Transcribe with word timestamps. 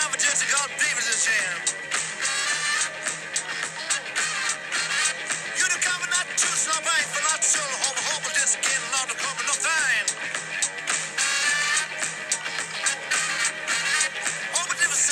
of. 0.00 1.60
You 5.60 5.64
not? 6.08 6.24
For 6.24 7.22
not 7.28 7.40
no 9.44 9.54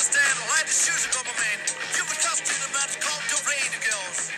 stand, 0.08 0.38
the 0.64 0.72
shoes 0.72 1.04
man. 1.36 1.58
You 1.96 2.04
would 2.08 2.20
toss 2.24 2.40
to 2.40 2.54
the 2.56 2.72
man, 2.72 2.88
called 3.04 3.24
to 3.28 3.36
rain 3.44 3.68
the 3.76 3.80
girls. 3.84 4.32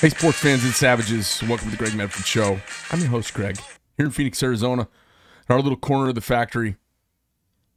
Hey, 0.00 0.10
sports 0.10 0.38
fans 0.38 0.64
and 0.64 0.74
savages, 0.74 1.42
welcome 1.48 1.70
to 1.70 1.76
the 1.76 1.78
Greg 1.78 1.94
Medford 1.96 2.26
Show. 2.26 2.60
I'm 2.90 3.00
your 3.00 3.08
host, 3.08 3.32
Greg, 3.32 3.56
here 3.96 4.06
in 4.06 4.12
Phoenix, 4.12 4.42
Arizona, 4.42 4.88
in 5.48 5.54
our 5.54 5.62
little 5.62 5.78
corner 5.78 6.10
of 6.10 6.14
the 6.14 6.20
factory. 6.20 6.76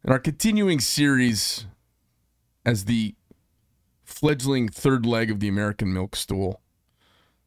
In 0.03 0.11
our 0.11 0.19
continuing 0.19 0.79
series 0.79 1.65
as 2.67 2.83
the 2.83 3.15
fledgling 4.03 4.67
third 4.67 5.05
leg 5.05 5.31
of 5.31 5.39
the 5.39 5.47
American 5.47 5.93
milk 5.93 6.17
stool. 6.17 6.61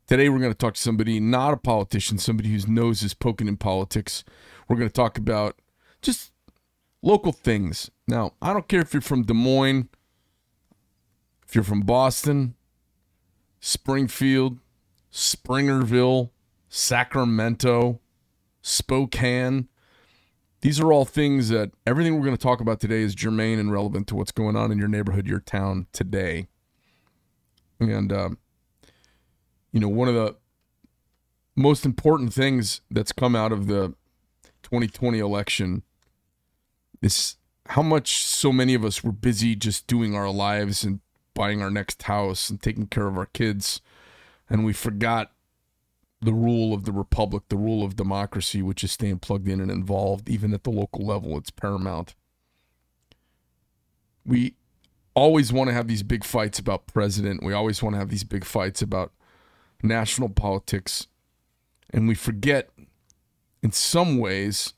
Today, 0.07 0.31
we're 0.31 0.39
going 0.39 0.51
to 0.51 0.59
talk 0.59 0.75
to 0.75 0.81
somebody, 0.81 1.21
not 1.21 1.53
a 1.53 1.59
politician, 1.59 2.17
somebody 2.17 2.49
whose 2.49 2.67
nose 2.67 3.03
is 3.03 3.13
poking 3.13 3.47
in 3.47 3.59
politics. 3.59 4.25
We're 4.67 4.77
going 4.77 4.89
to 4.89 4.93
talk 4.93 5.19
about 5.19 5.61
just 6.01 6.33
local 7.03 7.33
things. 7.33 7.91
Now, 8.09 8.33
I 8.41 8.55
don't 8.55 8.67
care 8.67 8.81
if 8.81 8.95
you're 8.95 9.03
from 9.03 9.25
Des 9.25 9.35
Moines, 9.35 9.91
if 11.47 11.55
you're 11.55 11.65
from 11.65 11.83
Boston, 11.83 12.55
Springfield, 13.61 14.59
Springerville, 15.13 16.31
Sacramento, 16.71 18.01
Spokane. 18.63 19.69
These 20.63 20.79
are 20.79 20.93
all 20.93 21.05
things 21.05 21.49
that 21.49 21.71
everything 21.87 22.15
we're 22.17 22.27
going 22.27 22.37
to 22.37 22.43
talk 22.43 22.61
about 22.61 22.81
today 22.81 23.01
is 23.01 23.15
germane 23.15 23.59
and 23.59 23.73
relevant 23.73 24.07
to 24.09 24.15
what's 24.15 24.33
going 24.33 24.57
on 24.57 24.71
in 24.71 24.79
your 24.79 24.89
neighborhood, 24.89 25.27
your 25.27 25.41
town 25.41 25.87
today. 25.93 26.49
And, 27.79 28.13
um, 28.13 28.39
you 29.73 29.81
know, 29.81 29.89
one 29.89 30.09
of 30.09 30.15
the 30.15 30.37
most 31.57 31.87
important 31.87 32.35
things 32.35 32.83
that's 32.91 33.13
come 33.13 33.35
out 33.35 33.53
of 33.53 33.69
the 33.69 33.95
2020 34.63 35.19
election 35.19 35.83
is 37.01 37.37
how 37.69 37.83
much 37.83 38.25
so 38.25 38.53
many 38.53 38.75
of 38.75 38.85
us 38.85 39.03
were 39.03 39.13
busy 39.13 39.55
just 39.55 39.87
doing 39.87 40.15
our 40.15 40.31
lives 40.31 40.85
and 40.85 41.01
buying 41.35 41.63
our 41.63 41.71
next 41.71 42.03
house 42.03 42.51
and 42.51 42.61
taking 42.61 42.87
care 42.87 43.07
of 43.07 43.17
our 43.17 43.27
kids. 43.27 43.81
And 44.49 44.65
we 44.65 44.75
forgot 44.75 45.33
the 46.23 46.33
rule 46.33 46.75
of 46.75 46.85
the 46.85 46.93
republic, 46.93 47.45
the 47.49 47.57
rule 47.57 47.83
of 47.83 47.97
democracy, 47.97 48.61
which 48.63 48.85
is 48.85 48.93
staying 48.93 49.19
plugged 49.21 49.49
in 49.49 49.61
and 49.61 49.71
involved, 49.71 50.29
even 50.29 50.53
at 50.53 50.65
the 50.65 50.71
local 50.71 51.05
level. 51.05 51.37
It's 51.39 51.51
paramount. 51.51 52.15
We 54.25 54.55
always 55.15 55.53
want 55.53 55.69
to 55.69 55.75
have 55.75 55.89
these 55.89 56.03
big 56.03 56.25
fights 56.25 56.59
about 56.59 56.87
president. 56.87 57.43
We 57.43 57.55
always 57.55 57.83
want 57.83 57.95
to 57.95 57.99
have 57.99 58.11
these 58.11 58.25
big 58.25 58.45
fights 58.45 58.83
about 58.83 59.13
national 59.83 60.29
politics. 60.29 61.07
And 61.91 62.07
we 62.07 62.15
forget, 62.15 62.71
in 63.63 63.73
some 63.73 64.19
ways, 64.19 64.75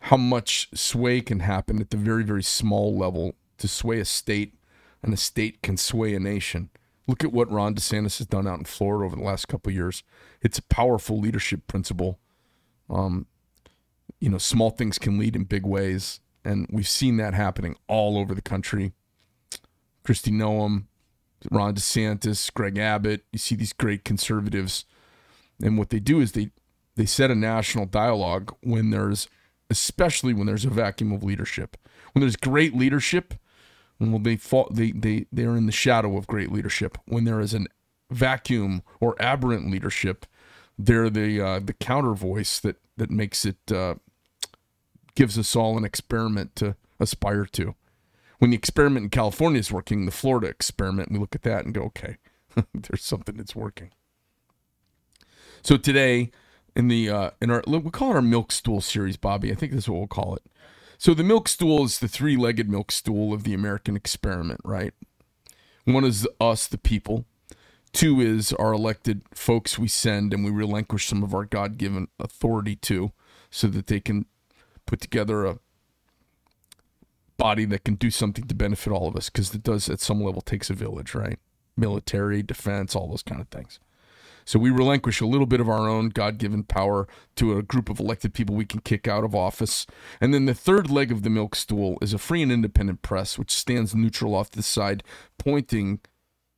how 0.00 0.16
much 0.16 0.68
sway 0.74 1.20
can 1.20 1.40
happen 1.40 1.80
at 1.80 1.90
the 1.90 1.96
very, 1.96 2.24
very 2.24 2.42
small 2.42 2.96
level 2.96 3.34
to 3.58 3.68
sway 3.68 4.00
a 4.00 4.04
state, 4.04 4.54
and 5.02 5.12
a 5.12 5.16
state 5.16 5.62
can 5.62 5.76
sway 5.76 6.14
a 6.14 6.20
nation. 6.20 6.70
Look 7.06 7.22
at 7.22 7.32
what 7.32 7.50
Ron 7.50 7.74
DeSantis 7.74 8.18
has 8.18 8.26
done 8.26 8.46
out 8.46 8.58
in 8.58 8.64
Florida 8.64 9.06
over 9.06 9.16
the 9.16 9.22
last 9.22 9.46
couple 9.46 9.72
years. 9.72 10.02
It's 10.42 10.58
a 10.58 10.62
powerful 10.62 11.20
leadership 11.20 11.66
principle. 11.66 12.18
Um, 12.90 13.26
you 14.20 14.28
know, 14.28 14.38
small 14.38 14.70
things 14.70 14.98
can 14.98 15.18
lead 15.18 15.36
in 15.36 15.44
big 15.44 15.64
ways, 15.64 16.20
and 16.44 16.66
we've 16.70 16.88
seen 16.88 17.16
that 17.18 17.34
happening 17.34 17.76
all 17.86 18.18
over 18.18 18.34
the 18.34 18.42
country. 18.42 18.92
Kristi 20.04 20.32
Noem, 20.32 20.84
Ron 21.50 21.74
DeSantis, 21.74 22.52
Greg 22.52 22.78
Abbott. 22.78 23.24
You 23.32 23.38
see 23.38 23.54
these 23.54 23.72
great 23.72 24.04
conservatives, 24.04 24.84
and 25.62 25.78
what 25.78 25.90
they 25.90 26.00
do 26.00 26.20
is 26.20 26.32
they 26.32 26.50
they 26.96 27.06
set 27.06 27.30
a 27.30 27.34
national 27.34 27.86
dialogue 27.86 28.54
when 28.62 28.90
there's, 28.90 29.28
especially 29.70 30.32
when 30.32 30.46
there's 30.46 30.64
a 30.64 30.70
vacuum 30.70 31.12
of 31.12 31.22
leadership. 31.22 31.76
When 32.12 32.20
there's 32.20 32.36
great 32.36 32.74
leadership, 32.74 33.34
well, 33.98 34.18
they 34.18 34.36
fall, 34.36 34.68
they 34.70 34.92
they 34.92 35.26
they 35.32 35.44
are 35.44 35.56
in 35.56 35.66
the 35.66 35.72
shadow 35.72 36.16
of 36.16 36.26
great 36.26 36.52
leadership. 36.52 36.98
When 37.06 37.24
there 37.24 37.40
is 37.40 37.54
an 37.54 37.68
vacuum 38.10 38.82
or 39.00 39.20
aberrant 39.20 39.70
leadership, 39.70 40.26
they're 40.78 41.10
the 41.10 41.40
uh, 41.40 41.60
the 41.60 41.72
counter 41.72 42.14
voice 42.14 42.60
that 42.60 42.76
that 42.96 43.10
makes 43.10 43.44
it 43.44 43.72
uh, 43.72 43.94
gives 45.14 45.38
us 45.38 45.56
all 45.56 45.76
an 45.78 45.84
experiment 45.84 46.54
to 46.56 46.76
aspire 47.00 47.46
to. 47.46 47.74
When 48.38 48.50
the 48.50 48.56
experiment 48.56 49.04
in 49.04 49.10
California 49.10 49.60
is 49.60 49.72
working, 49.72 50.04
the 50.04 50.12
Florida 50.12 50.46
experiment, 50.48 51.10
we 51.10 51.18
look 51.18 51.34
at 51.34 51.42
that 51.42 51.64
and 51.64 51.72
go, 51.72 51.82
okay, 51.84 52.18
there's 52.74 53.02
something 53.02 53.36
that's 53.36 53.56
working. 53.56 53.90
So 55.62 55.78
today, 55.78 56.30
in 56.76 56.88
the 56.88 57.08
uh, 57.08 57.30
in 57.40 57.50
our 57.50 57.62
we 57.66 57.90
call 57.90 58.10
it 58.12 58.16
our 58.16 58.22
milk 58.22 58.52
stool 58.52 58.80
series, 58.80 59.16
Bobby. 59.16 59.50
I 59.50 59.54
think 59.54 59.72
that's 59.72 59.88
what 59.88 59.98
we'll 59.98 60.06
call 60.06 60.36
it. 60.36 60.42
So 60.98 61.14
the 61.14 61.24
milk 61.24 61.48
stool 61.48 61.84
is 61.84 61.98
the 61.98 62.08
three-legged 62.08 62.68
milk 62.68 62.90
stool 62.90 63.32
of 63.32 63.44
the 63.44 63.54
American 63.54 63.96
experiment, 63.96 64.60
right? 64.64 64.94
One 65.84 66.04
is 66.04 66.26
us, 66.40 66.66
the 66.66 66.78
people. 66.78 67.24
Two 67.92 68.20
is 68.20 68.52
our 68.54 68.72
elected 68.72 69.22
folks 69.32 69.78
we 69.78 69.88
send 69.88 70.34
and 70.34 70.44
we 70.44 70.50
relinquish 70.50 71.06
some 71.06 71.22
of 71.22 71.34
our 71.34 71.44
God-given 71.44 72.08
authority 72.18 72.76
to 72.76 73.12
so 73.50 73.68
that 73.68 73.86
they 73.86 74.00
can 74.00 74.26
put 74.84 75.00
together 75.00 75.46
a 75.46 75.58
body 77.36 77.64
that 77.66 77.84
can 77.84 77.94
do 77.94 78.10
something 78.10 78.46
to 78.46 78.54
benefit 78.54 78.92
all 78.92 79.08
of 79.08 79.16
us 79.16 79.28
because 79.28 79.54
it 79.54 79.62
does 79.62 79.88
at 79.88 80.00
some 80.00 80.22
level 80.22 80.40
takes 80.40 80.70
a 80.70 80.74
village, 80.74 81.14
right? 81.14 81.38
Military, 81.76 82.42
defense, 82.42 82.96
all 82.96 83.08
those 83.08 83.22
kind 83.22 83.40
of 83.40 83.48
things. 83.48 83.78
So 84.46 84.60
we 84.60 84.70
relinquish 84.70 85.20
a 85.20 85.26
little 85.26 85.44
bit 85.44 85.60
of 85.60 85.68
our 85.68 85.88
own 85.88 86.08
God 86.10 86.38
given 86.38 86.62
power 86.62 87.08
to 87.34 87.58
a 87.58 87.62
group 87.62 87.90
of 87.90 87.98
elected 87.98 88.32
people 88.32 88.54
we 88.54 88.64
can 88.64 88.80
kick 88.80 89.08
out 89.08 89.24
of 89.24 89.34
office. 89.34 89.86
And 90.20 90.32
then 90.32 90.46
the 90.46 90.54
third 90.54 90.88
leg 90.88 91.10
of 91.10 91.24
the 91.24 91.30
milk 91.30 91.56
stool 91.56 91.98
is 92.00 92.14
a 92.14 92.18
free 92.18 92.42
and 92.42 92.52
independent 92.52 93.02
press, 93.02 93.38
which 93.38 93.50
stands 93.50 93.92
neutral 93.92 94.36
off 94.36 94.52
the 94.52 94.62
side, 94.62 95.02
pointing 95.36 95.98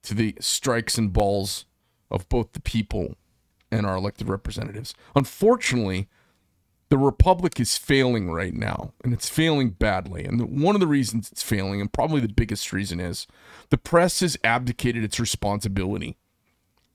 to 0.03 0.15
the 0.15 0.37
strikes 0.38 0.99
and 0.99 1.15
balls 1.15 1.65
of 2.10 2.28
both 2.28 2.53
the 2.53 2.60
people 2.60 3.16
and 3.71 3.87
our 3.87 3.97
elected 3.97 4.28
representatives. 4.28 4.93
Unfortunately, 5.16 6.09
the 6.91 6.99
republic 6.99 7.59
is 7.59 7.78
failing 7.78 8.31
right 8.31 8.55
now, 8.55 8.93
and 9.03 9.15
it's 9.15 9.31
failing 9.31 9.70
badly. 9.70 10.26
And 10.26 10.62
one 10.62 10.75
of 10.76 10.81
the 10.81 10.87
reasons 10.87 11.31
it's 11.32 11.43
failing, 11.43 11.81
and 11.81 11.93
probably 11.93 12.20
the 12.20 12.28
biggest 12.28 12.70
reason, 12.70 13.00
is 13.00 13.26
the 13.70 13.78
press 13.78 14.20
has 14.20 14.38
abdicated 14.44 15.05
its 15.05 15.19
responsibility 15.19 16.16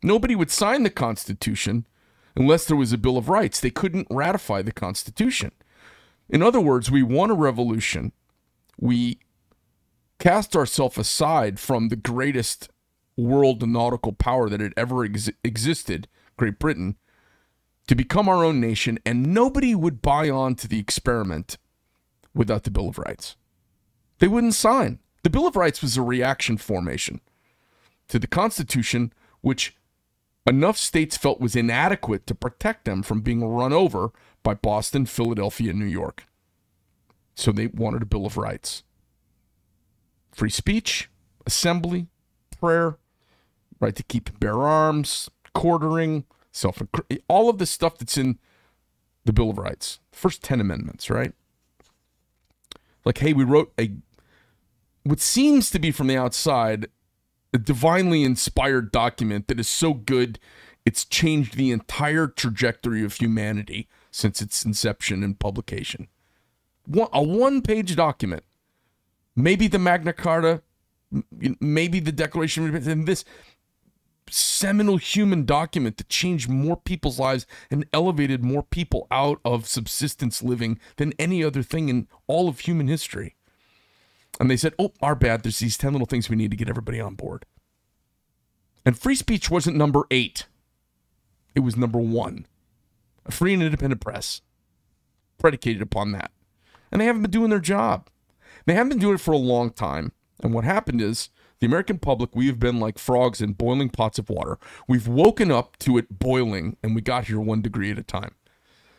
Nobody 0.03 0.35
would 0.35 0.51
sign 0.51 0.83
the 0.83 0.89
Constitution 0.89 1.87
unless 2.35 2.65
there 2.65 2.77
was 2.77 2.91
a 2.91 2.97
Bill 2.97 3.17
of 3.17 3.29
Rights. 3.29 3.59
They 3.59 3.69
couldn't 3.69 4.07
ratify 4.09 4.61
the 4.61 4.71
Constitution. 4.71 5.51
In 6.29 6.41
other 6.41 6.59
words, 6.59 6.91
we 6.91 7.03
won 7.03 7.31
a 7.31 7.35
revolution. 7.35 8.11
We 8.79 9.19
cast 10.19 10.55
ourselves 10.55 10.97
aside 10.97 11.59
from 11.59 11.89
the 11.89 11.95
greatest 11.95 12.69
world 13.15 13.67
nautical 13.67 14.13
power 14.13 14.49
that 14.49 14.59
had 14.59 14.73
ever 14.75 15.05
ex- 15.05 15.29
existed, 15.43 16.07
Great 16.37 16.59
Britain, 16.59 16.97
to 17.87 17.95
become 17.95 18.27
our 18.27 18.43
own 18.43 18.59
nation, 18.59 18.97
and 19.05 19.33
nobody 19.33 19.75
would 19.75 20.01
buy 20.01 20.29
on 20.29 20.55
to 20.55 20.67
the 20.67 20.79
experiment 20.79 21.57
without 22.33 22.63
the 22.63 22.71
Bill 22.71 22.89
of 22.89 22.97
Rights. 22.97 23.35
They 24.19 24.27
wouldn't 24.27 24.55
sign. 24.55 24.99
The 25.23 25.29
Bill 25.29 25.47
of 25.47 25.55
Rights 25.55 25.81
was 25.81 25.97
a 25.97 26.01
reaction 26.01 26.57
formation 26.57 27.21
to 28.07 28.19
the 28.19 28.27
Constitution, 28.27 29.13
which 29.41 29.75
enough 30.45 30.77
states 30.77 31.17
felt 31.17 31.39
was 31.39 31.55
inadequate 31.55 32.27
to 32.27 32.35
protect 32.35 32.85
them 32.85 33.03
from 33.03 33.21
being 33.21 33.43
run 33.45 33.73
over 33.73 34.11
by 34.43 34.53
Boston, 34.53 35.05
Philadelphia, 35.05 35.71
and 35.71 35.79
New 35.79 35.85
York. 35.85 36.25
So 37.35 37.51
they 37.51 37.67
wanted 37.67 38.01
a 38.01 38.05
Bill 38.05 38.25
of 38.25 38.37
Rights. 38.37 38.83
Free 40.31 40.49
speech, 40.49 41.09
assembly, 41.45 42.07
prayer, 42.59 42.97
right 43.79 43.95
to 43.95 44.03
keep 44.03 44.29
and 44.29 44.39
bear 44.39 44.61
arms, 44.61 45.29
quartering, 45.53 46.25
self 46.51 46.81
all 47.27 47.49
of 47.49 47.57
the 47.57 47.65
stuff 47.65 47.97
that's 47.97 48.17
in 48.17 48.39
the 49.25 49.33
Bill 49.33 49.49
of 49.49 49.57
Rights. 49.57 49.99
First 50.11 50.43
10 50.43 50.59
amendments, 50.59 51.09
right? 51.09 51.33
Like, 53.05 53.17
hey, 53.19 53.33
we 53.33 53.43
wrote 53.43 53.73
a 53.79 53.91
what 55.03 55.19
seems 55.19 55.69
to 55.69 55.79
be 55.79 55.91
from 55.91 56.07
the 56.07 56.15
outside 56.15 56.87
a 57.53 57.57
divinely 57.57 58.23
inspired 58.23 58.91
document 58.91 59.47
that 59.47 59.59
is 59.59 59.67
so 59.67 59.93
good 59.93 60.39
it's 60.85 61.05
changed 61.05 61.55
the 61.55 61.71
entire 61.71 62.27
trajectory 62.27 63.03
of 63.03 63.13
humanity 63.13 63.87
since 64.11 64.41
its 64.41 64.65
inception 64.65 65.23
and 65.23 65.39
publication. 65.39 66.07
One, 66.85 67.07
a 67.13 67.23
one 67.23 67.61
page 67.61 67.95
document, 67.95 68.43
maybe 69.35 69.67
the 69.67 69.79
Magna 69.79 70.11
Carta, 70.11 70.61
maybe 71.61 71.99
the 71.99 72.11
Declaration 72.11 72.63
of 72.63 72.69
Independence, 72.69 72.93
and 72.93 73.07
this 73.07 73.25
seminal 74.29 74.97
human 74.97 75.45
document 75.45 75.97
that 75.97 76.09
changed 76.09 76.49
more 76.49 76.77
people's 76.77 77.19
lives 77.19 77.45
and 77.69 77.85
elevated 77.93 78.43
more 78.43 78.63
people 78.63 79.07
out 79.11 79.39
of 79.45 79.67
subsistence 79.67 80.41
living 80.41 80.79
than 80.97 81.13
any 81.19 81.43
other 81.43 81.63
thing 81.63 81.89
in 81.89 82.07
all 82.27 82.47
of 82.49 82.61
human 82.61 82.87
history. 82.87 83.35
And 84.39 84.49
they 84.49 84.57
said, 84.57 84.73
oh, 84.79 84.93
our 85.01 85.15
bad. 85.15 85.43
There's 85.43 85.59
these 85.59 85.77
10 85.77 85.91
little 85.93 86.07
things 86.07 86.29
we 86.29 86.35
need 86.35 86.51
to 86.51 86.57
get 86.57 86.69
everybody 86.69 86.99
on 86.99 87.15
board. 87.15 87.45
And 88.85 88.97
free 88.97 89.15
speech 89.15 89.49
wasn't 89.49 89.77
number 89.77 90.03
eight, 90.11 90.45
it 91.55 91.61
was 91.61 91.77
number 91.77 91.99
one. 91.99 92.47
A 93.25 93.31
free 93.31 93.53
and 93.53 93.63
independent 93.63 94.01
press, 94.01 94.41
predicated 95.37 95.81
upon 95.81 96.11
that. 96.11 96.31
And 96.91 96.99
they 96.99 97.05
haven't 97.05 97.21
been 97.21 97.31
doing 97.31 97.49
their 97.49 97.59
job. 97.59 98.09
They 98.65 98.73
haven't 98.73 98.89
been 98.89 98.99
doing 98.99 99.15
it 99.15 99.21
for 99.21 99.31
a 99.31 99.37
long 99.37 99.71
time. 99.71 100.11
And 100.41 100.53
what 100.53 100.65
happened 100.65 101.01
is, 101.01 101.29
the 101.59 101.67
American 101.67 101.99
public, 101.99 102.35
we 102.35 102.47
have 102.47 102.59
been 102.59 102.81
like 102.81 102.99
frogs 102.99 103.39
in 103.39 103.53
boiling 103.53 103.89
pots 103.89 104.19
of 104.19 104.29
water. 104.29 104.57
We've 104.85 105.07
woken 105.07 105.49
up 105.49 105.79
to 105.79 105.97
it 105.97 106.19
boiling, 106.19 106.75
and 106.83 106.93
we 106.93 106.99
got 107.01 107.27
here 107.27 107.39
one 107.39 107.61
degree 107.61 107.91
at 107.91 107.97
a 107.97 108.03
time. 108.03 108.35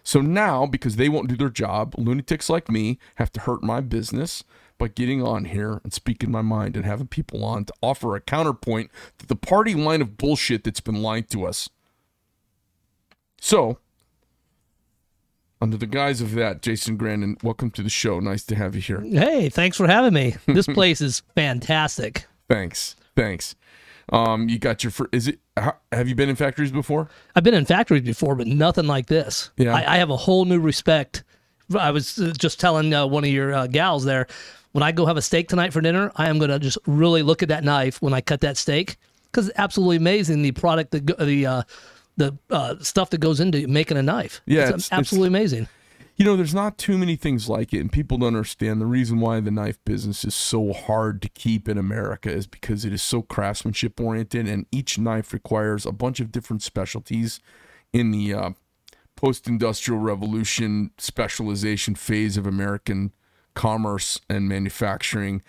So 0.02 0.22
now, 0.22 0.64
because 0.64 0.96
they 0.96 1.10
won't 1.10 1.28
do 1.28 1.36
their 1.36 1.50
job, 1.50 1.94
lunatics 1.98 2.48
like 2.48 2.70
me 2.70 2.98
have 3.16 3.32
to 3.32 3.40
hurt 3.40 3.62
my 3.62 3.82
business 3.82 4.44
by 4.78 4.88
getting 4.88 5.22
on 5.22 5.46
here 5.46 5.80
and 5.84 5.92
speaking 5.92 6.30
my 6.30 6.42
mind 6.42 6.76
and 6.76 6.84
having 6.84 7.06
people 7.06 7.44
on 7.44 7.64
to 7.64 7.72
offer 7.82 8.16
a 8.16 8.20
counterpoint 8.20 8.90
to 9.18 9.26
the 9.26 9.36
party 9.36 9.74
line 9.74 10.02
of 10.02 10.16
bullshit 10.16 10.64
that's 10.64 10.80
been 10.80 11.02
lying 11.02 11.24
to 11.24 11.46
us. 11.46 11.68
So, 13.40 13.78
under 15.60 15.76
the 15.76 15.86
guise 15.86 16.20
of 16.20 16.32
that, 16.34 16.62
Jason 16.62 16.98
Grandon, 16.98 17.42
welcome 17.42 17.70
to 17.72 17.82
the 17.82 17.90
show. 17.90 18.20
Nice 18.20 18.44
to 18.44 18.54
have 18.54 18.74
you 18.74 18.80
here. 18.80 19.00
Hey, 19.00 19.48
thanks 19.48 19.76
for 19.76 19.86
having 19.86 20.12
me. 20.12 20.36
This 20.46 20.66
place 20.66 21.00
is 21.00 21.22
fantastic. 21.34 22.26
Thanks. 22.48 22.96
Thanks. 23.16 23.54
Um, 24.12 24.48
you 24.48 24.58
got 24.58 24.84
your 24.84 24.90
fir- 24.90 25.08
is 25.12 25.28
it? 25.28 25.38
Have 25.56 26.08
you 26.08 26.14
been 26.14 26.28
in 26.28 26.36
factories 26.36 26.70
before? 26.72 27.08
I've 27.34 27.44
been 27.44 27.54
in 27.54 27.64
factories 27.64 28.02
before, 28.02 28.34
but 28.34 28.46
nothing 28.46 28.86
like 28.86 29.06
this. 29.06 29.50
Yeah. 29.56 29.74
I, 29.74 29.94
I 29.94 29.96
have 29.98 30.10
a 30.10 30.16
whole 30.16 30.44
new 30.44 30.60
respect. 30.60 31.24
I 31.78 31.90
was 31.90 32.18
uh, 32.18 32.32
just 32.36 32.60
telling 32.60 32.92
uh, 32.92 33.06
one 33.06 33.24
of 33.24 33.30
your 33.30 33.54
uh, 33.54 33.66
gals 33.66 34.04
there, 34.04 34.26
when 34.74 34.82
I 34.82 34.90
go 34.90 35.06
have 35.06 35.16
a 35.16 35.22
steak 35.22 35.48
tonight 35.48 35.72
for 35.72 35.80
dinner, 35.80 36.10
I 36.16 36.28
am 36.28 36.38
going 36.38 36.50
to 36.50 36.58
just 36.58 36.78
really 36.84 37.22
look 37.22 37.44
at 37.44 37.48
that 37.48 37.62
knife 37.62 38.02
when 38.02 38.12
I 38.12 38.20
cut 38.20 38.40
that 38.40 38.56
steak 38.56 38.96
because 39.30 39.48
it's 39.48 39.58
absolutely 39.58 39.96
amazing 39.96 40.42
the 40.42 40.50
product, 40.50 40.90
the 40.90 40.98
the 41.00 41.46
uh, 41.46 41.62
the 42.16 42.36
uh, 42.50 42.74
stuff 42.80 43.10
that 43.10 43.18
goes 43.18 43.38
into 43.38 43.68
making 43.68 43.96
a 43.96 44.02
knife. 44.02 44.40
Yeah, 44.46 44.62
it's, 44.62 44.70
it's- 44.70 44.88
absolutely 44.92 45.28
amazing. 45.28 45.68
You 46.16 46.24
know, 46.24 46.36
there's 46.36 46.54
not 46.54 46.78
too 46.78 46.96
many 46.98 47.14
things 47.16 47.48
like 47.48 47.72
it, 47.72 47.78
and 47.80 47.90
people 47.90 48.18
don't 48.18 48.28
understand 48.28 48.80
the 48.80 48.86
reason 48.86 49.18
why 49.18 49.40
the 49.40 49.50
knife 49.50 49.78
business 49.84 50.24
is 50.24 50.34
so 50.34 50.72
hard 50.72 51.20
to 51.22 51.28
keep 51.28 51.68
in 51.68 51.76
America 51.78 52.30
is 52.30 52.46
because 52.46 52.84
it 52.84 52.92
is 52.92 53.02
so 53.02 53.22
craftsmanship 53.22 54.00
oriented, 54.00 54.48
and 54.48 54.66
each 54.72 54.98
knife 54.98 55.32
requires 55.32 55.86
a 55.86 55.92
bunch 55.92 56.18
of 56.20 56.30
different 56.32 56.62
specialties 56.62 57.40
in 57.92 58.10
the 58.10 58.32
uh, 58.34 58.50
post 59.16 59.46
industrial 59.46 60.00
revolution 60.00 60.90
specialization 60.98 61.94
phase 61.94 62.36
of 62.36 62.46
American 62.46 63.12
commerce 63.54 64.20
and 64.28 64.48
manufacturing. 64.48 65.42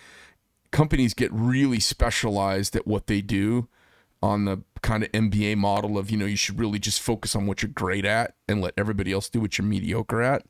Companies 0.71 1.13
get 1.13 1.31
really 1.31 1.79
specialized 1.79 2.75
at 2.75 2.85
what 2.87 3.07
they 3.07 3.21
do 3.21 3.67
on 4.21 4.45
the 4.45 4.61
kind 4.81 5.03
of 5.03 5.11
MBA 5.11 5.57
model 5.57 5.97
of, 5.97 6.09
you 6.09 6.17
know, 6.17 6.25
you 6.25 6.35
should 6.35 6.59
really 6.59 6.79
just 6.79 7.01
focus 7.01 7.35
on 7.35 7.45
what 7.45 7.61
you're 7.61 7.71
great 7.71 8.05
at 8.05 8.35
and 8.47 8.61
let 8.61 8.73
everybody 8.77 9.11
else 9.11 9.29
do 9.29 9.39
what 9.39 9.57
you're 9.57 9.65
mediocre 9.65 10.21
at. 10.21 10.43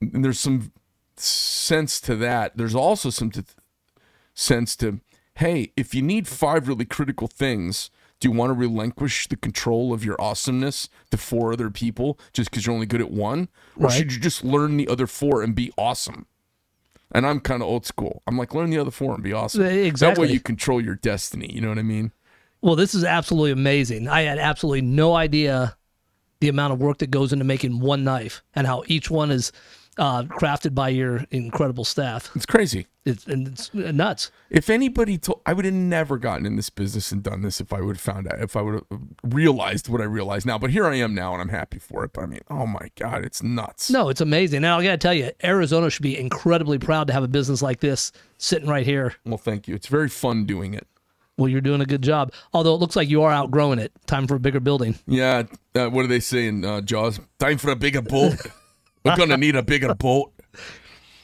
And 0.00 0.24
there's 0.24 0.40
some 0.40 0.72
sense 1.16 2.00
to 2.02 2.16
that. 2.16 2.56
There's 2.56 2.74
also 2.74 3.10
some 3.10 3.30
t- 3.30 3.42
sense 4.34 4.76
to, 4.76 5.00
hey, 5.36 5.72
if 5.76 5.94
you 5.94 6.02
need 6.02 6.26
five 6.26 6.68
really 6.68 6.84
critical 6.86 7.28
things, 7.28 7.90
do 8.18 8.28
you 8.28 8.32
want 8.34 8.50
to 8.50 8.54
relinquish 8.54 9.28
the 9.28 9.36
control 9.36 9.92
of 9.92 10.04
your 10.04 10.20
awesomeness 10.20 10.88
to 11.10 11.16
four 11.16 11.52
other 11.52 11.70
people 11.70 12.18
just 12.32 12.50
because 12.50 12.66
you're 12.66 12.74
only 12.74 12.86
good 12.86 13.00
at 13.00 13.10
one? 13.10 13.48
Or 13.76 13.86
Right. 13.86 13.92
should 13.92 14.12
you 14.12 14.18
just 14.20 14.44
learn 14.44 14.76
the 14.76 14.88
other 14.88 15.06
four 15.06 15.42
and 15.42 15.54
be 15.54 15.72
awesome? 15.78 16.26
And 17.12 17.26
I'm 17.26 17.40
kind 17.40 17.62
of 17.62 17.68
old 17.68 17.86
school. 17.86 18.22
I'm 18.26 18.38
like, 18.38 18.54
learn 18.54 18.70
the 18.70 18.78
other 18.78 18.90
four 18.90 19.14
and 19.14 19.22
be 19.22 19.32
awesome. 19.32 19.62
Exactly. 19.62 20.14
That 20.14 20.28
way 20.28 20.32
you 20.32 20.40
control 20.40 20.80
your 20.80 20.94
destiny. 20.94 21.50
You 21.52 21.60
know 21.60 21.68
what 21.68 21.78
I 21.78 21.82
mean? 21.82 22.12
Well, 22.60 22.76
this 22.76 22.94
is 22.94 23.04
absolutely 23.04 23.52
amazing. 23.52 24.06
I 24.06 24.22
had 24.22 24.38
absolutely 24.38 24.82
no 24.82 25.14
idea 25.14 25.76
the 26.40 26.48
amount 26.48 26.72
of 26.72 26.80
work 26.80 26.98
that 26.98 27.10
goes 27.10 27.32
into 27.32 27.44
making 27.44 27.80
one 27.80 28.04
knife 28.04 28.42
and 28.54 28.66
how 28.66 28.84
each 28.86 29.10
one 29.10 29.30
is 29.30 29.50
uh, 29.98 30.22
crafted 30.22 30.74
by 30.74 30.88
your 30.88 31.24
incredible 31.30 31.84
staff. 31.84 32.30
It's 32.34 32.46
crazy. 32.46 32.86
It's, 33.04 33.26
and 33.26 33.48
it's 33.48 33.72
nuts. 33.72 34.30
If 34.50 34.68
anybody 34.68 35.16
told, 35.18 35.40
I 35.46 35.52
would 35.52 35.64
have 35.64 35.74
never 35.74 36.18
gotten 36.18 36.44
in 36.44 36.56
this 36.56 36.70
business 36.70 37.12
and 37.12 37.22
done 37.22 37.42
this 37.42 37.60
if 37.60 37.72
I 37.72 37.80
would 37.80 37.96
have 37.96 38.02
found 38.02 38.28
out, 38.28 38.40
if 38.40 38.56
I 38.56 38.62
would 38.62 38.74
have 38.74 39.00
realized 39.22 39.88
what 39.88 40.00
I 40.00 40.04
realize 40.04 40.44
now. 40.44 40.58
But 40.58 40.70
here 40.70 40.86
I 40.86 40.96
am 40.96 41.14
now 41.14 41.32
and 41.32 41.40
I'm 41.40 41.48
happy 41.48 41.78
for 41.78 42.04
it. 42.04 42.12
But 42.12 42.24
I 42.24 42.26
mean, 42.26 42.40
oh 42.50 42.66
my 42.66 42.90
God, 42.96 43.24
it's 43.24 43.42
nuts. 43.42 43.90
No, 43.90 44.10
it's 44.10 44.20
amazing. 44.20 44.62
Now 44.62 44.78
I 44.78 44.84
got 44.84 44.92
to 44.92 44.98
tell 44.98 45.14
you, 45.14 45.30
Arizona 45.42 45.88
should 45.90 46.02
be 46.02 46.18
incredibly 46.18 46.78
proud 46.78 47.06
to 47.06 47.12
have 47.12 47.22
a 47.22 47.28
business 47.28 47.62
like 47.62 47.80
this 47.80 48.12
sitting 48.38 48.68
right 48.68 48.86
here. 48.86 49.14
Well, 49.24 49.38
thank 49.38 49.66
you. 49.66 49.74
It's 49.74 49.88
very 49.88 50.08
fun 50.08 50.44
doing 50.44 50.74
it. 50.74 50.86
Well, 51.38 51.48
you're 51.48 51.62
doing 51.62 51.80
a 51.80 51.86
good 51.86 52.02
job. 52.02 52.34
Although 52.52 52.74
it 52.74 52.80
looks 52.80 52.96
like 52.96 53.08
you 53.08 53.22
are 53.22 53.32
outgrowing 53.32 53.78
it. 53.78 53.92
Time 54.06 54.26
for 54.26 54.34
a 54.34 54.40
bigger 54.40 54.60
building. 54.60 54.98
Yeah. 55.06 55.44
Uh, 55.74 55.88
what 55.88 56.02
do 56.02 56.08
they 56.08 56.20
say 56.20 56.46
in 56.46 56.66
uh, 56.66 56.82
Jaws? 56.82 57.18
Time 57.38 57.56
for 57.56 57.70
a 57.70 57.76
bigger 57.76 58.02
boat. 58.02 58.34
We're 59.04 59.16
going 59.16 59.30
to 59.30 59.36
need 59.36 59.56
a 59.56 59.62
bigger 59.62 59.94
boat. 59.94 60.32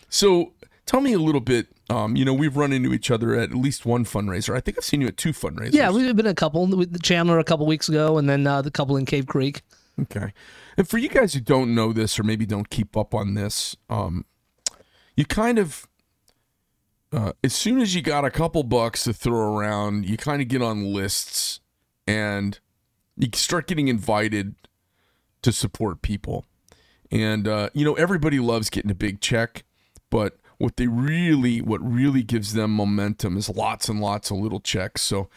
So 0.08 0.54
tell 0.86 1.00
me 1.00 1.12
a 1.12 1.18
little 1.18 1.40
bit. 1.40 1.68
Um, 1.88 2.16
you 2.16 2.24
know, 2.24 2.34
we've 2.34 2.56
run 2.56 2.72
into 2.72 2.92
each 2.92 3.10
other 3.10 3.34
at 3.34 3.50
at 3.50 3.56
least 3.56 3.86
one 3.86 4.04
fundraiser. 4.04 4.56
I 4.56 4.60
think 4.60 4.78
I've 4.78 4.84
seen 4.84 5.00
you 5.00 5.06
at 5.06 5.16
two 5.16 5.32
fundraisers. 5.32 5.74
Yeah, 5.74 5.90
we've 5.90 6.16
been 6.16 6.26
a 6.26 6.34
couple 6.34 6.66
with 6.66 6.92
the 6.92 6.98
Chandler 6.98 7.38
a 7.38 7.44
couple 7.44 7.66
weeks 7.66 7.88
ago, 7.88 8.18
and 8.18 8.28
then 8.28 8.46
uh, 8.46 8.62
the 8.62 8.70
couple 8.70 8.96
in 8.96 9.06
Cave 9.06 9.26
Creek. 9.26 9.62
Okay. 10.00 10.32
And 10.76 10.88
for 10.88 10.98
you 10.98 11.08
guys 11.08 11.34
who 11.34 11.40
don't 11.40 11.74
know 11.74 11.92
this 11.92 12.18
or 12.18 12.22
maybe 12.22 12.44
don't 12.44 12.68
keep 12.68 12.96
up 12.96 13.14
on 13.14 13.34
this, 13.34 13.76
um, 13.88 14.24
you 15.16 15.24
kind 15.24 15.58
of, 15.58 15.86
uh, 17.12 17.32
as 17.42 17.54
soon 17.54 17.80
as 17.80 17.94
you 17.94 18.02
got 18.02 18.24
a 18.24 18.30
couple 18.30 18.62
bucks 18.62 19.04
to 19.04 19.12
throw 19.12 19.56
around, 19.56 20.08
you 20.08 20.16
kind 20.16 20.42
of 20.42 20.48
get 20.48 20.60
on 20.60 20.92
lists 20.92 21.60
and 22.06 22.58
you 23.16 23.28
start 23.32 23.66
getting 23.66 23.88
invited 23.88 24.54
to 25.42 25.52
support 25.52 26.02
people. 26.02 26.44
And, 27.20 27.48
uh, 27.48 27.70
you 27.72 27.84
know, 27.84 27.94
everybody 27.94 28.38
loves 28.38 28.70
getting 28.70 28.90
a 28.90 28.94
big 28.94 29.20
check, 29.20 29.64
but 30.10 30.38
what 30.58 30.76
they 30.76 30.86
really, 30.86 31.60
what 31.60 31.80
really 31.82 32.22
gives 32.22 32.52
them 32.52 32.72
momentum 32.72 33.36
is 33.36 33.48
lots 33.48 33.88
and 33.88 34.00
lots 34.00 34.30
of 34.30 34.38
little 34.38 34.60
checks. 34.60 35.02
So, 35.02 35.28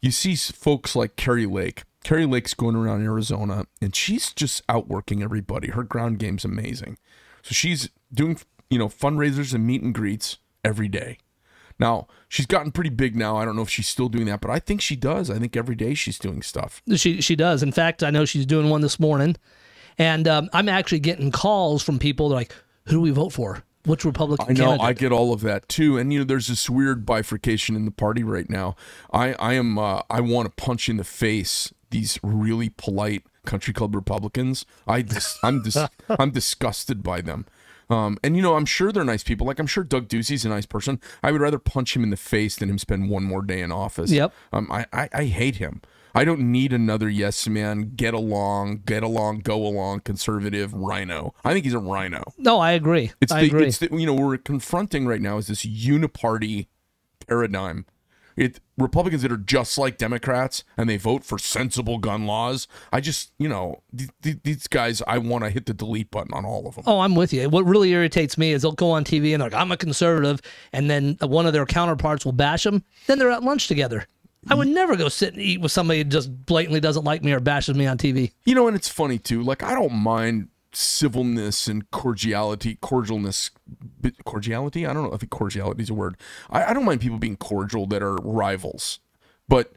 you 0.00 0.10
see 0.10 0.36
folks 0.36 0.94
like 0.94 1.16
Kari 1.16 1.46
Lake. 1.46 1.82
Kari 2.04 2.26
Lake's 2.26 2.54
going 2.54 2.76
around 2.76 3.02
Arizona 3.02 3.66
and 3.82 3.94
she's 3.94 4.32
just 4.32 4.62
outworking 4.68 5.22
everybody. 5.22 5.70
Her 5.70 5.82
ground 5.82 6.20
game's 6.20 6.44
amazing. 6.44 6.98
So 7.42 7.52
she's 7.52 7.90
doing, 8.12 8.38
you 8.70 8.78
know, 8.78 8.88
fundraisers 8.88 9.52
and 9.52 9.66
meet 9.66 9.82
and 9.82 9.92
greets 9.92 10.38
every 10.64 10.88
day. 10.88 11.18
Now, 11.78 12.06
she's 12.28 12.46
gotten 12.46 12.72
pretty 12.72 12.90
big 12.90 13.16
now. 13.16 13.36
I 13.36 13.44
don't 13.44 13.56
know 13.56 13.62
if 13.62 13.68
she's 13.68 13.88
still 13.88 14.08
doing 14.08 14.26
that, 14.26 14.40
but 14.40 14.50
I 14.50 14.60
think 14.60 14.80
she 14.80 14.96
does. 14.96 15.30
I 15.30 15.38
think 15.38 15.56
every 15.56 15.74
day 15.74 15.94
she's 15.94 16.18
doing 16.18 16.42
stuff. 16.42 16.80
She 16.94 17.20
she 17.20 17.36
does. 17.36 17.62
In 17.62 17.72
fact, 17.72 18.02
I 18.02 18.10
know 18.10 18.24
she's 18.24 18.46
doing 18.46 18.70
one 18.70 18.80
this 18.80 18.98
morning, 18.98 19.36
and 19.98 20.26
um, 20.28 20.48
I'm 20.52 20.68
actually 20.68 21.00
getting 21.00 21.30
calls 21.30 21.82
from 21.82 21.98
people. 21.98 22.28
Like, 22.28 22.54
"Who 22.86 22.92
do 22.92 23.00
we 23.00 23.10
vote 23.10 23.30
for? 23.32 23.62
Which 23.84 24.04
Republican 24.04 24.46
I 24.48 24.52
know 24.52 24.64
candidate?" 24.70 24.86
I 24.86 24.92
get 24.92 25.12
all 25.12 25.32
of 25.32 25.40
that 25.42 25.68
too, 25.68 25.96
and 25.98 26.12
you 26.12 26.20
know, 26.20 26.24
there's 26.24 26.48
this 26.48 26.68
weird 26.68 27.06
bifurcation 27.06 27.76
in 27.76 27.84
the 27.84 27.90
party 27.90 28.22
right 28.22 28.48
now. 28.50 28.76
I 29.12 29.34
I 29.34 29.54
am 29.54 29.78
uh, 29.78 30.02
I 30.10 30.20
want 30.20 30.46
to 30.54 30.62
punch 30.64 30.88
in 30.88 30.96
the 30.96 31.04
face 31.04 31.72
these 31.90 32.18
really 32.22 32.68
polite 32.70 33.22
country 33.44 33.72
club 33.72 33.94
Republicans. 33.94 34.66
I 34.86 35.02
dis- 35.02 35.38
I'm 35.42 35.62
dis- 35.62 35.88
I'm 36.08 36.30
disgusted 36.30 37.02
by 37.02 37.20
them. 37.20 37.46
Um, 37.88 38.18
and 38.24 38.34
you 38.34 38.42
know, 38.42 38.56
I'm 38.56 38.66
sure 38.66 38.90
they're 38.90 39.04
nice 39.04 39.22
people. 39.22 39.46
Like 39.46 39.60
I'm 39.60 39.68
sure 39.68 39.84
Doug 39.84 40.08
Ducey's 40.08 40.44
a 40.44 40.48
nice 40.48 40.66
person. 40.66 41.00
I 41.22 41.30
would 41.30 41.40
rather 41.40 41.58
punch 41.60 41.94
him 41.94 42.02
in 42.02 42.10
the 42.10 42.16
face 42.16 42.56
than 42.56 42.68
him 42.68 42.78
spend 42.78 43.08
one 43.08 43.22
more 43.22 43.42
day 43.42 43.60
in 43.60 43.70
office. 43.70 44.10
Yep. 44.10 44.32
Um, 44.52 44.68
I, 44.72 44.86
I 44.92 45.08
I 45.12 45.24
hate 45.26 45.56
him. 45.56 45.82
I 46.16 46.24
don't 46.24 46.50
need 46.50 46.72
another 46.72 47.10
yes 47.10 47.46
man, 47.46 47.92
get 47.94 48.14
along, 48.14 48.82
get 48.86 49.02
along, 49.02 49.40
go 49.40 49.66
along, 49.66 50.00
conservative 50.00 50.72
RINO. 50.72 51.34
I 51.44 51.52
think 51.52 51.64
he's 51.66 51.74
a 51.74 51.78
RINO. 51.78 52.22
no, 52.38 52.58
I 52.58 52.72
agree. 52.72 53.12
It's 53.20 53.32
I 53.32 53.42
the 53.42 53.46
agree. 53.48 53.66
it's 53.66 53.78
the, 53.78 53.88
you 53.92 54.06
know 54.06 54.14
we're 54.14 54.38
confronting 54.38 55.06
right 55.06 55.20
now 55.20 55.36
is 55.36 55.48
this 55.48 55.66
uniparty 55.66 56.68
paradigm. 57.26 57.84
It 58.36 58.60
Republicans 58.76 59.22
that 59.22 59.32
are 59.32 59.38
just 59.38 59.78
like 59.78 59.96
Democrats 59.96 60.62
and 60.76 60.88
they 60.90 60.98
vote 60.98 61.24
for 61.24 61.38
sensible 61.38 61.96
gun 61.96 62.26
laws. 62.26 62.68
I 62.92 63.00
just 63.00 63.32
you 63.38 63.48
know 63.48 63.82
th- 63.96 64.10
th- 64.22 64.38
these 64.42 64.66
guys. 64.68 65.02
I 65.06 65.16
want 65.18 65.44
to 65.44 65.50
hit 65.50 65.64
the 65.66 65.72
delete 65.72 66.10
button 66.10 66.34
on 66.34 66.44
all 66.44 66.66
of 66.66 66.74
them. 66.74 66.84
Oh, 66.86 67.00
I'm 67.00 67.14
with 67.14 67.32
you. 67.32 67.48
What 67.48 67.64
really 67.64 67.90
irritates 67.92 68.36
me 68.36 68.52
is 68.52 68.62
they'll 68.62 68.72
go 68.72 68.90
on 68.90 69.04
TV 69.04 69.32
and 69.32 69.40
they're 69.42 69.48
like, 69.50 69.58
I'm 69.58 69.72
a 69.72 69.76
conservative, 69.76 70.40
and 70.72 70.90
then 70.90 71.16
one 71.22 71.46
of 71.46 71.54
their 71.54 71.64
counterparts 71.64 72.24
will 72.26 72.32
bash 72.32 72.64
them. 72.64 72.84
Then 73.06 73.18
they're 73.18 73.30
at 73.30 73.42
lunch 73.42 73.68
together. 73.68 74.06
I 74.48 74.54
would 74.54 74.68
never 74.68 74.96
go 74.96 75.08
sit 75.08 75.32
and 75.32 75.42
eat 75.42 75.60
with 75.60 75.72
somebody 75.72 75.98
who 75.98 76.04
just 76.04 76.46
blatantly 76.46 76.80
doesn't 76.80 77.04
like 77.04 77.22
me 77.22 77.32
or 77.32 77.40
bashes 77.40 77.76
me 77.76 77.86
on 77.86 77.98
TV. 77.98 78.32
You 78.44 78.54
know, 78.54 78.66
and 78.68 78.76
it's 78.76 78.88
funny 78.88 79.18
too. 79.18 79.42
Like 79.42 79.62
I 79.62 79.74
don't 79.74 79.92
mind 79.92 80.48
civilness 80.72 81.66
and 81.66 81.90
cordiality, 81.90 82.76
cordialness, 82.76 83.50
cordiality. 84.24 84.86
I 84.86 84.92
don't 84.92 85.04
know. 85.04 85.14
I 85.14 85.16
think 85.16 85.30
cordiality 85.30 85.82
is 85.82 85.90
a 85.90 85.94
word. 85.94 86.16
I, 86.50 86.64
I 86.64 86.72
don't 86.74 86.84
mind 86.84 87.00
people 87.00 87.18
being 87.18 87.36
cordial 87.36 87.86
that 87.86 88.02
are 88.02 88.16
rivals, 88.16 89.00
but 89.48 89.72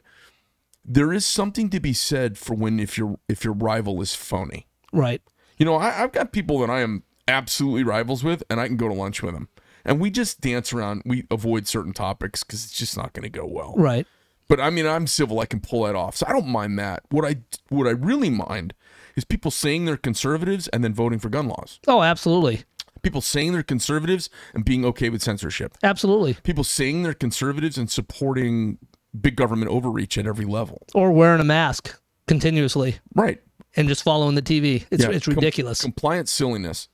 there 0.84 1.12
is 1.12 1.24
something 1.26 1.70
to 1.70 1.80
be 1.80 1.92
said 1.92 2.38
for 2.38 2.54
when 2.54 2.78
if 2.80 2.96
your 2.98 3.18
if 3.28 3.44
your 3.44 3.54
rival 3.54 4.00
is 4.02 4.14
phony. 4.14 4.66
Right. 4.92 5.22
You 5.58 5.66
know, 5.66 5.74
I, 5.76 6.02
I've 6.02 6.12
got 6.12 6.32
people 6.32 6.58
that 6.60 6.70
I 6.70 6.80
am 6.80 7.02
absolutely 7.28 7.84
rivals 7.84 8.24
with, 8.24 8.42
and 8.50 8.58
I 8.60 8.66
can 8.66 8.76
go 8.76 8.88
to 8.88 8.94
lunch 8.94 9.22
with 9.22 9.34
them. 9.34 9.48
and 9.84 10.00
we 10.00 10.10
just 10.10 10.40
dance 10.40 10.72
around. 10.72 11.02
We 11.04 11.26
avoid 11.30 11.66
certain 11.66 11.92
topics 11.92 12.42
because 12.42 12.64
it's 12.64 12.76
just 12.76 12.96
not 12.96 13.12
going 13.12 13.22
to 13.24 13.28
go 13.30 13.46
well. 13.46 13.74
Right. 13.76 14.06
But 14.50 14.60
I 14.60 14.68
mean, 14.68 14.84
I'm 14.86 15.06
civil. 15.06 15.38
I 15.40 15.46
can 15.46 15.60
pull 15.60 15.84
that 15.84 15.94
off, 15.94 16.16
so 16.16 16.26
I 16.28 16.32
don't 16.32 16.48
mind 16.48 16.78
that. 16.78 17.04
What 17.10 17.24
I 17.24 17.36
what 17.70 17.86
I 17.86 17.90
really 17.92 18.28
mind 18.30 18.74
is 19.16 19.24
people 19.24 19.50
saying 19.52 19.84
they're 19.86 19.96
conservatives 19.96 20.66
and 20.68 20.82
then 20.84 20.92
voting 20.92 21.18
for 21.20 21.28
gun 21.30 21.46
laws. 21.48 21.78
Oh, 21.88 22.02
absolutely. 22.02 22.64
People 23.02 23.20
saying 23.20 23.52
they're 23.52 23.62
conservatives 23.62 24.28
and 24.52 24.64
being 24.64 24.84
okay 24.84 25.08
with 25.08 25.22
censorship. 25.22 25.78
Absolutely. 25.82 26.34
People 26.42 26.64
saying 26.64 27.02
they're 27.04 27.14
conservatives 27.14 27.78
and 27.78 27.90
supporting 27.90 28.76
big 29.18 29.36
government 29.36 29.70
overreach 29.70 30.18
at 30.18 30.26
every 30.26 30.44
level. 30.44 30.82
Or 30.94 31.10
wearing 31.12 31.40
a 31.40 31.44
mask 31.44 31.98
continuously 32.26 32.96
Right. 33.14 33.40
and 33.76 33.88
just 33.88 34.02
following 34.02 34.34
the 34.34 34.42
TV. 34.42 34.84
It's 34.90 35.02
Yeah, 35.04 35.10
it's 35.10 35.24
com- 35.26 35.34
ridiculous. 35.36 35.80
compliant 35.80 36.28
silliness. 36.28 36.88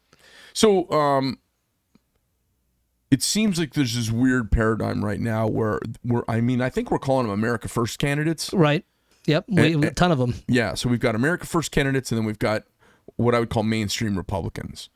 So, 0.53 0.89
um, 0.91 1.39
it 3.11 3.23
seems 3.23 3.59
like 3.59 3.75
there's 3.75 3.95
this 3.95 4.11
weird 4.11 4.51
paradigm 4.51 5.05
right 5.05 5.21
now 5.21 5.47
where 5.47 5.79
we're, 6.05 6.25
I 6.29 6.41
mean, 6.41 6.61
I 6.61 6.69
think 6.71 6.91
we're 6.91 6.99
calling 6.99 7.27
them 7.27 7.33
America 7.33 7.69
First 7.69 7.99
candidates. 7.99 8.53
right. 8.53 8.85
Yep. 9.27 9.45
We, 9.49 9.73
And- 9.75 9.85
a 9.85 9.91
ton 9.91 10.13
of 10.13 10.19
them. 10.19 10.35
Yeah. 10.47 10.75
So 10.75 10.89
we've 10.89 11.01
got 11.01 11.15
America 11.17 11.47
First 11.47 11.73
candidates 11.73 12.13
and 12.13 12.19
then 12.19 12.25
we've 12.25 12.39
got 12.39 12.63
what 13.17 13.35
I 13.35 13.41
would 13.41 13.51
call 13.51 13.63
mainstream 13.65 14.17
Republicans. 14.17 14.89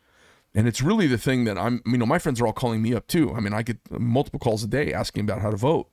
And 0.54 0.66
it's 0.68 0.82
really 0.82 1.06
the 1.08 1.18
thing 1.18 1.44
that 1.44 1.56
I'm, 1.58 1.80
you 1.86 1.96
know, 1.98 2.06
my 2.06 2.18
friends 2.18 2.40
are 2.40 2.46
all 2.46 2.52
calling 2.52 2.80
me 2.82 2.94
up 2.94 3.06
too. 3.06 3.32
I 3.34 3.40
mean, 3.40 3.52
I 3.52 3.62
get 3.62 3.78
multiple 3.90 4.38
calls 4.40 4.62
a 4.64 4.66
day 4.68 4.92
asking 4.92 5.24
about 5.24 5.40
how 5.40 5.50
to 5.50 5.56
vote. 5.56 5.88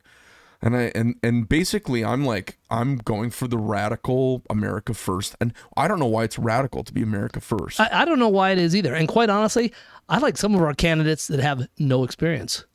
And 0.62 0.76
I 0.76 0.92
and 0.96 1.16
and 1.22 1.48
basically 1.48 2.04
I'm 2.04 2.26
like 2.26 2.58
I'm 2.70 2.98
going 2.98 3.30
for 3.30 3.48
the 3.48 3.58
radical 3.58 4.42
America 4.50 4.94
first. 4.94 5.36
And 5.40 5.54
I 5.76 5.88
don't 5.88 6.00
know 6.00 6.08
why 6.08 6.24
it's 6.24 6.40
radical 6.40 6.84
to 6.84 6.94
be 6.94 7.04
America 7.04 7.40
first. 7.40 7.80
I, 7.80 7.90
I 7.92 8.06
don't 8.06 8.20
know 8.20 8.30
why 8.30 8.52
it 8.52 8.58
is 8.58 8.76
either. 8.76 8.94
And 8.96 9.08
quite 9.08 9.30
honestly, 9.30 9.72
I 10.10 10.18
like 10.18 10.38
some 10.38 10.56
of 10.56 10.62
our 10.62 10.74
candidates 10.74 11.28
that 11.28 11.40
have 11.40 11.68
no 11.78 12.04
experience. 12.04 12.66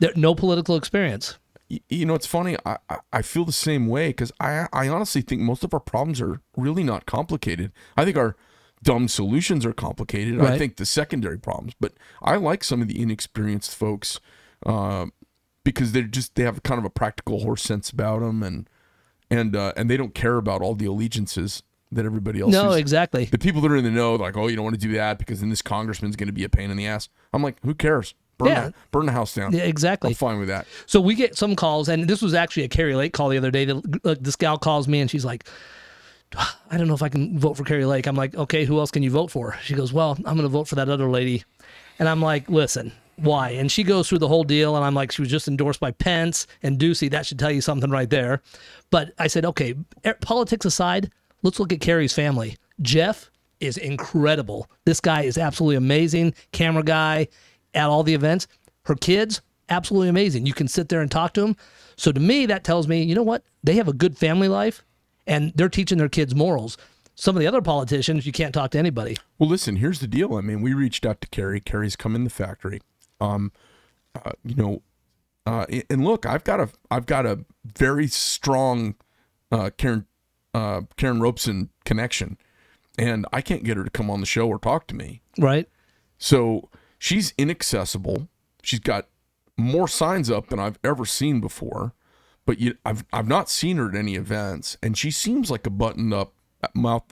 There, 0.00 0.12
no 0.16 0.34
political 0.34 0.76
experience. 0.76 1.38
Y- 1.70 1.80
you 1.88 2.04
know 2.04 2.14
it's 2.14 2.26
funny 2.26 2.56
i 2.66 2.76
I- 2.90 2.98
i 3.12 3.22
feel 3.22 3.46
the 3.46 3.52
same 3.52 3.86
way 3.86 4.08
because 4.08 4.30
i 4.38 4.66
i 4.74 4.86
honestly 4.86 5.22
think 5.22 5.40
most 5.40 5.64
of 5.64 5.72
our 5.72 5.80
problems 5.80 6.20
are 6.20 6.42
really 6.58 6.82
not 6.84 7.06
complicated 7.06 7.72
i 7.96 8.04
think 8.04 8.18
our 8.18 8.36
dumb 8.82 9.08
solutions 9.08 9.64
are 9.64 9.72
complicated 9.72 10.38
i 10.42 10.58
think 10.58 10.76
the 10.76 10.84
secondary 10.84 11.38
problems 11.38 11.72
but 11.80 11.94
i 12.20 12.36
like 12.36 12.62
some 12.62 12.82
of 12.82 12.88
the 12.88 13.00
inexperienced 13.00 13.74
folks 13.74 14.20
uh, 14.66 15.06
because 15.64 15.92
they're 15.92 16.02
just 16.02 16.34
they 16.36 16.42
have 16.44 16.62
kind 16.62 16.78
of 16.78 16.84
a 16.84 16.90
practical 16.90 17.40
horse 17.40 17.62
sense 17.62 17.90
about 17.90 18.20
them 18.20 18.42
and 18.42 18.68
and 19.30 19.56
uh, 19.56 19.72
and 19.76 19.90
they 19.90 19.96
don't 19.96 20.14
care 20.14 20.36
about 20.36 20.62
all 20.62 20.74
the 20.74 20.86
allegiances 20.86 21.62
that 21.90 22.04
everybody 22.04 22.40
else 22.40 22.52
No, 22.52 22.72
is. 22.72 22.76
exactly. 22.78 23.24
the 23.26 23.38
people 23.38 23.60
that 23.62 23.70
are 23.70 23.76
in 23.76 23.84
the 23.84 23.90
know 23.90 24.14
like 24.16 24.36
oh 24.36 24.46
you 24.48 24.56
don't 24.56 24.64
want 24.64 24.78
to 24.80 24.86
do 24.86 24.92
that 24.94 25.18
because 25.18 25.40
then 25.40 25.50
this 25.50 25.62
congressman's 25.62 26.16
going 26.16 26.26
to 26.26 26.32
be 26.32 26.44
a 26.44 26.48
pain 26.48 26.70
in 26.70 26.76
the 26.76 26.86
ass 26.86 27.08
i'm 27.32 27.42
like 27.42 27.56
who 27.64 27.72
cares 27.74 28.14
burn, 28.36 28.48
Yeah. 28.48 28.64
the, 28.68 28.74
burn 28.90 29.06
the 29.06 29.12
house 29.12 29.32
down 29.34 29.52
Yeah, 29.52 29.62
exactly. 29.62 30.08
i'm 30.10 30.14
fine 30.14 30.38
with 30.40 30.48
that 30.48 30.66
So 30.86 31.00
we 31.00 31.14
get 31.14 31.36
some 31.36 31.54
calls, 31.56 31.88
and 31.88 32.08
this 32.08 32.20
was 32.20 32.34
actually 32.34 32.64
a 32.64 32.68
Kari 32.68 32.94
Lake 32.96 33.12
call 33.12 33.28
the 33.28 33.38
other 33.38 33.50
day. 33.52 33.64
that- 33.64 34.18
This 34.22 34.34
gal 34.36 34.58
calls 34.58 34.88
me, 34.88 35.00
and 35.00 35.08
she's 35.10 35.24
like, 35.24 35.44
"I 36.36 36.76
don't 36.76 36.88
know 36.88 36.94
if 36.94 37.02
I 37.02 37.08
can 37.08 37.38
vote 37.38 37.56
for 37.56 37.62
Kari 37.64 37.84
Lake." 37.84 38.06
I'm 38.08 38.16
like, 38.16 38.34
"Okay, 38.34 38.64
who 38.64 38.78
else 38.80 38.90
can 38.90 39.02
you 39.04 39.10
vote 39.10 39.30
for?" 39.30 39.56
She 39.62 39.74
goes, 39.74 39.92
"Well, 39.92 40.16
I'm 40.24 40.34
going 40.36 40.42
to 40.42 40.48
vote 40.48 40.66
for 40.66 40.74
that 40.74 40.88
other 40.88 41.08
lady," 41.08 41.44
and 42.00 42.08
I'm 42.08 42.20
like, 42.20 42.48
"Listen." 42.50 42.90
Why? 43.16 43.50
And 43.50 43.70
she 43.70 43.82
goes 43.84 44.08
through 44.08 44.18
the 44.18 44.28
whole 44.28 44.44
deal, 44.44 44.76
and 44.76 44.84
I'm 44.84 44.94
like, 44.94 45.12
she 45.12 45.22
was 45.22 45.30
just 45.30 45.48
endorsed 45.48 45.80
by 45.80 45.92
Pence 45.92 46.46
and 46.62 46.78
Ducey. 46.78 47.10
That 47.10 47.26
should 47.26 47.38
tell 47.38 47.50
you 47.50 47.60
something 47.60 47.90
right 47.90 48.10
there. 48.10 48.42
But 48.90 49.12
I 49.18 49.26
said, 49.28 49.44
okay, 49.44 49.74
politics 50.20 50.66
aside, 50.66 51.10
let's 51.42 51.60
look 51.60 51.72
at 51.72 51.80
Kari's 51.80 52.12
family. 52.12 52.56
Jeff 52.82 53.30
is 53.60 53.76
incredible. 53.76 54.68
This 54.84 55.00
guy 55.00 55.22
is 55.22 55.38
absolutely 55.38 55.76
amazing. 55.76 56.34
Camera 56.52 56.82
guy 56.82 57.28
at 57.72 57.88
all 57.88 58.02
the 58.02 58.14
events. 58.14 58.46
Her 58.84 58.94
kids, 58.94 59.42
absolutely 59.68 60.08
amazing. 60.08 60.46
You 60.46 60.54
can 60.54 60.68
sit 60.68 60.88
there 60.88 61.00
and 61.00 61.10
talk 61.10 61.32
to 61.34 61.40
them. 61.40 61.56
So 61.96 62.12
to 62.12 62.20
me, 62.20 62.46
that 62.46 62.64
tells 62.64 62.88
me, 62.88 63.02
you 63.02 63.14
know 63.14 63.22
what? 63.22 63.44
They 63.62 63.74
have 63.76 63.88
a 63.88 63.92
good 63.92 64.18
family 64.18 64.48
life 64.48 64.84
and 65.26 65.52
they're 65.54 65.68
teaching 65.68 65.98
their 65.98 66.08
kids 66.08 66.34
morals. 66.34 66.76
Some 67.14 67.36
of 67.36 67.40
the 67.40 67.46
other 67.46 67.62
politicians, 67.62 68.26
you 68.26 68.32
can't 68.32 68.52
talk 68.52 68.72
to 68.72 68.78
anybody. 68.78 69.16
Well, 69.38 69.48
listen, 69.48 69.76
here's 69.76 70.00
the 70.00 70.08
deal. 70.08 70.34
I 70.34 70.40
mean, 70.40 70.60
we 70.60 70.74
reached 70.74 71.06
out 71.06 71.20
to 71.20 71.28
Kari. 71.28 71.60
Kari's 71.60 71.94
come 71.94 72.16
in 72.16 72.24
the 72.24 72.30
factory. 72.30 72.80
Um, 73.24 73.52
uh, 74.14 74.32
you 74.44 74.54
know, 74.54 74.82
uh, 75.46 75.66
and 75.90 76.04
look, 76.04 76.26
I've 76.26 76.44
got 76.44 76.60
a, 76.60 76.68
I've 76.90 77.06
got 77.06 77.26
a 77.26 77.44
very 77.64 78.06
strong, 78.06 78.94
uh, 79.50 79.70
Karrin, 79.76 80.06
uh, 80.54 80.82
Karrin 80.96 81.20
Robson 81.20 81.70
connection, 81.84 82.38
and 82.98 83.26
I 83.32 83.40
can't 83.40 83.64
get 83.64 83.76
her 83.76 83.84
to 83.84 83.90
come 83.90 84.10
on 84.10 84.20
the 84.20 84.26
show 84.26 84.48
or 84.48 84.58
talk 84.58 84.86
to 84.88 84.94
me. 84.94 85.22
Right? 85.38 85.68
So 86.18 86.70
she's 86.98 87.34
inaccessible. 87.36 88.28
She's 88.62 88.80
got 88.80 89.08
more 89.56 89.88
signs 89.88 90.30
up 90.30 90.48
than 90.48 90.58
I've 90.58 90.78
ever 90.82 91.04
seen 91.04 91.40
before, 91.40 91.92
but 92.46 92.58
you, 92.58 92.76
I've 92.84 93.04
I've 93.12 93.28
not 93.28 93.50
seen 93.50 93.76
her 93.76 93.88
at 93.88 93.94
any 93.94 94.14
events, 94.14 94.76
and 94.82 94.96
she 94.96 95.10
seems 95.10 95.50
like 95.50 95.66
a 95.66 95.70
buttoned 95.70 96.14
up 96.14 96.34
mouth, 96.74 97.04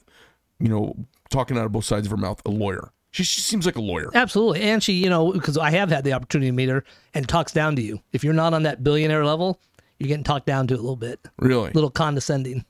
you 0.59 0.69
know, 0.69 1.07
talking 1.31 1.59
out 1.59 1.66
of 1.66 1.73
both 1.73 1.85
sides 1.85 2.07
of 2.07 2.11
her 2.12 2.16
mouth, 2.16 2.40
a 2.47 2.50
lawyer. 2.50 2.92
She, 3.12 3.23
she 3.25 3.40
seems 3.40 3.64
like 3.66 3.76
a 3.76 3.81
lawyer. 3.81 4.11
Absolutely. 4.14 4.62
And 4.62 4.83
she, 4.83 4.95
you 4.95 5.09
know, 5.11 5.33
because 5.33 5.57
I 5.59 5.71
have 5.71 5.90
had 5.90 6.02
the 6.04 6.12
opportunity 6.14 6.49
to 6.50 6.52
meet 6.57 6.69
her 6.71 6.83
and 7.14 7.28
talks 7.28 7.52
down 7.52 7.76
to 7.76 7.83
you. 7.83 8.00
If 8.12 8.25
you're 8.25 8.33
not 8.35 8.54
on 8.54 8.64
that 8.64 8.83
billionaire 8.83 9.25
level, 9.25 9.61
you're 9.99 10.09
getting 10.09 10.25
talked 10.25 10.47
down 10.47 10.66
to 10.69 10.75
a 10.75 10.76
little 10.76 10.97
bit, 10.97 11.21
Really? 11.38 11.71
a 11.71 11.75
little 11.75 11.90
condescending. 11.90 12.64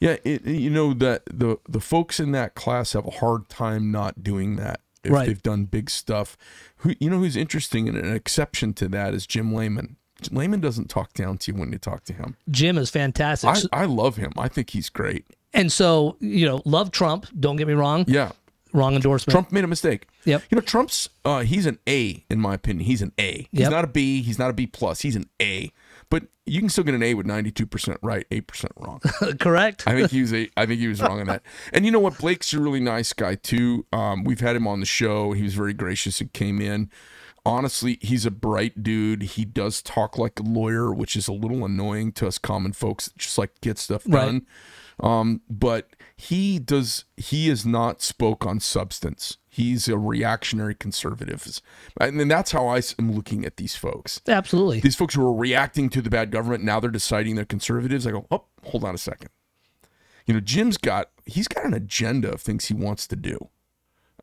Yeah, 0.00 0.16
it, 0.24 0.44
you 0.46 0.70
know 0.70 0.92
that 0.94 1.22
the 1.26 1.56
the 1.68 1.80
folks 1.80 2.20
in 2.20 2.32
that 2.32 2.54
class 2.54 2.92
have 2.92 3.06
a 3.06 3.10
hard 3.10 3.48
time 3.48 3.90
not 3.90 4.22
doing 4.22 4.56
that 4.56 4.80
if 5.02 5.10
Right. 5.10 5.26
they've 5.26 5.42
done 5.42 5.64
big 5.64 5.88
stuff. 5.90 6.36
Who 6.78 6.94
you 7.00 7.08
know 7.10 7.18
who's 7.18 7.36
interesting 7.36 7.88
and 7.88 7.96
an 7.96 8.14
exception 8.14 8.74
to 8.74 8.88
that 8.88 9.14
is 9.14 9.26
Jim 9.26 9.54
Lamon. 9.54 9.96
Lamon 10.30 10.60
doesn't 10.60 10.88
talk 10.90 11.12
down 11.14 11.38
to 11.38 11.52
you 11.52 11.58
when 11.58 11.72
you 11.72 11.78
talk 11.78 12.04
to 12.04 12.12
him. 12.12 12.36
Jim 12.50 12.76
is 12.78 12.90
fantastic. 12.90 13.50
I, 13.72 13.82
I 13.82 13.84
love 13.86 14.16
him. 14.16 14.32
I 14.38 14.48
think 14.48 14.70
he's 14.70 14.88
great. 14.90 15.24
and 15.54 15.72
so, 15.72 16.16
you 16.20 16.46
know, 16.46 16.60
love 16.66 16.90
Trump. 16.90 17.26
Don't 17.38 17.56
get 17.56 17.66
me 17.66 17.74
wrong. 17.74 18.04
Yeah. 18.06 18.32
Wrong 18.76 18.94
endorsement. 18.94 19.32
Trump 19.32 19.50
made 19.52 19.64
a 19.64 19.66
mistake. 19.66 20.06
Yep. 20.24 20.42
You 20.50 20.56
know, 20.56 20.60
Trump's 20.62 21.08
uh, 21.24 21.40
he's 21.40 21.66
an 21.66 21.78
A 21.88 22.24
in 22.30 22.40
my 22.40 22.54
opinion. 22.54 22.86
He's 22.86 23.02
an 23.02 23.12
A. 23.18 23.48
He's 23.50 23.60
Yep. 23.62 23.70
not 23.70 23.84
a 23.84 23.86
B. 23.88 24.22
He's 24.22 24.38
not 24.38 24.50
a 24.50 24.52
B 24.52 24.66
plus. 24.66 25.00
He's 25.00 25.16
an 25.16 25.28
A. 25.40 25.72
But 26.08 26.24
you 26.44 26.60
can 26.60 26.68
still 26.68 26.84
get 26.84 26.94
an 26.94 27.02
A 27.02 27.14
with 27.14 27.26
ninety 27.26 27.50
two 27.50 27.66
percent 27.66 27.98
right, 28.02 28.26
eight 28.30 28.46
percent 28.46 28.72
wrong. 28.76 29.00
Correct. 29.40 29.84
I 29.88 29.92
think 29.94 30.10
he 30.12 30.20
was 30.20 30.32
a, 30.32 30.48
I 30.56 30.64
think 30.66 30.78
he 30.78 30.86
was 30.86 31.00
wrong 31.02 31.18
on 31.20 31.26
that. 31.26 31.42
And 31.72 31.84
you 31.84 31.90
know 31.90 31.98
what? 31.98 32.18
Blake's 32.18 32.52
a 32.52 32.60
really 32.60 32.78
nice 32.80 33.12
guy 33.12 33.34
too. 33.34 33.86
Um, 33.92 34.22
we've 34.22 34.38
had 34.40 34.54
him 34.54 34.68
on 34.68 34.78
the 34.80 34.86
show. 34.86 35.32
He 35.32 35.42
was 35.42 35.54
very 35.54 35.72
gracious 35.72 36.20
and 36.20 36.32
came 36.32 36.60
in. 36.60 36.90
Honestly, 37.44 37.98
he's 38.02 38.26
a 38.26 38.30
bright 38.30 38.82
dude. 38.82 39.22
He 39.22 39.44
does 39.44 39.80
talk 39.80 40.18
like 40.18 40.38
a 40.40 40.42
lawyer, 40.42 40.92
which 40.92 41.14
is 41.14 41.28
a 41.28 41.32
little 41.32 41.64
annoying 41.64 42.10
to 42.12 42.26
us 42.26 42.38
common 42.38 42.72
folks 42.72 43.06
that 43.06 43.16
just 43.18 43.38
like 43.38 43.60
get 43.60 43.78
stuff 43.78 44.02
done. 44.04 44.34
Right. 44.34 44.42
Um, 45.00 45.42
but 45.50 45.94
he 46.16 46.58
does. 46.58 47.04
He 47.16 47.48
is 47.50 47.66
not 47.66 48.00
spoke 48.00 48.46
on 48.46 48.60
substance. 48.60 49.36
He's 49.46 49.88
a 49.88 49.98
reactionary 49.98 50.74
conservative, 50.74 51.60
and 52.00 52.18
then 52.18 52.28
that's 52.28 52.52
how 52.52 52.66
I 52.66 52.82
am 52.98 53.12
looking 53.12 53.44
at 53.44 53.56
these 53.56 53.74
folks 53.76 54.20
Absolutely. 54.28 54.80
these 54.80 54.96
folks 54.96 55.14
who 55.14 55.26
are 55.26 55.32
reacting 55.34 55.88
to 55.90 56.02
the 56.02 56.10
bad 56.10 56.30
government 56.30 56.62
now 56.64 56.80
they're 56.80 56.90
deciding 56.90 57.36
they're 57.36 57.44
conservatives 57.44 58.06
i 58.06 58.10
go 58.10 58.26
oh 58.30 58.44
hold 58.64 58.84
on 58.84 58.94
a 58.94 58.98
second 58.98 59.30
you 60.26 60.34
know 60.34 60.40
jim's 60.40 60.76
got 60.76 61.10
he's 61.24 61.48
got 61.48 61.64
an 61.64 61.74
agenda 61.74 62.30
of 62.30 62.40
things 62.40 62.66
he 62.66 62.74
wants 62.74 63.06
to 63.06 63.16
do 63.16 63.48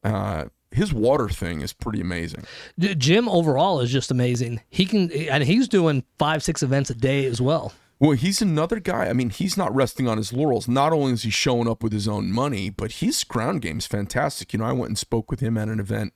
uh 0.04 0.46
his 0.72 0.94
water 0.94 1.30
thing 1.30 1.62
is 1.62 1.74
pretty 1.74 2.02
amazing 2.02 2.44
Jim 2.80 3.30
overall 3.30 3.80
is 3.80 3.92
just 3.92 4.10
amazing. 4.10 4.62
He 4.70 4.86
can, 4.86 5.12
and 5.12 5.44
he's 5.44 5.68
doing 5.68 6.04
five, 6.18 6.42
six 6.42 6.64
events 6.64 6.90
a 6.90 6.96
day 6.96 7.26
as 7.26 7.40
well. 7.40 7.74
Well 8.04 8.12
he's 8.18 8.42
another 8.42 8.80
guy 8.82 9.06
i 9.08 9.14
mean 9.14 9.30
he's 9.30 9.56
not 9.58 9.74
resting 9.74 10.08
on 10.10 10.18
his 10.18 10.34
laurels 10.34 10.68
not 10.68 10.92
only 10.92 11.14
is 11.14 11.24
he 11.24 11.30
showing 11.30 11.70
up 11.70 11.82
with 11.82 11.94
his 11.94 12.08
own 12.08 12.32
money 12.32 12.70
but 12.70 12.94
his 13.04 13.24
ground 13.24 13.62
game's 13.62 13.86
fantastic 13.88 14.52
you 14.52 14.60
know 14.60 14.66
i 14.66 14.74
went 14.74 14.90
and 14.90 14.98
spoke 14.98 15.32
with 15.32 15.40
him 15.40 15.58
at 15.58 15.70
an 15.70 15.80
event 15.80 16.12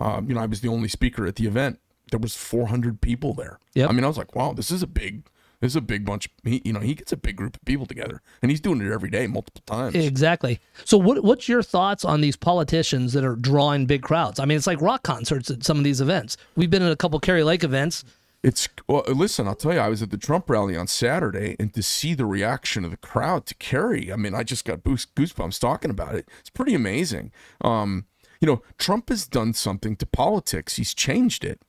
um, 0.00 0.28
you 0.28 0.34
know 0.34 0.40
i 0.40 0.46
was 0.46 0.60
the 0.60 0.68
only 0.68 0.88
speaker 0.88 1.26
at 1.26 1.36
the 1.36 1.46
event 1.46 1.78
there 2.10 2.18
was 2.18 2.34
400 2.34 3.00
people 3.00 3.32
there 3.34 3.60
Yep. 3.74 3.90
i 3.90 3.92
mean 3.92 4.02
i 4.04 4.08
was 4.08 4.18
like 4.18 4.34
wow 4.34 4.52
this 4.52 4.72
is 4.72 4.82
a 4.82 4.88
big 4.88 5.22
this 5.60 5.72
is 5.72 5.76
a 5.76 5.80
big 5.80 6.04
bunch 6.04 6.28
he, 6.42 6.60
you 6.64 6.72
know 6.72 6.80
he 6.80 6.94
gets 6.94 7.12
a 7.12 7.16
big 7.16 7.36
group 7.36 7.54
of 7.54 7.64
people 7.64 7.86
together 7.86 8.22
and 8.42 8.50
he's 8.50 8.60
doing 8.60 8.80
it 8.80 8.90
every 8.92 9.10
day 9.10 9.26
multiple 9.28 9.62
times 9.66 9.94
Exactly. 9.94 10.58
So, 10.84 10.96
what 10.96 11.22
what's 11.22 11.48
your 11.48 11.62
thoughts 11.62 12.04
on 12.04 12.22
these 12.22 12.36
politicians 12.36 13.12
that 13.12 13.24
are 13.24 13.36
drawing 13.36 13.84
big 13.86 14.02
crowds? 14.02 14.40
I 14.40 14.46
mean, 14.46 14.56
it's 14.56 14.66
like 14.66 14.80
rock 14.80 15.02
concerts 15.02 15.50
at 15.50 15.62
some 15.62 15.76
of 15.78 15.84
these 15.84 16.00
events. 16.00 16.36
We've 16.56 16.70
been 16.70 16.82
at 16.82 16.90
a 16.90 16.96
couple 16.96 17.20
Kari 17.20 17.42
Lake 17.44 17.62
events. 17.62 18.04
It's 18.42 18.68
well, 18.88 19.04
listen. 19.06 19.46
I'll 19.46 19.54
tell 19.54 19.74
you, 19.74 19.80
I 19.80 19.88
was 19.88 20.02
at 20.02 20.10
the 20.10 20.16
Trump 20.16 20.48
rally 20.48 20.74
on 20.74 20.86
Saturday, 20.86 21.56
and 21.60 21.74
to 21.74 21.82
see 21.82 22.14
the 22.14 22.24
reaction 22.24 22.84
of 22.86 22.90
the 22.90 22.96
crowd 22.96 23.44
to 23.46 23.54
Kari, 23.54 24.10
I 24.10 24.16
mean, 24.16 24.34
I 24.34 24.44
just 24.44 24.64
got 24.64 24.82
goosebumps 24.82 25.60
talking 25.60 25.90
about 25.90 26.14
it. 26.14 26.26
It's 26.40 26.48
pretty 26.48 26.74
amazing. 26.74 27.32
Um, 27.60 28.06
you 28.40 28.46
know, 28.46 28.62
Trump 28.78 29.10
has 29.10 29.26
done 29.26 29.52
something 29.52 29.94
to 29.96 30.06
politics. 30.06 30.76
He's 30.76 30.94
changed 30.94 31.44
it, 31.44 31.62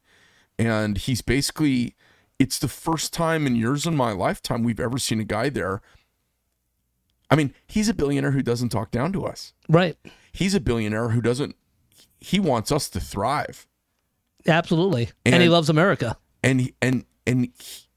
and 0.58 0.98
he's 0.98 1.22
basically. 1.22 1.96
It's 2.40 2.58
the 2.58 2.68
first 2.68 3.14
time 3.14 3.46
in 3.46 3.56
years 3.56 3.86
in 3.86 3.96
my 3.96 4.14
lifetime 4.14 4.64
we've 4.64 4.80
ever 4.80 4.98
seen 4.98 5.20
a 5.20 5.24
guy 5.24 5.50
there. 5.50 5.80
I 7.30 7.36
mean, 7.36 7.54
he's 7.68 7.88
a 7.88 7.94
billionaire 7.94 8.32
who 8.32 8.42
doesn't 8.42 8.70
talk 8.70 8.90
down 8.90 9.14
to 9.14 9.26
us. 9.26 9.54
Right. 9.70 9.96
He's 10.32 10.56
a 10.56 10.60
billionaire 10.60 11.10
who 11.10 11.22
doesn't. 11.22 11.56
He 12.20 12.40
wants 12.40 12.72
us 12.72 12.90
to 12.90 13.00
thrive. 13.00 13.68
Absolutely. 14.48 15.10
And, 15.24 15.44
he 15.44 15.50
loves 15.50 15.70
America. 15.70 16.18
And 16.44 16.62
he, 16.62 16.76
and 16.82 17.06
and 17.26 17.50
he, 17.58 17.88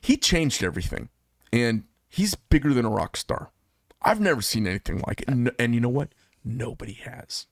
he 0.00 0.16
changed 0.16 0.62
everything. 0.62 1.08
And 1.52 1.84
he's 2.08 2.34
bigger 2.34 2.74
than 2.74 2.84
a 2.84 2.90
rock 2.90 3.16
star. 3.16 3.50
I've 4.02 4.20
never 4.20 4.42
seen 4.42 4.66
anything 4.66 5.02
like 5.06 5.22
it. 5.22 5.28
And, 5.28 5.50
and 5.58 5.74
you 5.74 5.80
know 5.80 5.88
what? 5.88 6.10
Nobody 6.44 6.92
has. 6.92 7.46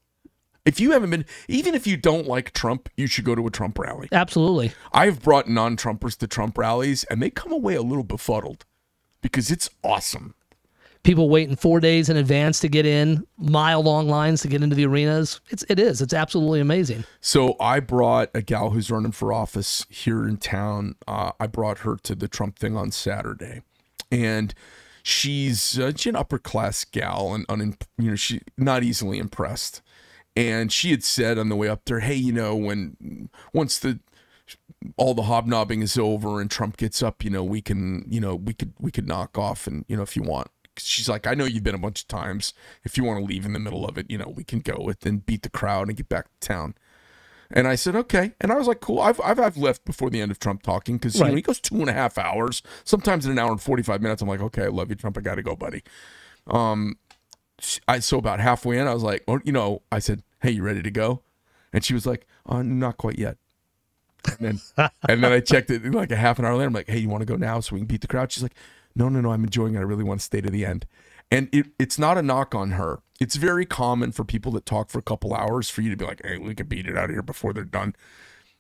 If 0.65 0.81
you 0.81 0.93
haven't 0.93 1.11
been 1.11 1.25
even 1.49 1.75
if 1.75 1.87
you 1.87 1.97
don't 1.97 2.27
like 2.27 2.53
trump 2.53 2.89
you 2.97 3.07
should 3.07 3.25
go 3.25 3.37
to 3.37 3.47
a 3.47 3.51
trump 3.51 3.79
rally. 3.79 4.09
Absolutely. 4.11 4.73
i've 4.93 5.23
brought 5.23 5.49
non-trumpers 5.49 6.17
to 6.19 6.27
trump 6.27 6.59
rallies 6.59 7.05
and 7.05 7.23
they 7.23 7.31
come 7.31 7.53
away 7.53 7.77
a 7.77 7.83
little 7.83 8.03
befuddled 8.03 8.65
because 9.23 9.49
it's 9.51 9.71
awesome 9.85 10.35
People 11.07 11.29
waiting 11.29 11.55
four 11.55 11.79
days 11.79 12.09
in 12.09 12.17
advance 12.17 12.59
to 12.59 12.69
get 12.69 12.85
in, 12.85 13.25
mile 13.39 13.81
long 13.81 14.09
lines 14.09 14.43
to 14.43 14.49
get 14.49 14.61
into 14.61 14.75
the 14.75 14.87
arenas. 14.87 15.41
It's 15.51 15.65
it 15.69 15.79
is. 15.79 16.03
It's 16.03 16.13
absolutely 16.13 16.59
amazing. 16.59 17.05
So 17.21 17.55
I 17.61 17.79
brought 17.79 18.31
a 18.35 18.43
gal 18.43 18.71
who's 18.71 18.91
running 18.91 19.13
for 19.13 19.33
office 19.33 19.87
here 19.89 20.27
in 20.27 20.39
town. 20.39 20.97
Uh, 21.07 21.31
I 21.39 21.47
brought 21.47 21.79
her 21.79 21.95
to 21.95 22.17
the 22.17 22.27
Trump 22.27 22.59
thing 22.59 22.77
on 22.77 22.91
Saturday, 22.91 23.63
and 24.11 24.53
she's, 25.05 25.79
uh, 25.79 25.93
she's 25.95 26.07
an 26.07 26.17
upper 26.17 26.41
class 26.41 26.85
gal 26.85 27.35
and 27.49 27.77
you 27.99 28.11
know 28.11 28.17
she 28.17 28.41
not 28.59 28.83
easily 28.83 29.19
impressed. 29.19 29.83
And 30.35 30.73
she 30.73 30.91
had 30.91 31.05
said 31.05 31.39
on 31.39 31.49
the 31.51 31.57
way 31.57 31.69
up 31.69 31.85
there, 31.85 32.01
"Hey, 32.01 32.17
you 32.17 32.33
know 32.33 32.57
when 32.57 33.31
once 33.53 33.79
the 33.79 34.01
all 34.97 35.15
the 35.15 35.23
hobnobbing 35.23 35.83
is 35.83 35.97
over 35.97 36.41
and 36.41 36.51
Trump 36.51 36.77
gets 36.77 37.01
up, 37.01 37.23
you 37.23 37.31
know 37.31 37.45
we 37.45 37.63
can 37.63 38.05
you 38.09 38.19
know 38.19 38.35
we 38.35 38.55
could 38.55 38.73
we 38.81 38.91
could 38.91 39.07
knock 39.07 39.39
off 39.39 39.69
and 39.69 39.85
you 39.87 39.97
know 39.97 40.03
if 40.03 40.17
you 40.17 40.25
want." 40.25 40.51
She's 40.79 41.09
like, 41.09 41.27
I 41.27 41.35
know 41.35 41.45
you've 41.45 41.63
been 41.63 41.75
a 41.75 41.79
bunch 41.79 42.03
of 42.03 42.09
times. 42.09 42.55
If 42.85 42.97
you 42.97 43.05
want 43.05 43.21
to 43.21 43.25
leave 43.25 43.45
in 43.45 43.53
the 43.53 43.59
middle 43.59 43.87
of 43.87 43.99
it, 43.99 44.11
you 44.11 44.19
know, 44.19 44.33
we 44.35 44.45
can 44.45 44.61
go 44.61 44.77
with 44.81 45.05
and 45.07 45.25
beat 45.25 45.43
the 45.43 45.51
crowd 45.51 45.89
and 45.89 45.97
get 45.97 46.09
back 46.09 46.27
to 46.27 46.49
town. 46.49 46.75
And 47.51 47.69
I 47.69 47.77
said, 47.77 47.95
okay. 47.95 48.33
And 48.41 48.51
I 48.51 48.57
was 48.57 48.67
like, 48.67 48.81
cool. 48.81 49.01
I've, 49.01 49.21
I've, 49.21 49.39
I've 49.39 49.57
left 49.57 49.85
before 49.85 50.11
the 50.11 50.21
end 50.21 50.31
of 50.31 50.39
Trump 50.39 50.63
talking 50.63 50.97
because 50.97 51.19
you 51.19 51.25
know, 51.25 51.35
he 51.35 51.43
goes 51.43 51.61
two 51.61 51.77
and 51.77 51.89
a 51.89 51.93
half 51.93 52.19
hours, 52.19 52.63
sometimes 52.85 53.25
in 53.25 53.33
an 53.33 53.39
hour 53.39 53.53
and 53.53 53.61
45 53.61 54.03
minutes. 54.03 54.21
I'm 54.23 54.29
like, 54.29 54.41
okay, 54.41 54.65
I 54.65 54.69
love 54.69 54.91
you, 54.91 54.97
Trump. 54.97 55.17
I 55.17 55.21
got 55.21 55.37
to 55.37 55.43
go, 55.43 55.55
buddy. 55.55 55.83
Um, 56.49 56.99
I, 57.87 58.01
so 58.01 58.19
about 58.19 58.41
halfway 58.41 58.79
in, 58.79 58.87
I 58.87 58.95
was 58.95 59.03
like, 59.03 59.23
oh, 59.29 59.41
you 59.45 59.53
know, 59.53 59.83
I 59.93 60.01
said, 60.01 60.23
hey, 60.43 60.51
you 60.51 60.63
ready 60.63 60.83
to 60.83 60.91
go? 60.91 61.23
And 61.73 61.85
she 61.85 61.95
was 61.95 62.07
like, 62.07 62.27
uh, 62.47 62.63
not 62.63 62.97
quite 62.97 63.19
yet. 63.19 63.37
And 64.41 64.61
then, 64.77 64.91
and 65.09 65.23
then 65.23 65.33
I 65.33 65.41
checked 65.41 65.71
it 65.71 65.85
like 65.93 66.11
a 66.11 66.17
half 66.17 66.39
an 66.39 66.45
hour 66.45 66.55
later. 66.57 66.67
I'm 66.67 66.73
like, 66.73 66.89
hey, 66.89 66.99
you 66.99 67.09
want 67.09 67.23
to 67.23 67.27
go 67.27 67.37
now 67.37 67.61
so 67.61 67.75
we 67.75 67.81
can 67.81 67.87
beat 67.87 68.01
the 68.01 68.09
crowd? 68.09 68.33
She's 68.33 68.43
like, 68.43 68.55
no, 68.97 69.09
no, 69.09 69.21
no, 69.21 69.31
I'm 69.31 69.45
enjoying 69.45 69.75
it. 69.75 69.79
I 69.79 69.83
really 69.83 70.05
want 70.05 70.21
to 70.21 70.25
stay 70.25 70.41
to 70.41 70.51
the 70.51 70.65
end. 70.65 70.87
And 71.31 71.49
it, 71.53 71.67
it's 71.79 71.99
not 71.99 72.19
a 72.19 72.23
knock 72.23 72.55
on 72.55 72.73
her. 72.73 73.01
It's 73.21 73.37
very 73.37 73.67
common 73.67 74.13
for 74.13 74.25
people 74.25 74.53
that 74.53 74.67
talk 74.67 74.91
for 74.91 74.99
a 74.99 75.03
couple 75.03 75.35
hours 75.35 75.69
for 75.69 75.83
you 75.83 75.91
to 75.91 75.97
be 75.97 76.05
like, 76.05 76.21
hey, 76.25 76.39
we 76.39 76.55
could 76.55 76.69
beat 76.69 76.87
it 76.87 76.97
out 76.97 77.05
of 77.05 77.11
here 77.11 77.23
before 77.23 77.53
they're 77.53 77.65
done. 77.65 77.95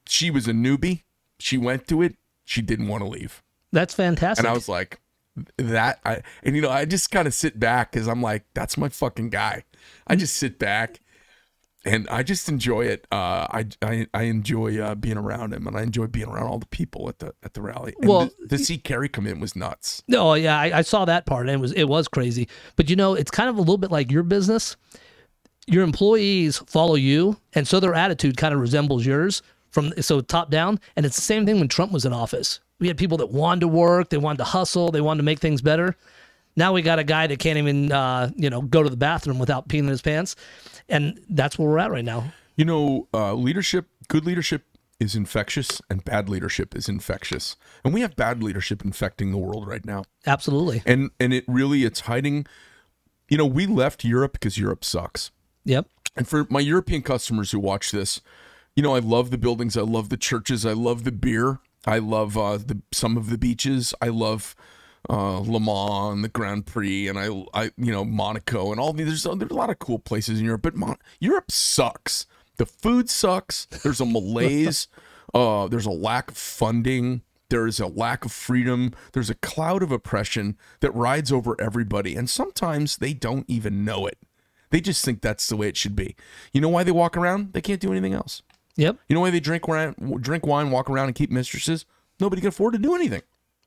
She 0.06 0.30
was 0.30 0.46
a 0.46 0.52
newbie. 0.52 1.02
She 1.38 1.58
went 1.58 1.88
to 1.88 2.02
it. 2.02 2.16
She 2.44 2.62
didn't 2.62 2.88
want 2.88 3.02
to 3.02 3.08
leave. 3.08 3.42
That's 3.72 3.94
fantastic. 3.94 4.44
And 4.44 4.50
I 4.50 4.54
was 4.54 4.68
like, 4.68 5.00
that 5.58 6.00
I 6.04 6.22
and 6.42 6.56
you 6.56 6.62
know 6.62 6.70
I 6.70 6.86
just 6.86 7.10
kind 7.10 7.28
of 7.28 7.34
sit 7.34 7.60
back 7.60 7.92
because 7.92 8.08
I'm 8.08 8.22
like 8.22 8.44
that's 8.54 8.78
my 8.78 8.88
fucking 8.88 9.28
guy. 9.30 9.64
I 10.06 10.16
just 10.16 10.36
sit 10.36 10.58
back 10.58 11.00
and 11.86 12.08
I 12.08 12.22
just 12.22 12.48
enjoy 12.48 12.86
it. 12.86 13.06
Uh, 13.10 13.46
I 13.50 13.66
I, 13.80 14.06
I 14.12 14.22
enjoy 14.24 14.78
uh, 14.78 14.94
being 14.94 15.16
around 15.16 15.54
him 15.54 15.66
and 15.66 15.76
I 15.76 15.82
enjoy 15.82 16.06
being 16.08 16.26
around 16.26 16.48
all 16.48 16.58
the 16.58 16.66
people 16.66 17.08
at 17.08 17.20
the 17.20 17.32
at 17.42 17.54
the 17.54 17.62
rally. 17.62 17.94
And 18.00 18.10
Well, 18.10 18.28
to, 18.28 18.48
to 18.48 18.58
see 18.58 18.76
Kari 18.76 19.08
come 19.08 19.26
in 19.26 19.40
was 19.40 19.54
nuts. 19.56 20.02
No, 20.08 20.34
yeah, 20.34 20.58
I, 20.58 20.78
I 20.78 20.82
saw 20.82 21.04
that 21.04 21.24
part, 21.24 21.48
and 21.48 21.54
it 21.54 21.60
was 21.60 21.72
it 21.72 21.84
was 21.84 22.08
crazy. 22.08 22.48
But 22.74 22.90
you 22.90 22.96
know, 22.96 23.14
it's 23.14 23.30
kind 23.30 23.48
of 23.48 23.56
a 23.56 23.60
little 23.60 23.78
bit 23.78 23.90
like 23.90 24.10
your 24.10 24.24
business. 24.24 24.76
Your 25.68 25.82
employees 25.82 26.58
follow 26.66 26.94
you, 26.96 27.38
and 27.54 27.66
so 27.66 27.80
their 27.80 27.94
attitude 27.94 28.36
kind 28.36 28.52
of 28.52 28.60
resembles 28.60 29.06
yours 29.06 29.42
from 29.70 29.92
so 30.00 30.20
top 30.20 30.50
down. 30.50 30.80
And 30.96 31.06
it's 31.06 31.16
the 31.16 31.22
same 31.22 31.46
thing 31.46 31.58
when 31.58 31.68
Trump 31.68 31.92
was 31.92 32.04
in 32.04 32.12
office. 32.12 32.60
We 32.78 32.88
had 32.88 32.98
people 32.98 33.18
that 33.18 33.30
wanted 33.30 33.60
to 33.60 33.68
work, 33.68 34.10
they 34.10 34.18
wanted 34.18 34.38
to 34.38 34.44
hustle, 34.44 34.90
they 34.90 35.00
wanted 35.00 35.18
to 35.18 35.24
make 35.24 35.38
things 35.38 35.62
better. 35.62 35.96
Now 36.56 36.72
we 36.72 36.82
got 36.82 36.98
a 36.98 37.04
guy 37.04 37.26
that 37.26 37.38
can't 37.38 37.58
even, 37.58 37.92
uh, 37.92 38.30
you 38.34 38.48
know, 38.48 38.62
go 38.62 38.82
to 38.82 38.88
the 38.88 38.96
bathroom 38.96 39.38
without 39.38 39.68
peeing 39.68 39.80
in 39.80 39.88
his 39.88 40.02
pants, 40.02 40.36
and 40.88 41.20
that's 41.28 41.58
where 41.58 41.68
we're 41.68 41.78
at 41.78 41.90
right 41.90 42.04
now. 42.04 42.32
You 42.56 42.64
know, 42.64 43.08
uh, 43.12 43.34
leadership, 43.34 43.86
good 44.08 44.24
leadership 44.24 44.64
is 44.98 45.14
infectious, 45.14 45.82
and 45.90 46.04
bad 46.04 46.28
leadership 46.28 46.74
is 46.74 46.88
infectious. 46.88 47.56
And 47.84 47.92
we 47.92 48.00
have 48.00 48.16
bad 48.16 48.42
leadership 48.42 48.84
infecting 48.84 49.30
the 49.30 49.38
world 49.38 49.68
right 49.68 49.84
now. 49.84 50.04
Absolutely. 50.26 50.82
And 50.86 51.10
and 51.20 51.34
it 51.34 51.44
really 51.46 51.84
it's 51.84 52.00
hiding. 52.00 52.46
You 53.28 53.36
know, 53.36 53.46
we 53.46 53.66
left 53.66 54.04
Europe 54.04 54.32
because 54.32 54.56
Europe 54.56 54.84
sucks. 54.84 55.30
Yep. 55.64 55.88
And 56.16 56.26
for 56.26 56.46
my 56.48 56.60
European 56.60 57.02
customers 57.02 57.50
who 57.50 57.58
watch 57.58 57.90
this, 57.90 58.22
you 58.74 58.82
know, 58.82 58.94
I 58.94 59.00
love 59.00 59.30
the 59.30 59.38
buildings, 59.38 59.76
I 59.76 59.82
love 59.82 60.08
the 60.08 60.16
churches, 60.16 60.64
I 60.64 60.72
love 60.72 61.04
the 61.04 61.12
beer, 61.12 61.58
I 61.84 61.98
love 61.98 62.38
uh, 62.38 62.56
the 62.56 62.80
some 62.92 63.18
of 63.18 63.28
the 63.28 63.36
beaches, 63.36 63.92
I 64.00 64.08
love 64.08 64.56
uh, 65.08 65.40
Le 65.40 65.60
Mans 65.60 66.14
and 66.14 66.24
the 66.24 66.28
Grand 66.28 66.66
Prix, 66.66 67.08
and 67.08 67.18
I, 67.18 67.44
I, 67.54 67.70
you 67.76 67.92
know, 67.92 68.04
Monaco 68.04 68.72
and 68.72 68.80
all 68.80 68.92
these. 68.92 69.06
There's, 69.06 69.38
there's 69.38 69.50
a 69.50 69.54
lot 69.54 69.70
of 69.70 69.78
cool 69.78 69.98
places 69.98 70.40
in 70.40 70.46
Europe, 70.46 70.62
but 70.62 70.74
Mon- 70.74 70.98
Europe 71.20 71.50
sucks. 71.50 72.26
The 72.56 72.66
food 72.66 73.10
sucks. 73.10 73.66
There's 73.66 74.00
a 74.00 74.06
malaise. 74.06 74.88
uh, 75.34 75.68
there's 75.68 75.86
a 75.86 75.90
lack 75.90 76.30
of 76.30 76.36
funding. 76.36 77.22
There 77.48 77.66
is 77.66 77.78
a 77.78 77.86
lack 77.86 78.24
of 78.24 78.32
freedom. 78.32 78.92
There's 79.12 79.30
a 79.30 79.34
cloud 79.36 79.82
of 79.82 79.92
oppression 79.92 80.56
that 80.80 80.90
rides 80.92 81.30
over 81.30 81.54
everybody, 81.60 82.16
and 82.16 82.28
sometimes 82.28 82.96
they 82.96 83.12
don't 83.12 83.44
even 83.48 83.84
know 83.84 84.06
it. 84.06 84.18
They 84.70 84.80
just 84.80 85.04
think 85.04 85.20
that's 85.20 85.46
the 85.48 85.56
way 85.56 85.68
it 85.68 85.76
should 85.76 85.94
be. 85.94 86.16
You 86.52 86.60
know 86.60 86.68
why 86.68 86.82
they 86.82 86.92
walk 86.92 87.16
around? 87.16 87.52
They 87.52 87.60
can't 87.60 87.80
do 87.80 87.92
anything 87.92 88.14
else. 88.14 88.42
Yep. 88.76 88.98
You 89.08 89.14
know 89.14 89.20
why 89.20 89.30
they 89.30 89.40
drink 89.40 89.68
around, 89.68 90.22
drink 90.22 90.44
wine, 90.44 90.70
walk 90.70 90.90
around, 90.90 91.06
and 91.06 91.14
keep 91.14 91.30
mistresses? 91.30 91.86
Nobody 92.18 92.40
can 92.40 92.48
afford 92.48 92.72
to 92.72 92.78
do 92.78 92.94
anything. 92.94 93.22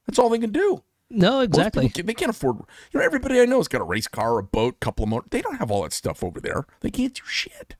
That's 0.05 0.19
all 0.19 0.29
they 0.29 0.39
can 0.39 0.51
do. 0.51 0.83
No, 1.09 1.39
exactly. 1.41 1.87
people 1.89 2.03
they 2.07 2.13
can't 2.13 2.29
afford. 2.29 2.57
You 2.91 2.99
know, 2.99 3.05
everybody 3.05 3.39
I 3.41 3.45
know 3.45 3.57
has 3.57 3.67
got 3.67 3.81
a 3.81 3.85
race 3.85 4.07
car, 4.07 4.37
a 4.37 4.43
boat, 4.43 4.75
a 4.75 4.77
couple 4.85 5.03
of 5.03 5.09
motor. 5.09 5.27
They 5.31 5.41
don't 5.41 5.57
have 5.57 5.71
all 5.71 5.83
that 5.83 5.93
stuff 5.93 6.23
over 6.23 6.39
there. 6.39 6.65
They 6.81 6.91
can't 6.91 7.13
do 7.13 7.23
shit. 7.25 7.75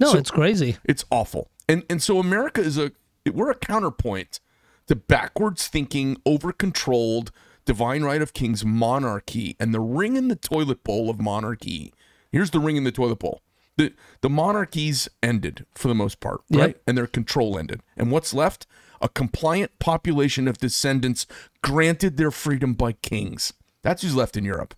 No, 0.00 0.12
So- 0.12 0.18
it's 0.18 0.30
crazy. 0.30 0.76
It's 0.84 1.04
awful. 1.10 1.50
And 1.68 1.84
and 1.88 2.02
so 2.02 2.18
America 2.18 2.60
is 2.60 2.78
a 2.78 2.92
we're 3.32 3.50
a 3.50 3.54
counterpoint 3.54 4.40
to 4.88 4.96
backwards 4.96 5.68
thinking, 5.68 6.16
over 6.26 6.52
controlled, 6.52 7.30
divine 7.64 8.02
right 8.02 8.20
of 8.20 8.32
kings 8.34 8.64
monarchy 8.64 9.56
and 9.60 9.72
the 9.72 9.80
ring 9.80 10.16
in 10.16 10.26
the 10.28 10.34
toilet 10.36 10.82
bowl 10.82 11.08
of 11.08 11.20
monarchy. 11.20 11.92
Here's 12.32 12.50
the 12.50 12.58
ring 12.58 12.76
in 12.76 12.82
the 12.84 12.90
toilet 12.92 13.20
bowl. 13.20 13.42
The 13.76 13.94
the 14.20 14.28
monarchies 14.28 15.08
ended 15.22 15.64
for 15.74 15.86
the 15.88 15.94
most 15.94 16.18
part, 16.18 16.40
Yep. 16.48 16.60
right? 16.60 16.76
And 16.86 16.98
their 16.98 17.06
control 17.06 17.56
ended. 17.56 17.80
And 17.96 18.10
what's 18.10 18.34
left? 18.34 18.66
A 19.02 19.08
compliant 19.08 19.78
population 19.78 20.48
of 20.48 20.58
descendants 20.58 21.26
granted 21.62 22.16
their 22.16 22.30
freedom 22.30 22.72
by 22.72 22.92
kings. 22.92 23.52
That's 23.82 24.02
who's 24.02 24.14
left 24.14 24.36
in 24.36 24.44
Europe. 24.44 24.74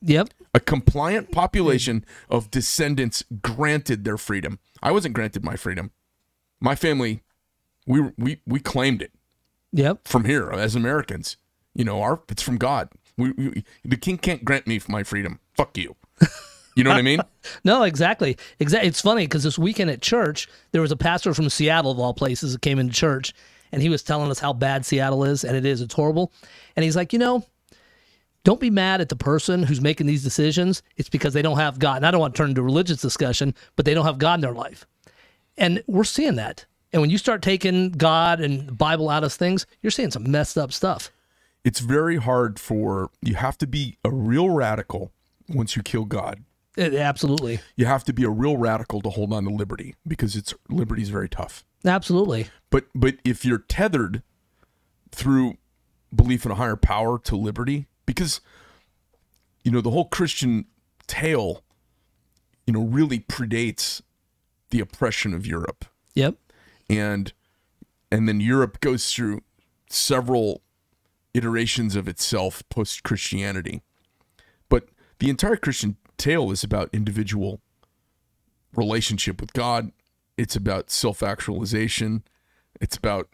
Yep. 0.00 0.28
A 0.54 0.60
compliant 0.60 1.32
population 1.32 2.04
of 2.30 2.50
descendants 2.50 3.24
granted 3.42 4.04
their 4.04 4.16
freedom. 4.16 4.58
I 4.82 4.92
wasn't 4.92 5.14
granted 5.14 5.44
my 5.44 5.56
freedom. 5.56 5.90
My 6.60 6.74
family, 6.74 7.22
we 7.86 8.12
we 8.16 8.40
we 8.46 8.60
claimed 8.60 9.02
it 9.02 9.12
Yep. 9.72 10.06
from 10.06 10.24
here 10.24 10.50
as 10.50 10.76
Americans. 10.76 11.36
You 11.74 11.84
know, 11.84 12.00
our 12.00 12.20
it's 12.28 12.42
from 12.42 12.58
God. 12.58 12.90
We, 13.16 13.32
we 13.32 13.64
the 13.84 13.96
king 13.96 14.18
can't 14.18 14.44
grant 14.44 14.66
me 14.66 14.80
my 14.88 15.02
freedom. 15.02 15.40
Fuck 15.54 15.76
you. 15.76 15.96
You 16.76 16.82
know 16.84 16.90
what 16.90 16.98
I 16.98 17.02
mean? 17.02 17.20
No, 17.62 17.82
exactly. 17.82 18.38
Exactly. 18.58 18.88
It's 18.88 19.00
funny 19.02 19.24
because 19.26 19.42
this 19.42 19.58
weekend 19.58 19.90
at 19.90 20.00
church, 20.00 20.48
there 20.72 20.80
was 20.80 20.90
a 20.90 20.96
pastor 20.96 21.34
from 21.34 21.50
Seattle, 21.50 21.90
of 21.90 21.98
all 21.98 22.14
places, 22.14 22.52
that 22.52 22.62
came 22.62 22.78
into 22.78 22.94
church, 22.94 23.34
and 23.74 23.82
he 23.82 23.88
was 23.88 24.04
telling 24.04 24.30
us 24.30 24.38
how 24.38 24.52
bad 24.52 24.86
Seattle 24.86 25.24
is, 25.24 25.42
and 25.42 25.56
it 25.56 25.66
is. 25.66 25.80
It's 25.80 25.94
horrible. 25.94 26.32
And 26.76 26.84
he's 26.84 26.94
like, 26.94 27.12
you 27.12 27.18
know, 27.18 27.44
don't 28.44 28.60
be 28.60 28.70
mad 28.70 29.00
at 29.00 29.08
the 29.08 29.16
person 29.16 29.64
who's 29.64 29.80
making 29.80 30.06
these 30.06 30.22
decisions. 30.22 30.80
It's 30.96 31.08
because 31.08 31.34
they 31.34 31.42
don't 31.42 31.58
have 31.58 31.80
God. 31.80 31.96
And 31.96 32.06
I 32.06 32.12
don't 32.12 32.20
want 32.20 32.34
to 32.34 32.38
turn 32.38 32.50
into 32.50 32.60
a 32.60 32.64
religious 32.64 33.00
discussion, 33.00 33.52
but 33.74 33.84
they 33.84 33.92
don't 33.92 34.04
have 34.04 34.18
God 34.18 34.34
in 34.34 34.42
their 34.42 34.52
life. 34.52 34.86
And 35.58 35.82
we're 35.88 36.04
seeing 36.04 36.36
that. 36.36 36.66
And 36.92 37.00
when 37.00 37.10
you 37.10 37.18
start 37.18 37.42
taking 37.42 37.90
God 37.90 38.40
and 38.40 38.68
the 38.68 38.72
Bible 38.72 39.10
out 39.10 39.24
of 39.24 39.32
things, 39.32 39.66
you're 39.82 39.90
seeing 39.90 40.12
some 40.12 40.30
messed 40.30 40.56
up 40.56 40.72
stuff. 40.72 41.10
It's 41.64 41.80
very 41.80 42.18
hard 42.18 42.60
for 42.60 43.10
you 43.22 43.34
have 43.34 43.58
to 43.58 43.66
be 43.66 43.98
a 44.04 44.10
real 44.10 44.50
radical 44.50 45.10
once 45.48 45.74
you 45.74 45.82
kill 45.82 46.04
God. 46.04 46.44
It- 46.76 46.94
absolutely. 46.94 47.58
You 47.74 47.86
have 47.86 48.04
to 48.04 48.12
be 48.12 48.22
a 48.22 48.30
real 48.30 48.56
radical 48.56 49.00
to 49.00 49.10
hold 49.10 49.32
on 49.32 49.42
to 49.44 49.50
liberty 49.50 49.96
because 50.06 50.36
it's 50.36 50.54
liberty 50.68 51.02
is 51.02 51.08
very 51.08 51.28
tough. 51.28 51.64
Absolutely. 51.84 52.46
But 52.70 52.86
but 52.94 53.16
if 53.24 53.44
you're 53.44 53.58
tethered 53.58 54.22
through 55.12 55.56
belief 56.14 56.44
in 56.44 56.50
a 56.52 56.56
higher 56.56 56.76
power 56.76 57.18
to 57.20 57.36
liberty, 57.36 57.86
because 58.06 58.40
you 59.62 59.70
know 59.70 59.80
the 59.80 59.90
whole 59.90 60.06
Christian 60.06 60.66
tale, 61.06 61.62
you 62.66 62.72
know, 62.72 62.82
really 62.82 63.20
predates 63.20 64.00
the 64.70 64.80
oppression 64.80 65.34
of 65.34 65.46
Europe, 65.46 65.84
Yep. 66.14 66.36
and 66.88 67.32
and 68.10 68.28
then 68.28 68.40
Europe 68.40 68.80
goes 68.80 69.12
through 69.12 69.42
several 69.88 70.62
iterations 71.32 71.96
of 71.96 72.08
itself 72.08 72.62
post 72.68 73.02
Christianity, 73.02 73.82
but 74.68 74.88
the 75.18 75.30
entire 75.30 75.56
Christian 75.56 75.96
tale 76.16 76.50
is 76.50 76.64
about 76.64 76.90
individual 76.92 77.60
relationship 78.74 79.40
with 79.40 79.52
God 79.52 79.92
it's 80.36 80.56
about 80.56 80.90
self-actualization, 80.90 82.24
it's 82.80 82.96
about 82.96 83.28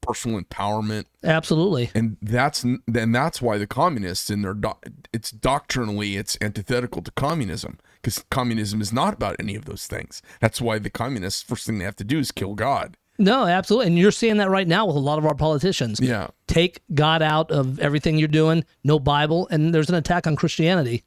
personal 0.00 0.40
empowerment, 0.40 1.04
Absolutely. 1.24 1.90
and 1.94 2.16
that's 2.22 2.64
then 2.86 3.12
that's 3.12 3.42
why 3.42 3.58
the 3.58 3.66
communists 3.66 4.30
in 4.30 4.42
their 4.42 4.54
doc, 4.54 4.84
it's 5.12 5.30
doctrinally 5.30 6.16
it's 6.16 6.38
antithetical 6.40 7.02
to 7.02 7.10
communism 7.12 7.78
because 8.00 8.24
communism 8.30 8.80
is 8.80 8.92
not 8.92 9.14
about 9.14 9.36
any 9.38 9.54
of 9.54 9.64
those 9.64 9.86
things. 9.86 10.22
That's 10.40 10.60
why 10.60 10.78
the 10.78 10.90
communists 10.90 11.42
first 11.42 11.66
thing 11.66 11.78
they 11.78 11.84
have 11.84 11.96
to 11.96 12.04
do 12.04 12.18
is 12.18 12.30
kill 12.30 12.54
God. 12.54 12.96
No, 13.18 13.46
absolutely. 13.46 13.88
And 13.88 13.98
you're 13.98 14.12
seeing 14.12 14.36
that 14.36 14.48
right 14.48 14.68
now 14.68 14.86
with 14.86 14.94
a 14.94 15.00
lot 15.00 15.18
of 15.18 15.26
our 15.26 15.34
politicians. 15.34 15.98
Yeah. 15.98 16.28
Take 16.46 16.82
God 16.94 17.20
out 17.20 17.50
of 17.50 17.80
everything 17.80 18.16
you're 18.16 18.28
doing, 18.28 18.64
no 18.84 19.00
Bible, 19.00 19.48
and 19.50 19.74
there's 19.74 19.88
an 19.88 19.96
attack 19.96 20.28
on 20.28 20.36
Christianity. 20.36 21.02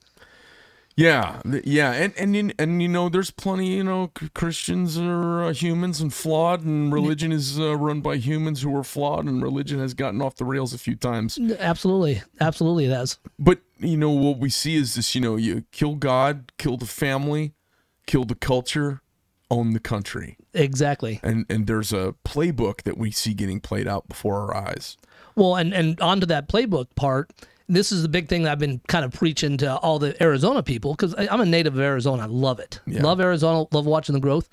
Yeah, 0.96 1.42
yeah, 1.64 1.94
and 1.94 2.14
and 2.18 2.36
you- 2.36 2.52
and 2.60 2.82
you 2.82 2.88
know, 2.90 3.08
there's 3.10 3.32
plenty. 3.32 3.68
You 3.78 3.84
know, 3.84 4.12
Christians 4.34 4.98
are 4.98 5.44
uh, 5.46 5.54
humans 5.54 6.02
and 6.02 6.14
flawed, 6.14 6.64
and 6.66 6.92
religion 6.94 7.32
is 7.32 7.58
uh, 7.60 7.78
run 7.78 8.02
by 8.02 8.18
humans 8.18 8.62
who 8.62 8.76
are 8.76 8.84
flawed, 8.84 9.26
and 9.26 9.42
religion 9.42 9.80
has 9.80 9.94
gotten 9.94 10.22
off 10.22 10.36
the 10.36 10.46
rails 10.46 10.74
a 10.74 10.78
few 10.78 10.96
times. 10.96 11.40
Absolutely. 11.60 12.22
Absolutely, 12.42 12.86
it 12.86 12.92
has. 12.92 13.20
But 13.40 13.60
you 13.80 13.96
know, 13.98 14.12
what 14.12 14.38
we 14.38 14.50
see 14.50 14.76
is 14.76 14.96
this: 14.96 15.16
you 15.16 15.22
know, 15.22 15.38
you 15.38 15.64
kill 15.72 15.96
God, 15.96 16.52
kill 16.58 16.76
the 16.78 16.86
family, 16.86 17.54
kill 18.06 18.26
the 18.26 18.36
culture, 18.36 19.02
own 19.50 19.72
the 19.72 19.80
country, 19.80 20.38
Exactly. 20.54 21.20
and 21.24 21.46
and 21.50 21.68
there's 21.68 21.94
a 21.94 22.16
playbook 22.26 22.84
that 22.84 22.98
we 22.98 23.12
see 23.12 23.34
getting 23.34 23.60
played 23.62 23.88
out 23.88 24.10
before 24.10 24.38
our 24.40 24.56
eyes. 24.56 24.98
Well, 25.36 25.56
and 25.56 25.74
and 25.74 26.00
onto 26.02 26.26
that 26.28 26.50
playbook 26.50 26.88
part. 26.96 27.32
This 27.72 27.94
is 27.94 28.02
the 28.02 28.10
big 28.10 28.28
thing 28.28 28.44
that 28.44 28.52
I've 28.52 28.60
been 28.60 28.82
kind 28.88 29.06
of 29.06 29.14
preaching 29.14 29.56
to 29.58 29.78
all 29.78 29.98
the 29.98 30.22
Arizona 30.22 30.62
people 30.62 30.94
because 30.94 31.16
I'm 31.18 31.40
a 31.40 31.46
native 31.46 31.76
of 31.76 31.80
Arizona. 31.80 32.24
I 32.24 32.26
love 32.26 32.60
it. 32.60 32.82
Love 32.86 33.22
Arizona. 33.22 33.66
Love 33.72 33.86
watching 33.86 34.14
the 34.14 34.20
growth. 34.20 34.50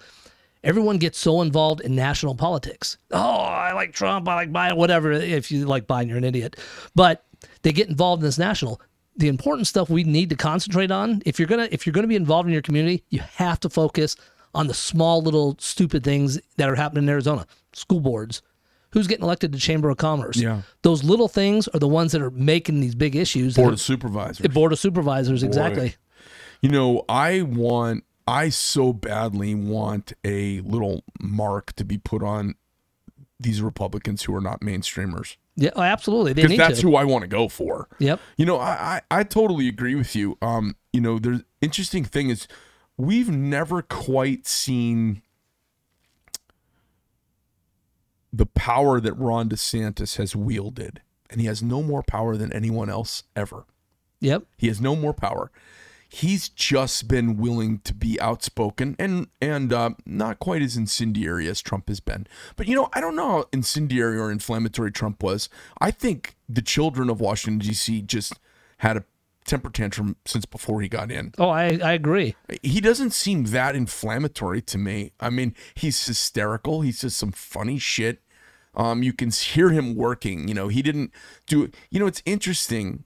Everyone 0.63 0.99
gets 0.99 1.19
so 1.19 1.41
involved 1.43 1.81
in 1.81 1.97
national 1.97 2.37
politics. 2.37 2.97
Oh, 3.11 3.19
I 3.19 3.73
like 3.73 3.93
Trump. 3.93 4.29
I 4.29 4.35
like 4.35 4.53
Biden. 4.53 4.77
Whatever. 4.77 5.11
If 5.13 5.51
you 5.51 5.67
like 5.67 5.87
Biden, 5.87 6.09
you're 6.09 6.17
an 6.17 6.25
idiot. 6.25 6.57
But 6.95 7.25
they 7.63 7.73
get 7.73 7.89
involved 7.89 8.23
in 8.23 8.27
this 8.27 8.39
national. 8.39 8.81
The 9.17 9.29
important 9.29 9.67
stuff 9.67 9.91
we 9.91 10.05
need 10.05 10.31
to 10.31 10.37
concentrate 10.37 10.93
on. 10.93 11.23
If 11.27 11.41
you're 11.41 11.49
gonna 11.49 11.69
if 11.73 11.87
you're 11.87 11.93
gonna 11.93 12.07
be 12.07 12.17
involved 12.17 12.47
in 12.47 12.53
your 12.53 12.63
community, 12.63 13.03
you 13.11 13.21
have 13.21 13.59
to 13.61 13.69
focus 13.69 14.15
on 14.55 14.69
the 14.69 14.75
small 14.75 15.23
little 15.23 15.57
stupid 15.59 16.05
things 16.05 16.41
that 16.57 16.69
are 16.69 16.77
happening 16.77 17.05
in 17.05 17.11
Arizona. 17.11 17.47
School 17.73 18.01
boards, 18.01 18.43
who's 18.91 19.07
getting 19.07 19.25
elected 19.25 19.53
to 19.53 19.59
Chamber 19.59 19.91
of 19.91 19.97
Commerce. 19.97 20.37
Yeah. 20.37 20.63
Those 20.83 21.05
little 21.05 21.29
things 21.29 21.69
are 21.69 21.79
the 21.79 21.89
ones 21.89 22.13
that 22.13 22.23
are 22.23 22.31
making 22.31 22.81
these 22.81 22.95
big 22.95 23.17
issues. 23.17 23.57
Board 23.57 23.75
of 23.75 23.81
Supervisors. 23.81 24.47
Board 24.49 24.73
of 24.73 24.79
Supervisors, 24.79 25.43
exactly. 25.43 25.97
You 26.61 26.71
know, 26.71 27.05
I 27.09 27.43
want, 27.43 28.05
I 28.27 28.49
so 28.49 28.93
badly 28.93 29.55
want 29.55 30.13
a 30.25 30.61
little 30.61 31.05
mark 31.21 31.75
to 31.75 31.85
be 31.85 31.99
put 31.99 32.23
on 32.23 32.55
these 33.41 33.63
Republicans 33.63 34.25
who 34.25 34.35
are 34.35 34.41
not 34.41 34.61
mainstreamers. 34.61 35.37
Yeah, 35.55 35.71
oh, 35.77 35.83
absolutely. 35.83 36.35
Because 36.35 36.57
that's 36.57 36.81
to. 36.81 36.89
who 36.89 36.97
I 36.97 37.05
want 37.05 37.23
to 37.23 37.29
go 37.29 37.49
for. 37.49 37.89
Yep. 37.99 38.21
You 38.37 38.47
know, 38.47 38.59
I, 38.59 39.03
I, 39.11 39.21
I 39.21 39.25
totally 39.25 39.69
agree 39.69 39.95
with 39.95 40.15
you. 40.17 40.39
Um, 40.41 40.77
you 40.93 41.01
know, 41.01 41.19
the 41.19 41.45
interesting 41.61 42.05
thing 42.05 42.31
is 42.31 42.49
we've 42.97 43.29
never 43.31 43.83
quite 43.83 44.47
seen 44.47 45.23
the 48.39 48.47
power 48.47 49.01
that 49.01 49.15
Ron 49.15 49.49
DeSantis 49.49 50.17
has 50.17 50.35
wielded. 50.35 51.03
And 51.29 51.41
he 51.41 51.47
has 51.49 51.63
no 51.63 51.83
more 51.83 52.03
power 52.03 52.37
than 52.37 52.53
anyone 52.53 52.89
else 52.89 53.25
ever. 53.37 53.67
Yep. 54.21 54.45
He 54.57 54.69
has 54.69 54.81
no 54.81 54.97
more 54.97 55.13
power. 55.13 55.51
He's 56.09 56.49
just 56.49 57.07
been 57.07 57.37
willing 57.37 57.81
to 57.81 57.93
be 57.93 58.19
outspoken 58.19 58.97
and 58.99 59.27
and 59.43 59.71
uh, 59.71 59.91
not 60.07 60.39
quite 60.39 60.63
as 60.63 60.75
incendiary 60.75 61.47
as 61.49 61.61
Trump 61.61 61.89
has 61.89 62.01
been. 62.01 62.27
But 62.57 62.67
you 62.67 62.75
know, 62.75 62.89
I 62.95 63.03
don't 63.03 63.15
know 63.15 63.29
how 63.29 63.45
incendiary 63.53 64.19
or 64.19 64.31
inflammatory 64.31 64.91
Trump 64.91 65.23
was. 65.23 65.51
I 65.83 65.91
think 65.91 66.37
the 66.49 66.63
children 66.63 67.11
of 67.11 67.21
Washington 67.21 67.59
D.C. 67.59 68.01
just 68.03 68.41
had 68.79 68.97
a 68.97 69.05
temper 69.45 69.69
tantrum 69.69 70.17
since 70.25 70.47
before 70.47 70.81
he 70.81 70.89
got 70.89 71.11
in. 71.11 71.35
Oh, 71.37 71.51
I, 71.51 71.79
I 71.83 71.93
agree. 71.93 72.37
He 72.63 72.81
doesn't 72.81 73.11
seem 73.11 73.45
that 73.45 73.77
inflammatory 73.77 74.63
to 74.63 74.79
me. 74.79 75.13
I 75.21 75.29
mean, 75.29 75.55
he's 75.75 76.07
hysterical. 76.07 76.81
He 76.81 76.93
says 76.93 77.15
some 77.15 77.33
funny 77.33 77.79
shit. 77.79 78.23
Um, 78.75 79.03
you 79.03 79.13
can 79.13 79.31
hear 79.31 79.71
him 79.71 79.95
working. 79.97 80.47
You 80.49 80.55
know, 80.55 80.69
he 80.69 80.83
didn't 80.83 81.13
do. 81.47 81.71
You 81.91 82.01
know, 82.01 82.07
it's 82.07 82.23
interesting. 82.25 83.05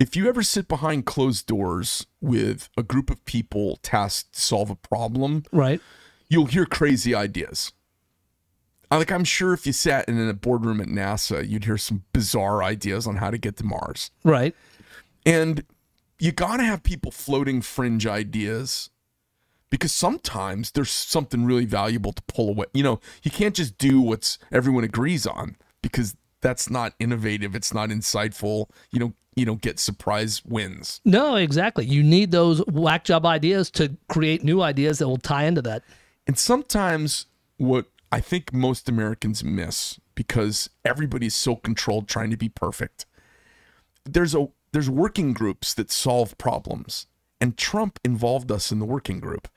If 0.00 0.14
you 0.14 0.28
ever 0.28 0.42
sit 0.42 0.68
behind 0.68 1.06
closed 1.06 1.46
doors 1.46 2.06
with 2.20 2.68
a 2.76 2.82
group 2.82 3.10
of 3.10 3.24
people 3.24 3.78
tasked 3.82 4.34
to 4.34 4.40
solve 4.40 4.70
a 4.70 4.76
problem, 4.76 5.42
Right. 5.52 5.80
you'll 6.28 6.46
hear 6.46 6.66
crazy 6.66 7.14
ideas. 7.14 7.72
Like 8.90 9.10
I'm 9.12 9.24
sure 9.24 9.52
if 9.52 9.66
you 9.66 9.72
sat 9.72 10.08
in 10.08 10.18
a 10.28 10.32
boardroom 10.34 10.80
at 10.80 10.86
NASA, 10.88 11.46
you'd 11.46 11.64
hear 11.64 11.76
some 11.78 12.04
bizarre 12.12 12.62
ideas 12.62 13.06
on 13.06 13.16
how 13.16 13.30
to 13.30 13.38
get 13.38 13.56
to 13.58 13.64
Mars. 13.64 14.10
Right. 14.24 14.54
And 15.26 15.64
you 16.18 16.32
got 16.32 16.56
to 16.56 16.62
have 16.64 16.82
people 16.82 17.10
floating 17.10 17.60
fringe 17.60 18.06
ideas 18.06 18.88
because 19.70 19.92
sometimes 19.92 20.72
there's 20.72 20.90
something 20.90 21.44
really 21.44 21.64
valuable 21.64 22.12
to 22.12 22.22
pull 22.22 22.48
away. 22.50 22.66
You 22.72 22.82
know, 22.82 23.00
you 23.22 23.30
can't 23.30 23.54
just 23.54 23.78
do 23.78 24.00
what's 24.00 24.38
everyone 24.52 24.84
agrees 24.84 25.26
on 25.26 25.56
because 25.82 26.16
that's 26.40 26.70
not 26.70 26.94
innovative, 26.98 27.54
it's 27.54 27.74
not 27.74 27.88
insightful. 27.90 28.68
You 28.90 29.00
don't 29.00 29.14
you 29.36 29.44
don't 29.44 29.60
get 29.60 29.78
surprise 29.78 30.44
wins. 30.44 31.00
No, 31.04 31.36
exactly. 31.36 31.86
You 31.86 32.02
need 32.02 32.32
those 32.32 32.58
whack 32.66 33.04
job 33.04 33.24
ideas 33.24 33.70
to 33.72 33.96
create 34.08 34.42
new 34.42 34.62
ideas 34.62 34.98
that 34.98 35.06
will 35.06 35.16
tie 35.16 35.44
into 35.44 35.62
that. 35.62 35.84
And 36.26 36.36
sometimes 36.36 37.26
what 37.56 37.86
I 38.10 38.20
think 38.20 38.52
most 38.52 38.88
Americans 38.88 39.44
miss 39.44 40.00
because 40.14 40.70
everybody's 40.84 41.34
so 41.34 41.54
controlled 41.54 42.08
trying 42.08 42.30
to 42.30 42.36
be 42.36 42.48
perfect. 42.48 43.06
There's 44.04 44.34
a 44.34 44.48
there's 44.72 44.90
working 44.90 45.32
groups 45.32 45.72
that 45.74 45.90
solve 45.90 46.36
problems, 46.36 47.06
and 47.40 47.56
Trump 47.56 47.98
involved 48.04 48.50
us 48.50 48.72
in 48.72 48.80
the 48.80 48.84
working 48.84 49.20
group. 49.20 49.48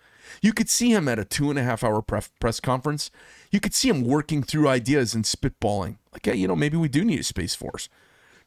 You 0.41 0.53
could 0.53 0.69
see 0.69 0.91
him 0.93 1.07
at 1.07 1.19
a 1.19 1.25
two 1.25 1.49
and 1.49 1.59
a 1.59 1.63
half 1.63 1.83
hour 1.83 2.01
pref- 2.01 2.31
press 2.39 2.59
conference. 2.59 3.11
You 3.51 3.59
could 3.59 3.73
see 3.73 3.89
him 3.89 4.03
working 4.03 4.43
through 4.43 4.67
ideas 4.67 5.13
and 5.13 5.23
spitballing. 5.25 5.97
Like, 6.13 6.25
hey, 6.25 6.35
you 6.35 6.47
know, 6.47 6.55
maybe 6.55 6.77
we 6.77 6.87
do 6.89 7.03
need 7.03 7.19
a 7.19 7.23
space 7.23 7.55
force. 7.55 7.89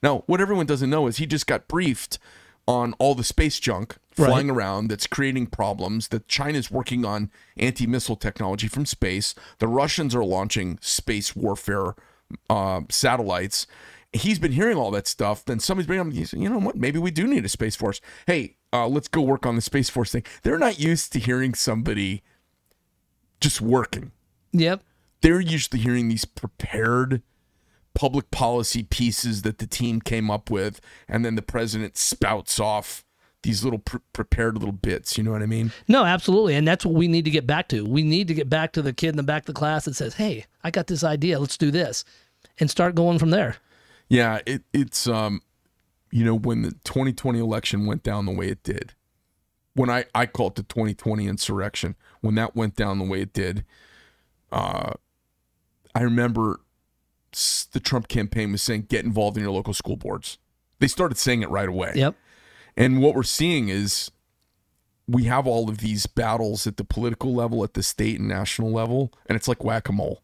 Now, 0.02 0.24
what 0.26 0.40
everyone 0.40 0.66
doesn't 0.66 0.90
know 0.90 1.06
is 1.06 1.16
he 1.16 1.26
just 1.26 1.46
got 1.46 1.68
briefed 1.68 2.18
on 2.66 2.94
all 2.94 3.14
the 3.14 3.24
space 3.24 3.58
junk 3.60 3.96
Right. 4.16 4.28
flying 4.28 4.48
around 4.48 4.86
that's 4.88 5.08
creating 5.08 5.48
problems, 5.48 6.06
that 6.08 6.28
China's 6.28 6.70
working 6.70 7.04
on 7.04 7.32
anti 7.56 7.84
missile 7.84 8.14
technology 8.14 8.68
from 8.68 8.86
space, 8.86 9.34
the 9.58 9.66
Russians 9.66 10.14
are 10.14 10.24
launching 10.24 10.78
space 10.80 11.34
warfare 11.34 11.96
uh, 12.48 12.82
satellites. 12.90 13.66
He's 14.12 14.38
been 14.38 14.52
hearing 14.52 14.76
all 14.76 14.92
that 14.92 15.08
stuff. 15.08 15.44
Then 15.44 15.58
somebody's 15.58 15.88
bringing 15.88 16.06
up, 16.06 16.12
he 16.12 16.24
said, 16.24 16.38
you 16.38 16.48
know 16.48 16.60
what? 16.60 16.76
Maybe 16.76 17.00
we 17.00 17.10
do 17.10 17.26
need 17.26 17.44
a 17.44 17.48
space 17.48 17.74
force. 17.74 18.00
Hey, 18.28 18.54
uh, 18.74 18.88
let's 18.88 19.08
go 19.08 19.20
work 19.22 19.46
on 19.46 19.54
the 19.54 19.62
space 19.62 19.88
force 19.88 20.10
thing. 20.12 20.24
They're 20.42 20.58
not 20.58 20.78
used 20.80 21.12
to 21.12 21.18
hearing 21.18 21.54
somebody 21.54 22.22
just 23.40 23.60
working 23.60 24.10
Yep. 24.52 24.82
they're 25.22 25.40
usually 25.40 25.80
hearing 25.80 26.08
these 26.08 26.24
prepared 26.24 27.22
public 27.94 28.30
policy 28.30 28.82
pieces 28.82 29.42
that 29.42 29.58
the 29.58 29.66
team 29.66 30.00
came 30.00 30.30
up 30.30 30.50
with, 30.50 30.80
and 31.08 31.24
then 31.24 31.34
the 31.36 31.42
president 31.42 31.96
spouts 31.96 32.58
off 32.58 33.04
these 33.42 33.62
little 33.62 33.78
pre- 33.78 34.00
prepared 34.12 34.54
little 34.56 34.72
bits. 34.72 35.16
You 35.18 35.24
know 35.24 35.30
what 35.32 35.42
I 35.42 35.46
mean? 35.46 35.70
No, 35.86 36.04
absolutely. 36.04 36.54
And 36.54 36.66
that's 36.66 36.84
what 36.86 36.94
we 36.94 37.06
need 37.08 37.24
to 37.26 37.30
get 37.30 37.46
back 37.46 37.68
to. 37.68 37.84
We 37.84 38.02
need 38.02 38.26
to 38.28 38.34
get 38.34 38.48
back 38.48 38.72
to 38.72 38.82
the 38.82 38.92
kid 38.92 39.10
in 39.10 39.16
the 39.16 39.22
back 39.22 39.42
of 39.42 39.46
the 39.46 39.52
class 39.52 39.84
that 39.84 39.94
says, 39.94 40.14
Hey, 40.14 40.46
I 40.64 40.70
got 40.70 40.86
this 40.86 41.04
idea. 41.04 41.38
Let's 41.38 41.58
do 41.58 41.70
this. 41.70 42.04
And 42.58 42.70
start 42.70 42.94
going 42.94 43.18
from 43.18 43.30
there. 43.30 43.56
Yeah, 44.08 44.40
it, 44.46 44.62
it's 44.72 45.06
um, 45.06 45.42
you 46.14 46.24
know, 46.24 46.36
when 46.36 46.62
the 46.62 46.70
2020 46.84 47.40
election 47.40 47.86
went 47.86 48.04
down 48.04 48.24
the 48.24 48.32
way 48.32 48.46
it 48.46 48.62
did, 48.62 48.92
when 49.74 49.90
I 49.90 50.04
I 50.14 50.26
call 50.26 50.46
it 50.46 50.54
the 50.54 50.62
2020 50.62 51.26
insurrection, 51.26 51.96
when 52.20 52.36
that 52.36 52.54
went 52.54 52.76
down 52.76 53.00
the 53.00 53.04
way 53.04 53.20
it 53.20 53.32
did, 53.32 53.64
uh, 54.52 54.92
I 55.92 56.02
remember 56.02 56.60
the 57.72 57.80
Trump 57.80 58.06
campaign 58.06 58.52
was 58.52 58.62
saying 58.62 58.86
get 58.88 59.04
involved 59.04 59.36
in 59.36 59.42
your 59.42 59.50
local 59.50 59.74
school 59.74 59.96
boards. 59.96 60.38
They 60.78 60.86
started 60.86 61.18
saying 61.18 61.42
it 61.42 61.50
right 61.50 61.68
away. 61.68 61.94
Yep. 61.96 62.14
And 62.76 63.02
what 63.02 63.16
we're 63.16 63.24
seeing 63.24 63.68
is 63.68 64.12
we 65.08 65.24
have 65.24 65.48
all 65.48 65.68
of 65.68 65.78
these 65.78 66.06
battles 66.06 66.64
at 66.68 66.76
the 66.76 66.84
political 66.84 67.34
level, 67.34 67.64
at 67.64 67.74
the 67.74 67.82
state 67.82 68.20
and 68.20 68.28
national 68.28 68.70
level, 68.70 69.12
and 69.26 69.34
it's 69.34 69.48
like 69.48 69.64
whack 69.64 69.88
a 69.88 69.92
mole 69.92 70.22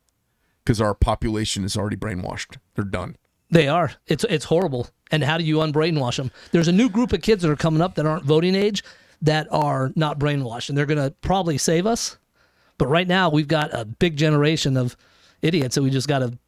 because 0.64 0.80
our 0.80 0.94
population 0.94 1.64
is 1.64 1.76
already 1.76 1.96
brainwashed. 1.96 2.58
They're 2.76 2.84
done. 2.84 3.16
They 3.50 3.68
are. 3.68 3.92
It's 4.06 4.24
it's 4.28 4.44
horrible. 4.44 4.88
And 5.10 5.24
how 5.24 5.38
do 5.38 5.44
you 5.44 5.56
unbrainwash 5.56 6.16
them? 6.16 6.30
There's 6.52 6.68
a 6.68 6.72
new 6.72 6.88
group 6.88 7.12
of 7.12 7.20
kids 7.20 7.42
that 7.42 7.50
are 7.50 7.56
coming 7.56 7.82
up 7.82 7.96
that 7.96 8.06
aren't 8.06 8.24
voting 8.24 8.54
age 8.54 8.84
that 9.22 9.48
are 9.50 9.92
not 9.96 10.18
brainwashed, 10.18 10.68
and 10.68 10.78
they're 10.78 10.86
going 10.86 11.02
to 11.02 11.10
probably 11.20 11.58
save 11.58 11.86
us. 11.86 12.16
But 12.78 12.88
right 12.88 13.06
now, 13.06 13.28
we've 13.28 13.48
got 13.48 13.74
a 13.74 13.84
big 13.84 14.16
generation 14.16 14.76
of 14.76 14.96
idiots 15.42 15.74
that 15.74 15.82
we 15.82 15.90
just 15.90 16.08
got 16.08 16.20
to 16.20 16.38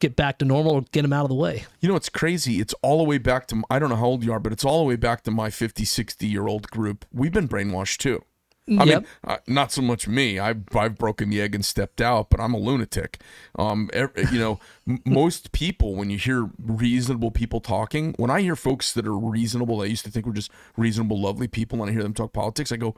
get 0.00 0.16
back 0.16 0.38
to 0.38 0.44
normal 0.44 0.72
or 0.72 0.82
get 0.92 1.02
them 1.02 1.12
out 1.12 1.24
of 1.24 1.28
the 1.28 1.34
way. 1.34 1.64
You 1.80 1.88
know, 1.88 1.96
it's 1.96 2.08
crazy. 2.08 2.60
It's 2.60 2.74
all 2.82 2.98
the 2.98 3.04
way 3.04 3.18
back 3.18 3.46
to, 3.48 3.62
I 3.70 3.78
don't 3.78 3.88
know 3.88 3.96
how 3.96 4.06
old 4.06 4.24
you 4.24 4.32
are, 4.32 4.38
but 4.38 4.52
it's 4.52 4.64
all 4.64 4.78
the 4.78 4.84
way 4.84 4.96
back 4.96 5.22
to 5.24 5.30
my 5.30 5.50
50, 5.50 5.84
60 5.84 6.26
year 6.26 6.46
old 6.46 6.70
group. 6.70 7.04
We've 7.12 7.32
been 7.32 7.48
brainwashed 7.48 7.98
too. 7.98 8.22
I 8.78 8.84
Yep. 8.84 9.06
mean, 9.24 9.38
not 9.46 9.72
so 9.72 9.80
much 9.80 10.06
me. 10.08 10.38
I've 10.38 10.62
I've 10.76 10.98
broken 10.98 11.30
the 11.30 11.40
egg 11.40 11.54
and 11.54 11.64
stepped 11.64 12.00
out, 12.00 12.28
but 12.30 12.40
I'm 12.40 12.52
a 12.54 12.58
lunatic. 12.58 13.20
Um, 13.58 13.88
you 14.30 14.38
know, 14.38 14.60
m- 14.88 15.00
most 15.06 15.52
people 15.52 15.94
when 15.94 16.10
you 16.10 16.18
hear 16.18 16.50
reasonable 16.58 17.30
people 17.30 17.60
talking, 17.60 18.14
when 18.18 18.30
I 18.30 18.42
hear 18.42 18.56
folks 18.56 18.92
that 18.92 19.06
are 19.06 19.16
reasonable, 19.16 19.80
I 19.80 19.86
used 19.86 20.04
to 20.04 20.10
think 20.10 20.26
were 20.26 20.32
just 20.32 20.50
reasonable, 20.76 21.20
lovely 21.20 21.48
people, 21.48 21.80
and 21.80 21.88
I 21.90 21.92
hear 21.92 22.02
them 22.02 22.14
talk 22.14 22.32
politics, 22.32 22.70
I 22.70 22.76
go, 22.76 22.94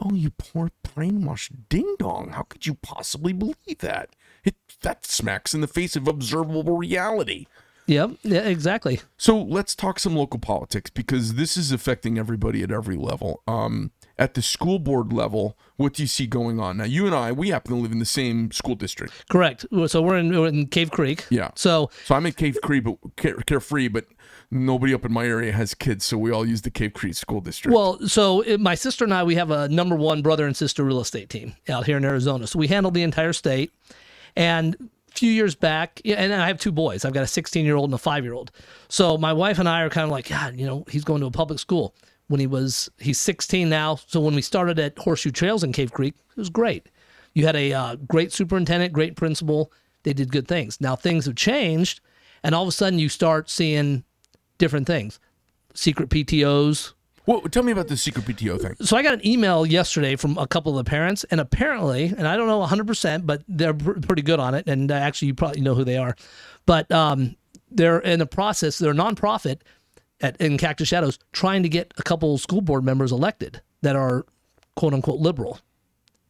"Oh, 0.00 0.12
you 0.12 0.30
poor 0.30 0.70
brainwashed 0.86 1.68
ding 1.68 1.96
dong! 1.98 2.30
How 2.32 2.42
could 2.42 2.66
you 2.66 2.74
possibly 2.74 3.32
believe 3.32 3.78
that? 3.78 4.10
It 4.44 4.56
that 4.82 5.06
smacks 5.06 5.54
in 5.54 5.60
the 5.62 5.66
face 5.66 5.96
of 5.96 6.06
observable 6.06 6.76
reality." 6.76 7.46
Yep. 7.86 8.10
Yeah, 8.22 8.40
exactly. 8.40 9.00
So 9.16 9.40
let's 9.40 9.74
talk 9.74 9.98
some 9.98 10.14
local 10.14 10.38
politics 10.38 10.90
because 10.90 11.34
this 11.36 11.56
is 11.56 11.72
affecting 11.72 12.18
everybody 12.18 12.62
at 12.62 12.70
every 12.70 12.96
level. 12.96 13.42
Um, 13.48 13.92
at 14.18 14.34
the 14.34 14.42
school 14.42 14.78
board 14.78 15.12
level, 15.12 15.56
what 15.76 15.94
do 15.94 16.02
you 16.02 16.08
see 16.08 16.26
going 16.26 16.58
on? 16.58 16.78
Now, 16.78 16.84
you 16.84 17.06
and 17.06 17.14
I, 17.14 17.30
we 17.30 17.50
happen 17.50 17.74
to 17.74 17.80
live 17.80 17.92
in 17.92 18.00
the 18.00 18.04
same 18.04 18.50
school 18.50 18.74
district. 18.74 19.28
Correct. 19.28 19.64
So 19.86 20.02
we're 20.02 20.18
in, 20.18 20.36
we're 20.38 20.48
in 20.48 20.66
Cave 20.66 20.90
Creek. 20.90 21.24
Yeah. 21.30 21.50
So 21.54 21.90
So 22.04 22.14
I'm 22.14 22.26
in 22.26 22.32
Cave 22.32 22.58
Creek, 22.62 22.84
but 22.84 22.96
care, 23.16 23.34
carefree, 23.34 23.88
but 23.88 24.06
nobody 24.50 24.92
up 24.92 25.04
in 25.04 25.12
my 25.12 25.24
area 25.24 25.52
has 25.52 25.74
kids, 25.74 26.04
so 26.04 26.18
we 26.18 26.32
all 26.32 26.46
use 26.46 26.62
the 26.62 26.70
Cave 26.70 26.94
Creek 26.94 27.14
School 27.14 27.40
District. 27.40 27.74
Well, 27.74 27.98
so 28.08 28.40
it, 28.40 28.60
my 28.60 28.74
sister 28.74 29.04
and 29.04 29.14
I, 29.14 29.22
we 29.22 29.36
have 29.36 29.50
a 29.50 29.68
number 29.68 29.94
one 29.94 30.22
brother 30.22 30.46
and 30.46 30.56
sister 30.56 30.82
real 30.84 31.00
estate 31.00 31.30
team 31.30 31.54
out 31.68 31.86
here 31.86 31.96
in 31.96 32.04
Arizona. 32.04 32.46
So 32.46 32.58
we 32.58 32.66
handle 32.66 32.90
the 32.90 33.02
entire 33.02 33.32
state. 33.32 33.72
And 34.36 34.76
a 35.10 35.18
few 35.18 35.32
years 35.32 35.54
back, 35.54 36.00
and 36.04 36.32
I 36.32 36.46
have 36.46 36.58
two 36.58 36.70
boys. 36.70 37.04
I've 37.04 37.12
got 37.12 37.24
a 37.24 37.28
16 37.28 37.64
year 37.64 37.76
old 37.76 37.86
and 37.86 37.94
a 37.94 37.98
five 37.98 38.24
year 38.24 38.34
old. 38.34 38.50
So 38.88 39.18
my 39.18 39.32
wife 39.32 39.58
and 39.58 39.68
I 39.68 39.82
are 39.82 39.90
kind 39.90 40.04
of 40.04 40.10
like, 40.10 40.28
God, 40.28 40.56
you 40.56 40.66
know, 40.66 40.84
he's 40.88 41.04
going 41.04 41.20
to 41.20 41.26
a 41.26 41.30
public 41.30 41.58
school. 41.58 41.94
When 42.28 42.40
he 42.40 42.46
was, 42.46 42.90
he's 42.98 43.18
16 43.18 43.68
now. 43.68 43.96
So 44.06 44.20
when 44.20 44.34
we 44.34 44.42
started 44.42 44.78
at 44.78 44.98
Horseshoe 44.98 45.30
Trails 45.30 45.64
in 45.64 45.72
Cave 45.72 45.92
Creek, 45.92 46.14
it 46.30 46.36
was 46.36 46.50
great. 46.50 46.88
You 47.34 47.46
had 47.46 47.56
a 47.56 47.72
uh, 47.72 47.96
great 47.96 48.32
superintendent, 48.32 48.92
great 48.92 49.16
principal. 49.16 49.72
They 50.02 50.12
did 50.12 50.30
good 50.30 50.46
things. 50.46 50.80
Now 50.80 50.94
things 50.96 51.26
have 51.26 51.36
changed, 51.36 52.00
and 52.42 52.54
all 52.54 52.62
of 52.62 52.68
a 52.68 52.72
sudden 52.72 52.98
you 52.98 53.08
start 53.08 53.50
seeing 53.50 54.04
different 54.58 54.86
things. 54.86 55.18
Secret 55.74 56.10
PTOs, 56.10 56.92
well, 57.28 57.42
tell 57.42 57.62
me 57.62 57.72
about 57.72 57.88
the 57.88 57.96
secret 57.98 58.24
PTO 58.24 58.58
thing. 58.58 58.74
so 58.80 58.96
I 58.96 59.02
got 59.02 59.12
an 59.12 59.26
email 59.26 59.66
yesterday 59.66 60.16
from 60.16 60.38
a 60.38 60.46
couple 60.46 60.78
of 60.78 60.82
the 60.82 60.88
parents, 60.88 61.24
and 61.24 61.42
apparently, 61.42 62.06
and 62.06 62.26
I 62.26 62.38
don't 62.38 62.46
know 62.46 62.64
100%, 62.64 63.26
but 63.26 63.42
they're 63.46 63.74
pr- 63.74 64.00
pretty 64.00 64.22
good 64.22 64.40
on 64.40 64.54
it. 64.54 64.66
And 64.66 64.90
uh, 64.90 64.94
actually, 64.94 65.28
you 65.28 65.34
probably 65.34 65.60
know 65.60 65.74
who 65.74 65.84
they 65.84 65.98
are. 65.98 66.16
But 66.64 66.90
um, 66.90 67.36
they're 67.70 67.98
in 67.98 68.18
the 68.18 68.26
process, 68.26 68.78
they're 68.78 68.92
a 68.92 68.94
nonprofit 68.94 69.58
at, 70.20 70.36
in 70.40 70.58
Cactus 70.58 70.88
Shadows 70.88 71.18
trying 71.32 71.62
to 71.62 71.68
get 71.68 71.92
a 71.96 72.02
couple 72.02 72.36
school 72.38 72.60
board 72.60 72.84
members 72.84 73.12
elected 73.12 73.60
that 73.82 73.96
are 73.96 74.26
quote 74.76 74.94
unquote 74.94 75.20
liberal. 75.20 75.60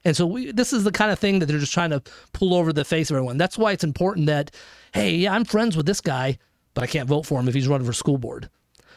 And 0.05 0.17
so 0.17 0.27
we, 0.27 0.53
this 0.53 0.73
is 0.73 0.85
the 0.85 0.93
kind 0.93 1.11
of 1.11 1.19
thing 1.19 1.39
that 1.39 1.47
they're 1.47 1.59
just 1.59 1.75
trying 1.75 1.91
to 1.91 2.03
pull 2.33 2.55
over 2.55 2.73
the 2.73 2.85
face 2.85 3.11
of 3.11 3.17
everyone. 3.17 3.37
That's 3.37 3.59
why 3.59 3.73
it's 3.73 3.85
important 3.85 4.27
that, 4.27 4.51
hey, 4.93 5.15
yeah, 5.17 5.35
I'm 5.35 5.45
friends 5.45 5.77
with 5.77 5.87
this 5.87 6.01
guy, 6.01 6.39
but 6.75 6.85
I 6.85 6.87
can't 6.87 7.09
vote 7.09 7.27
for 7.27 7.41
him 7.41 7.49
if 7.49 7.55
he's 7.55 7.69
running 7.69 7.87
for 7.87 7.93
school 7.93 8.17
board. 8.17 8.49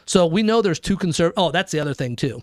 So 0.06 0.26
we 0.28 0.44
know 0.44 0.62
there's 0.62 0.80
two 0.80 0.98
conserv. 0.98 1.34
Oh, 1.36 1.52
that's 1.52 1.72
the 1.72 1.80
other 1.80 1.94
thing 1.94 2.16
too 2.16 2.42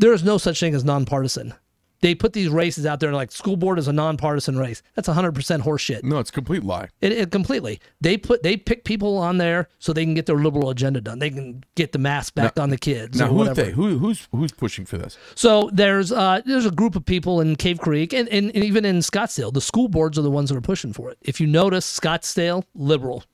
there 0.00 0.14
is 0.14 0.24
no 0.24 0.38
such 0.38 0.58
thing 0.58 0.74
as 0.74 0.84
nonpartisan. 0.84 1.54
They 2.02 2.14
put 2.14 2.32
these 2.32 2.48
races 2.48 2.86
out 2.86 3.00
there 3.00 3.12
like 3.12 3.30
school 3.30 3.56
board 3.56 3.78
is 3.78 3.86
a 3.86 3.92
nonpartisan 3.92 4.58
race. 4.58 4.82
That's 4.94 5.08
100% 5.08 5.32
horseshit. 5.60 6.02
No, 6.02 6.18
it's 6.18 6.30
a 6.30 6.32
complete 6.32 6.64
lie. 6.64 6.88
It, 7.00 7.12
it 7.12 7.30
completely. 7.30 7.80
They 8.00 8.16
put 8.16 8.42
they 8.42 8.56
pick 8.56 8.84
people 8.84 9.18
on 9.18 9.36
there 9.38 9.68
so 9.78 9.92
they 9.92 10.04
can 10.04 10.14
get 10.14 10.24
their 10.26 10.38
liberal 10.38 10.70
agenda 10.70 11.00
done. 11.00 11.18
They 11.18 11.30
can 11.30 11.62
get 11.74 11.92
the 11.92 11.98
mask 11.98 12.34
back 12.34 12.58
on 12.58 12.70
the 12.70 12.78
kids 12.78 13.18
Now, 13.18 13.26
or 13.26 13.28
who 13.28 13.34
whatever. 13.34 13.62
they? 13.62 13.70
Who, 13.72 13.98
who's 13.98 14.28
who's 14.32 14.52
pushing 14.52 14.86
for 14.86 14.96
this? 14.96 15.18
So 15.34 15.68
there's 15.72 16.10
uh 16.10 16.40
there's 16.46 16.66
a 16.66 16.70
group 16.70 16.96
of 16.96 17.04
people 17.04 17.40
in 17.40 17.56
Cave 17.56 17.80
Creek 17.80 18.12
and, 18.14 18.28
and, 18.30 18.50
and 18.54 18.64
even 18.64 18.84
in 18.84 18.98
Scottsdale. 19.00 19.52
The 19.52 19.60
school 19.60 19.88
boards 19.88 20.18
are 20.18 20.22
the 20.22 20.30
ones 20.30 20.48
that 20.48 20.56
are 20.56 20.62
pushing 20.62 20.92
for 20.92 21.10
it. 21.10 21.18
If 21.20 21.40
you 21.40 21.46
notice, 21.46 21.86
Scottsdale 22.00 22.64
liberal, 22.74 23.24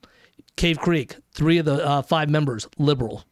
Cave 0.57 0.79
Creek 0.79 1.15
three 1.31 1.57
of 1.57 1.65
the 1.65 1.85
uh, 1.85 2.01
five 2.01 2.29
members 2.29 2.67
liberal, 2.77 3.23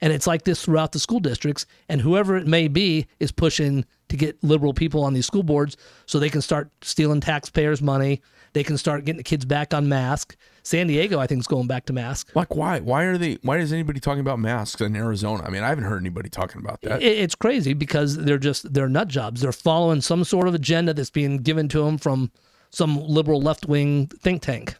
and 0.00 0.12
it's 0.12 0.26
like 0.26 0.44
this 0.44 0.64
throughout 0.64 0.92
the 0.92 0.98
school 0.98 1.20
districts. 1.20 1.66
And 1.88 2.00
whoever 2.00 2.36
it 2.36 2.46
may 2.46 2.68
be 2.68 3.06
is 3.18 3.30
pushing 3.30 3.84
to 4.10 4.16
get 4.16 4.42
liberal 4.44 4.74
people 4.74 5.02
on 5.02 5.12
these 5.14 5.26
school 5.26 5.42
boards 5.42 5.76
so 6.06 6.18
they 6.18 6.28
can 6.30 6.42
start 6.42 6.70
stealing 6.82 7.20
taxpayers' 7.20 7.80
money. 7.82 8.20
They 8.52 8.64
can 8.64 8.76
start 8.76 9.04
getting 9.04 9.18
the 9.18 9.22
kids 9.22 9.44
back 9.44 9.72
on 9.72 9.88
mask. 9.88 10.36
San 10.64 10.88
Diego, 10.88 11.18
I 11.20 11.26
think, 11.26 11.40
is 11.40 11.46
going 11.46 11.68
back 11.68 11.86
to 11.86 11.92
mask. 11.92 12.30
Like, 12.34 12.54
why? 12.54 12.80
Why 12.80 13.04
are 13.04 13.16
they? 13.16 13.38
Why 13.42 13.58
is 13.58 13.72
anybody 13.72 14.00
talking 14.00 14.20
about 14.20 14.38
masks 14.40 14.80
in 14.80 14.94
Arizona? 14.96 15.44
I 15.46 15.50
mean, 15.50 15.62
I 15.62 15.68
haven't 15.68 15.84
heard 15.84 16.00
anybody 16.02 16.28
talking 16.28 16.60
about 16.60 16.80
that. 16.82 17.00
It- 17.02 17.18
It's 17.18 17.34
crazy 17.36 17.72
because 17.72 18.16
they're 18.16 18.38
just 18.38 18.72
they're 18.74 18.88
nut 18.88 19.08
jobs. 19.08 19.40
They're 19.40 19.52
following 19.52 20.00
some 20.00 20.24
sort 20.24 20.48
of 20.48 20.54
agenda 20.54 20.92
that's 20.92 21.10
being 21.10 21.38
given 21.38 21.68
to 21.68 21.84
them 21.84 21.96
from 21.96 22.30
some 22.70 23.00
liberal 23.00 23.40
left 23.40 23.66
wing 23.66 24.08
think 24.20 24.42
tank. 24.42 24.76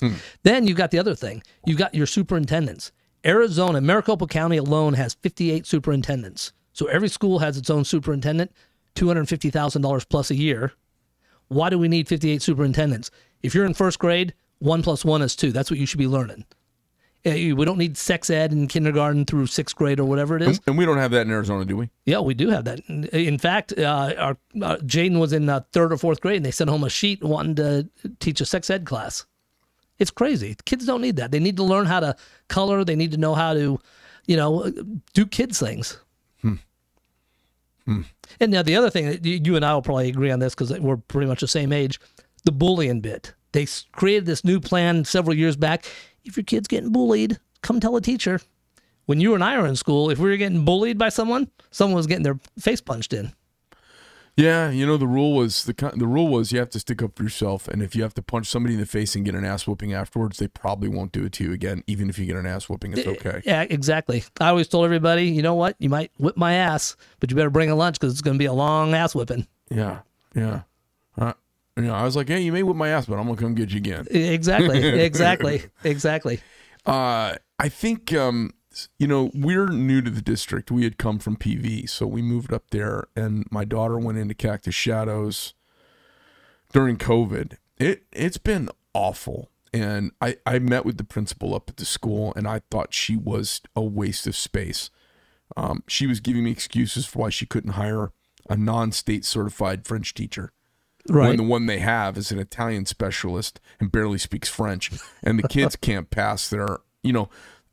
Hmm. 0.00 0.12
Then 0.42 0.66
you've 0.66 0.76
got 0.76 0.90
the 0.90 0.98
other 0.98 1.14
thing. 1.14 1.42
You've 1.64 1.78
got 1.78 1.94
your 1.94 2.06
superintendents. 2.06 2.92
Arizona, 3.24 3.80
Maricopa 3.80 4.26
County 4.26 4.58
alone 4.58 4.92
has 4.94 5.14
58 5.14 5.66
superintendents. 5.66 6.52
So 6.76 6.84
every 6.88 7.08
school 7.08 7.38
has 7.38 7.56
its 7.56 7.70
own 7.70 7.86
superintendent, 7.86 8.52
$250,000 8.96 10.08
plus 10.10 10.30
a 10.30 10.34
year. 10.34 10.72
Why 11.48 11.70
do 11.70 11.78
we 11.78 11.88
need 11.88 12.06
58 12.06 12.42
superintendents? 12.42 13.10
If 13.42 13.54
you're 13.54 13.64
in 13.64 13.72
first 13.72 13.98
grade, 13.98 14.34
one 14.58 14.82
plus 14.82 15.02
one 15.02 15.22
is 15.22 15.34
two. 15.34 15.52
That's 15.52 15.70
what 15.70 15.80
you 15.80 15.86
should 15.86 15.96
be 15.98 16.06
learning. 16.06 16.44
Uh, 17.24 17.30
We 17.54 17.64
don't 17.64 17.78
need 17.78 17.96
sex 17.96 18.28
ed 18.28 18.52
in 18.52 18.68
kindergarten 18.68 19.24
through 19.24 19.46
sixth 19.46 19.74
grade 19.74 19.98
or 19.98 20.04
whatever 20.04 20.36
it 20.36 20.42
is. 20.42 20.60
and 20.66 20.76
we 20.76 20.84
don't 20.84 20.98
have 20.98 21.12
that 21.12 21.22
in 21.22 21.30
Arizona, 21.32 21.64
do 21.64 21.78
we? 21.78 21.88
Yeah, 22.04 22.20
we 22.20 22.34
do 22.34 22.50
have 22.50 22.64
that. 22.66 22.80
In- 22.88 23.04
In 23.06 23.38
fact, 23.38 23.72
uh, 23.78 24.12
our 24.18 24.36
uh, 24.60 24.76
Jaden 24.84 25.18
was 25.18 25.32
in 25.32 25.48
uh, 25.48 25.60
third 25.72 25.94
or 25.94 25.96
fourth 25.96 26.20
grade, 26.20 26.36
and 26.36 26.44
they 26.44 26.50
sent 26.50 26.68
home 26.68 26.84
a 26.84 26.90
sheet 26.90 27.24
wanting 27.24 27.54
to 27.54 27.88
teach 28.20 28.42
a 28.42 28.44
sex 28.44 28.68
ed 28.68 28.84
class. 28.84 29.24
It's 29.98 30.10
crazy. 30.10 30.54
Kids 30.66 30.84
don't 30.84 31.00
need 31.00 31.16
that. 31.16 31.30
They 31.30 31.40
need 31.40 31.56
to 31.56 31.64
learn 31.64 31.86
how 31.86 32.00
to 32.00 32.14
color. 32.48 32.84
They 32.84 32.96
need 32.96 33.12
to 33.12 33.16
know 33.16 33.34
how 33.34 33.54
to, 33.54 33.80
you 34.26 34.36
know, 34.36 34.70
do 35.14 35.24
kids 35.24 35.58
things. 35.58 35.98
Hmm. 37.86 38.02
And 38.40 38.52
now 38.52 38.62
the 38.62 38.76
other 38.76 38.90
thing, 38.90 39.06
that 39.06 39.24
you 39.24 39.40
you 39.42 39.56
and 39.56 39.64
I 39.64 39.72
will 39.72 39.82
probably 39.82 40.08
agree 40.08 40.30
on 40.30 40.40
this 40.40 40.54
because 40.54 40.78
we're 40.78 40.96
pretty 40.96 41.28
much 41.28 41.40
the 41.40 41.48
same 41.48 41.72
age. 41.72 41.98
The 42.44 42.52
bullying 42.52 43.00
bit. 43.00 43.32
They 43.52 43.66
created 43.92 44.26
this 44.26 44.44
new 44.44 44.60
plan 44.60 45.04
several 45.04 45.34
years 45.34 45.56
back. 45.56 45.86
If 46.24 46.36
your 46.36 46.44
kid's 46.44 46.68
getting 46.68 46.92
bullied, 46.92 47.40
come 47.62 47.80
tell 47.80 47.96
a 47.96 48.00
teacher. 48.00 48.40
When 49.06 49.20
you 49.20 49.34
and 49.34 49.42
I 49.42 49.56
were 49.56 49.66
in 49.66 49.76
school, 49.76 50.10
if 50.10 50.18
we 50.18 50.28
were 50.28 50.36
getting 50.36 50.64
bullied 50.64 50.98
by 50.98 51.08
someone, 51.08 51.48
someone 51.70 51.96
was 51.96 52.08
getting 52.08 52.24
their 52.24 52.38
face 52.58 52.80
punched 52.80 53.12
in. 53.12 53.32
Yeah, 54.36 54.68
you 54.70 54.86
know 54.86 54.98
the 54.98 55.06
rule 55.06 55.34
was 55.34 55.64
the 55.64 55.72
the 55.96 56.06
rule 56.06 56.28
was 56.28 56.52
you 56.52 56.58
have 56.58 56.68
to 56.70 56.78
stick 56.78 57.02
up 57.02 57.16
for 57.16 57.22
yourself, 57.22 57.68
and 57.68 57.82
if 57.82 57.96
you 57.96 58.02
have 58.02 58.12
to 58.14 58.22
punch 58.22 58.46
somebody 58.48 58.74
in 58.74 58.80
the 58.80 58.86
face 58.86 59.16
and 59.16 59.24
get 59.24 59.34
an 59.34 59.46
ass 59.46 59.66
whooping 59.66 59.94
afterwards, 59.94 60.38
they 60.38 60.46
probably 60.46 60.88
won't 60.90 61.12
do 61.12 61.24
it 61.24 61.32
to 61.32 61.44
you 61.44 61.52
again. 61.52 61.82
Even 61.86 62.10
if 62.10 62.18
you 62.18 62.26
get 62.26 62.36
an 62.36 62.44
ass 62.44 62.68
whooping, 62.68 62.92
it's 62.92 63.06
okay. 63.06 63.40
Yeah, 63.46 63.62
exactly. 63.62 64.24
I 64.38 64.48
always 64.48 64.68
told 64.68 64.84
everybody, 64.84 65.24
you 65.24 65.40
know 65.40 65.54
what? 65.54 65.74
You 65.78 65.88
might 65.88 66.10
whip 66.18 66.36
my 66.36 66.52
ass, 66.52 66.96
but 67.18 67.30
you 67.30 67.36
better 67.36 67.48
bring 67.48 67.70
a 67.70 67.74
lunch 67.74 67.98
because 67.98 68.12
it's 68.12 68.20
going 68.20 68.34
to 68.34 68.38
be 68.38 68.44
a 68.44 68.52
long 68.52 68.92
ass 68.92 69.14
whipping. 69.14 69.46
Yeah, 69.70 70.00
yeah. 70.34 70.62
Uh, 71.16 71.32
you 71.78 71.84
know, 71.84 71.94
I 71.94 72.02
was 72.02 72.14
like, 72.14 72.28
hey, 72.28 72.40
you 72.40 72.52
may 72.52 72.62
whip 72.62 72.76
my 72.76 72.88
ass, 72.88 73.06
but 73.06 73.18
I'm 73.18 73.26
gonna 73.26 73.40
come 73.40 73.54
get 73.54 73.70
you 73.70 73.78
again. 73.78 74.06
Exactly. 74.10 74.84
exactly. 75.00 75.62
Exactly. 75.82 76.40
Uh, 76.84 77.36
I 77.58 77.68
think 77.70 78.12
um, 78.12 78.52
you 78.98 79.06
know 79.06 79.30
we're 79.34 79.68
new 79.68 80.02
to 80.02 80.10
the 80.10 80.22
district. 80.22 80.70
We 80.70 80.84
had 80.84 80.98
come 80.98 81.18
from 81.18 81.36
PV, 81.36 81.88
so 81.88 82.06
we 82.06 82.22
moved 82.22 82.52
up 82.52 82.70
there, 82.70 83.08
and 83.16 83.46
my 83.50 83.64
daughter 83.64 83.98
went 83.98 84.18
into 84.18 84.34
Cactus 84.34 84.74
Shadows 84.74 85.54
during 86.72 86.96
COVID. 86.96 87.56
It 87.78 88.04
it's 88.12 88.38
been 88.38 88.68
awful, 88.94 89.50
and 89.72 90.12
I 90.20 90.36
I 90.46 90.58
met 90.58 90.84
with 90.84 90.98
the 90.98 91.04
principal 91.04 91.54
up 91.54 91.68
at 91.68 91.76
the 91.76 91.84
school, 91.84 92.32
and 92.36 92.46
I 92.46 92.62
thought 92.70 92.94
she 92.94 93.16
was 93.16 93.60
a 93.74 93.82
waste 93.82 94.26
of 94.26 94.36
space. 94.36 94.90
Um, 95.56 95.82
she 95.86 96.06
was 96.06 96.20
giving 96.20 96.44
me 96.44 96.50
excuses 96.50 97.06
for 97.06 97.20
why 97.20 97.30
she 97.30 97.46
couldn't 97.46 97.72
hire 97.72 98.12
a 98.48 98.56
non-state 98.56 99.24
certified 99.24 99.86
French 99.86 100.12
teacher 100.14 100.52
when 101.08 101.36
the 101.36 101.42
one 101.42 101.66
they 101.66 101.78
have 101.78 102.16
is 102.16 102.30
an 102.30 102.38
Italian 102.38 102.86
specialist 102.86 103.60
and 103.80 103.92
barely 103.92 104.18
speaks 104.18 104.48
French, 104.48 104.90
and 105.22 105.38
the 105.38 105.48
kids 105.48 105.76
can't 105.80 106.10
pass 106.10 106.48
their, 106.48 106.78
you 107.02 107.12
know, 107.12 107.28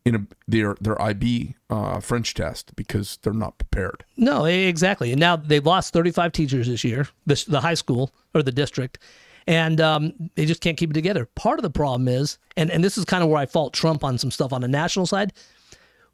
in 0.06 0.16
a 0.16 0.28
their 0.48 0.76
their 0.82 1.02
IB 1.02 1.56
uh, 1.70 2.00
French 2.00 2.34
test 2.34 2.76
because 2.76 3.18
they're 3.22 3.34
not 3.34 3.58
prepared. 3.58 4.04
No, 4.18 4.46
exactly. 4.46 5.12
And 5.12 5.20
now 5.20 5.36
they've 5.36 5.66
lost 5.66 5.94
35 5.94 6.32
teachers 6.32 6.68
this 6.68 6.84
year, 6.84 7.08
the 7.26 7.62
high 7.62 7.74
school 7.74 8.14
or 8.34 8.44
the 8.44 8.52
district, 8.52 9.00
and 9.48 9.80
um, 9.80 10.14
they 10.36 10.46
just 10.46 10.62
can't 10.62 10.78
keep 10.78 10.92
it 10.92 10.94
together. 10.94 11.28
Part 11.36 11.60
of 11.60 11.64
the 11.64 11.70
problem 11.70 12.08
is, 12.08 12.38
and, 12.58 12.70
and 12.72 12.84
this 12.84 12.98
is 12.98 13.06
kind 13.06 13.24
of 13.24 13.30
where 13.30 13.40
I 13.40 13.46
fault 13.46 13.74
Trump 13.74 14.04
on 14.04 14.18
some 14.18 14.32
stuff 14.32 14.54
on 14.54 14.62
the 14.62 14.68
national 14.68 15.06
side. 15.06 15.34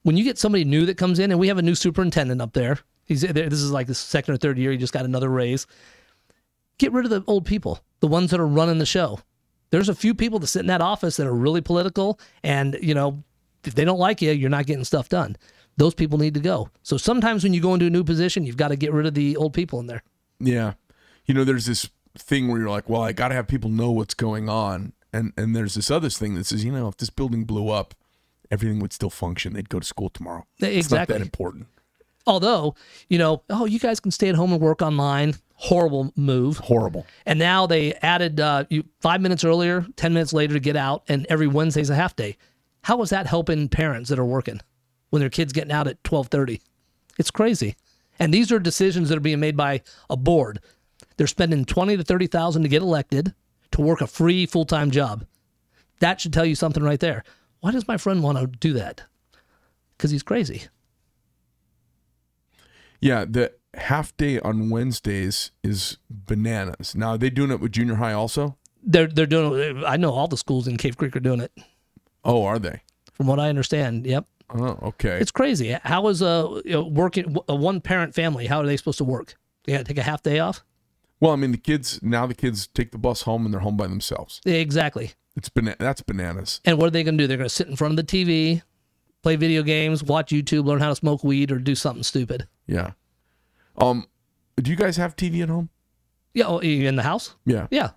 When 0.04 0.15
you 0.15 0.23
get 0.23 0.38
somebody 0.38 0.63
new 0.63 0.86
that 0.86 0.97
comes 0.97 1.19
in, 1.19 1.32
and 1.32 1.39
we 1.39 1.47
have 1.47 1.58
a 1.58 1.63
new 1.63 1.75
superintendent 1.75 2.41
up 2.41 2.54
there, 2.54 2.80
he's 3.06 3.21
this 3.21 3.54
is 3.54 3.71
like 3.71 3.88
the 3.88 3.95
second 3.95 4.34
or 4.34 4.38
third 4.38 4.58
year, 4.58 4.71
he 4.71 4.78
just 4.78 4.93
got 4.93 5.06
another 5.06 5.30
raise. 5.30 5.67
Get 6.78 6.93
rid 6.93 7.06
of 7.06 7.12
the 7.12 7.23
old 7.28 7.45
people, 7.45 7.80
the 7.99 8.08
ones 8.08 8.32
that 8.32 8.39
are 8.39 8.47
running 8.47 8.78
the 8.78 8.86
show. 8.86 9.19
There's 9.71 9.89
a 9.89 9.95
few 9.95 10.15
people 10.15 10.39
that 10.39 10.47
sit 10.47 10.62
in 10.62 10.67
that 10.67 10.82
office 10.82 11.17
that 11.17 11.28
are 11.28 11.36
really 11.36 11.62
political, 11.62 12.19
and 12.43 12.78
you 12.82 12.93
know, 12.93 13.23
if 13.65 13.76
they 13.76 13.86
don't 13.86 14.00
like 14.00 14.22
you, 14.22 14.32
you're 14.32 14.50
not 14.50 14.65
getting 14.65 14.84
stuff 14.84 15.10
done. 15.10 15.36
those 15.80 15.93
people 15.95 16.19
need 16.19 16.34
to 16.36 16.39
go. 16.39 16.69
So 16.84 16.98
sometimes 16.98 17.43
when 17.43 17.54
you 17.54 17.62
go 17.62 17.74
into 17.74 17.88
a 17.88 17.89
new 17.89 18.04
position, 18.04 18.45
you've 18.45 18.58
got 18.58 18.67
to 18.67 18.76
get 18.76 18.91
rid 18.93 19.06
of 19.06 19.13
the 19.13 19.36
old 19.38 19.54
people 19.54 19.80
in 19.80 19.88
there. 19.88 20.04
Yeah. 20.39 20.74
You 21.26 21.34
know, 21.34 21.43
there's 21.43 21.65
this 21.65 21.89
thing 22.17 22.48
where 22.50 22.60
you're 22.60 22.69
like, 22.69 22.89
well, 22.89 23.02
I 23.02 23.13
got 23.13 23.30
to 23.30 23.36
have 23.36 23.48
people 23.48 23.69
know 23.69 23.89
what's 23.91 24.13
going 24.13 24.50
on. 24.50 24.93
And 25.12 25.34
and 25.38 25.56
there's 25.56 25.74
this 25.74 25.89
other 25.89 26.10
thing 26.10 26.36
that 26.36 26.45
says, 26.45 26.63
you 26.63 26.72
know, 26.72 26.88
if 26.88 26.98
this 26.98 27.10
building 27.10 27.43
blew 27.45 27.69
up, 27.69 27.95
everything 28.52 28.80
would 28.80 28.93
still 28.93 29.10
function. 29.10 29.54
They'd 29.54 29.69
go 29.69 29.80
to 29.80 29.86
school 29.86 30.10
tomorrow. 30.10 30.45
It's 30.60 30.91
not 30.91 31.08
that 31.08 31.22
important. 31.22 31.67
Although, 32.28 32.76
you 33.08 33.17
know, 33.17 33.41
oh, 33.50 33.65
you 33.65 33.80
guys 33.80 34.00
can 34.00 34.12
stay 34.12 34.30
at 34.30 34.36
home 34.36 34.52
and 34.52 34.62
work 34.62 34.84
online. 34.84 35.36
Horrible 35.56 36.13
move. 36.15 36.58
Horrible. 36.60 37.08
And 37.26 37.39
now 37.39 37.65
they 37.65 37.93
added 37.95 38.39
uh, 38.39 38.65
you 38.69 38.84
five 39.02 39.19
minutes 39.19 39.43
earlier, 39.43 39.86
ten 39.95 40.13
minutes 40.13 40.32
later 40.32 40.54
to 40.54 40.60
get 40.60 40.76
out, 40.76 41.04
and 41.08 41.26
every 41.28 41.48
Wednesday's 41.48 41.89
a 41.89 41.95
half 41.95 42.15
day. 42.15 42.38
How 42.84 43.02
is 43.02 43.10
that 43.10 43.28
helping 43.28 43.70
parents 43.70 44.10
that 44.10 44.20
are 44.20 44.26
working 44.26 44.62
when 45.10 45.20
their 45.20 45.30
kids 45.30 45.54
getting 45.54 45.72
out 45.72 45.88
at 45.88 46.04
twelve 46.04 46.28
thirty? 46.28 46.62
It's 47.18 47.32
crazy. 47.32 47.76
And 48.18 48.34
these 48.34 48.52
are 48.52 48.60
decisions 48.60 49.10
that 49.10 49.18
are 49.18 49.22
being 49.22 49.39
made 49.39 49.56
by 49.58 49.82
a 50.10 50.18
board. 50.18 50.60
They're 51.18 51.28
spending 51.28 51.65
twenty 51.65 51.98
to 51.98 52.04
thirty 52.04 52.28
thousand 52.28 52.63
to 52.63 52.70
get 52.70 52.82
elected 52.82 53.34
to 53.72 53.82
work 53.82 54.02
a 54.02 54.08
free 54.08 54.46
full 54.46 54.65
time 54.65 54.92
job. 54.92 55.26
That 56.00 56.22
should 56.22 56.34
tell 56.34 56.46
you 56.46 56.56
something 56.56 56.84
right 56.84 57.00
there. 57.00 57.24
Why 57.60 57.72
does 57.72 57.88
my 57.88 57.98
friend 57.98 58.24
want 58.24 58.38
to 58.38 58.48
do 58.48 58.74
that? 58.74 59.04
Because 59.98 60.12
he's 60.12 60.24
crazy. 60.24 60.63
Yeah, 63.02 63.26
the 63.26 63.54
half 63.76 64.15
day 64.18 64.39
on 64.39 64.70
Wednesdays 64.70 65.52
is 65.63 65.98
bananas. 66.10 66.96
Now, 66.96 67.12
are 67.12 67.18
they 67.18 67.30
doing 67.30 67.52
it 67.52 67.60
with 67.60 67.74
junior 67.74 67.96
high 67.96 68.13
also? 68.13 68.58
They're 68.82 69.08
they're 69.08 69.26
doing. 69.26 69.84
I 69.86 69.98
know 69.98 70.12
all 70.12 70.28
the 70.28 70.38
schools 70.38 70.68
in 70.68 70.78
Cave 70.78 70.98
Creek 70.98 71.15
are 71.15 71.22
doing 71.22 71.42
it. 71.42 71.52
Oh, 72.24 72.44
are 72.44 72.60
they? 72.60 72.82
From 73.14 73.28
what 73.28 73.40
I 73.40 73.50
understand, 73.50 74.06
yep. 74.06 74.26
Oh, 74.52 74.78
okay. 74.82 75.20
It's 75.20 75.32
crazy. 75.32 75.78
How 75.84 76.08
is 76.08 76.22
a 76.22 76.62
you 76.66 76.72
know, 76.72 76.84
working 76.84 77.38
a 77.48 77.56
one 77.56 77.82
parent 77.82 78.16
family? 78.16 78.48
How 78.48 78.60
are 78.60 78.66
they 78.66 78.78
supposed 78.78 78.98
to 78.98 79.04
work? 79.04 79.36
They 79.64 79.74
got 79.74 79.80
to 79.80 79.84
take 79.84 79.98
a 79.98 80.04
half 80.04 80.24
day 80.24 80.40
off. 80.40 80.64
well, 81.20 81.32
I 81.32 81.36
mean, 81.36 81.52
the 81.52 81.58
kids 81.58 82.00
now 82.02 82.26
the 82.26 82.34
kids 82.34 82.68
take 82.68 82.92
the 82.92 82.98
bus 82.98 83.24
home 83.24 83.46
and 83.46 83.54
they're 83.54 83.62
home 83.62 83.78
by 83.78 83.88
themselves. 83.88 84.42
Exactly. 84.46 85.12
It's 85.36 85.50
bana- 85.50 85.76
that's 85.80 86.02
bananas. 86.02 86.62
And 86.66 86.78
what 86.78 86.88
are 86.88 86.92
they 86.92 87.04
going 87.04 87.18
to 87.18 87.24
do? 87.24 87.28
They're 87.28 87.38
going 87.38 87.48
to 87.50 87.54
sit 87.54 87.68
in 87.68 87.76
front 87.76 87.98
of 87.98 88.06
the 88.06 88.26
TV, 88.26 88.64
play 89.22 89.36
video 89.36 89.62
games, 89.64 90.04
watch 90.04 90.32
YouTube, 90.32 90.66
learn 90.66 90.80
how 90.80 90.90
to 90.90 90.96
smoke 90.96 91.24
weed, 91.24 91.52
or 91.52 91.60
do 91.60 91.76
something 91.76 92.04
stupid. 92.04 92.48
Yeah. 92.66 92.92
Um, 93.78 94.08
do 94.58 94.72
you 94.72 94.76
guys 94.78 94.98
have 94.98 95.16
TV 95.16 95.42
at 95.44 95.50
home? 95.50 95.70
Yeah, 96.34 96.46
oh, 96.48 96.58
in 96.60 96.96
the 96.96 97.04
house? 97.04 97.36
Yeah. 97.46 97.68
Yeah. 97.70 97.92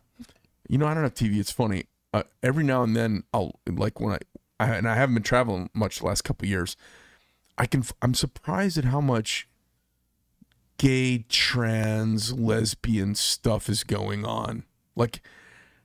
You 0.68 0.78
know, 0.78 0.86
I 0.86 0.94
don't 0.94 1.02
have 1.02 1.14
TV. 1.14 1.38
It's 1.38 1.50
funny. 1.50 1.84
Uh, 2.12 2.24
every 2.42 2.64
now 2.64 2.82
and 2.82 2.94
then, 2.96 3.24
I'll 3.32 3.60
like 3.68 4.00
when 4.00 4.14
I, 4.14 4.18
I 4.60 4.74
and 4.74 4.88
I 4.88 4.94
haven't 4.94 5.14
been 5.14 5.22
traveling 5.22 5.70
much 5.72 6.00
the 6.00 6.06
last 6.06 6.22
couple 6.22 6.46
years. 6.46 6.76
I 7.58 7.66
can. 7.66 7.84
I'm 8.00 8.14
surprised 8.14 8.78
at 8.78 8.84
how 8.84 9.00
much 9.00 9.48
gay, 10.78 11.24
trans, 11.28 12.32
lesbian 12.32 13.14
stuff 13.14 13.68
is 13.68 13.84
going 13.84 14.24
on. 14.24 14.64
Like, 14.96 15.22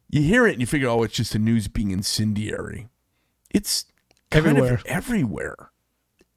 you 0.09 0.21
hear 0.21 0.47
it 0.47 0.53
and 0.53 0.61
you 0.61 0.67
figure, 0.67 0.89
oh, 0.89 1.03
it's 1.03 1.15
just 1.15 1.33
the 1.33 1.39
news 1.39 1.67
being 1.67 1.91
incendiary. 1.91 2.87
It's 3.53 3.85
Everywhere. 4.31 4.81
Everywhere. 4.85 5.71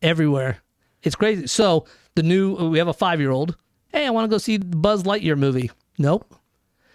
Everywhere. 0.03 0.59
It's 1.03 1.17
crazy. 1.17 1.47
So 1.47 1.87
the 2.15 2.23
new 2.23 2.55
we 2.55 2.79
have 2.79 2.89
a 2.89 2.93
five 2.93 3.21
year 3.21 3.31
old. 3.31 3.57
Hey, 3.89 4.07
I 4.07 4.11
want 4.11 4.25
to 4.25 4.29
go 4.29 4.39
see 4.39 4.57
the 4.57 4.77
Buzz 4.77 5.03
Lightyear 5.03 5.37
movie. 5.37 5.71
Nope. 5.99 6.35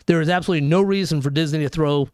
There 0.05 0.21
is 0.21 0.29
absolutely 0.29 0.67
no 0.67 0.81
reason 0.81 1.21
for 1.21 1.29
Disney 1.29 1.59
to 1.59 1.69
throw 1.69 2.09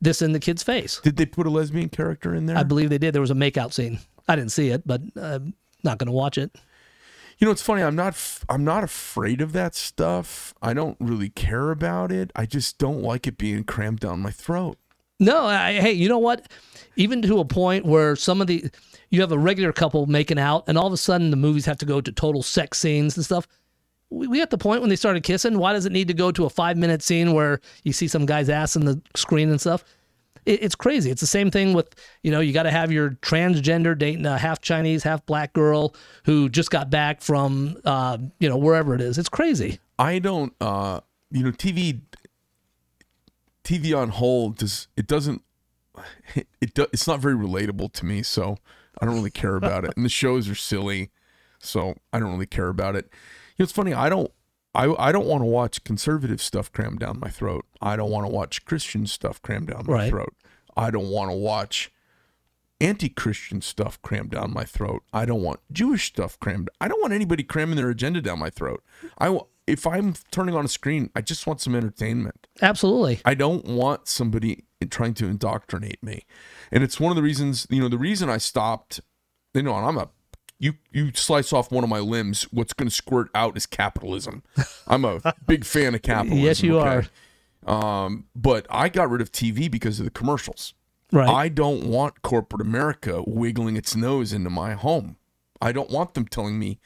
this 0.00 0.22
in 0.22 0.32
the 0.32 0.40
kid's 0.40 0.62
face. 0.62 1.00
Did 1.02 1.16
they 1.16 1.26
put 1.26 1.46
a 1.46 1.50
lesbian 1.50 1.88
character 1.88 2.34
in 2.34 2.46
there? 2.46 2.56
I 2.56 2.62
believe 2.62 2.90
they 2.90 2.98
did. 2.98 3.14
There 3.14 3.20
was 3.20 3.30
a 3.30 3.34
makeout 3.34 3.72
scene. 3.72 3.98
I 4.28 4.36
didn't 4.36 4.52
see 4.52 4.68
it, 4.68 4.86
but 4.86 5.02
I'm 5.16 5.54
not 5.82 5.98
going 5.98 6.06
to 6.06 6.12
watch 6.12 6.38
it. 6.38 6.56
You 7.38 7.46
know, 7.46 7.52
it's 7.52 7.62
funny. 7.62 7.82
I'm 7.82 7.96
not. 7.96 8.16
I'm 8.50 8.64
not 8.64 8.84
afraid 8.84 9.40
of 9.40 9.52
that 9.52 9.74
stuff. 9.74 10.54
I 10.60 10.74
don't 10.74 10.98
really 11.00 11.30
care 11.30 11.70
about 11.70 12.12
it. 12.12 12.30
I 12.36 12.44
just 12.44 12.76
don't 12.76 13.02
like 13.02 13.26
it 13.26 13.38
being 13.38 13.64
crammed 13.64 14.00
down 14.00 14.20
my 14.20 14.30
throat. 14.30 14.76
No, 15.18 15.44
I, 15.46 15.74
hey, 15.74 15.92
you 15.92 16.08
know 16.08 16.18
what? 16.18 16.50
Even 16.96 17.22
to 17.22 17.40
a 17.40 17.44
point 17.44 17.86
where 17.86 18.14
some 18.14 18.42
of 18.42 18.46
the 18.46 18.70
you 19.08 19.22
have 19.22 19.32
a 19.32 19.38
regular 19.38 19.72
couple 19.72 20.06
making 20.06 20.38
out, 20.38 20.64
and 20.66 20.76
all 20.76 20.86
of 20.86 20.92
a 20.92 20.98
sudden 20.98 21.30
the 21.30 21.36
movies 21.36 21.64
have 21.64 21.78
to 21.78 21.86
go 21.86 22.00
to 22.00 22.12
total 22.12 22.42
sex 22.42 22.78
scenes 22.78 23.16
and 23.16 23.24
stuff. 23.24 23.48
We, 24.10 24.42
at 24.42 24.50
the 24.50 24.58
point 24.58 24.80
when 24.80 24.90
they 24.90 24.96
started 24.96 25.22
kissing. 25.22 25.58
Why 25.58 25.72
does 25.72 25.86
it 25.86 25.92
need 25.92 26.08
to 26.08 26.14
go 26.14 26.32
to 26.32 26.44
a 26.44 26.50
five 26.50 26.76
minute 26.76 27.02
scene 27.02 27.32
where 27.32 27.60
you 27.84 27.92
see 27.92 28.08
some 28.08 28.26
guy's 28.26 28.48
ass 28.48 28.76
in 28.76 28.84
the 28.84 29.00
screen 29.14 29.50
and 29.50 29.60
stuff? 29.60 29.84
It, 30.46 30.62
it's 30.62 30.74
crazy. 30.74 31.10
It's 31.10 31.20
the 31.20 31.26
same 31.26 31.50
thing 31.50 31.74
with 31.74 31.94
you 32.22 32.30
know 32.30 32.40
you 32.40 32.52
got 32.52 32.64
to 32.64 32.70
have 32.70 32.90
your 32.90 33.10
transgender 33.22 33.96
dating 33.96 34.26
a 34.26 34.38
half 34.38 34.60
Chinese, 34.60 35.02
half 35.02 35.24
black 35.26 35.52
girl 35.52 35.94
who 36.24 36.48
just 36.48 36.70
got 36.70 36.90
back 36.90 37.20
from 37.20 37.76
uh, 37.84 38.18
you 38.38 38.48
know 38.48 38.56
wherever 38.56 38.94
it 38.94 39.00
is. 39.00 39.18
It's 39.18 39.28
crazy. 39.28 39.78
I 39.98 40.18
don't. 40.18 40.54
Uh, 40.60 41.00
you 41.30 41.44
know, 41.44 41.52
TV. 41.52 42.00
TV 43.62 43.96
on 43.96 44.08
hold 44.08 44.56
does 44.56 44.88
it 44.96 45.06
doesn't. 45.06 45.42
It 46.60 46.74
do, 46.74 46.86
it's 46.92 47.06
not 47.06 47.20
very 47.20 47.34
relatable 47.34 47.92
to 47.94 48.04
me, 48.04 48.22
so 48.22 48.58
I 49.00 49.06
don't 49.06 49.14
really 49.14 49.30
care 49.30 49.56
about 49.56 49.84
it. 49.84 49.92
And 49.96 50.04
the 50.04 50.10
shows 50.10 50.48
are 50.48 50.54
silly, 50.54 51.10
so 51.58 51.94
I 52.12 52.18
don't 52.18 52.30
really 52.32 52.46
care 52.46 52.68
about 52.68 52.96
it. 52.96 53.10
It's 53.62 53.72
funny. 53.72 53.92
I 53.94 54.08
don't. 54.08 54.30
I, 54.74 54.94
I 54.98 55.10
don't 55.10 55.26
want 55.26 55.42
to 55.42 55.46
watch 55.46 55.82
conservative 55.82 56.40
stuff 56.40 56.70
crammed 56.72 57.00
down 57.00 57.18
my 57.18 57.28
throat. 57.28 57.64
I 57.80 57.96
don't 57.96 58.10
want 58.10 58.24
to 58.26 58.32
watch 58.32 58.64
Christian 58.64 59.06
stuff 59.06 59.42
crammed 59.42 59.66
down 59.66 59.84
my 59.86 59.94
Right. 59.94 60.10
throat. 60.10 60.34
I 60.76 60.90
don't 60.92 61.08
want 61.08 61.30
to 61.30 61.36
watch 61.36 61.90
anti-Christian 62.80 63.60
stuff 63.60 64.00
crammed 64.02 64.30
down 64.30 64.52
my 64.54 64.64
throat. 64.64 65.02
I 65.12 65.24
don't 65.24 65.42
want 65.42 65.60
Jewish 65.72 66.06
stuff 66.06 66.38
crammed. 66.40 66.70
I 66.80 66.88
don't 66.88 67.00
want 67.00 67.12
anybody 67.12 67.42
cramming 67.42 67.76
their 67.76 67.90
agenda 67.90 68.20
down 68.22 68.38
my 68.38 68.50
throat. 68.50 68.82
I 69.18 69.38
if 69.66 69.86
I'm 69.86 70.14
turning 70.30 70.54
on 70.56 70.64
a 70.64 70.68
screen, 70.68 71.10
I 71.14 71.20
just 71.20 71.46
want 71.46 71.60
some 71.60 71.74
entertainment. 71.74 72.46
Absolutely. 72.62 73.20
I 73.24 73.34
don't 73.34 73.64
want 73.66 74.08
somebody 74.08 74.64
trying 74.88 75.14
to 75.14 75.26
indoctrinate 75.26 76.02
me. 76.02 76.24
And 76.72 76.82
it's 76.82 76.98
one 76.98 77.12
of 77.12 77.16
the 77.16 77.22
reasons, 77.22 77.66
you 77.70 77.80
know, 77.80 77.88
the 77.88 77.98
reason 77.98 78.28
I 78.30 78.38
stopped, 78.38 79.00
you 79.54 79.62
know, 79.62 79.76
and 79.76 79.86
I'm 79.86 79.98
a 79.98 80.08
you 80.60 80.74
you 80.92 81.10
slice 81.14 81.52
off 81.52 81.72
one 81.72 81.82
of 81.82 81.90
my 81.90 81.98
limbs, 81.98 82.42
what's 82.52 82.72
going 82.72 82.88
to 82.88 82.94
squirt 82.94 83.30
out 83.34 83.56
is 83.56 83.66
capitalism. 83.66 84.44
I'm 84.86 85.04
a 85.04 85.34
big 85.46 85.64
fan 85.64 85.94
of 85.94 86.02
capitalism. 86.02 86.44
Yes, 86.44 86.62
you 86.62 86.78
okay? 86.78 87.08
Um, 87.66 88.26
but 88.36 88.66
I 88.70 88.88
got 88.88 89.10
rid 89.10 89.20
of 89.20 89.32
TV 89.32 89.70
because 89.70 89.98
of 89.98 90.04
the 90.04 90.10
commercials. 90.10 90.74
Right. 91.12 91.28
I 91.28 91.48
don't 91.48 91.86
want 91.86 92.22
corporate 92.22 92.62
America 92.62 93.22
wiggling 93.26 93.76
its 93.76 93.96
nose 93.96 94.32
into 94.32 94.50
my 94.50 94.74
home. 94.74 95.16
I 95.60 95.72
don't 95.72 95.90
want 95.90 96.14
them 96.14 96.26
telling 96.26 96.58
me 96.58 96.78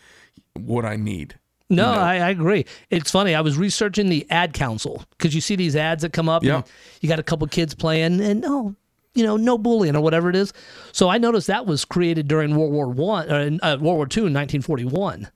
what 0.54 0.84
I 0.84 0.96
need. 0.96 1.38
No, 1.68 1.90
you 1.90 1.96
know? 1.96 2.02
I, 2.02 2.14
I 2.16 2.30
agree. 2.30 2.64
It's 2.90 3.10
funny. 3.10 3.34
I 3.34 3.40
was 3.40 3.58
researching 3.58 4.08
the 4.08 4.26
ad 4.30 4.52
council 4.52 5.04
because 5.10 5.34
you 5.34 5.40
see 5.40 5.56
these 5.56 5.76
ads 5.76 6.02
that 6.02 6.12
come 6.12 6.28
up. 6.28 6.42
Yeah. 6.42 6.56
And 6.56 6.64
you 7.00 7.08
got 7.08 7.18
a 7.18 7.24
couple 7.24 7.46
kids 7.48 7.74
playing, 7.74 8.20
and 8.20 8.44
oh, 8.46 8.74
you 9.14 9.22
know, 9.24 9.36
no 9.36 9.56
bullying 9.58 9.96
or 9.96 10.00
whatever 10.00 10.28
it 10.28 10.36
is. 10.36 10.52
So 10.92 11.08
I 11.08 11.18
noticed 11.18 11.46
that 11.46 11.66
was 11.66 11.84
created 11.84 12.28
during 12.28 12.56
World 12.56 12.72
War 12.72 12.88
One, 12.88 13.60
uh, 13.62 13.78
World 13.80 13.96
War 13.96 14.06
Two 14.06 14.26
in 14.26 14.34
1941, 14.34 15.28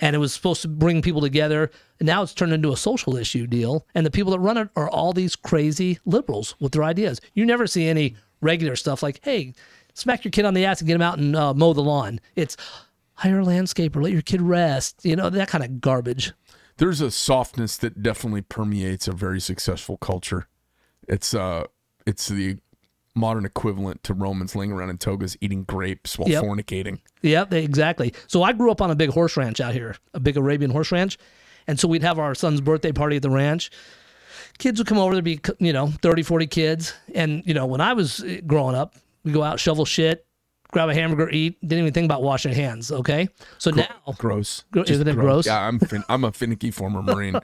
and 0.00 0.16
it 0.16 0.18
was 0.18 0.32
supposed 0.34 0.62
to 0.62 0.68
bring 0.68 1.02
people 1.02 1.20
together. 1.20 1.70
And 1.98 2.06
now 2.06 2.22
it's 2.22 2.34
turned 2.34 2.52
into 2.52 2.72
a 2.72 2.76
social 2.76 3.16
issue 3.16 3.46
deal, 3.46 3.86
and 3.94 4.04
the 4.04 4.10
people 4.10 4.32
that 4.32 4.40
run 4.40 4.56
it 4.56 4.68
are 4.76 4.88
all 4.90 5.12
these 5.12 5.36
crazy 5.36 5.98
liberals 6.04 6.54
with 6.60 6.72
their 6.72 6.84
ideas. 6.84 7.20
You 7.34 7.46
never 7.46 7.66
see 7.66 7.86
any 7.88 8.16
regular 8.40 8.76
stuff 8.76 9.02
like, 9.02 9.20
"Hey, 9.22 9.54
smack 9.94 10.24
your 10.24 10.32
kid 10.32 10.44
on 10.44 10.54
the 10.54 10.64
ass 10.64 10.80
and 10.80 10.88
get 10.88 10.94
him 10.94 11.02
out 11.02 11.18
and 11.18 11.36
uh, 11.36 11.54
mow 11.54 11.72
the 11.72 11.82
lawn." 11.82 12.20
It's 12.36 12.56
hire 13.14 13.40
a 13.40 13.44
landscaper, 13.44 14.02
let 14.02 14.12
your 14.12 14.22
kid 14.22 14.40
rest. 14.40 15.04
You 15.04 15.14
know 15.16 15.28
that 15.30 15.48
kind 15.48 15.62
of 15.62 15.80
garbage. 15.80 16.32
there's 16.78 17.02
a 17.02 17.10
softness 17.10 17.76
that 17.76 18.02
definitely 18.02 18.40
permeates 18.40 19.06
a 19.06 19.12
very 19.12 19.38
successful 19.40 19.98
culture. 19.98 20.48
It's 21.06 21.34
uh 21.34 21.64
it's 22.06 22.28
the 22.28 22.56
modern 23.14 23.44
equivalent 23.44 24.02
to 24.04 24.14
Romans 24.14 24.54
laying 24.54 24.70
around 24.72 24.90
in 24.90 24.98
togas 24.98 25.36
eating 25.40 25.64
grapes 25.64 26.18
while 26.18 26.28
Yep. 26.28 26.44
fornicating. 26.44 26.98
Yep, 27.22 27.50
they- 27.50 27.64
exactly. 27.64 28.14
So 28.28 28.42
I 28.42 28.52
grew 28.52 28.70
up 28.70 28.80
on 28.80 28.90
a 28.90 28.94
big 28.94 29.10
horse 29.10 29.36
ranch 29.36 29.60
out 29.60 29.74
here, 29.74 29.96
a 30.14 30.20
big 30.20 30.36
Arabian 30.36 30.70
horse 30.70 30.92
ranch. 30.92 31.18
And 31.66 31.78
so 31.78 31.88
we'd 31.88 32.02
have 32.02 32.18
our 32.18 32.34
son's 32.34 32.60
birthday 32.60 32.92
party 32.92 33.16
at 33.16 33.22
the 33.22 33.30
ranch. 33.30 33.70
Kids 34.58 34.78
would 34.78 34.86
come 34.86 34.98
over, 34.98 35.12
there'd 35.14 35.24
be, 35.24 35.40
you 35.58 35.72
know, 35.72 35.88
30, 36.02 36.22
40 36.22 36.46
kids. 36.46 36.94
And, 37.14 37.42
you 37.46 37.54
know, 37.54 37.66
when 37.66 37.80
I 37.80 37.92
was 37.94 38.22
uh, 38.22 38.38
growing 38.46 38.74
up, 38.76 38.94
we 39.24 39.32
go 39.32 39.42
out, 39.42 39.58
shovel 39.60 39.84
shit, 39.84 40.26
grab 40.70 40.88
a 40.88 40.94
hamburger, 40.94 41.28
eat, 41.30 41.60
didn't 41.60 41.80
even 41.80 41.92
think 41.92 42.04
about 42.06 42.22
washing 42.22 42.52
hands, 42.52 42.90
okay? 42.92 43.28
So 43.58 43.70
now, 43.70 43.86
Gross. 44.18 44.64
Gro- 44.70 44.84
isn't 44.86 45.06
it 45.08 45.14
gross? 45.14 45.46
Yeah, 45.46 45.66
I'm 45.66 45.78
fin- 45.78 46.04
I'm 46.08 46.24
a 46.24 46.32
finicky 46.32 46.70
former 46.70 47.02
Marine. 47.02 47.38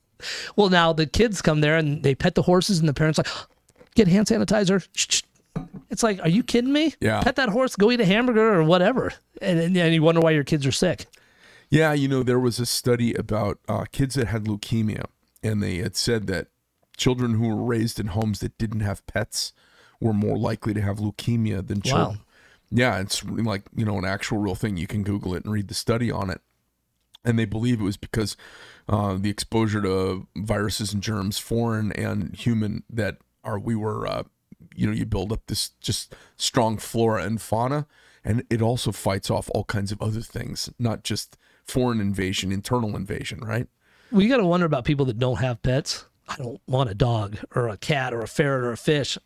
well, 0.56 0.68
now 0.70 0.92
the 0.92 1.06
kids 1.06 1.42
come 1.42 1.60
there 1.60 1.76
and 1.76 2.02
they 2.02 2.14
pet 2.14 2.34
the 2.34 2.42
horses, 2.42 2.78
and 2.78 2.88
the 2.88 2.94
parents 2.94 3.18
like, 3.18 3.28
get 3.94 4.08
hand 4.08 4.26
sanitizer. 4.26 4.86
It's 5.90 6.02
like, 6.02 6.20
are 6.20 6.28
you 6.28 6.42
kidding 6.42 6.72
me? 6.72 6.94
Yeah. 7.00 7.22
Pet 7.22 7.36
that 7.36 7.48
horse, 7.48 7.74
go 7.76 7.90
eat 7.90 8.00
a 8.00 8.04
hamburger 8.04 8.54
or 8.54 8.62
whatever. 8.62 9.12
And, 9.42 9.58
and, 9.58 9.76
and 9.76 9.94
you 9.94 10.02
wonder 10.02 10.20
why 10.20 10.30
your 10.30 10.44
kids 10.44 10.64
are 10.66 10.72
sick. 10.72 11.06
Yeah, 11.70 11.92
you 11.92 12.08
know, 12.08 12.22
there 12.22 12.38
was 12.40 12.58
a 12.58 12.66
study 12.66 13.14
about 13.14 13.58
uh, 13.68 13.84
kids 13.92 14.14
that 14.16 14.26
had 14.28 14.44
leukemia, 14.44 15.04
and 15.42 15.62
they 15.62 15.76
had 15.76 15.94
said 15.96 16.26
that 16.26 16.48
children 16.96 17.34
who 17.34 17.48
were 17.48 17.62
raised 17.62 18.00
in 18.00 18.08
homes 18.08 18.40
that 18.40 18.58
didn't 18.58 18.80
have 18.80 19.06
pets 19.06 19.52
were 20.00 20.12
more 20.12 20.36
likely 20.36 20.74
to 20.74 20.80
have 20.80 20.98
leukemia 20.98 21.64
than 21.66 21.78
Wow. 21.78 21.82
children. 21.90 22.20
Yeah, 22.72 22.98
it's 23.00 23.24
like 23.24 23.62
you 23.76 23.84
know 23.84 23.98
an 23.98 24.04
actual 24.04 24.38
real 24.38 24.54
thing. 24.54 24.76
You 24.76 24.86
can 24.86 25.02
Google 25.02 25.34
it 25.34 25.44
and 25.44 25.52
read 25.52 25.68
the 25.68 25.74
study 25.74 26.10
on 26.10 26.30
it, 26.30 26.40
and 27.24 27.38
they 27.38 27.44
believe 27.44 27.80
it 27.80 27.84
was 27.84 27.96
because 27.96 28.36
uh, 28.88 29.16
the 29.18 29.30
exposure 29.30 29.82
to 29.82 30.26
viruses 30.36 30.92
and 30.92 31.02
germs, 31.02 31.38
foreign 31.38 31.90
and 31.92 32.34
human, 32.36 32.84
that 32.90 33.18
are 33.44 33.58
we 33.58 33.74
were, 33.74 34.06
uh, 34.06 34.22
you 34.74 34.86
know, 34.86 34.92
you 34.92 35.06
build 35.06 35.32
up 35.32 35.42
this 35.46 35.70
just 35.80 36.14
strong 36.36 36.78
flora 36.78 37.24
and 37.24 37.40
fauna, 37.40 37.86
and 38.24 38.44
it 38.50 38.60
also 38.62 38.92
fights 38.92 39.30
off 39.30 39.50
all 39.54 39.64
kinds 39.64 39.92
of 39.92 40.00
other 40.02 40.20
things, 40.20 40.70
not 40.78 41.04
just 41.04 41.36
foreign 41.64 42.00
invasion, 42.00 42.52
internal 42.52 42.96
invasion, 42.96 43.40
right? 43.40 43.68
we 44.12 44.28
got 44.28 44.38
to 44.38 44.46
wonder 44.46 44.66
about 44.66 44.84
people 44.84 45.06
that 45.06 45.18
don't 45.18 45.38
have 45.38 45.62
pets. 45.62 46.04
I 46.28 46.36
don't 46.36 46.60
want 46.66 46.90
a 46.90 46.94
dog 46.94 47.38
or 47.54 47.68
a 47.68 47.76
cat 47.76 48.12
or 48.12 48.20
a 48.20 48.28
ferret 48.28 48.64
or 48.64 48.72
a 48.72 48.76
fish. 48.76 49.18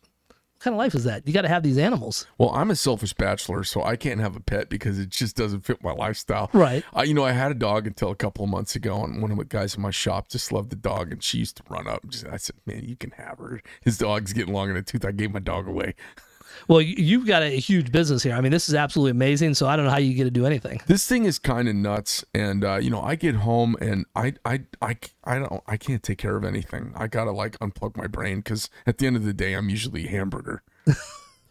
What 0.55 0.63
kind 0.63 0.73
of 0.73 0.77
life 0.77 0.95
is 0.95 1.03
that? 1.03 1.27
You 1.27 1.33
got 1.33 1.41
to 1.41 1.49
have 1.49 1.63
these 1.63 1.77
animals. 1.77 2.25
Well, 2.37 2.49
I'm 2.51 2.71
a 2.71 2.75
selfish 2.77 3.13
bachelor, 3.13 3.65
so 3.65 3.83
I 3.83 3.97
can't 3.97 4.21
have 4.21 4.37
a 4.37 4.39
pet 4.39 4.69
because 4.69 4.97
it 4.97 5.09
just 5.09 5.35
doesn't 5.35 5.61
fit 5.65 5.83
my 5.83 5.91
lifestyle. 5.91 6.49
Right. 6.53 6.83
I, 6.93 7.03
you 7.03 7.13
know, 7.13 7.25
I 7.25 7.33
had 7.33 7.51
a 7.51 7.55
dog 7.55 7.85
until 7.85 8.09
a 8.09 8.15
couple 8.15 8.45
of 8.45 8.49
months 8.49 8.73
ago, 8.73 9.03
and 9.03 9.21
one 9.21 9.31
of 9.31 9.37
the 9.37 9.43
guys 9.43 9.75
in 9.75 9.81
my 9.81 9.91
shop 9.91 10.29
just 10.29 10.53
loved 10.53 10.69
the 10.69 10.77
dog, 10.77 11.11
and 11.11 11.21
she 11.21 11.39
used 11.39 11.57
to 11.57 11.63
run 11.69 11.87
up. 11.87 12.03
And 12.03 12.11
just, 12.11 12.25
I 12.25 12.37
said, 12.37 12.55
"Man, 12.65 12.85
you 12.85 12.95
can 12.95 13.11
have 13.11 13.37
her." 13.39 13.61
His 13.81 13.97
dog's 13.97 14.31
getting 14.31 14.53
long 14.53 14.69
in 14.69 14.75
the 14.75 14.81
tooth. 14.81 15.03
I 15.03 15.11
gave 15.11 15.33
my 15.33 15.39
dog 15.39 15.67
away. 15.67 15.93
Well, 16.67 16.81
you- 16.81 16.95
you've 16.97 17.25
got 17.27 17.43
a 17.43 17.49
huge 17.49 17.91
business 17.91 18.23
here. 18.23 18.33
I 18.33 18.41
mean, 18.41 18.51
this 18.51 18.67
is 18.69 18.75
absolutely 18.75 19.11
amazing. 19.11 19.53
So 19.55 19.67
I 19.67 19.75
don't 19.75 19.85
know 19.85 19.91
how 19.91 19.97
you 19.97 20.13
get 20.13 20.25
to 20.25 20.31
do 20.31 20.45
anything. 20.45 20.81
This 20.87 21.07
thing 21.07 21.25
is 21.25 21.39
kind 21.39 21.67
of 21.67 21.75
nuts, 21.75 22.23
and 22.33 22.63
uh, 22.63 22.75
you 22.77 22.89
know, 22.89 23.01
I 23.01 23.15
get 23.15 23.35
home 23.35 23.75
and 23.81 24.05
I, 24.15 24.33
I, 24.45 24.61
I, 24.81 24.97
I 25.23 25.39
don't, 25.39 25.63
I 25.67 25.77
can't 25.77 26.03
take 26.03 26.17
care 26.17 26.35
of 26.35 26.43
anything. 26.43 26.93
I 26.95 27.07
gotta 27.07 27.31
like 27.31 27.57
unplug 27.59 27.95
my 27.97 28.07
brain 28.07 28.37
because 28.37 28.69
at 28.85 28.97
the 28.97 29.07
end 29.07 29.15
of 29.15 29.23
the 29.23 29.33
day, 29.33 29.53
I'm 29.53 29.69
usually 29.69 30.07
hamburger. 30.07 30.61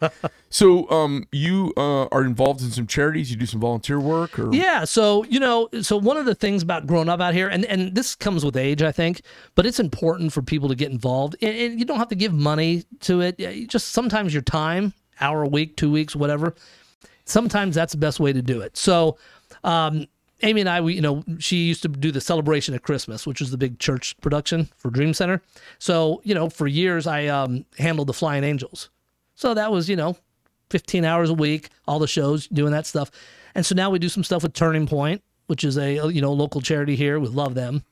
so, 0.50 0.90
um, 0.90 1.26
you 1.32 1.72
uh, 1.76 2.06
are 2.06 2.24
involved 2.24 2.62
in 2.62 2.70
some 2.70 2.86
charities. 2.86 3.30
You 3.30 3.36
do 3.36 3.46
some 3.46 3.60
volunteer 3.60 4.00
work, 4.00 4.38
or 4.38 4.54
Yeah, 4.54 4.84
so 4.84 5.24
you 5.24 5.40
know, 5.40 5.68
so 5.82 5.96
one 5.96 6.16
of 6.16 6.26
the 6.26 6.34
things 6.34 6.62
about 6.62 6.86
growing 6.86 7.08
up 7.08 7.20
out 7.20 7.34
here, 7.34 7.48
and 7.48 7.64
and 7.64 7.94
this 7.94 8.14
comes 8.14 8.44
with 8.44 8.56
age, 8.56 8.82
I 8.82 8.92
think, 8.92 9.22
but 9.54 9.66
it's 9.66 9.80
important 9.80 10.32
for 10.32 10.42
people 10.42 10.68
to 10.68 10.74
get 10.74 10.90
involved, 10.90 11.36
and, 11.40 11.56
and 11.56 11.78
you 11.78 11.84
don't 11.84 11.98
have 11.98 12.08
to 12.08 12.14
give 12.14 12.32
money 12.32 12.84
to 13.00 13.20
it. 13.20 13.38
Just 13.68 13.88
sometimes 13.88 14.32
your 14.32 14.42
time, 14.42 14.92
hour 15.20 15.42
a 15.42 15.48
week, 15.48 15.76
two 15.76 15.90
weeks, 15.90 16.14
whatever. 16.14 16.54
Sometimes 17.24 17.74
that's 17.74 17.92
the 17.92 17.98
best 17.98 18.20
way 18.20 18.32
to 18.32 18.42
do 18.42 18.60
it. 18.60 18.76
So, 18.76 19.16
um, 19.62 20.06
Amy 20.42 20.60
and 20.60 20.68
I, 20.68 20.80
we 20.80 20.94
you 20.94 21.00
know, 21.00 21.24
she 21.38 21.56
used 21.56 21.82
to 21.82 21.88
do 21.88 22.12
the 22.12 22.20
celebration 22.20 22.74
at 22.74 22.82
Christmas, 22.82 23.26
which 23.26 23.40
was 23.40 23.50
the 23.50 23.56
big 23.56 23.78
church 23.78 24.16
production 24.20 24.68
for 24.76 24.90
Dream 24.90 25.14
Center. 25.14 25.40
So 25.78 26.20
you 26.24 26.34
know, 26.34 26.50
for 26.50 26.66
years 26.66 27.06
I 27.06 27.26
um, 27.26 27.64
handled 27.78 28.08
the 28.08 28.12
Flying 28.12 28.44
Angels. 28.44 28.90
So 29.44 29.52
that 29.52 29.70
was 29.70 29.90
you 29.90 29.96
know 29.96 30.16
15 30.70 31.04
hours 31.04 31.28
a 31.28 31.34
week, 31.34 31.68
all 31.86 31.98
the 31.98 32.08
shows, 32.08 32.48
doing 32.48 32.72
that 32.72 32.86
stuff. 32.86 33.10
And 33.54 33.66
so 33.66 33.74
now 33.74 33.90
we 33.90 33.98
do 33.98 34.08
some 34.08 34.24
stuff 34.24 34.42
with 34.42 34.54
Turning 34.54 34.86
Point, 34.86 35.22
which 35.48 35.64
is 35.64 35.76
a 35.76 36.10
you 36.10 36.22
know 36.22 36.32
local 36.32 36.62
charity 36.62 36.96
here. 36.96 37.20
We 37.20 37.28
love 37.28 37.54
them, 37.54 37.84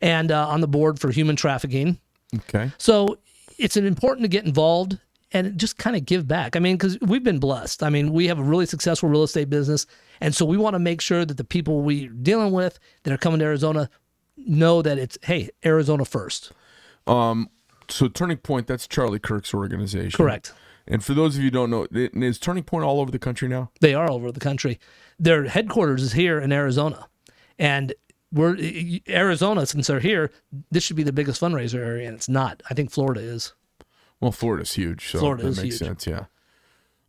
and 0.00 0.32
uh, 0.32 0.48
on 0.48 0.62
the 0.62 0.66
board 0.66 0.98
for 0.98 1.12
human 1.12 1.36
trafficking. 1.36 2.00
okay, 2.34 2.72
So 2.78 3.18
it's 3.56 3.76
important 3.76 4.24
to 4.24 4.28
get 4.28 4.46
involved 4.46 4.98
and 5.30 5.56
just 5.56 5.78
kind 5.78 5.94
of 5.94 6.06
give 6.06 6.26
back. 6.26 6.56
I 6.56 6.58
mean, 6.58 6.74
because 6.74 6.98
we've 7.00 7.22
been 7.22 7.38
blessed. 7.38 7.84
I 7.84 7.88
mean, 7.88 8.12
we 8.12 8.26
have 8.26 8.40
a 8.40 8.42
really 8.42 8.66
successful 8.66 9.08
real 9.08 9.22
estate 9.22 9.48
business, 9.48 9.86
and 10.20 10.34
so 10.34 10.44
we 10.44 10.56
want 10.56 10.74
to 10.74 10.80
make 10.80 11.00
sure 11.00 11.24
that 11.24 11.36
the 11.36 11.44
people 11.44 11.82
we're 11.82 12.08
dealing 12.08 12.50
with 12.50 12.80
that 13.04 13.12
are 13.12 13.16
coming 13.16 13.38
to 13.38 13.44
Arizona 13.44 13.88
know 14.36 14.82
that 14.82 14.98
it's 14.98 15.18
hey 15.22 15.50
Arizona 15.64 16.04
first. 16.04 16.50
Um, 17.06 17.48
so 17.88 18.08
Turning 18.08 18.38
Point, 18.38 18.66
that's 18.66 18.88
Charlie 18.88 19.20
Kirk's 19.20 19.54
organization, 19.54 20.16
Correct. 20.16 20.52
And 20.88 21.04
for 21.04 21.14
those 21.14 21.36
of 21.36 21.42
you 21.42 21.46
who 21.46 21.50
don't 21.50 21.70
know, 21.70 21.86
is 21.92 22.38
Turning 22.38 22.62
Point 22.62 22.84
all 22.84 23.00
over 23.00 23.10
the 23.10 23.18
country 23.18 23.48
now? 23.48 23.70
They 23.80 23.94
are 23.94 24.08
all 24.08 24.16
over 24.16 24.30
the 24.30 24.40
country. 24.40 24.78
Their 25.18 25.44
headquarters 25.44 26.02
is 26.02 26.12
here 26.12 26.38
in 26.38 26.52
Arizona, 26.52 27.08
and 27.58 27.92
we're 28.32 28.56
Arizona. 29.08 29.66
Since 29.66 29.88
they're 29.88 30.00
here, 30.00 30.30
this 30.70 30.84
should 30.84 30.96
be 30.96 31.02
the 31.02 31.12
biggest 31.12 31.40
fundraiser 31.40 31.78
area, 31.78 32.06
and 32.06 32.16
it's 32.16 32.28
not. 32.28 32.62
I 32.70 32.74
think 32.74 32.90
Florida 32.90 33.20
is. 33.20 33.54
Well, 34.20 34.32
Florida's 34.32 34.72
huge, 34.72 35.08
so 35.10 35.18
Florida 35.18 35.42
that 35.44 35.48
is 35.50 35.56
makes 35.62 35.78
huge. 35.78 35.88
sense. 35.88 36.06
Yeah. 36.06 36.24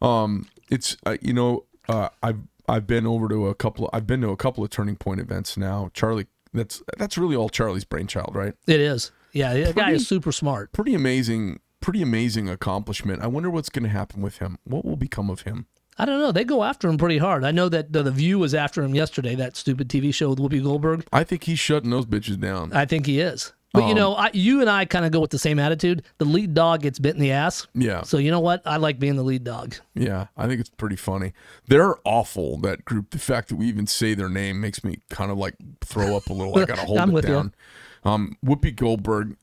Um, 0.02 0.48
it's 0.70 0.98
uh, 1.06 1.18
you 1.22 1.34
know, 1.34 1.66
uh, 1.88 2.10
I've 2.24 2.40
I've 2.68 2.88
been 2.88 3.06
over 3.06 3.30
to 3.30 3.48
a 3.48 3.56
couple. 3.56 3.90
I've 3.94 4.08
been 4.08 4.22
to 4.22 4.30
a 4.30 4.38
couple 4.38 4.64
of 4.64 4.70
Turning 4.70 4.96
Point 4.96 5.20
events 5.20 5.58
now. 5.58 5.90
Charlie, 5.94 6.28
that's 6.54 6.82
that's 6.98 7.18
really 7.18 7.36
all 7.36 7.50
Charlie's 7.50 7.86
brainchild, 7.86 8.36
right? 8.36 8.54
It 8.68 8.80
is. 8.80 9.12
Yeah, 9.34 9.54
the 9.54 9.74
guy 9.74 9.92
is 9.92 10.08
super 10.08 10.32
smart. 10.32 10.72
Pretty 10.72 10.96
amazing. 10.96 11.60
Pretty 11.80 12.02
amazing 12.02 12.50
accomplishment. 12.50 13.22
I 13.22 13.28
wonder 13.28 13.50
what's 13.50 13.70
going 13.70 13.84
to 13.84 13.90
happen 13.90 14.22
with 14.22 14.38
him. 14.40 14.58
What 14.64 14.84
will 14.84 14.96
become 14.98 15.30
of 15.30 15.42
him? 15.42 15.68
I 16.00 16.06
don't 16.06 16.20
know. 16.20 16.32
They 16.32 16.44
go 16.44 16.64
after 16.64 16.88
him 16.88 16.98
pretty 16.98 17.18
hard. 17.18 17.44
I 17.44 17.52
know 17.52 17.70
that 17.70 17.92
the, 17.94 18.04
the 18.04 18.12
View 18.12 18.38
was 18.40 18.54
after 18.54 18.84
him 18.84 18.94
yesterday. 18.94 19.36
That 19.36 19.56
stupid 19.56 19.90
TV 19.90 20.14
show 20.14 20.30
with 20.30 20.40
Whoopi 20.40 20.62
Goldberg. 20.62 21.06
I 21.12 21.24
think 21.24 21.44
he's 21.46 21.60
shutting 21.60 21.90
those 21.90 22.06
bitches 22.06 22.40
down. 22.40 22.72
I 22.74 22.86
think 22.86 23.06
he 23.06 23.20
is. 23.20 23.54
But 23.74 23.84
you 23.86 23.90
Um, 23.92 23.96
know, 23.98 24.14
I, 24.14 24.30
you 24.34 24.62
and 24.62 24.70
I 24.70 24.86
kind 24.86 25.06
of 25.06 25.12
go 25.12 25.20
with 25.20 25.32
the 25.32 25.40
same 25.40 25.60
attitude. 25.60 26.04
The 26.20 26.26
lead 26.26 26.54
dog 26.54 26.82
gets 26.84 27.00
bit 27.00 27.16
in 27.16 27.22
the 27.22 27.32
ass. 27.32 27.68
Yeah. 27.74 28.04
So 28.04 28.18
you 28.18 28.32
know 28.32 28.40
what? 28.40 28.62
I 28.66 28.78
like 28.78 28.98
being 29.00 29.16
the 29.18 29.24
lead 29.24 29.44
dog. 29.44 29.76
Yeah, 29.94 30.28
I 30.38 30.48
think 30.48 30.60
it's 30.60 30.70
pretty 30.70 30.96
funny. 30.96 31.34
They're 31.68 31.96
awful. 32.06 32.58
That 32.60 32.86
group. 32.86 33.10
The 33.10 33.20
fact 33.20 33.50
that 33.50 33.56
we 33.56 33.68
even 33.68 33.86
say 33.88 34.14
their 34.14 34.30
name 34.30 34.62
makes 34.62 34.84
me 34.84 35.00
kind 35.10 35.32
of 35.32 35.38
like 35.38 35.56
throw 35.82 36.16
up 36.16 36.28
a 36.28 36.34
little. 36.34 36.58
I 36.58 36.66
gotta 36.66 36.82
hold 36.86 37.00
it 37.00 37.10
with 37.10 37.26
you. 37.28 37.34
down. 37.34 37.56
Um, 38.04 38.38
Whoopi 38.46 38.76
Goldberg. 38.76 39.36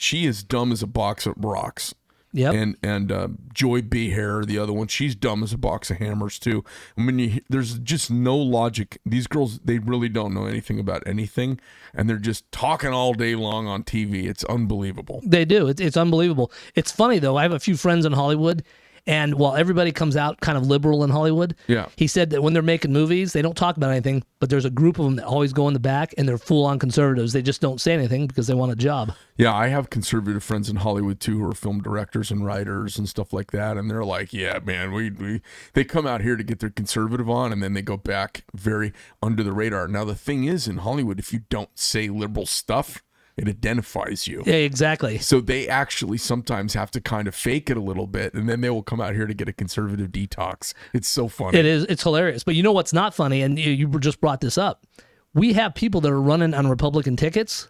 She 0.00 0.24
is 0.24 0.42
dumb 0.42 0.72
as 0.72 0.82
a 0.82 0.86
box 0.86 1.26
of 1.26 1.34
rocks. 1.36 1.94
Yep. 2.32 2.54
And 2.54 2.76
and 2.82 3.12
uh, 3.12 3.28
Joy 3.52 3.82
Behar, 3.82 4.46
the 4.46 4.58
other 4.58 4.72
one, 4.72 4.88
she's 4.88 5.14
dumb 5.14 5.42
as 5.42 5.52
a 5.52 5.58
box 5.58 5.90
of 5.90 5.98
hammers 5.98 6.38
too. 6.38 6.64
I 6.96 7.02
mean, 7.02 7.18
you, 7.18 7.40
there's 7.50 7.78
just 7.80 8.10
no 8.10 8.34
logic. 8.34 8.98
These 9.04 9.26
girls, 9.26 9.58
they 9.58 9.78
really 9.78 10.08
don't 10.08 10.32
know 10.32 10.46
anything 10.46 10.80
about 10.80 11.02
anything, 11.06 11.60
and 11.92 12.08
they're 12.08 12.16
just 12.16 12.50
talking 12.50 12.90
all 12.90 13.12
day 13.12 13.34
long 13.34 13.66
on 13.66 13.84
TV. 13.84 14.24
It's 14.24 14.44
unbelievable. 14.44 15.20
They 15.22 15.44
do. 15.44 15.68
It's, 15.68 15.82
it's 15.82 15.98
unbelievable. 15.98 16.50
It's 16.74 16.90
funny 16.90 17.18
though. 17.18 17.36
I 17.36 17.42
have 17.42 17.52
a 17.52 17.60
few 17.60 17.76
friends 17.76 18.06
in 18.06 18.12
Hollywood, 18.12 18.64
and 19.10 19.34
while 19.34 19.56
everybody 19.56 19.90
comes 19.90 20.16
out 20.16 20.40
kind 20.40 20.56
of 20.56 20.66
liberal 20.66 21.02
in 21.02 21.10
Hollywood, 21.10 21.56
Yeah. 21.66 21.86
he 21.96 22.06
said 22.06 22.30
that 22.30 22.42
when 22.42 22.52
they're 22.52 22.62
making 22.62 22.92
movies, 22.92 23.32
they 23.32 23.42
don't 23.42 23.56
talk 23.56 23.76
about 23.76 23.90
anything. 23.90 24.22
But 24.38 24.48
there's 24.50 24.64
a 24.64 24.70
group 24.70 24.98
of 24.98 25.04
them 25.04 25.16
that 25.16 25.24
always 25.26 25.52
go 25.52 25.66
in 25.68 25.74
the 25.74 25.80
back, 25.80 26.14
and 26.16 26.26
they're 26.28 26.38
full 26.38 26.64
on 26.64 26.78
conservatives. 26.78 27.32
They 27.32 27.42
just 27.42 27.60
don't 27.60 27.80
say 27.80 27.92
anything 27.92 28.26
because 28.26 28.46
they 28.46 28.54
want 28.54 28.72
a 28.72 28.76
job. 28.76 29.12
Yeah, 29.36 29.52
I 29.54 29.66
have 29.68 29.90
conservative 29.90 30.42
friends 30.44 30.70
in 30.70 30.76
Hollywood 30.76 31.18
too 31.18 31.38
who 31.40 31.50
are 31.50 31.54
film 31.54 31.82
directors 31.82 32.30
and 32.30 32.44
writers 32.46 32.96
and 32.98 33.08
stuff 33.08 33.32
like 33.32 33.50
that, 33.50 33.76
and 33.76 33.90
they're 33.90 34.04
like, 34.04 34.32
"Yeah, 34.32 34.60
man, 34.64 34.92
we 34.92 35.10
we 35.10 35.42
they 35.74 35.82
come 35.84 36.06
out 36.06 36.22
here 36.22 36.36
to 36.36 36.44
get 36.44 36.60
their 36.60 36.70
conservative 36.70 37.28
on, 37.28 37.52
and 37.52 37.62
then 37.62 37.74
they 37.74 37.82
go 37.82 37.96
back 37.96 38.44
very 38.54 38.92
under 39.22 39.42
the 39.42 39.52
radar." 39.52 39.88
Now 39.88 40.04
the 40.04 40.14
thing 40.14 40.44
is, 40.44 40.68
in 40.68 40.78
Hollywood, 40.78 41.18
if 41.18 41.32
you 41.32 41.40
don't 41.50 41.70
say 41.74 42.08
liberal 42.08 42.46
stuff, 42.46 43.02
it 43.36 43.48
identifies 43.48 44.26
you. 44.26 44.42
Yeah, 44.46 44.54
exactly. 44.54 45.18
So 45.18 45.40
they 45.40 45.68
actually 45.68 46.18
sometimes 46.18 46.74
have 46.74 46.90
to 46.92 47.00
kind 47.00 47.26
of 47.28 47.34
fake 47.34 47.70
it 47.70 47.76
a 47.76 47.80
little 47.80 48.06
bit, 48.06 48.34
and 48.34 48.48
then 48.48 48.60
they 48.60 48.70
will 48.70 48.82
come 48.82 49.00
out 49.00 49.14
here 49.14 49.26
to 49.26 49.34
get 49.34 49.48
a 49.48 49.52
conservative 49.52 50.08
detox. 50.08 50.74
It's 50.92 51.08
so 51.08 51.28
funny. 51.28 51.58
It 51.58 51.66
is. 51.66 51.84
It's 51.84 52.02
hilarious. 52.02 52.44
But 52.44 52.54
you 52.54 52.62
know 52.62 52.72
what's 52.72 52.92
not 52.92 53.14
funny? 53.14 53.42
And 53.42 53.58
you, 53.58 53.70
you 53.72 53.88
just 54.00 54.20
brought 54.20 54.40
this 54.40 54.58
up. 54.58 54.84
We 55.32 55.52
have 55.54 55.74
people 55.74 56.00
that 56.02 56.10
are 56.10 56.20
running 56.20 56.54
on 56.54 56.66
Republican 56.68 57.16
tickets 57.16 57.68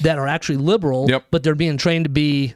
that 0.00 0.18
are 0.18 0.28
actually 0.28 0.58
liberal, 0.58 1.08
Yep. 1.10 1.26
but 1.30 1.42
they're 1.42 1.54
being 1.56 1.76
trained 1.76 2.04
to 2.04 2.10
be 2.10 2.54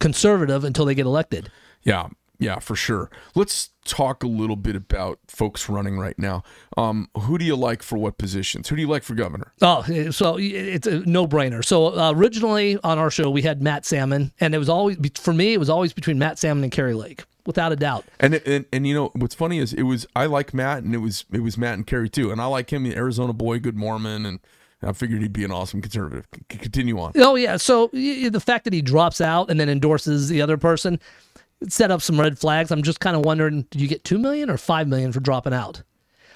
conservative 0.00 0.64
until 0.64 0.84
they 0.84 0.94
get 0.94 1.06
elected. 1.06 1.50
Yeah, 1.84 2.08
yeah, 2.42 2.58
for 2.58 2.74
sure. 2.74 3.10
Let's 3.34 3.70
talk 3.84 4.22
a 4.22 4.26
little 4.26 4.56
bit 4.56 4.76
about 4.76 5.20
folks 5.28 5.68
running 5.68 5.98
right 5.98 6.18
now. 6.18 6.42
Um, 6.76 7.08
who 7.16 7.38
do 7.38 7.44
you 7.44 7.56
like 7.56 7.82
for 7.82 7.96
what 7.98 8.18
positions? 8.18 8.68
Who 8.68 8.76
do 8.76 8.82
you 8.82 8.88
like 8.88 9.02
for 9.02 9.14
governor? 9.14 9.52
Oh, 9.62 9.82
so 10.10 10.36
it's 10.38 10.86
a 10.86 11.00
no-brainer. 11.00 11.64
So 11.64 11.98
uh, 11.98 12.12
originally 12.14 12.78
on 12.82 12.98
our 12.98 13.10
show 13.10 13.30
we 13.30 13.42
had 13.42 13.62
Matt 13.62 13.86
Salmon, 13.86 14.32
and 14.40 14.54
it 14.54 14.58
was 14.58 14.68
always 14.68 14.98
for 15.14 15.32
me 15.32 15.52
it 15.52 15.58
was 15.58 15.70
always 15.70 15.92
between 15.92 16.18
Matt 16.18 16.38
Salmon 16.38 16.64
and 16.64 16.72
Kari 16.72 16.94
Lake, 16.94 17.24
without 17.46 17.72
a 17.72 17.76
doubt. 17.76 18.04
And, 18.18 18.34
and 18.34 18.64
and 18.72 18.86
you 18.86 18.94
know 18.94 19.10
what's 19.14 19.34
funny 19.34 19.58
is 19.58 19.72
it 19.72 19.82
was 19.84 20.06
I 20.16 20.26
like 20.26 20.52
Matt 20.52 20.82
and 20.82 20.94
it 20.94 20.98
was 20.98 21.24
it 21.32 21.40
was 21.40 21.56
Matt 21.56 21.74
and 21.74 21.86
Kari 21.86 22.08
too, 22.08 22.30
and 22.32 22.40
I 22.40 22.46
like 22.46 22.72
him, 22.72 22.82
the 22.82 22.96
Arizona 22.96 23.32
boy, 23.32 23.60
good 23.60 23.76
Mormon, 23.76 24.26
and 24.26 24.40
I 24.84 24.92
figured 24.92 25.22
he'd 25.22 25.32
be 25.32 25.44
an 25.44 25.52
awesome 25.52 25.80
conservative. 25.80 26.26
C- 26.34 26.58
continue 26.58 26.98
on. 26.98 27.12
Oh 27.16 27.36
yeah. 27.36 27.56
So 27.56 27.86
the 27.92 28.42
fact 28.44 28.64
that 28.64 28.72
he 28.72 28.82
drops 28.82 29.20
out 29.20 29.48
and 29.48 29.60
then 29.60 29.68
endorses 29.68 30.28
the 30.28 30.42
other 30.42 30.56
person 30.56 30.98
set 31.68 31.90
up 31.90 32.02
some 32.02 32.20
red 32.20 32.38
flags. 32.38 32.70
I'm 32.70 32.82
just 32.82 33.00
kind 33.00 33.16
of 33.16 33.24
wondering, 33.24 33.66
did 33.70 33.80
you 33.80 33.88
get 33.88 34.04
two 34.04 34.18
million 34.18 34.50
or 34.50 34.56
five 34.56 34.88
million 34.88 35.12
for 35.12 35.20
dropping 35.20 35.52
out? 35.52 35.82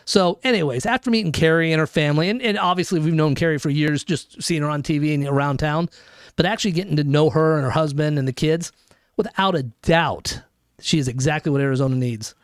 So, 0.04 0.38
anyways, 0.44 0.86
after 0.86 1.10
meeting 1.10 1.32
Kari 1.32 1.72
and 1.72 1.80
her 1.80 1.86
family, 1.86 2.30
and, 2.30 2.40
and 2.40 2.56
obviously 2.58 3.00
we've 3.00 3.12
known 3.12 3.34
Kari 3.34 3.58
for 3.58 3.70
years, 3.70 4.04
just 4.04 4.40
seeing 4.40 4.62
her 4.62 4.68
on 4.68 4.84
TV 4.84 5.12
and 5.12 5.26
around 5.26 5.56
town, 5.58 5.88
but 6.36 6.46
actually 6.46 6.72
getting 6.72 6.96
to 6.96 7.04
know 7.04 7.28
her 7.30 7.56
and 7.56 7.64
her 7.64 7.70
husband 7.70 8.18
and 8.18 8.28
the 8.28 8.32
kids, 8.32 8.70
without 9.16 9.56
a 9.56 9.64
doubt, 9.64 10.42
she 10.80 10.98
is 10.98 11.08
exactly 11.08 11.50
what 11.50 11.60
Arizona 11.60 11.96
needs. 11.96 12.34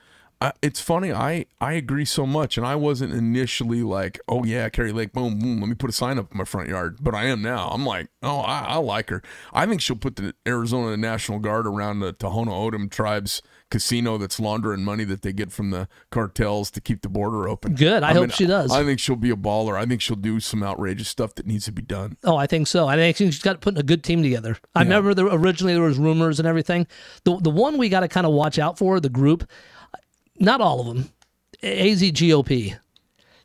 I, 0.43 0.53
it's 0.61 0.81
funny. 0.81 1.13
I 1.13 1.47
I 1.61 1.75
agree 1.75 2.05
so 2.05 2.27
much, 2.27 2.59
and 2.59 2.67
I 2.67 2.75
wasn't 2.75 3.13
initially 3.13 3.85
like, 3.85 4.19
oh 4.29 4.43
yeah, 4.43 4.69
Kari 4.71 4.91
Lake, 4.91 5.13
boom, 5.13 5.39
boom. 5.39 5.61
Let 5.61 5.69
me 5.69 5.77
put 5.77 5.89
a 5.89 5.93
sign 5.93 6.19
up 6.19 6.33
in 6.33 6.39
my 6.39 6.45
front 6.45 6.69
yard. 6.69 6.99
But 7.01 7.15
I 7.15 7.27
am 7.27 7.43
now. 7.43 7.69
I'm 7.69 7.87
like, 7.87 8.09
oh, 8.25 8.41
I, 8.41 8.65
I 8.71 8.77
like 8.79 9.09
her. 9.11 9.23
I 9.53 9.67
think 9.67 9.81
she'll 9.81 9.95
put 9.95 10.17
the 10.17 10.35
Arizona 10.45 10.97
National 10.97 11.39
Guard 11.39 11.69
around 11.69 12.01
the 12.01 12.13
Tohono 12.13 12.49
O'odham 12.49 12.89
tribes 12.89 13.41
casino 13.71 14.19
that's 14.19 14.39
laundering 14.39 14.85
money 14.85 15.03
that 15.03 15.23
they 15.23 15.33
get 15.33 15.51
from 15.51 15.71
the 15.71 15.89
cartels 16.11 16.71
to 16.73 16.81
keep 16.81 17.01
the 17.01 17.09
border 17.09 17.49
open. 17.49 17.75
Good. 17.75 18.03
I 18.03 18.13
hope 18.13 18.31
she 18.31 18.45
does. 18.45 18.71
I 18.71 18.85
think 18.85 19.01
she'll 19.01 19.17
be 19.17 19.31
a 19.31 19.37
baller. 19.37 19.77
I 19.77 19.87
think 19.87 20.03
she'll 20.03 20.15
do 20.15 20.41
some 20.41 20.63
outrageous 20.63 21.09
stuff 21.09 21.35
that 21.37 21.47
needs 21.47 21.65
to 21.65 21.73
be 21.73 21.83
done. 21.83 22.19
Oh, 22.23 22.37
I 22.37 22.47
think 22.47 22.67
so. 22.67 22.87
I 22.87 22.97
think 22.97 23.17
she's 23.17 23.39
got 23.39 23.61
putting 23.61 23.81
a 23.81 23.85
good 23.85 24.05
team 24.05 24.23
together. 24.23 24.59
I 24.75 24.83
remember 24.83 25.15
there, 25.15 25.27
originally 25.27 25.73
there 25.73 25.83
was 25.83 25.99
rumors 25.99 26.39
and 26.39 26.47
everything. 26.47 26.87
The 27.25 27.39
the 27.39 27.51
one 27.51 27.79
we 27.79 27.89
got 27.89 28.01
to 28.01 28.09
kind 28.09 28.27
of 28.27 28.33
watch 28.33 28.59
out 28.59 28.77
for 28.77 29.01
the 29.01 29.09
group, 29.09 29.49
not 30.43 30.61
all 30.61 30.81
of 30.81 30.87
them, 30.87 31.09
AZGOP. 31.63 32.77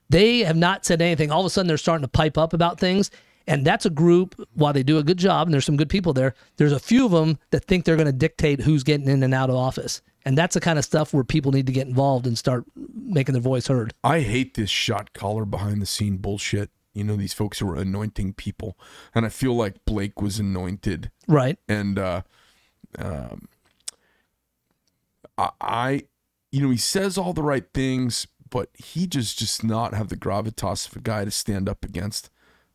They 0.10 0.40
have 0.40 0.58
not 0.58 0.86
said 0.86 1.02
anything. 1.02 1.32
All 1.32 1.42
of 1.42 1.46
a 1.46 1.50
sudden, 1.50 1.68
they're 1.68 1.78
starting 1.78 2.04
to 2.04 2.10
pipe 2.10 2.38
up 2.38 2.54
about 2.54 2.80
things. 2.80 3.12
And 3.50 3.66
that's 3.66 3.86
a 3.86 3.90
group, 3.90 4.36
while 4.56 4.74
they 4.74 4.84
do 4.84 4.98
a 4.98 5.04
good 5.04 5.18
job, 5.18 5.48
and 5.48 5.54
there's 5.54 5.66
some 5.66 5.78
good 5.78 5.90
people 5.90 6.12
there, 6.12 6.34
there's 6.58 6.74
a 6.74 6.80
few 6.80 7.06
of 7.06 7.12
them 7.12 7.38
that 7.52 7.64
think 7.64 7.86
they're 7.86 7.96
going 7.96 8.08
to 8.08 8.12
dictate 8.12 8.60
who's 8.60 8.84
getting 8.84 9.08
in 9.08 9.24
and 9.24 9.34
out 9.34 9.50
of 9.50 9.56
office. 9.56 10.02
And 10.26 10.38
that's 10.38 10.56
the 10.56 10.60
kind 10.60 10.78
of 10.78 10.84
stuff 10.84 11.14
where 11.14 11.24
people 11.24 11.54
need 11.54 11.68
to 11.68 11.72
get 11.72 11.88
involved 11.88 12.28
and 12.28 12.38
start 12.38 12.66
making 12.76 13.32
their 13.34 13.42
voice 13.42 13.68
heard. 13.68 13.94
I 14.04 14.20
hate 14.20 14.56
this 14.56 14.70
shot 14.70 15.14
collar 15.14 15.46
behind 15.46 15.82
the 15.82 15.86
scene 15.86 16.18
bullshit. 16.18 16.70
You 16.94 17.06
know, 17.06 17.16
these 17.16 17.34
folks 17.34 17.60
who 17.60 17.70
are 17.70 17.76
anointing 17.76 18.34
people. 18.34 18.78
And 19.16 19.26
I 19.26 19.30
feel 19.30 19.56
like 19.56 19.86
Blake 19.86 20.22
was 20.22 20.40
anointed. 20.40 21.12
Right. 21.28 21.58
And 21.70 21.98
uh, 21.98 22.24
um, 22.98 23.48
I, 25.38 25.50
I, 25.62 26.04
you 26.52 26.62
know, 26.62 26.70
he 26.70 26.78
says 26.78 27.18
all 27.18 27.34
the 27.34 27.44
right 27.44 27.66
things, 27.74 28.28
but 28.50 28.70
he 28.76 29.08
just 29.08 29.38
just 29.40 29.64
not 29.64 29.94
have 29.94 30.10
the 30.10 30.16
gravitas 30.18 30.88
of 30.90 30.96
a 30.96 31.00
guy 31.02 31.26
to 31.26 31.32
stand 31.32 31.68
up 31.68 31.84
against 31.84 32.30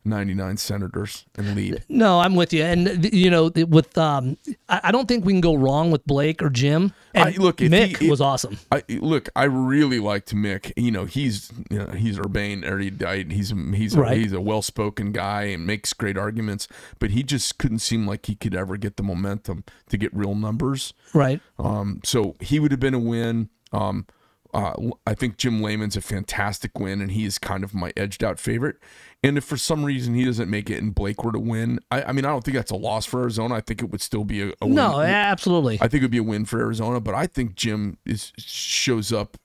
99 0.05 0.57
senators 0.57 1.27
and 1.37 1.55
lead. 1.55 1.85
No, 1.89 2.18
I'm 2.18 2.35
with 2.35 2.53
you. 2.53 2.64
And, 2.64 3.05
you 3.14 3.31
know, 3.31 3.53
with, 3.68 3.97
um, 3.97 4.37
I, 4.68 4.91
don't 4.91 5.07
think 5.07 5.25
we 5.25 5.33
can 5.33 5.41
go 5.41 5.55
wrong 5.55 5.93
with 5.93 6.05
Blake 6.05 6.43
or 6.43 6.51
Jim. 6.51 6.93
And 7.14 7.29
I- 7.29 7.37
look, 7.39 7.59
Mick 7.59 7.99
he- 7.99 8.11
was 8.11 8.20
awesome. 8.20 8.59
I 8.73 8.83
look. 8.89 9.29
I 9.37 9.45
really 9.45 10.01
liked 10.01 10.35
Mick. 10.35 10.73
You 10.77 10.91
know, 10.91 11.05
he's 11.05 11.53
you 11.70 11.79
know, 11.79 11.93
he's 11.93 12.18
urbane. 12.18 12.62
He. 12.81 12.91
He's 13.33 13.55
he's 13.75 13.95
a, 13.95 14.01
Right. 14.01 14.16
he's 14.18 14.33
a 14.33 14.41
well 14.41 14.61
spoken 14.62 15.12
guy 15.12 15.45
and 15.45 15.64
makes 15.66 15.93
great 15.93 16.18
arguments. 16.18 16.66
But 16.99 17.11
he 17.11 17.23
just 17.23 17.59
couldn't 17.59 17.79
seem 17.79 18.05
like 18.07 18.27
he 18.27 18.35
could 18.35 18.57
ever 18.57 18.77
get 18.77 18.97
the 18.97 19.03
momentum 19.05 19.62
to 19.91 19.97
get 19.97 20.12
real 20.12 20.35
numbers. 20.35 20.95
Right. 21.14 21.41
Um, 21.61 22.01
so 22.05 22.35
he 22.41 22.59
would 22.59 22.73
have 22.73 22.81
been 22.81 22.95
a 22.95 22.99
win. 22.99 23.51
Um, 23.73 24.07
uh, 24.55 24.75
I 25.07 25.14
think 25.14 25.39
Jim 25.39 25.62
Lamon's 25.62 25.97
a 25.97 26.03
fantastic 26.03 26.79
win, 26.79 27.01
and 27.01 27.11
he 27.12 27.25
is 27.25 27.39
kind 27.39 27.64
of 27.64 27.73
my 27.75 27.91
edged 27.97 28.23
out 28.23 28.39
favorite. 28.39 28.77
And 29.23 29.39
if 29.39 29.45
for 29.45 29.57
some 29.57 29.83
reason 29.83 30.12
he 30.14 30.27
doesn't 30.27 30.51
make 30.51 30.68
it 30.68 30.83
and 30.83 30.95
Blake 30.95 31.25
were 31.25 31.33
to 31.33 31.39
win, 31.39 31.79
I, 31.91 32.03
I 32.03 32.12
mean, 32.12 32.27
I 32.27 32.29
don't 32.29 32.45
think 32.45 32.57
that's 32.57 32.70
a 32.70 32.77
loss 32.77 33.07
for 33.07 33.23
Arizona. 33.23 33.55
I 33.55 33.61
think 33.62 33.81
it 33.83 33.91
would 33.91 34.03
still 34.03 34.25
be 34.25 34.43
a, 34.43 34.53
a 34.61 34.66
No, 34.66 34.99
win. 34.99 35.09
absolutely. 35.09 35.79
I 35.81 35.89
think 35.89 36.03
it 36.03 36.05
would 36.05 36.11
be 36.11 36.18
a 36.18 36.23
win 36.23 36.45
for 36.45 36.61
Arizona, 36.61 37.01
but 37.01 37.14
I 37.14 37.27
think 37.27 37.55
Jim 37.55 37.97
is 38.05 38.33
shows 38.37 39.11
up 39.11 39.39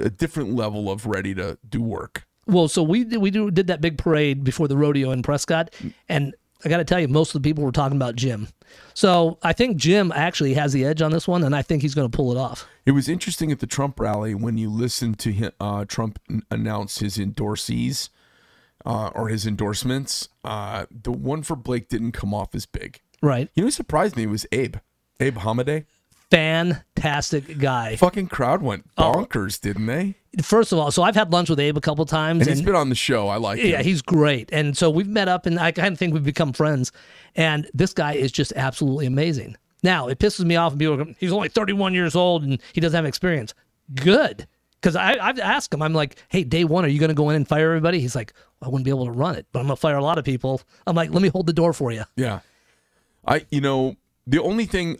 a 0.00 0.10
different 0.10 0.54
level 0.56 0.90
of 0.90 1.06
ready 1.06 1.34
to 1.36 1.56
do 1.68 1.80
work. 1.80 2.26
Well, 2.46 2.66
so 2.66 2.82
we 2.82 3.04
did, 3.04 3.18
we 3.18 3.30
do, 3.30 3.48
did 3.52 3.68
that 3.68 3.80
big 3.80 3.96
parade 3.96 4.42
before 4.42 4.66
the 4.66 4.76
rodeo 4.76 5.12
in 5.12 5.22
Prescott, 5.22 5.72
and 6.08 6.34
I 6.64 6.68
got 6.68 6.78
to 6.78 6.84
tell 6.84 7.00
you, 7.00 7.08
most 7.08 7.34
of 7.34 7.42
the 7.42 7.48
people 7.48 7.64
were 7.64 7.72
talking 7.72 7.96
about 7.96 8.16
Jim. 8.16 8.48
So 8.94 9.38
I 9.42 9.52
think 9.52 9.76
Jim 9.76 10.12
actually 10.14 10.54
has 10.54 10.72
the 10.72 10.84
edge 10.84 11.02
on 11.02 11.10
this 11.10 11.26
one, 11.26 11.42
and 11.42 11.54
I 11.54 11.62
think 11.62 11.82
he's 11.82 11.94
going 11.94 12.10
to 12.10 12.16
pull 12.16 12.30
it 12.32 12.38
off. 12.38 12.66
It 12.86 12.92
was 12.92 13.08
interesting 13.08 13.52
at 13.52 13.60
the 13.60 13.66
Trump 13.66 13.98
rally 13.98 14.34
when 14.34 14.56
you 14.58 14.70
listened 14.70 15.18
to 15.20 15.32
him, 15.32 15.52
uh, 15.60 15.84
Trump 15.84 16.18
announce 16.50 16.98
his 16.98 17.16
endorsees 17.18 18.08
uh, 18.84 19.10
or 19.14 19.28
his 19.28 19.46
endorsements. 19.46 20.28
Uh, 20.44 20.86
the 20.90 21.12
one 21.12 21.42
for 21.42 21.56
Blake 21.56 21.88
didn't 21.88 22.12
come 22.12 22.34
off 22.34 22.54
as 22.54 22.66
big. 22.66 23.00
Right? 23.20 23.50
You 23.54 23.62
know, 23.62 23.66
who 23.66 23.70
surprised 23.70 24.16
me 24.16 24.26
was 24.26 24.46
Abe. 24.52 24.76
Abe 25.20 25.38
Hamadeh. 25.38 25.84
Fantastic 26.32 27.58
guy. 27.58 27.96
Fucking 27.96 28.28
crowd 28.28 28.62
went 28.62 28.86
oh. 28.96 29.12
bonkers, 29.12 29.60
didn't 29.60 29.86
they? 29.86 30.14
First 30.42 30.72
of 30.72 30.78
all, 30.78 30.90
so 30.90 31.02
I've 31.02 31.14
had 31.14 31.30
lunch 31.30 31.50
with 31.50 31.60
Abe 31.60 31.76
a 31.76 31.80
couple 31.80 32.06
times, 32.06 32.40
And 32.40 32.48
and, 32.48 32.56
he's 32.56 32.64
been 32.64 32.74
on 32.74 32.88
the 32.88 32.94
show. 32.94 33.28
I 33.28 33.36
like 33.36 33.58
him. 33.58 33.70
yeah, 33.70 33.78
him. 33.78 33.84
he's 33.84 34.00
great. 34.00 34.48
And 34.50 34.74
so 34.76 34.88
we've 34.88 35.06
met 35.06 35.28
up, 35.28 35.44
and 35.44 35.58
I 35.58 35.72
kind 35.72 35.92
of 35.92 35.98
think 35.98 36.14
we've 36.14 36.24
become 36.24 36.54
friends. 36.54 36.90
And 37.36 37.68
this 37.74 37.92
guy 37.92 38.14
is 38.14 38.32
just 38.32 38.52
absolutely 38.56 39.04
amazing. 39.06 39.56
Now 39.82 40.08
it 40.08 40.18
pisses 40.18 40.44
me 40.44 40.56
off. 40.56 40.72
and 40.72 40.78
People, 40.78 40.96
go, 40.96 41.14
he's 41.18 41.32
only 41.32 41.48
31 41.48 41.94
years 41.94 42.14
old 42.14 42.44
and 42.44 42.60
he 42.72 42.80
doesn't 42.80 42.96
have 42.96 43.04
experience. 43.04 43.54
Good, 43.94 44.46
because 44.80 44.96
I've 44.96 45.38
asked 45.38 45.74
him. 45.74 45.82
I'm 45.82 45.92
like, 45.92 46.16
hey, 46.28 46.44
day 46.44 46.64
one, 46.64 46.84
are 46.84 46.88
you 46.88 46.98
going 46.98 47.08
to 47.08 47.14
go 47.14 47.30
in 47.30 47.36
and 47.36 47.46
fire 47.46 47.68
everybody? 47.68 48.00
He's 48.00 48.14
like, 48.14 48.32
well, 48.60 48.68
I 48.68 48.70
wouldn't 48.70 48.84
be 48.84 48.90
able 48.90 49.06
to 49.06 49.12
run 49.12 49.34
it, 49.36 49.46
but 49.52 49.60
I'm 49.60 49.66
going 49.66 49.76
to 49.76 49.80
fire 49.80 49.96
a 49.96 50.02
lot 50.02 50.18
of 50.18 50.24
people. 50.24 50.62
I'm 50.86 50.96
like, 50.96 51.10
let 51.10 51.20
me 51.20 51.28
hold 51.28 51.46
the 51.46 51.52
door 51.52 51.72
for 51.72 51.92
you. 51.92 52.04
Yeah. 52.16 52.40
I 53.26 53.44
you 53.50 53.60
know, 53.60 53.96
the 54.26 54.40
only 54.40 54.66
thing 54.66 54.98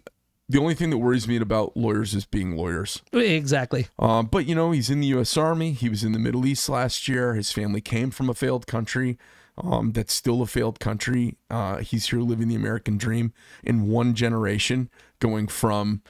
the 0.53 0.61
only 0.61 0.75
thing 0.75 0.91
that 0.91 0.99
worries 0.99 1.27
me 1.27 1.37
about 1.39 1.77
lawyers 1.77 2.15
is 2.15 2.27
being 2.27 2.57
lawyers. 2.57 3.01
Exactly. 3.13 3.89
Um, 3.99 4.27
but 4.27 4.47
you 4.47 4.55
know, 4.55 4.71
he's 4.71 4.91
in 4.91 5.01
the 5.01 5.07
U.S. 5.09 5.37
Army. 5.37 5.73
He 5.73 5.89
was 5.89 6.05
in 6.05 6.13
the 6.13 6.19
Middle 6.19 6.45
East 6.45 6.69
last 6.69 7.09
year. 7.09 7.35
His 7.35 7.51
family 7.51 7.81
came 7.81 8.11
from 8.11 8.29
a 8.29 8.35
failed 8.35 8.67
country. 8.67 9.19
Um, 9.57 9.93
that's 9.93 10.13
still 10.13 10.43
a 10.43 10.47
failed 10.47 10.79
country. 10.79 11.37
Uh, 11.51 11.79
he's 11.79 12.09
here 12.09 12.21
living 12.21 12.49
the 12.49 12.55
American 12.55 12.99
dream 12.99 13.33
in 13.65 13.87
one 13.89 14.15
generation, 14.15 14.91
going 15.21 15.49
from 15.49 16.03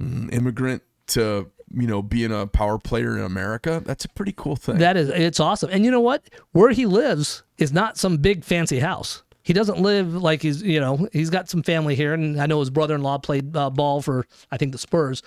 mm, 0.00 0.32
immigrant 0.32 0.82
to 1.08 1.50
you 1.72 1.86
know 1.86 2.02
being 2.02 2.32
a 2.32 2.48
power 2.48 2.78
player 2.78 3.16
in 3.16 3.24
America. 3.24 3.80
That's 3.84 4.04
a 4.04 4.08
pretty 4.08 4.34
cool 4.36 4.56
thing. 4.56 4.78
That 4.78 4.96
is, 4.96 5.08
it's 5.08 5.38
awesome. 5.38 5.70
And 5.70 5.84
you 5.84 5.92
know 5.92 6.00
what? 6.00 6.28
Where 6.50 6.70
he 6.70 6.84
lives 6.84 7.44
is 7.58 7.72
not 7.72 7.96
some 7.96 8.16
big 8.16 8.44
fancy 8.44 8.80
house. 8.80 9.22
He 9.48 9.54
doesn't 9.54 9.80
live 9.80 10.12
like 10.12 10.42
he's, 10.42 10.62
you 10.62 10.78
know, 10.78 11.08
he's 11.10 11.30
got 11.30 11.48
some 11.48 11.62
family 11.62 11.94
here. 11.94 12.12
And 12.12 12.38
I 12.38 12.44
know 12.44 12.60
his 12.60 12.68
brother 12.68 12.94
in 12.94 13.02
law 13.02 13.16
played 13.16 13.56
uh, 13.56 13.70
ball 13.70 14.02
for, 14.02 14.26
I 14.52 14.58
think, 14.58 14.72
the 14.72 14.78
Spurs. 14.78 15.22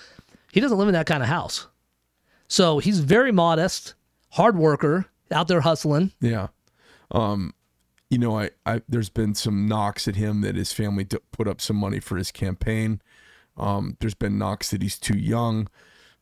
He 0.51 0.59
doesn't 0.59 0.77
live 0.77 0.87
in 0.87 0.93
that 0.93 1.07
kind 1.07 1.23
of 1.23 1.29
house. 1.29 1.65
So 2.47 2.77
he's 2.77 2.99
very 2.99 3.31
modest, 3.31 3.95
hard 4.29 4.55
worker, 4.55 5.07
out 5.31 5.47
there 5.47 5.61
hustling. 5.61 6.11
Yeah. 6.21 6.49
Um, 7.09 7.55
you 8.11 8.19
know, 8.19 8.37
I, 8.37 8.51
I 8.63 8.83
there's 8.87 9.09
been 9.09 9.33
some 9.33 9.67
knocks 9.67 10.07
at 10.07 10.17
him 10.17 10.41
that 10.41 10.55
his 10.55 10.71
family 10.71 11.07
put 11.31 11.47
up 11.47 11.59
some 11.59 11.77
money 11.77 11.99
for 11.99 12.15
his 12.15 12.31
campaign. 12.31 13.01
Um, 13.57 13.97
there's 14.01 14.13
been 14.13 14.37
knocks 14.37 14.69
that 14.69 14.83
he's 14.83 14.99
too 14.99 15.17
young. 15.17 15.67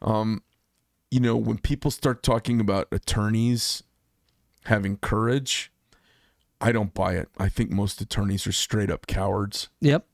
Um, 0.02 0.42
you 1.12 1.20
know, 1.20 1.36
when 1.36 1.58
people 1.58 1.92
start 1.92 2.24
talking 2.24 2.62
about 2.62 2.88
attorneys 2.94 3.84
having 4.64 4.96
courage, 4.96 5.70
I 6.62 6.72
don't 6.72 6.94
buy 6.94 7.14
it. 7.14 7.30
I 7.38 7.50
think 7.50 7.72
most 7.72 8.02
attorneys 8.02 8.46
are 8.46 8.52
straight 8.52 8.92
up 8.92 9.08
cowards. 9.08 9.70
Yep. 9.82 10.06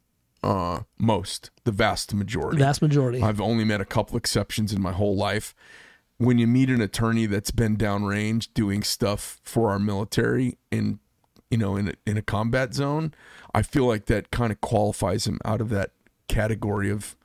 Uh, 0.43 0.81
most, 0.99 1.49
the 1.63 1.71
vast 1.71 2.13
majority. 2.13 2.59
Vast 2.59 2.81
majority. 2.81 3.21
I've 3.21 3.41
only 3.41 3.63
met 3.63 3.81
a 3.81 3.85
couple 3.85 4.15
exceptions 4.15 4.71
in 4.71 4.79
my 4.81 4.91
whole 4.91 5.15
life. 5.15 5.55
When 6.17 6.37
you 6.37 6.45
meet 6.45 6.69
an 6.69 6.81
attorney 6.81 7.25
that's 7.25 7.51
been 7.51 7.75
downrange 7.77 8.49
doing 8.53 8.83
stuff 8.83 9.39
for 9.43 9.71
our 9.71 9.79
military 9.79 10.57
in 10.71 10.99
you 11.49 11.57
know 11.57 11.75
in 11.75 11.89
a, 11.89 11.93
in 12.05 12.17
a 12.17 12.21
combat 12.21 12.73
zone, 12.75 13.13
I 13.53 13.63
feel 13.63 13.85
like 13.85 14.05
that 14.05 14.29
kind 14.29 14.51
of 14.51 14.61
qualifies 14.61 15.25
him 15.25 15.39
out 15.43 15.61
of 15.61 15.69
that 15.69 15.91
category 16.27 16.91
of 16.91 17.15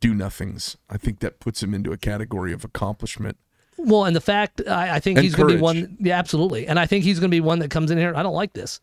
do 0.00 0.12
nothings. 0.12 0.76
I 0.90 0.96
think 0.96 1.20
that 1.20 1.40
puts 1.40 1.62
him 1.62 1.72
into 1.72 1.92
a 1.92 1.96
category 1.96 2.52
of 2.52 2.64
accomplishment. 2.64 3.36
Well, 3.78 4.04
and 4.04 4.14
the 4.14 4.20
fact, 4.20 4.60
I, 4.66 4.96
I 4.96 5.00
think 5.00 5.18
And 5.18 5.24
he's 5.24 5.34
going 5.34 5.48
to 5.48 5.54
be 5.54 5.60
one. 5.60 5.96
Yeah, 6.00 6.18
absolutely. 6.18 6.66
And 6.66 6.78
I 6.78 6.86
think 6.86 7.04
he's 7.04 7.20
going 7.20 7.30
to 7.30 7.34
be 7.34 7.40
one 7.40 7.60
that 7.60 7.70
comes 7.70 7.90
in 7.90 7.98
here. 7.98 8.12
I 8.14 8.22
don't 8.22 8.34
like 8.34 8.52
this. 8.52 8.80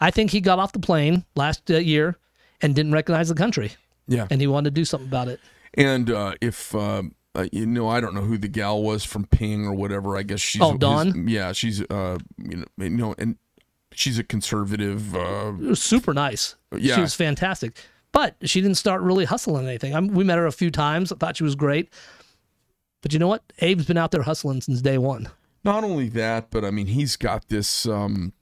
I 0.00 0.10
think 0.10 0.30
he 0.30 0.40
got 0.40 0.58
off 0.58 0.72
the 0.72 0.78
plane 0.80 1.24
last 1.34 1.70
uh, 1.70 1.76
year 1.78 2.16
and 2.60 2.74
didn't 2.74 2.92
recognize 2.92 3.28
the 3.28 3.34
country, 3.34 3.72
Yeah. 4.06 4.26
and 4.30 4.40
he 4.40 4.46
wanted 4.46 4.70
to 4.74 4.80
do 4.80 4.84
something 4.84 5.08
about 5.08 5.28
it. 5.28 5.40
And 5.74 6.10
uh, 6.10 6.34
if 6.40 6.74
um, 6.74 7.14
uh, 7.34 7.46
you 7.52 7.66
know, 7.66 7.88
I 7.88 8.00
don't 8.00 8.14
know 8.14 8.22
who 8.22 8.38
the 8.38 8.48
gal 8.48 8.82
was 8.82 9.04
from 9.04 9.24
Ping 9.26 9.66
or 9.66 9.72
whatever. 9.74 10.16
I 10.16 10.22
guess 10.22 10.40
she's 10.40 10.62
Oh, 10.62 10.76
his- 11.02 11.16
yeah, 11.26 11.52
she's 11.52 11.80
uh, 11.82 12.18
you 12.38 12.56
know, 12.58 12.64
you 12.78 12.90
know, 12.90 13.14
and 13.18 13.36
she's 13.92 14.18
a 14.18 14.24
conservative. 14.24 15.14
Uh, 15.14 15.74
super 15.74 16.12
nice. 16.14 16.56
Yeah. 16.76 16.96
She 16.96 17.00
was 17.00 17.14
fantastic. 17.14 17.76
But 18.12 18.36
she 18.44 18.60
didn't 18.60 18.76
start 18.76 19.02
really 19.02 19.24
hustling 19.24 19.66
anything. 19.66 19.94
i 19.94 20.00
we 20.00 20.22
met 20.22 20.38
her 20.38 20.46
a 20.46 20.52
few 20.52 20.70
times. 20.70 21.10
I 21.10 21.16
thought 21.16 21.36
she 21.36 21.42
was 21.44 21.56
great. 21.56 21.92
But 23.04 23.12
you 23.12 23.18
know 23.18 23.28
what? 23.28 23.42
Abe's 23.60 23.84
been 23.84 23.98
out 23.98 24.12
there 24.12 24.22
hustling 24.22 24.62
since 24.62 24.80
day 24.80 24.96
one. 24.96 25.28
not 25.62 25.84
only 25.84 26.08
that, 26.08 26.50
but 26.50 26.64
I 26.64 26.70
mean, 26.70 26.86
he's 26.86 27.16
got 27.16 27.48
this. 27.48 27.84
Um, 27.84 28.32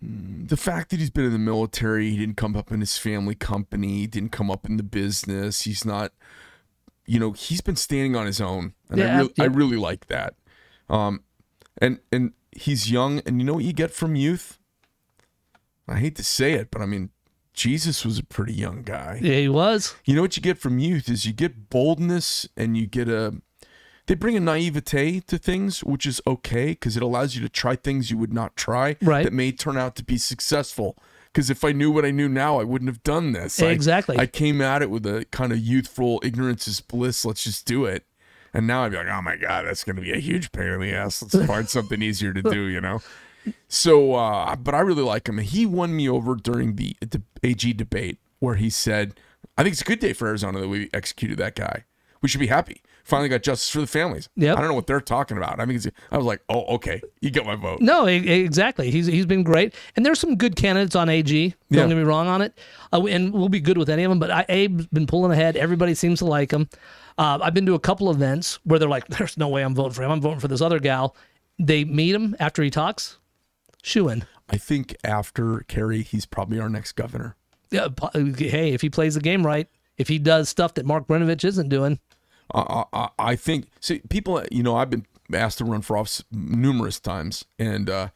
the 0.00 0.56
fact 0.56 0.90
that 0.90 0.98
he's 0.98 1.08
been 1.08 1.24
in 1.26 1.32
the 1.32 1.38
military, 1.38 2.10
he 2.10 2.16
didn't 2.16 2.36
come 2.36 2.56
up 2.56 2.72
in 2.72 2.80
his 2.80 2.98
family 2.98 3.36
company, 3.36 3.98
he 3.98 4.06
didn't 4.08 4.32
come 4.32 4.50
up 4.50 4.66
in 4.66 4.76
the 4.76 4.82
business. 4.82 5.62
He's 5.62 5.84
not, 5.84 6.14
you 7.06 7.20
know, 7.20 7.30
he's 7.30 7.60
been 7.60 7.76
standing 7.76 8.16
on 8.16 8.26
his 8.26 8.40
own, 8.40 8.74
and 8.90 9.00
I, 9.00 9.04
Yeah, 9.04 9.18
really, 9.18 9.34
I 9.38 9.44
really 9.44 9.76
like 9.76 10.06
that. 10.06 10.34
Um, 10.90 11.22
and 11.78 12.00
and 12.10 12.32
he's 12.50 12.90
young, 12.90 13.20
and 13.20 13.38
you 13.38 13.44
know 13.46 13.54
what 13.54 13.64
you 13.64 13.72
get 13.72 13.92
from 13.92 14.16
youth. 14.16 14.58
I 15.86 16.00
hate 16.00 16.16
to 16.16 16.24
say 16.24 16.54
it, 16.54 16.72
but 16.72 16.82
I 16.82 16.86
mean, 16.86 17.10
Jesus 17.54 18.04
was 18.04 18.18
a 18.18 18.24
pretty 18.24 18.54
young 18.54 18.82
guy. 18.82 19.18
Yeah, 19.22 19.34
he 19.36 19.48
was. 19.48 19.94
You 20.04 20.14
know 20.16 20.22
what 20.22 20.36
you 20.36 20.42
get 20.42 20.58
from 20.58 20.78
youth 20.78 21.08
is 21.08 21.26
you 21.26 21.32
get 21.32 21.68
boldness 21.70 22.48
and 22.56 22.76
you 22.76 22.86
get 22.86 23.08
a 23.08 23.34
they 24.06 24.14
bring 24.14 24.36
a 24.36 24.40
naivete 24.40 25.20
to 25.20 25.38
things, 25.38 25.84
which 25.84 26.06
is 26.06 26.20
okay 26.26 26.70
because 26.70 26.96
it 26.96 27.02
allows 27.04 27.36
you 27.36 27.42
to 27.42 27.48
try 27.48 27.76
things 27.76 28.10
you 28.10 28.18
would 28.18 28.32
not 28.32 28.56
try 28.56 28.96
Right. 29.00 29.22
that 29.24 29.32
may 29.32 29.52
turn 29.52 29.76
out 29.76 29.94
to 29.96 30.04
be 30.04 30.18
successful. 30.18 30.96
Because 31.32 31.50
if 31.50 31.62
I 31.64 31.72
knew 31.72 31.90
what 31.90 32.04
I 32.04 32.10
knew 32.10 32.28
now, 32.28 32.58
I 32.58 32.64
wouldn't 32.64 32.88
have 32.90 33.02
done 33.04 33.32
this. 33.32 33.62
I- 33.62 33.66
Exactly. 33.66 34.18
I, 34.18 34.26
came 34.26 34.60
at 34.60 34.82
it 34.82 34.90
with 34.90 35.06
a 35.06 35.24
kind 35.30 35.52
of 35.52 35.58
youthful 35.58 36.20
ignorance 36.24 36.66
is 36.66 36.80
bliss. 36.80 37.24
Let's 37.24 37.44
just 37.44 37.64
do 37.64 37.84
it. 37.84 38.04
And 38.52 38.66
now 38.66 38.84
I'd 38.84 38.90
be 38.90 38.98
like, 38.98 39.06
oh 39.06 39.22
my 39.22 39.36
god, 39.36 39.64
that's 39.66 39.82
going 39.84 39.96
to 39.96 40.02
be 40.02 40.12
a 40.12 40.18
huge 40.18 40.52
pain 40.52 40.66
in 40.66 40.80
the 40.80 40.92
ass. 40.92 41.22
Let's 41.22 41.46
find 41.46 41.66
something 41.68 42.02
easier 42.02 42.34
to 42.34 42.42
do, 42.50 42.64
you 42.64 42.80
know. 42.82 43.00
So, 43.68 44.14
uh, 44.14 44.56
but 44.56 44.74
I 44.74 44.80
really 44.80 45.02
like 45.02 45.28
him. 45.28 45.38
He 45.38 45.66
won 45.66 45.94
me 45.96 46.08
over 46.08 46.34
during 46.36 46.76
the, 46.76 46.96
the 47.00 47.22
AG 47.42 47.72
debate 47.74 48.18
where 48.38 48.54
he 48.56 48.70
said, 48.70 49.14
I 49.56 49.62
think 49.62 49.72
it's 49.72 49.82
a 49.82 49.86
good 49.86 49.98
day 50.00 50.12
for 50.12 50.28
Arizona 50.28 50.60
that 50.60 50.68
we 50.68 50.90
executed 50.94 51.38
that 51.38 51.54
guy. 51.54 51.84
We 52.20 52.28
should 52.28 52.40
be 52.40 52.46
happy. 52.46 52.82
Finally 53.04 53.30
got 53.30 53.42
justice 53.42 53.68
for 53.68 53.80
the 53.80 53.86
families. 53.88 54.28
Yeah, 54.36 54.52
I 54.54 54.58
don't 54.58 54.68
know 54.68 54.74
what 54.74 54.86
they're 54.86 55.00
talking 55.00 55.36
about. 55.36 55.58
I 55.58 55.64
mean, 55.64 55.76
it's- 55.76 55.92
I 56.12 56.16
was 56.16 56.24
like, 56.24 56.40
oh, 56.48 56.62
okay. 56.76 57.02
You 57.20 57.30
get 57.30 57.44
my 57.44 57.56
vote. 57.56 57.80
No, 57.80 58.06
exactly. 58.06 58.92
He's 58.92 59.06
he's 59.06 59.26
been 59.26 59.42
great, 59.42 59.74
and 59.96 60.06
there's 60.06 60.20
some 60.20 60.36
good 60.36 60.54
candidates 60.54 60.94
on 60.94 61.08
AG. 61.08 61.28
Don't 61.32 61.56
Yeah. 61.80 61.88
get 61.88 61.96
me 61.96 62.04
wrong 62.04 62.28
on 62.28 62.42
it, 62.42 62.56
uh, 62.92 63.04
and 63.06 63.32
we'll 63.32 63.48
be 63.48 63.58
good 63.58 63.76
with 63.76 63.90
any 63.90 64.04
of 64.04 64.10
them. 64.10 64.20
But 64.20 64.30
I, 64.30 64.44
Abe's 64.48 64.86
been 64.86 65.08
pulling 65.08 65.32
ahead. 65.32 65.56
Everybody 65.56 65.94
seems 65.94 66.20
to 66.20 66.26
like 66.26 66.52
him. 66.52 66.68
Uh, 67.18 67.40
I've 67.42 67.54
been 67.54 67.66
to 67.66 67.74
a 67.74 67.80
couple 67.80 68.08
events 68.08 68.60
where 68.62 68.78
they're 68.78 68.88
like, 68.88 69.08
"There's 69.08 69.36
no 69.36 69.48
way 69.48 69.62
I'm 69.64 69.74
voting 69.74 69.94
for 69.94 70.04
him. 70.04 70.12
I'm 70.12 70.20
voting 70.20 70.38
for 70.38 70.46
this 70.48 70.60
other 70.60 70.78
gal." 70.78 71.16
They 71.58 71.84
meet 71.84 72.14
him 72.14 72.36
after 72.38 72.62
he 72.62 72.70
talks. 72.70 73.18
Shoo 73.82 74.08
in. 74.08 74.24
I 74.48 74.56
think 74.56 74.96
after 75.04 75.60
Kari, 75.68 76.02
he's 76.02 76.26
probably 76.26 76.58
our 76.60 76.68
next 76.68 76.92
governor. 76.92 77.36
Yeah, 77.70 77.88
hey, 78.14 78.72
if 78.72 78.80
he 78.80 78.90
plays 78.90 79.14
the 79.14 79.20
game 79.20 79.46
right, 79.46 79.68
if 79.96 80.08
he 80.08 80.18
does 80.18 80.48
stuff 80.48 80.74
that 80.74 80.86
Mark 80.86 81.06
Brnovich 81.06 81.44
isn't 81.44 81.68
doing, 81.68 81.98
I, 82.54 82.84
I, 82.92 83.08
I 83.18 83.36
think 83.36 83.66
see 83.80 84.00
people 84.08 84.42
you 84.50 84.62
know 84.62 84.76
I've 84.76 84.90
been 84.90 85.06
asked 85.32 85.58
to 85.58 85.64
run 85.64 85.82
for 85.82 85.96
office 85.96 86.22
numerous 86.30 87.00
times 87.00 87.44
and 87.58 87.88
uh, 87.88 88.08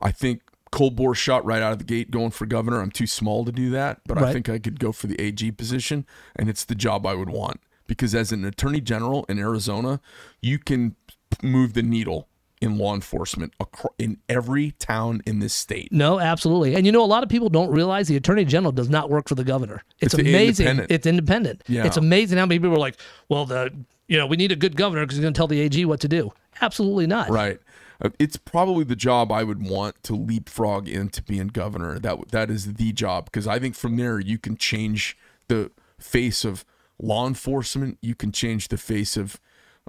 I 0.00 0.12
think 0.12 0.42
cold 0.70 0.96
bore 0.96 1.14
shot 1.14 1.44
right 1.44 1.62
out 1.62 1.72
of 1.72 1.78
the 1.78 1.84
gate 1.84 2.10
going 2.10 2.30
for 2.30 2.46
governor 2.46 2.80
I'm 2.80 2.90
too 2.90 3.06
small 3.06 3.44
to 3.44 3.52
do 3.52 3.70
that 3.70 4.00
but 4.06 4.18
I 4.18 4.32
think 4.32 4.48
I 4.48 4.58
could 4.58 4.80
go 4.80 4.92
for 4.92 5.06
the 5.06 5.20
AG 5.20 5.50
position 5.52 6.06
and 6.36 6.48
it's 6.48 6.64
the 6.64 6.74
job 6.74 7.06
I 7.06 7.14
would 7.14 7.30
want 7.30 7.60
because 7.86 8.14
as 8.14 8.32
an 8.32 8.44
attorney 8.44 8.80
general 8.80 9.24
in 9.28 9.38
Arizona 9.38 10.00
you 10.40 10.58
can 10.58 10.96
move 11.42 11.74
the 11.74 11.82
needle 11.82 12.28
in 12.64 12.78
law 12.78 12.94
enforcement 12.94 13.52
in 13.98 14.16
every 14.28 14.70
town 14.72 15.22
in 15.26 15.38
this 15.38 15.52
state 15.52 15.90
No, 15.92 16.18
absolutely. 16.18 16.74
And 16.74 16.86
you 16.86 16.92
know, 16.92 17.04
a 17.04 17.06
lot 17.06 17.22
of 17.22 17.28
people 17.28 17.48
don't 17.48 17.70
realize 17.70 18.08
the 18.08 18.16
attorney 18.16 18.44
general 18.44 18.72
does 18.72 18.88
not 18.88 19.10
work 19.10 19.28
for 19.28 19.34
the 19.34 19.44
governor. 19.44 19.82
It's, 20.00 20.14
It's 20.14 20.20
amazing. 20.20 20.66
independent. 20.66 20.90
It's 20.92 21.06
independent. 21.06 21.62
Yeah. 21.68 21.86
It's 21.86 21.96
amazing 21.96 22.38
how 22.38 22.46
many 22.46 22.58
people 22.58 22.74
are 22.76 22.78
like, 22.78 22.96
well, 23.28 23.44
the 23.44 23.72
you 24.08 24.18
know, 24.18 24.26
we 24.26 24.36
need 24.36 24.52
a 24.52 24.56
good 24.56 24.76
governor 24.76 25.02
because 25.04 25.16
he's 25.16 25.22
going 25.22 25.32
to 25.34 25.38
tell 25.38 25.46
the 25.46 25.60
AG 25.60 25.84
what 25.86 26.00
to 26.00 26.08
do. 26.08 26.32
Absolutely 26.60 27.06
not. 27.06 27.30
Right. 27.30 27.58
Uh, 28.02 28.10
It's 28.18 28.36
probably 28.36 28.84
the 28.84 28.96
job 28.96 29.32
I 29.32 29.44
would 29.44 29.66
want 29.66 30.02
to 30.04 30.14
leapfrog 30.14 30.88
into 30.88 31.22
being 31.22 31.48
governor. 31.48 31.98
That 31.98 32.30
that 32.30 32.50
is 32.50 32.74
the 32.74 32.92
job 32.92 33.26
because 33.26 33.46
I 33.46 33.58
think 33.58 33.74
from 33.74 33.96
there 33.96 34.18
you 34.20 34.38
can 34.38 34.56
change 34.56 35.16
the 35.48 35.70
face 35.98 36.44
of 36.44 36.64
law 37.00 37.26
enforcement. 37.26 37.98
You 38.02 38.14
can 38.14 38.30
change 38.32 38.68
the 38.68 38.76
face 38.76 39.16
of, 39.16 39.40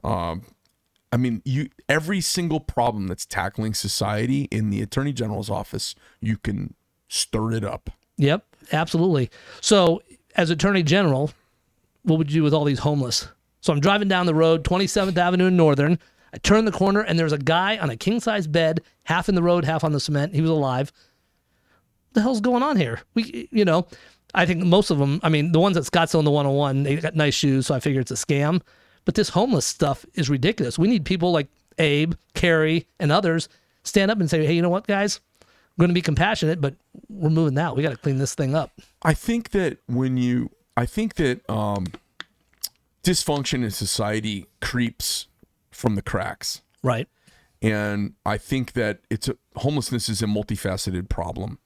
um, 0.03 0.43
I 1.11 1.17
mean, 1.17 1.41
you 1.45 1.69
every 1.87 2.21
single 2.21 2.59
problem 2.59 3.07
that's 3.07 3.25
tackling 3.25 3.73
society 3.73 4.43
in 4.51 4.69
the 4.69 4.81
attorney 4.81 5.13
general's 5.13 5.49
office, 5.49 5.95
you 6.19 6.37
can 6.37 6.73
stir 7.07 7.53
it 7.53 7.63
up. 7.63 7.89
Yep. 8.17 8.45
Absolutely. 8.71 9.29
So, 9.61 10.01
as 10.35 10.49
attorney 10.49 10.83
general, 10.83 11.31
what 12.03 12.17
would 12.17 12.31
you 12.31 12.41
do 12.41 12.43
with 12.43 12.53
all 12.53 12.63
these 12.63 12.79
homeless? 12.79 13.27
So 13.61 13.73
I'm 13.73 13.79
driving 13.79 14.07
down 14.07 14.25
the 14.25 14.35
road, 14.35 14.63
27th 14.63 15.17
Avenue 15.17 15.47
in 15.47 15.57
Northern. 15.57 15.97
I 16.33 16.37
turn 16.37 16.65
the 16.65 16.71
corner 16.71 17.01
and 17.01 17.17
there's 17.17 17.31
a 17.31 17.37
guy 17.37 17.77
on 17.77 17.89
a 17.89 17.95
king 17.95 18.19
size 18.19 18.45
bed, 18.45 18.81
half 19.05 19.29
in 19.29 19.35
the 19.35 19.41
road, 19.41 19.65
half 19.65 19.83
on 19.83 19.91
the 19.91 19.99
cement. 19.99 20.35
He 20.35 20.41
was 20.41 20.51
alive. 20.51 20.91
What 22.09 22.13
the 22.13 22.21
hell's 22.21 22.41
going 22.41 22.61
on 22.61 22.77
here? 22.77 23.01
We, 23.13 23.47
you 23.51 23.65
know, 23.65 23.87
I 24.35 24.45
think 24.45 24.63
most 24.63 24.91
of 24.91 24.99
them, 24.99 25.19
I 25.23 25.29
mean, 25.29 25.51
the 25.51 25.59
ones 25.59 25.77
at 25.77 25.83
Scottsdale 25.83 26.19
and 26.19 26.27
the 26.27 26.31
101, 26.31 26.83
they 26.83 26.97
got 26.97 27.15
nice 27.15 27.33
shoes, 27.33 27.67
so 27.67 27.73
I 27.73 27.79
figure 27.79 28.01
it's 28.01 28.11
a 28.11 28.15
scam. 28.15 28.61
But 29.05 29.15
this 29.15 29.29
homeless 29.29 29.65
stuff 29.65 30.05
is 30.15 30.29
ridiculous. 30.29 30.77
We 30.79 30.87
need 30.87 31.05
people 31.05 31.31
like 31.31 31.47
Abe, 31.77 32.15
Kari, 32.33 32.87
and 32.99 33.11
others 33.11 33.47
stand 33.83 34.11
up 34.11 34.19
and 34.19 34.29
say, 34.29 34.45
hey, 34.45 34.53
you 34.53 34.61
know 34.61 34.69
what, 34.69 34.87
guys? 34.87 35.19
We're 35.77 35.83
going 35.83 35.89
to 35.91 35.95
be 35.95 36.01
compassionate, 36.01 36.59
but 36.61 36.75
we're 37.09 37.29
moving 37.29 37.57
out. 37.59 37.75
We 37.75 37.83
got 37.83 37.91
to 37.91 37.97
clean 37.97 38.17
this 38.17 38.33
thing 38.33 38.55
up. 38.55 38.71
I 39.03 39.13
think 39.13 39.51
that 39.51 39.77
when 39.87 40.17
you, 40.17 40.49
I 40.75 40.85
think 40.85 41.15
that 41.15 41.47
um, 41.49 41.87
dysfunction 43.03 43.63
in 43.63 43.71
society 43.71 44.47
creeps 44.61 45.27
from 45.71 45.95
the 45.95 46.01
cracks. 46.01 46.61
Right. 46.81 47.07
and 47.61 48.13
I 48.25 48.37
think 48.37 48.73
that 48.73 48.99
it's 49.09 49.27
a 49.27 49.37
homelessness 49.57 50.07
is 50.07 50.21
a 50.21 50.27
multifaceted 50.27 51.09
problem. 51.09 51.59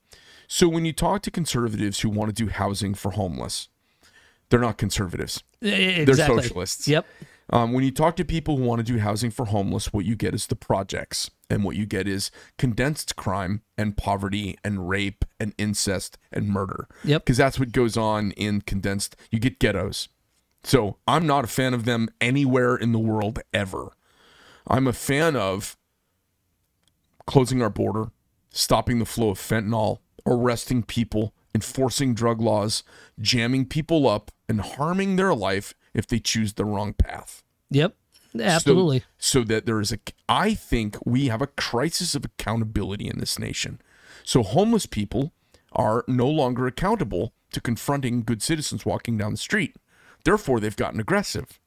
So 0.48 0.68
when 0.68 0.84
you 0.84 0.92
talk 0.92 1.22
to 1.22 1.30
conservatives 1.30 2.00
who 2.00 2.08
want 2.10 2.34
to 2.34 2.44
do 2.44 2.50
housing 2.50 2.94
for 2.94 3.12
homeless, 3.12 3.68
they're 4.50 4.60
not 4.60 4.76
conservatives. 4.78 5.42
Exactly. 5.62 6.04
They're 6.04 6.26
socialists. 6.26 6.86
Yep. 6.86 7.06
Um, 7.52 7.72
when 7.72 7.82
you 7.82 7.90
talk 7.90 8.14
to 8.16 8.24
people 8.24 8.56
who 8.56 8.62
want 8.62 8.78
to 8.78 8.92
do 8.92 8.98
housing 9.00 9.30
for 9.30 9.46
homeless, 9.46 9.92
what 9.92 10.04
you 10.04 10.14
get 10.14 10.34
is 10.34 10.46
the 10.46 10.54
projects, 10.54 11.30
and 11.48 11.64
what 11.64 11.74
you 11.74 11.84
get 11.84 12.06
is 12.06 12.30
condensed 12.58 13.16
crime 13.16 13.62
and 13.76 13.96
poverty 13.96 14.56
and 14.62 14.88
rape 14.88 15.24
and 15.40 15.52
incest 15.58 16.16
and 16.32 16.48
murder. 16.48 16.86
Yep. 17.02 17.24
Because 17.24 17.38
that's 17.38 17.58
what 17.58 17.72
goes 17.72 17.96
on 17.96 18.30
in 18.32 18.60
condensed. 18.60 19.16
You 19.32 19.40
get 19.40 19.58
ghettos. 19.58 20.08
So 20.62 20.98
I'm 21.08 21.26
not 21.26 21.44
a 21.44 21.48
fan 21.48 21.74
of 21.74 21.86
them 21.86 22.08
anywhere 22.20 22.76
in 22.76 22.92
the 22.92 22.98
world 22.98 23.40
ever. 23.52 23.92
I'm 24.68 24.86
a 24.86 24.92
fan 24.92 25.34
of 25.34 25.76
closing 27.26 27.62
our 27.62 27.70
border, 27.70 28.12
stopping 28.50 28.98
the 28.98 29.04
flow 29.04 29.30
of 29.30 29.38
fentanyl, 29.38 29.98
arresting 30.26 30.82
people, 30.82 31.34
enforcing 31.54 32.14
drug 32.14 32.40
laws, 32.40 32.82
jamming 33.20 33.66
people 33.66 34.08
up, 34.08 34.30
and 34.48 34.60
harming 34.60 35.16
their 35.16 35.34
life 35.34 35.74
if 35.94 36.06
they 36.06 36.18
choose 36.18 36.54
the 36.54 36.64
wrong 36.64 36.92
path. 36.92 37.42
Yep. 37.70 37.96
So- 38.32 38.42
Absolutely. 38.42 39.02
So, 39.18 39.44
that 39.44 39.66
there 39.66 39.80
is 39.80 39.92
a, 39.92 39.98
I 40.28 40.54
think 40.54 40.96
we 41.04 41.26
have 41.26 41.42
a 41.42 41.46
crisis 41.48 42.14
of 42.14 42.24
accountability 42.24 43.08
in 43.08 43.18
this 43.18 43.38
nation. 43.38 43.80
So 44.24 44.42
homeless 44.42 44.86
people 44.86 45.32
are 45.72 46.04
no 46.08 46.28
longer 46.28 46.66
accountable 46.66 47.32
to 47.52 47.60
confronting 47.60 48.22
good 48.22 48.42
citizens 48.42 48.84
walking 48.84 49.16
down 49.16 49.32
the 49.32 49.38
street. 49.38 49.76
Therefore, 50.24 50.60
they've 50.60 50.76
gotten 50.76 51.00
aggressive. 51.00 51.58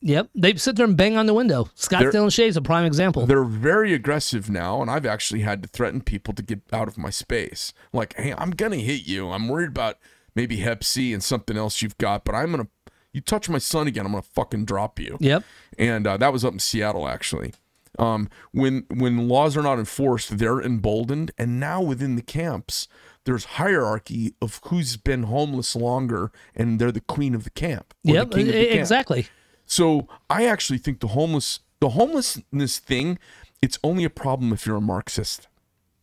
Yep. 0.00 0.30
They 0.34 0.54
sit 0.54 0.76
there 0.76 0.86
and 0.86 0.96
bang 0.96 1.16
on 1.16 1.26
the 1.26 1.34
window. 1.34 1.64
Scottsdale 1.76 2.22
and 2.22 2.32
Shay's 2.32 2.56
a 2.56 2.62
prime 2.62 2.84
example. 2.84 3.26
They're 3.26 3.42
very 3.44 3.92
aggressive 3.92 4.48
now, 4.48 4.80
and 4.80 4.90
I've 4.90 5.04
actually 5.06 5.40
had 5.40 5.62
to 5.62 5.68
threaten 5.68 6.00
people 6.02 6.34
to 6.34 6.42
get 6.42 6.60
out 6.72 6.86
of 6.88 6.96
my 6.98 7.10
space. 7.10 7.72
Like, 7.92 8.14
hey, 8.14 8.32
I'm 8.36 8.50
gonna 8.52 8.76
hit 8.76 9.06
you. 9.06 9.30
I'm 9.30 9.48
worried 9.48 9.70
about 9.70 9.98
maybe 10.36 10.58
Hep 10.58 10.84
C 10.84 11.12
and 11.12 11.22
something 11.22 11.56
else 11.56 11.82
you've 11.82 11.98
got, 11.98 12.24
but 12.24 12.34
I'm 12.34 12.50
gonna. 12.52 12.68
You 13.12 13.20
touch 13.22 13.48
my 13.48 13.58
son 13.58 13.88
again, 13.88 14.06
I'm 14.06 14.12
gonna 14.12 14.22
fucking 14.22 14.66
drop 14.66 15.00
you. 15.00 15.16
Yep. 15.18 15.42
and 15.78 16.06
uh, 16.06 16.16
that 16.18 16.32
was 16.32 16.44
up 16.44 16.52
in 16.52 16.58
Seattle 16.60 17.08
actually. 17.08 17.54
Um, 17.98 18.28
when 18.52 18.84
when 18.94 19.28
laws 19.28 19.56
are 19.56 19.62
not 19.62 19.78
enforced, 19.80 20.38
they're 20.38 20.60
emboldened, 20.60 21.32
and 21.36 21.58
now 21.58 21.82
within 21.82 22.14
the 22.14 22.22
camps, 22.22 22.86
there's 23.24 23.44
hierarchy 23.44 24.34
of 24.40 24.60
who's 24.66 24.96
been 24.96 25.24
homeless 25.24 25.74
longer, 25.74 26.30
and 26.54 26.78
they're 26.78 26.92
the 26.92 27.00
queen 27.00 27.34
of 27.34 27.42
the 27.42 27.50
camp. 27.50 27.94
the 28.04 28.12
Yep. 28.12 28.30
the 28.30 28.40
e- 28.40 28.68
camp. 28.68 28.78
Exactly. 28.80 29.26
So 29.68 30.08
I 30.28 30.46
actually 30.46 30.78
think 30.78 30.98
the 30.98 31.08
homeless 31.08 31.60
the 31.78 31.90
homelessness 31.90 32.78
thing, 32.80 33.18
it's 33.62 33.78
only 33.84 34.02
a 34.02 34.10
problem 34.10 34.52
if 34.52 34.66
you're 34.66 34.78
a 34.78 34.80
Marxist. 34.80 35.46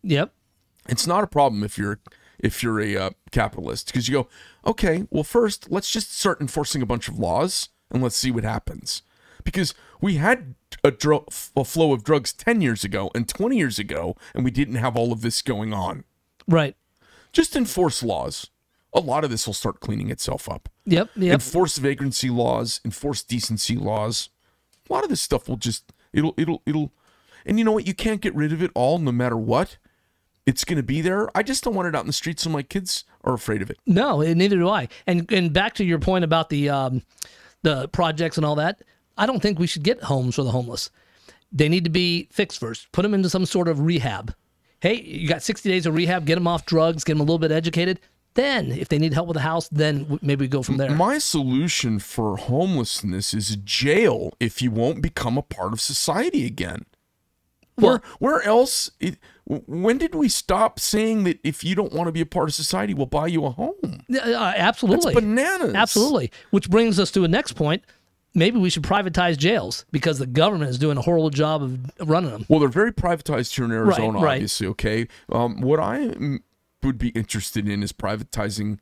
Yep. 0.03 0.32
It's 0.88 1.05
not 1.05 1.24
a 1.24 1.28
problem 1.28 1.63
if 1.63 1.78
you're 1.78 1.99
if 2.39 2.61
you're 2.61 2.80
a 2.80 2.95
uh, 2.95 3.09
capitalist 3.32 3.88
because 3.88 4.07
you 4.07 4.13
go, 4.13 4.28
okay, 4.66 5.07
well 5.09 5.24
first 5.24 5.70
let's 5.72 5.89
just 5.89 6.18
start 6.18 6.39
enforcing 6.39 6.82
a 6.82 6.86
bunch 6.86 7.09
of 7.09 7.18
laws 7.18 7.70
and 7.91 8.01
let's 8.03 8.16
see 8.16 8.32
what 8.32 8.43
happens. 8.43 9.01
Because 9.43 9.74
we 9.99 10.16
had 10.16 10.53
a, 10.84 10.91
dro- 10.91 11.26
a 11.55 11.63
flow 11.63 11.91
of 11.91 12.03
drugs 12.03 12.34
10 12.34 12.61
years 12.61 12.84
ago 12.84 13.09
and 13.16 13.28
20 13.28 13.57
years 13.57 13.80
ago 13.80 14.16
and 14.36 14.45
we 14.45 14.51
didn't 14.51 14.76
have 14.76 14.95
all 14.95 15.11
of 15.11 15.22
this 15.22 15.41
going 15.41 15.74
on. 15.74 16.03
Right. 16.47 16.76
Just 17.34 17.55
enforce 17.55 18.03
laws. 18.03 18.51
A 18.96 19.00
lot 19.00 19.24
of 19.24 19.30
this 19.30 19.46
will 19.46 19.54
start 19.54 19.82
cleaning 19.82 20.10
itself 20.10 20.50
up. 20.50 20.70
Yep. 20.86 21.10
Yep. 21.16 21.34
Enforce 21.34 21.78
vagrancy 21.78 22.30
laws, 22.30 22.82
enforce 22.84 23.22
decency 23.22 23.76
laws. 23.76 24.30
A 24.89 24.93
lot 24.93 25.04
of 25.04 25.10
this 25.10 25.22
stuff 25.22 25.48
will 25.48 25.58
just 25.58 25.91
it'll 26.14 26.34
it'll 26.38 26.62
it'll 26.66 26.91
and 27.46 27.60
you 27.60 27.66
know 27.66 27.74
what? 27.74 27.86
You 27.86 27.93
can't 27.93 28.22
get 28.22 28.34
rid 28.34 28.52
of 28.52 28.64
it 28.64 28.72
all 28.74 28.98
no 28.98 29.12
matter 29.12 29.38
what. 29.38 29.78
It's 30.46 30.64
going 30.64 30.78
to 30.78 30.84
be 30.84 31.02
there. 31.02 31.28
I 31.36 31.43
just 31.43 31.64
don't 31.64 31.74
want 31.74 31.88
it 31.88 31.96
out 31.96 32.02
in 32.02 32.08
the 32.08 32.14
streets 32.14 32.43
so 32.43 32.50
my 32.50 32.62
kids 32.62 33.04
are 33.24 33.34
afraid 33.34 33.62
of 33.62 33.70
it. 33.70 33.80
No, 33.86 34.22
neither 34.22 34.58
do 34.58 34.70
I. 34.70 34.88
And 35.06 35.32
and 35.32 35.52
back 35.52 35.76
to 35.76 35.84
your 35.84 36.00
point 36.00 36.24
about 36.24 36.50
the 36.50 36.70
um, 36.70 37.02
the 37.64 37.88
projects 37.89 38.38
and 38.38 38.46
all 38.46 38.56
that. 38.56 38.82
I 39.18 39.26
don't 39.26 39.41
think 39.41 39.60
we 39.60 39.68
should 39.68 39.84
get 39.84 40.04
homes 40.04 40.36
for 40.36 40.43
the 40.43 40.52
homeless. 40.52 40.89
They 41.52 41.70
need 41.70 41.84
to 41.86 41.89
be 41.89 42.28
fixed 42.32 42.60
first. 42.60 42.91
Put 42.91 43.04
them 43.04 43.14
into 43.14 43.30
some 43.30 43.46
sort 43.46 43.68
of 43.68 43.80
rehab. 43.80 44.36
Hey, 44.82 45.02
you 45.02 45.28
got 45.28 45.41
60 45.41 45.70
days 45.70 45.86
of 45.86 45.96
rehab. 45.96 46.26
Get 46.26 46.36
them 46.36 46.48
off 46.48 46.66
drugs. 46.66 47.04
Get 47.04 47.14
them 47.14 47.22
a 47.22 47.24
little 47.24 47.39
bit 47.39 47.52
educated. 47.52 48.00
Then, 48.36 48.72
if 48.72 48.90
they 48.90 49.00
need 49.00 49.14
help 49.14 49.28
with 49.28 49.36
the 49.36 49.42
house, 49.42 49.70
then 49.70 50.20
maybe 50.22 50.44
we 50.44 50.50
go 50.50 50.62
from 50.62 50.78
there. 50.78 50.92
My 50.92 51.18
solution 51.18 52.00
for 52.00 52.36
homelessness 52.38 53.34
is 53.34 53.56
jail 53.64 54.34
if 54.40 54.62
you 54.62 54.72
won't 54.72 55.02
become 55.02 55.38
a 55.38 55.42
part 55.42 55.74
of 55.74 55.82
society 55.82 56.46
again. 56.46 56.86
Well- 57.78 57.92
where 57.92 58.02
where 58.20 58.42
else? 58.44 58.92
It, 59.00 59.18
when 59.46 59.98
did 59.98 60.16
we 60.16 60.28
stop 60.28 60.80
saying 60.80 61.24
that 61.26 61.40
if 61.44 61.64
you 61.64 61.76
don't 61.76 61.94
want 61.94 62.08
to 62.08 62.12
be 62.12 62.22
a 62.22 62.26
part 62.26 62.50
of 62.50 62.56
society, 62.56 62.94
we'll 62.94 63.06
buy 63.06 63.28
you 63.28 63.46
a 63.46 63.52
home? 63.52 64.02
Uh, 64.14 64.54
absolutely. 64.56 65.14
That's 65.14 65.24
bananas. 65.24 65.76
Absolutely. 65.76 66.32
Which 66.52 66.70
brings 66.70 67.00
us 67.00 67.12
to 67.12 67.24
a 67.26 67.28
next 67.28 67.54
point. 67.54 67.84
Maybe 68.34 68.60
we 68.60 68.70
should 68.70 68.84
privatize 68.84 69.38
jails 69.38 69.86
because 69.92 70.20
the 70.20 70.26
government 70.26 70.70
is 70.70 70.78
doing 70.78 70.98
a 70.98 71.02
horrible 71.02 71.30
job 71.30 71.64
of 71.64 71.80
running 72.02 72.32
them. 72.32 72.46
Well, 72.50 72.60
they're 72.60 72.70
very 72.70 72.92
privatized 72.92 73.56
here 73.56 73.64
in 73.66 73.72
Arizona, 73.72 74.20
right. 74.20 74.34
obviously. 74.34 74.68
Okay. 74.68 75.08
Um, 75.30 75.62
what 75.62 75.80
I 75.80 76.12
would 76.86 76.98
be 76.98 77.10
interested 77.10 77.68
in 77.68 77.84
is 77.84 77.92
privatizing 77.92 78.80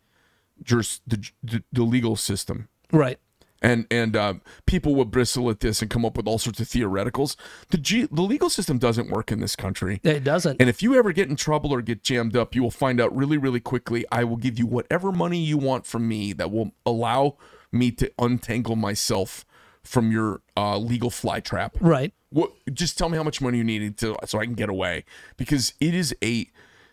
juris, 0.61 1.01
the, 1.07 1.29
the 1.41 1.63
the 1.71 1.83
legal 1.83 2.15
system. 2.15 2.69
Right. 2.91 3.17
and 3.61 3.87
and 3.89 4.15
uh, 4.15 4.33
people 4.65 4.93
will 4.93 5.05
bristle 5.05 5.49
at 5.49 5.61
this 5.61 5.81
and 5.81 5.89
come 5.89 6.05
up 6.05 6.17
with 6.17 6.27
all 6.27 6.37
sorts 6.37 6.59
of 6.59 6.67
theoreticals. 6.67 7.35
The 7.69 7.77
G- 7.77 8.07
the 8.11 8.21
legal 8.21 8.49
system 8.49 8.77
doesn't 8.77 9.09
work 9.09 9.31
in 9.31 9.39
this 9.39 9.55
country. 9.55 9.99
It 10.03 10.23
doesn't. 10.23 10.59
And 10.59 10.69
if 10.69 10.83
you 10.83 10.95
ever 10.95 11.11
get 11.13 11.29
in 11.29 11.35
trouble 11.35 11.73
or 11.73 11.81
get 11.81 12.03
jammed 12.03 12.35
up, 12.35 12.53
you 12.53 12.61
will 12.61 12.71
find 12.71 12.99
out 13.01 13.15
really, 13.15 13.37
really 13.37 13.59
quickly. 13.61 14.05
I 14.11 14.25
will 14.25 14.37
give 14.37 14.59
you 14.59 14.67
whatever 14.67 15.11
money 15.11 15.39
you 15.39 15.57
want 15.57 15.85
from 15.85 16.07
me 16.07 16.33
that 16.33 16.51
will 16.51 16.71
allow 16.85 17.37
me 17.71 17.89
to 17.91 18.11
untangle 18.19 18.75
myself 18.75 19.45
from 19.81 20.11
your 20.11 20.41
uh, 20.55 20.77
legal 20.77 21.09
fly 21.09 21.39
trap. 21.39 21.75
right. 21.81 22.13
What? 22.29 22.51
Just 22.73 22.97
tell 22.97 23.09
me 23.09 23.17
how 23.17 23.23
much 23.23 23.41
money 23.41 23.59
you 23.59 23.63
need 23.63 23.95
to, 23.97 24.15
so 24.25 24.39
I 24.39 24.45
can 24.45 24.55
get 24.55 24.67
away. 24.69 25.05
Because 25.37 25.73
it 25.79 25.93
is 25.93 26.15
a, 26.23 26.47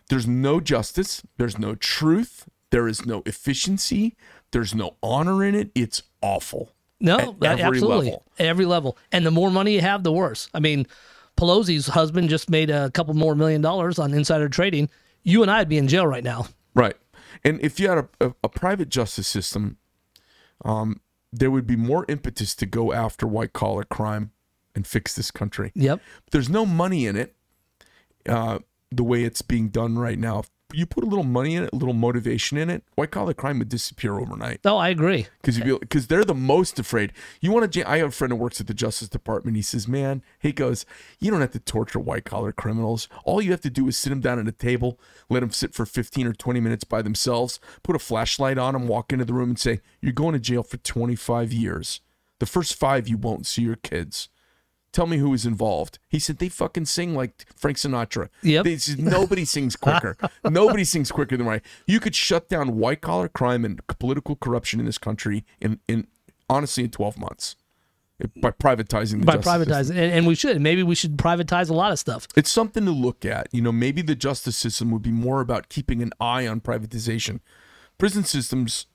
there's 0.09 0.27
no 0.27 0.59
justice, 0.59 1.23
there's 1.37 1.57
no 1.57 1.75
truth, 1.75 2.47
there 2.69 2.87
is 2.87 3.05
no 3.05 3.23
efficiency, 3.25 4.15
there's 4.51 4.75
no 4.75 4.95
honor 5.01 5.43
in 5.43 5.55
it. 5.55 5.71
It's 5.75 6.03
awful. 6.21 6.73
No, 6.99 7.35
At 7.41 7.59
every 7.59 7.77
absolutely. 7.77 8.05
level. 8.07 8.25
Every 8.37 8.65
level. 8.65 8.97
And 9.11 9.25
the 9.25 9.31
more 9.31 9.49
money 9.49 9.73
you 9.73 9.81
have, 9.81 10.03
the 10.03 10.11
worse. 10.11 10.49
I 10.53 10.59
mean, 10.59 10.85
Pelosi's 11.35 11.87
husband 11.87 12.29
just 12.29 12.49
made 12.49 12.69
a 12.69 12.91
couple 12.91 13.13
more 13.13 13.35
million 13.35 13.61
dollars 13.61 13.97
on 13.97 14.13
insider 14.13 14.49
trading. 14.49 14.89
You 15.23 15.41
and 15.41 15.49
I 15.49 15.59
would 15.59 15.69
be 15.69 15.77
in 15.77 15.87
jail 15.87 16.05
right 16.05 16.23
now. 16.23 16.47
Right. 16.75 16.95
And 17.43 17.59
if 17.61 17.79
you 17.79 17.89
had 17.89 17.97
a, 17.97 18.09
a, 18.19 18.33
a 18.43 18.49
private 18.49 18.89
justice 18.89 19.27
system, 19.27 19.77
um, 20.63 21.01
there 21.33 21.49
would 21.49 21.65
be 21.65 21.75
more 21.75 22.05
impetus 22.07 22.53
to 22.55 22.65
go 22.65 22.93
after 22.93 23.25
white 23.25 23.53
collar 23.53 23.83
crime 23.83 24.31
and 24.75 24.85
fix 24.85 25.15
this 25.15 25.31
country. 25.31 25.71
Yep. 25.75 26.01
There's 26.31 26.49
no 26.49 26.65
money 26.65 27.07
in 27.07 27.15
it 27.15 27.35
uh, 28.27 28.59
the 28.91 29.03
way 29.03 29.23
it's 29.23 29.41
being 29.41 29.69
done 29.69 29.97
right 29.97 30.19
now. 30.19 30.39
If 30.39 30.49
you 30.73 30.85
put 30.85 31.03
a 31.03 31.07
little 31.07 31.25
money 31.25 31.55
in 31.55 31.63
it, 31.63 31.69
a 31.73 31.75
little 31.75 31.93
motivation 31.93 32.57
in 32.57 32.69
it, 32.69 32.83
white 32.95 33.11
collar 33.11 33.33
crime 33.33 33.59
would 33.59 33.67
disappear 33.67 34.19
overnight. 34.19 34.61
No, 34.63 34.77
I 34.77 34.87
agree. 34.89 35.27
Because 35.41 35.57
you 35.59 35.79
because 35.79 36.07
they're 36.07 36.23
the 36.23 36.33
most 36.33 36.79
afraid. 36.79 37.11
You 37.41 37.51
want 37.51 37.73
to? 37.73 37.89
I 37.89 37.97
have 37.97 38.07
a 38.07 38.11
friend 38.11 38.31
who 38.31 38.37
works 38.37 38.61
at 38.61 38.67
the 38.67 38.73
Justice 38.73 39.09
Department. 39.09 39.57
He 39.57 39.63
says, 39.63 39.87
"Man, 39.87 40.23
he 40.39 40.53
goes, 40.53 40.85
you 41.19 41.29
don't 41.29 41.41
have 41.41 41.51
to 41.51 41.59
torture 41.59 41.99
white 41.99 42.23
collar 42.23 42.53
criminals. 42.53 43.09
All 43.25 43.41
you 43.41 43.51
have 43.51 43.61
to 43.61 43.69
do 43.69 43.87
is 43.89 43.97
sit 43.97 44.11
them 44.11 44.21
down 44.21 44.39
at 44.39 44.47
a 44.47 44.53
table, 44.53 44.97
let 45.29 45.41
them 45.41 45.51
sit 45.51 45.73
for 45.73 45.85
fifteen 45.85 46.25
or 46.25 46.33
twenty 46.33 46.61
minutes 46.61 46.85
by 46.85 47.01
themselves, 47.01 47.59
put 47.83 47.95
a 47.95 47.99
flashlight 47.99 48.57
on 48.57 48.73
them, 48.73 48.87
walk 48.87 49.11
into 49.11 49.25
the 49.25 49.33
room, 49.33 49.49
and 49.49 49.59
say, 49.59 49.81
"You're 49.99 50.13
going 50.13 50.33
to 50.33 50.39
jail 50.39 50.63
for 50.63 50.77
twenty 50.77 51.15
five 51.15 51.51
years. 51.51 51.99
The 52.39 52.45
first 52.45 52.75
five, 52.75 53.09
you 53.09 53.17
won't 53.17 53.45
see 53.45 53.63
your 53.63 53.75
kids." 53.75 54.29
Tell 54.93 55.07
me 55.07 55.17
who 55.17 55.29
was 55.29 55.45
involved. 55.45 55.99
He 56.09 56.19
said 56.19 56.39
they 56.39 56.49
fucking 56.49 56.85
sing 56.85 57.15
like 57.15 57.45
Frank 57.55 57.77
Sinatra. 57.77 58.27
Yep. 58.43 58.65
They 58.65 58.77
said 58.77 58.99
nobody 58.99 59.45
sings 59.45 59.75
quicker. 59.77 60.17
nobody 60.43 60.83
sings 60.83 61.11
quicker 61.11 61.37
than 61.37 61.47
right. 61.47 61.63
You 61.87 61.99
could 62.01 62.13
shut 62.15 62.49
down 62.49 62.77
white 62.77 62.99
collar 63.01 63.29
crime 63.29 63.63
and 63.63 63.79
political 63.99 64.35
corruption 64.35 64.79
in 64.81 64.85
this 64.85 64.97
country 64.97 65.45
in, 65.61 65.79
in 65.87 66.07
honestly 66.49 66.83
in 66.83 66.91
12 66.91 67.17
months 67.17 67.55
by 68.41 68.51
privatizing 68.51 69.19
the 69.21 69.25
By 69.25 69.35
justice 69.37 69.51
privatizing. 69.51 69.77
system. 69.77 69.97
And, 69.97 70.13
and 70.13 70.27
we 70.27 70.35
should. 70.35 70.61
Maybe 70.61 70.83
we 70.83 70.95
should 70.95 71.17
privatize 71.17 71.69
a 71.69 71.73
lot 71.73 71.91
of 71.91 71.99
stuff. 71.99 72.27
It's 72.35 72.51
something 72.51 72.85
to 72.85 72.91
look 72.91 73.25
at. 73.25 73.47
You 73.51 73.61
know, 73.61 73.71
maybe 73.71 74.01
the 74.01 74.15
justice 74.15 74.57
system 74.57 74.91
would 74.91 75.01
be 75.01 75.11
more 75.11 75.41
about 75.41 75.69
keeping 75.69 76.01
an 76.01 76.11
eye 76.19 76.47
on 76.47 76.61
privatization. 76.61 77.39
Prison 77.97 78.23
systems, 78.23 78.87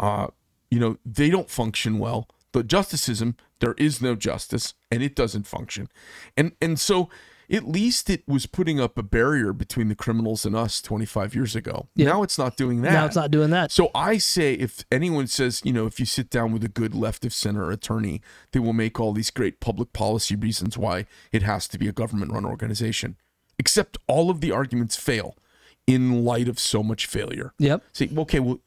uh, 0.00 0.28
you 0.70 0.78
know, 0.78 0.96
they 1.04 1.30
don't 1.30 1.50
function 1.50 1.98
well. 1.98 2.28
The 2.54 2.62
justice 2.62 3.02
system, 3.02 3.36
there 3.58 3.74
is 3.78 4.00
no 4.00 4.14
justice, 4.14 4.74
and 4.88 5.02
it 5.02 5.16
doesn't 5.16 5.46
function. 5.46 5.88
And 6.36 6.52
and 6.60 6.78
so 6.78 7.10
at 7.50 7.68
least 7.68 8.08
it 8.08 8.22
was 8.26 8.46
putting 8.46 8.80
up 8.80 8.96
a 8.96 9.02
barrier 9.02 9.52
between 9.52 9.88
the 9.88 9.94
criminals 9.94 10.46
and 10.46 10.56
us 10.56 10.80
25 10.80 11.34
years 11.34 11.54
ago. 11.54 11.88
Yeah. 11.94 12.06
Now 12.06 12.22
it's 12.22 12.38
not 12.38 12.56
doing 12.56 12.82
that. 12.82 12.92
Now 12.92 13.06
it's 13.06 13.16
not 13.16 13.30
doing 13.30 13.50
that. 13.50 13.70
So 13.72 13.90
I 13.94 14.18
say, 14.18 14.54
if 14.54 14.84
anyone 14.90 15.26
says, 15.26 15.60
you 15.64 15.72
know, 15.72 15.84
if 15.86 16.00
you 16.00 16.06
sit 16.06 16.30
down 16.30 16.52
with 16.52 16.64
a 16.64 16.68
good 16.68 16.94
left 16.94 17.24
of 17.26 17.34
center 17.34 17.70
attorney, 17.70 18.22
they 18.52 18.60
will 18.60 18.72
make 18.72 18.98
all 18.98 19.12
these 19.12 19.30
great 19.30 19.60
public 19.60 19.92
policy 19.92 20.36
reasons 20.36 20.78
why 20.78 21.06
it 21.32 21.42
has 21.42 21.68
to 21.68 21.78
be 21.78 21.88
a 21.88 21.92
government 21.92 22.32
run 22.32 22.46
organization. 22.46 23.16
Except 23.58 23.98
all 24.06 24.30
of 24.30 24.40
the 24.40 24.50
arguments 24.50 24.96
fail 24.96 25.36
in 25.86 26.24
light 26.24 26.48
of 26.48 26.58
so 26.58 26.82
much 26.82 27.06
failure. 27.06 27.52
Yep. 27.58 27.82
Say, 27.92 28.10
okay, 28.16 28.40
well, 28.40 28.60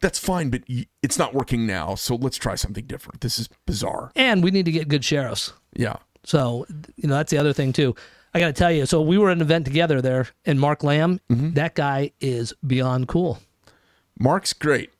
that's 0.00 0.18
fine, 0.18 0.50
but 0.50 0.62
it's 1.02 1.18
not 1.18 1.34
working 1.34 1.66
now. 1.66 1.94
So 1.94 2.14
let's 2.16 2.36
try 2.36 2.54
something 2.54 2.84
different. 2.86 3.20
This 3.20 3.38
is 3.38 3.48
bizarre. 3.66 4.12
And 4.16 4.42
we 4.42 4.50
need 4.50 4.64
to 4.66 4.72
get 4.72 4.88
good 4.88 5.04
sheriffs. 5.04 5.52
Yeah. 5.74 5.96
So, 6.24 6.66
you 6.96 7.08
know, 7.08 7.14
that's 7.14 7.30
the 7.30 7.38
other 7.38 7.52
thing 7.52 7.72
too. 7.72 7.94
I 8.34 8.40
got 8.40 8.46
to 8.48 8.52
tell 8.52 8.70
you. 8.70 8.84
So 8.86 9.00
we 9.00 9.16
were 9.18 9.30
at 9.30 9.36
an 9.38 9.40
event 9.42 9.64
together 9.64 10.02
there, 10.02 10.28
and 10.44 10.60
Mark 10.60 10.84
Lamb, 10.84 11.20
Mm-hmm. 11.30 11.54
that 11.54 11.74
guy 11.74 12.12
is 12.20 12.52
beyond 12.66 13.08
cool. 13.08 13.38
Mark's 14.18 14.52
great. 14.52 14.90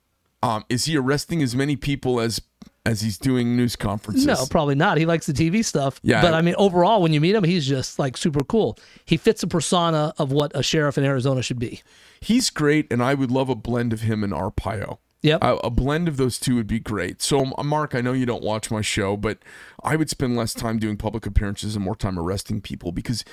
Um, 0.42 0.64
is 0.68 0.84
he 0.86 0.96
arresting 0.96 1.42
as 1.42 1.55
many 1.55 1.76
people 1.76 2.20
as 2.20 2.40
as 2.89 3.01
he's 3.01 3.18
doing 3.18 3.57
news 3.57 3.76
conferences? 3.76 4.26
No, 4.26 4.47
probably 4.51 4.74
not. 4.74 4.99
He 4.99 5.07
likes 5.07 5.26
the 5.26 5.32
TV 5.32 5.64
stuff. 5.64 6.01
Yeah. 6.03 6.22
But 6.22 6.34
I 6.34 6.43
mean, 6.43 6.55
overall, 6.59 7.03
when 7.03 7.12
you 7.12 7.20
meet 7.20 7.34
him, 7.34 7.45
he's 7.45 7.66
just 7.66 7.99
like 7.99 8.16
super 8.16 8.43
cool. 8.45 8.78
He 9.05 9.16
fits 9.16 9.43
the 9.43 9.47
persona 9.47 10.14
of 10.18 10.32
what 10.32 10.53
a 10.55 10.62
sheriff 10.62 10.99
in 10.99 11.05
Arizona 11.05 11.43
should 11.43 11.59
be. 11.59 11.82
He's 12.20 12.51
great, 12.51 12.91
and 12.91 13.03
I 13.03 13.14
would 13.14 13.30
love 13.30 13.49
a 13.49 13.55
blend 13.55 13.93
of 13.93 14.03
him 14.03 14.24
and 14.24 14.32
Arpaio. 14.32 14.99
Yep. 15.22 15.43
A, 15.43 15.57
a 15.57 15.70
blend 15.70 16.09
of 16.09 16.16
those 16.16 16.39
two 16.39 16.55
would 16.55 16.68
be 16.68 16.78
great. 16.78 17.20
So, 17.20 17.53
Mark, 17.62 17.95
I 17.95 18.01
know 18.01 18.12
you 18.12 18.26
don't 18.26 18.43
watch 18.43 18.70
my 18.70 18.80
show, 18.80 19.16
but 19.16 19.39
I 19.82 19.97
would 19.97 20.09
spend 20.09 20.36
less 20.36 20.55
time 20.55 20.78
doing 20.78 20.97
public 20.97 21.26
appearances 21.26 21.74
and 21.74 21.84
more 21.84 21.97
time 21.97 22.18
arresting 22.18 22.61
people 22.61 22.93
because 22.93 23.24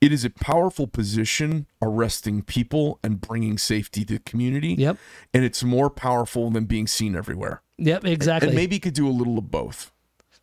it 0.00 0.12
is 0.12 0.24
a 0.24 0.30
powerful 0.30 0.86
position 0.86 1.66
arresting 1.82 2.42
people 2.42 2.98
and 3.04 3.20
bringing 3.20 3.58
safety 3.58 4.04
to 4.06 4.14
the 4.14 4.20
community. 4.20 4.74
Yep. 4.78 4.96
And 5.32 5.44
it's 5.44 5.62
more 5.62 5.90
powerful 5.90 6.50
than 6.50 6.64
being 6.64 6.86
seen 6.86 7.14
everywhere. 7.14 7.62
Yep, 7.80 8.04
exactly. 8.04 8.48
And 8.48 8.56
maybe 8.56 8.76
he 8.76 8.80
could 8.80 8.94
do 8.94 9.08
a 9.08 9.10
little 9.10 9.38
of 9.38 9.50
both. 9.50 9.90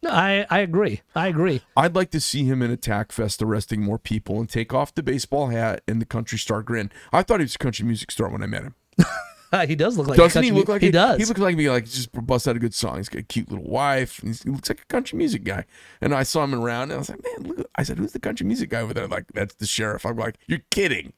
No, 0.03 0.11
I, 0.11 0.45
I 0.49 0.59
agree. 0.59 1.01
I 1.15 1.27
agree. 1.27 1.61
I'd 1.75 1.95
like 1.95 2.11
to 2.11 2.19
see 2.19 2.43
him 2.43 2.61
in 2.61 2.69
Attack 2.69 3.11
Fest 3.11 3.41
arresting 3.41 3.81
more 3.81 3.97
people 3.97 4.39
and 4.39 4.47
take 4.49 4.73
off 4.73 4.93
the 4.93 5.01
baseball 5.01 5.47
hat 5.47 5.81
and 5.87 5.99
the 6.01 6.05
country 6.05 6.37
star 6.37 6.61
grin. 6.61 6.91
I 7.11 7.23
thought 7.23 7.39
he 7.39 7.45
was 7.45 7.55
a 7.55 7.59
country 7.59 7.85
music 7.85 8.11
star 8.11 8.29
when 8.29 8.43
I 8.43 8.47
met 8.47 8.63
him. 8.63 8.75
he 9.67 9.75
does 9.75 9.97
look 9.97 10.07
like 10.07 10.17
Doesn't 10.17 10.43
he 10.43 10.49
country- 10.49 10.59
look 10.59 10.69
like 10.69 10.81
he 10.81 10.91
does? 10.91 11.17
He 11.17 11.25
looks 11.25 11.39
like 11.39 11.55
me, 11.55 11.69
like 11.69 11.85
just 11.85 12.11
bust 12.11 12.47
out 12.47 12.55
a 12.55 12.59
good 12.59 12.75
song. 12.75 12.97
He's 12.97 13.09
got 13.09 13.19
a 13.19 13.23
cute 13.23 13.49
little 13.49 13.67
wife. 13.67 14.19
He 14.21 14.49
looks 14.49 14.69
like 14.69 14.81
a 14.81 14.85
country 14.85 15.17
music 15.17 15.43
guy. 15.43 15.65
And 15.99 16.13
I 16.13 16.23
saw 16.23 16.43
him 16.43 16.53
around, 16.53 16.83
and 16.83 16.93
I 16.93 16.97
was 16.97 17.09
like, 17.09 17.23
man, 17.23 17.55
look. 17.55 17.69
I 17.75 17.83
said, 17.83 17.97
who's 17.97 18.11
the 18.13 18.19
country 18.19 18.45
music 18.45 18.69
guy 18.69 18.81
over 18.81 18.93
there? 18.93 19.07
Like, 19.07 19.25
that's 19.33 19.55
the 19.55 19.65
sheriff. 19.65 20.05
I'm 20.05 20.17
like, 20.17 20.37
you're 20.47 20.61
kidding. 20.69 21.13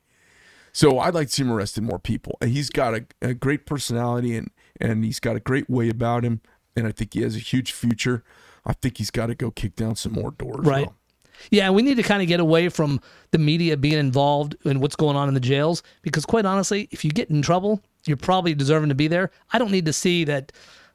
So 0.72 1.00
I'd 1.00 1.16
like 1.16 1.28
to 1.28 1.34
see 1.34 1.42
him 1.42 1.52
arresting 1.52 1.84
more 1.84 2.00
people. 2.00 2.38
And 2.40 2.52
he's 2.52 2.70
got 2.70 2.94
a, 2.94 3.06
a 3.22 3.34
great 3.34 3.66
personality, 3.66 4.38
and 4.38 4.52
and 4.80 5.04
he's 5.04 5.20
got 5.20 5.36
a 5.36 5.40
great 5.40 5.70
way 5.70 5.90
about 5.90 6.24
him. 6.24 6.42
And 6.76 6.88
I 6.88 6.92
think 6.92 7.14
he 7.14 7.22
has 7.22 7.36
a 7.36 7.40
huge 7.40 7.72
future. 7.72 8.24
I 8.66 8.74
think 8.74 8.98
he's 8.98 9.12
got 9.12 9.28
to 9.28 9.36
go 9.36 9.52
kick 9.52 9.76
down 9.76 9.96
some 9.96 10.14
more 10.14 10.32
doors. 10.32 10.66
Right. 10.66 10.86
though. 10.88 10.94
Yeah, 11.52 11.70
we 11.70 11.82
need 11.82 11.96
to 11.96 12.04
kind 12.04 12.22
of 12.22 12.28
get 12.28 12.40
away 12.40 12.70
from 12.70 13.00
the 13.32 13.38
media 13.38 13.78
being 13.78 13.98
involved 13.98 14.56
in 14.66 14.80
what's 14.80 14.96
going 14.96 15.16
on 15.16 15.28
in 15.28 15.34
the 15.34 15.40
jails 15.40 15.84
because, 16.02 16.26
quite 16.26 16.46
honestly, 16.46 16.90
if 16.92 17.06
you 17.06 17.12
get 17.12 17.30
in 17.30 17.42
trouble, 17.42 17.82
you're 18.06 18.18
probably 18.18 18.54
deserving 18.54 18.90
to 18.90 18.96
be 18.96 19.08
there. 19.08 19.32
I 19.52 19.58
don't 19.58 19.72
need 19.72 19.86
to 19.86 19.94
see 19.94 20.24
that. 20.26 20.52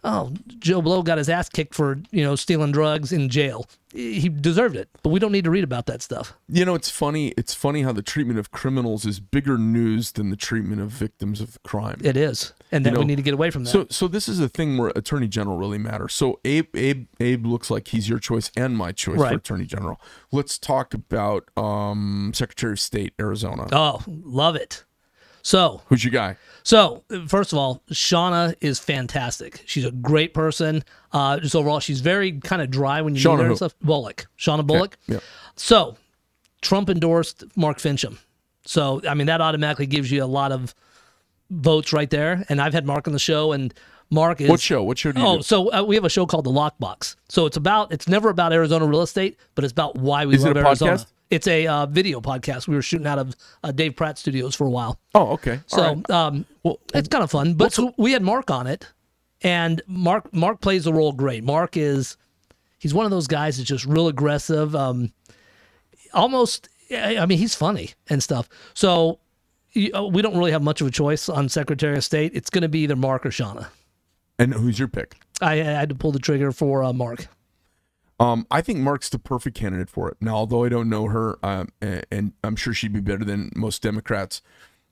Oh, 0.06 0.32
Joe 0.58 0.82
Blow 0.82 1.02
got 1.02 1.16
his 1.16 1.30
ass 1.30 1.48
kicked 1.48 1.74
for 1.74 1.98
you 2.10 2.22
know 2.22 2.36
stealing 2.36 2.72
drugs 2.72 3.10
in 3.12 3.28
jail. 3.30 3.66
He 3.92 4.28
deserved 4.28 4.74
it, 4.76 4.88
but 5.04 5.10
we 5.10 5.20
don't 5.20 5.30
need 5.32 5.44
to 5.44 5.50
read 5.50 5.62
about 5.64 5.86
that 5.86 6.02
stuff. 6.02 6.34
You 6.48 6.64
know, 6.64 6.74
it's 6.74 6.90
funny. 6.90 7.28
It's 7.38 7.54
funny 7.54 7.82
how 7.82 7.92
the 7.92 8.02
treatment 8.02 8.38
of 8.40 8.50
criminals 8.50 9.06
is 9.06 9.18
bigger 9.20 9.56
news 9.56 10.12
than 10.12 10.30
the 10.30 10.36
treatment 10.36 10.80
of 10.82 10.90
victims 10.90 11.40
of 11.40 11.56
crime. 11.62 12.00
It 12.04 12.16
is, 12.16 12.52
and 12.72 12.84
that 12.84 12.92
know, 12.94 12.98
we 12.98 13.04
need 13.06 13.16
to 13.16 13.22
get 13.22 13.34
away 13.34 13.50
from 13.50 13.64
that. 13.64 13.70
So, 13.70 13.86
so 13.88 14.08
this 14.08 14.28
is 14.28 14.40
a 14.40 14.48
thing 14.48 14.76
where 14.78 14.88
attorney 14.96 15.28
general 15.28 15.56
really 15.56 15.78
matters. 15.78 16.12
So, 16.12 16.40
Abe, 16.44 16.74
Abe, 16.76 17.06
Abe 17.20 17.46
looks 17.46 17.70
like 17.70 17.88
he's 17.88 18.08
your 18.08 18.18
choice 18.18 18.50
and 18.56 18.76
my 18.76 18.90
choice 18.92 19.18
Right. 19.18 19.30
for 19.30 19.36
attorney 19.36 19.64
general. 19.64 20.00
Let's 20.32 20.58
talk 20.58 20.92
about 20.92 21.48
um, 21.56 22.32
Secretary 22.34 22.72
of 22.72 22.80
State, 22.80 23.14
Arizona. 23.20 23.68
oh, 23.72 24.02
love 24.06 24.56
it. 24.56 24.84
So 25.44 25.82
Who's 25.86 26.02
your 26.02 26.10
guy? 26.10 26.36
So, 26.64 27.04
first 27.28 27.52
of 27.52 27.58
all, 27.58 27.82
Shawnna 27.92 28.54
is 28.62 28.78
fantastic. 28.78 29.62
She's 29.66 29.84
a 29.84 29.90
great 29.90 30.32
person. 30.32 30.82
Uh, 31.12 31.38
just 31.38 31.54
overall, 31.54 31.78
she's 31.78 32.00
very 32.00 32.32
kind 32.40 32.62
of 32.62 32.70
dry 32.70 33.02
when 33.02 33.14
you 33.14 33.20
Shawnna 33.20 33.32
meet 33.32 33.38
her 33.40 33.44
who? 33.44 33.50
and 33.50 33.56
stuff. 33.58 33.74
Bolick, 33.84 34.24
Shawnna 34.38 34.66
Bolick. 34.66 34.94
yeah. 35.06 35.18
So, 35.56 35.96
Trump 36.62 36.88
endorsed 36.88 37.44
Mark 37.54 37.76
Finchem. 37.78 38.16
So, 38.64 39.02
I 39.06 39.12
mean, 39.12 39.26
that 39.26 39.42
automatically 39.42 39.84
gives 39.84 40.10
you 40.10 40.24
a 40.24 40.26
lot 40.26 40.52
of 40.52 40.74
votes 41.50 41.92
right 41.92 42.08
there. 42.08 42.42
And 42.48 42.62
I've 42.62 42.72
had 42.72 42.86
Mark 42.86 43.06
on 43.06 43.12
the 43.12 43.18
show, 43.18 43.52
and 43.52 43.74
Mark 44.08 44.40
is 44.40 44.48
What 44.48 44.60
show? 44.60 44.82
What 44.82 44.96
show 44.96 45.12
do 45.12 45.20
you 45.20 45.26
Oh, 45.26 45.36
do? 45.36 45.42
so 45.42 45.70
uh, 45.70 45.82
we 45.82 45.96
have 45.96 46.04
a 46.06 46.08
show 46.08 46.24
called 46.24 46.44
The 46.46 46.50
Lockbox. 46.50 47.16
So 47.28 47.44
it's 47.44 47.58
about 47.58 47.92
it's 47.92 48.08
never 48.08 48.30
about 48.30 48.54
Arizona 48.54 48.86
real 48.86 49.02
estate, 49.02 49.36
but 49.54 49.64
it's 49.64 49.72
about 49.72 49.96
why 49.96 50.24
we 50.24 50.36
Is 50.36 50.44
love 50.44 50.56
a 50.56 50.60
Arizona. 50.60 50.92
podcast? 50.94 51.06
It's 51.30 51.46
a 51.46 51.66
uh, 51.66 51.86
video 51.86 52.20
podcast. 52.20 52.68
We 52.68 52.74
were 52.74 52.82
shooting 52.82 53.06
out 53.06 53.18
of 53.18 53.34
uh, 53.62 53.72
Dave 53.72 53.96
Pratt 53.96 54.18
Studios 54.18 54.54
for 54.54 54.66
a 54.66 54.70
while. 54.70 55.00
Oh, 55.14 55.28
okay. 55.32 55.60
So 55.66 55.82
All 55.82 55.94
right. 55.96 56.10
um, 56.10 56.46
it's 56.94 57.08
kind 57.08 57.24
of 57.24 57.30
fun. 57.30 57.54
But 57.54 57.72
so 57.72 57.92
we 57.96 58.12
had 58.12 58.22
Mark 58.22 58.50
on 58.50 58.66
it, 58.66 58.86
and 59.42 59.82
Mark 59.86 60.32
Mark 60.34 60.60
plays 60.60 60.84
the 60.84 60.92
role 60.92 61.12
great. 61.12 61.42
Mark 61.42 61.76
is 61.76 62.16
he's 62.78 62.94
one 62.94 63.04
of 63.04 63.10
those 63.10 63.26
guys 63.26 63.56
that's 63.56 63.68
just 63.68 63.84
real 63.86 64.08
aggressive. 64.08 64.76
Um, 64.76 65.12
almost, 66.12 66.68
I 66.90 67.16
I 67.18 67.26
mean, 67.26 67.38
he's 67.38 67.54
funny 67.54 67.90
and 68.08 68.22
stuff. 68.22 68.48
So 68.74 69.18
you- 69.72 69.92
uh, 69.94 70.02
we 70.04 70.22
don't 70.22 70.36
really 70.36 70.52
have 70.52 70.62
much 70.62 70.80
of 70.80 70.86
a 70.86 70.90
choice 70.90 71.28
on 71.28 71.48
Secretary 71.48 71.96
of 71.96 72.04
State. 72.04 72.32
It's 72.34 72.50
going 72.50 72.62
to 72.62 72.68
be 72.68 72.80
either 72.80 72.96
Mark 72.96 73.26
or 73.26 73.30
Shawnna. 73.30 73.66
And 74.38 74.52
who's 74.54 74.78
your 74.78 74.88
pick? 74.88 75.16
I, 75.40 75.54
I 75.54 75.64
had 75.64 75.88
to 75.88 75.94
pull 75.94 76.12
the 76.12 76.18
trigger 76.20 76.52
for 76.52 76.84
uh, 76.84 76.92
Mark. 76.92 77.26
Um, 78.20 78.46
I 78.50 78.60
think 78.60 78.78
Mark's 78.78 79.08
the 79.08 79.18
perfect 79.18 79.56
candidate 79.56 79.90
for 79.90 80.08
it. 80.08 80.16
Now, 80.20 80.36
although 80.36 80.64
I 80.64 80.68
don't 80.68 80.88
know 80.88 81.08
her, 81.08 81.38
um, 81.42 81.68
and, 81.80 82.06
and 82.10 82.32
I'm 82.44 82.56
sure 82.56 82.72
she'd 82.72 82.92
be 82.92 83.00
better 83.00 83.24
than 83.24 83.50
most 83.56 83.82
Democrats, 83.82 84.40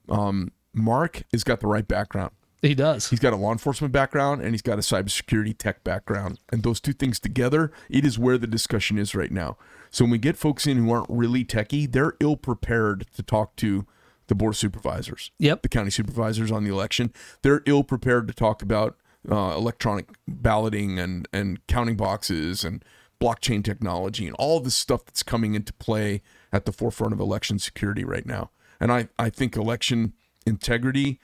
um, 0.09 0.51
Mark 0.73 1.23
has 1.31 1.43
got 1.43 1.59
the 1.59 1.67
right 1.67 1.87
background. 1.87 2.31
He 2.61 2.75
does. 2.75 3.09
He's 3.09 3.19
got 3.19 3.33
a 3.33 3.35
law 3.35 3.51
enforcement 3.51 3.91
background 3.91 4.41
and 4.41 4.51
he's 4.51 4.61
got 4.61 4.79
a 4.79 4.81
cybersecurity 4.81 5.57
tech 5.57 5.83
background. 5.83 6.39
And 6.49 6.63
those 6.63 6.79
two 6.79 6.93
things 6.93 7.19
together, 7.19 7.73
it 7.89 8.05
is 8.05 8.17
where 8.17 8.37
the 8.37 8.47
discussion 8.47 8.97
is 8.97 9.13
right 9.13 9.31
now. 9.31 9.57
So 9.91 10.05
when 10.05 10.11
we 10.11 10.17
get 10.17 10.37
folks 10.37 10.65
in 10.65 10.77
who 10.77 10.91
aren't 10.91 11.09
really 11.09 11.43
techie, 11.43 11.91
they're 11.91 12.13
ill 12.21 12.37
prepared 12.37 13.05
to 13.15 13.21
talk 13.21 13.57
to 13.57 13.85
the 14.27 14.35
board 14.35 14.53
of 14.53 14.57
supervisors. 14.57 15.31
Yep. 15.39 15.63
The 15.63 15.69
county 15.69 15.91
supervisors 15.91 16.51
on 16.51 16.63
the 16.63 16.71
election. 16.71 17.11
They're 17.41 17.63
ill 17.65 17.83
prepared 17.83 18.29
to 18.29 18.33
talk 18.33 18.61
about 18.61 18.97
uh, 19.29 19.55
electronic 19.57 20.07
balloting 20.25 20.97
and, 20.99 21.27
and 21.33 21.65
counting 21.67 21.97
boxes 21.97 22.63
and 22.63 22.83
blockchain 23.23 23.63
technology 23.63 24.25
and 24.27 24.35
all 24.35 24.59
this 24.59 24.75
stuff 24.75 25.05
that's 25.05 25.23
coming 25.23 25.55
into 25.55 25.71
play 25.73 26.21
at 26.51 26.65
the 26.65 26.71
forefront 26.71 27.13
of 27.13 27.19
election 27.19 27.59
security 27.59 28.03
right 28.03 28.25
now. 28.25 28.49
And 28.79 28.91
I, 28.91 29.07
I 29.17 29.29
think 29.29 29.55
election 29.55 30.13
integrity 30.45 31.19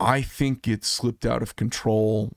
I 0.00 0.22
think 0.22 0.66
it 0.66 0.84
slipped 0.84 1.26
out 1.26 1.42
of 1.42 1.56
control 1.56 2.32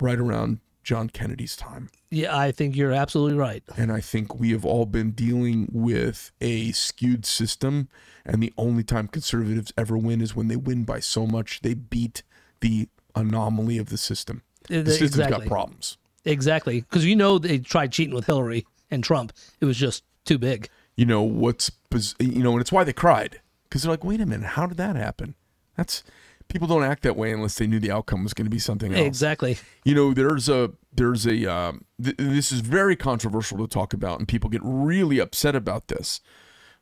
right 0.00 0.18
around 0.18 0.58
John 0.82 1.08
Kennedy's 1.08 1.54
time. 1.54 1.88
Yeah, 2.10 2.36
I 2.36 2.50
think 2.50 2.74
you're 2.74 2.92
absolutely 2.92 3.38
right. 3.38 3.62
And 3.76 3.92
I 3.92 4.00
think 4.00 4.40
we 4.40 4.50
have 4.50 4.64
all 4.64 4.86
been 4.86 5.12
dealing 5.12 5.68
with 5.70 6.32
a 6.40 6.72
skewed 6.72 7.24
system. 7.24 7.88
And 8.26 8.42
the 8.42 8.52
only 8.58 8.82
time 8.82 9.06
conservatives 9.06 9.72
ever 9.78 9.96
win 9.96 10.20
is 10.20 10.34
when 10.34 10.48
they 10.48 10.56
win 10.56 10.84
by 10.84 11.00
so 11.00 11.26
much 11.26 11.60
they 11.60 11.74
beat 11.74 12.22
the 12.60 12.88
anomaly 13.14 13.78
of 13.78 13.90
the 13.90 13.98
system. 13.98 14.42
The 14.68 14.90
system's 14.90 15.28
got 15.28 15.46
problems. 15.46 15.96
Exactly. 16.24 16.80
Because 16.82 17.04
you 17.06 17.16
know 17.16 17.38
they 17.38 17.58
tried 17.58 17.92
cheating 17.92 18.14
with 18.14 18.26
Hillary 18.26 18.66
and 18.90 19.02
Trump. 19.04 19.32
It 19.60 19.64
was 19.64 19.76
just 19.76 20.04
too 20.24 20.38
big. 20.38 20.68
You 20.96 21.06
know, 21.06 21.22
what's, 21.22 21.70
you 22.18 22.42
know, 22.42 22.52
and 22.52 22.60
it's 22.60 22.72
why 22.72 22.84
they 22.84 22.92
cried. 22.92 23.40
Because 23.64 23.82
they're 23.82 23.92
like, 23.92 24.04
wait 24.04 24.20
a 24.20 24.26
minute, 24.26 24.46
how 24.50 24.66
did 24.66 24.78
that 24.78 24.96
happen? 24.96 25.34
That's, 25.76 26.02
people 26.48 26.66
don't 26.66 26.82
act 26.82 27.02
that 27.04 27.16
way 27.16 27.30
unless 27.30 27.56
they 27.56 27.66
knew 27.66 27.78
the 27.78 27.90
outcome 27.90 28.24
was 28.24 28.34
going 28.34 28.46
to 28.46 28.50
be 28.50 28.58
something 28.58 28.94
else. 28.94 29.06
Exactly. 29.06 29.58
you 29.84 29.94
know 29.94 30.12
there's 30.14 30.48
a 30.48 30.72
there's 30.92 31.26
a 31.26 31.46
um, 31.46 31.84
th- 32.02 32.16
this 32.16 32.50
is 32.50 32.60
very 32.60 32.96
controversial 32.96 33.58
to 33.58 33.66
talk 33.68 33.92
about 33.92 34.18
and 34.18 34.26
people 34.26 34.48
get 34.50 34.62
really 34.64 35.18
upset 35.18 35.54
about 35.54 35.88
this 35.88 36.20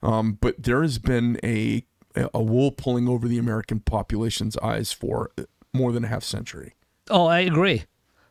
um, 0.03 0.39
but 0.41 0.63
there 0.63 0.83
has 0.83 0.99
been 0.99 1.39
a 1.43 1.85
a 2.33 2.41
wool 2.43 2.71
pulling 2.71 3.09
over 3.09 3.27
the 3.29 3.37
american 3.39 3.81
population's 3.81 4.57
eyes 4.59 4.93
for 4.93 5.33
more 5.75 5.91
than 5.93 6.05
a 6.05 6.09
half 6.09 6.23
century 6.23 6.75
Oh, 7.11 7.27
I 7.27 7.41
agree. 7.41 7.85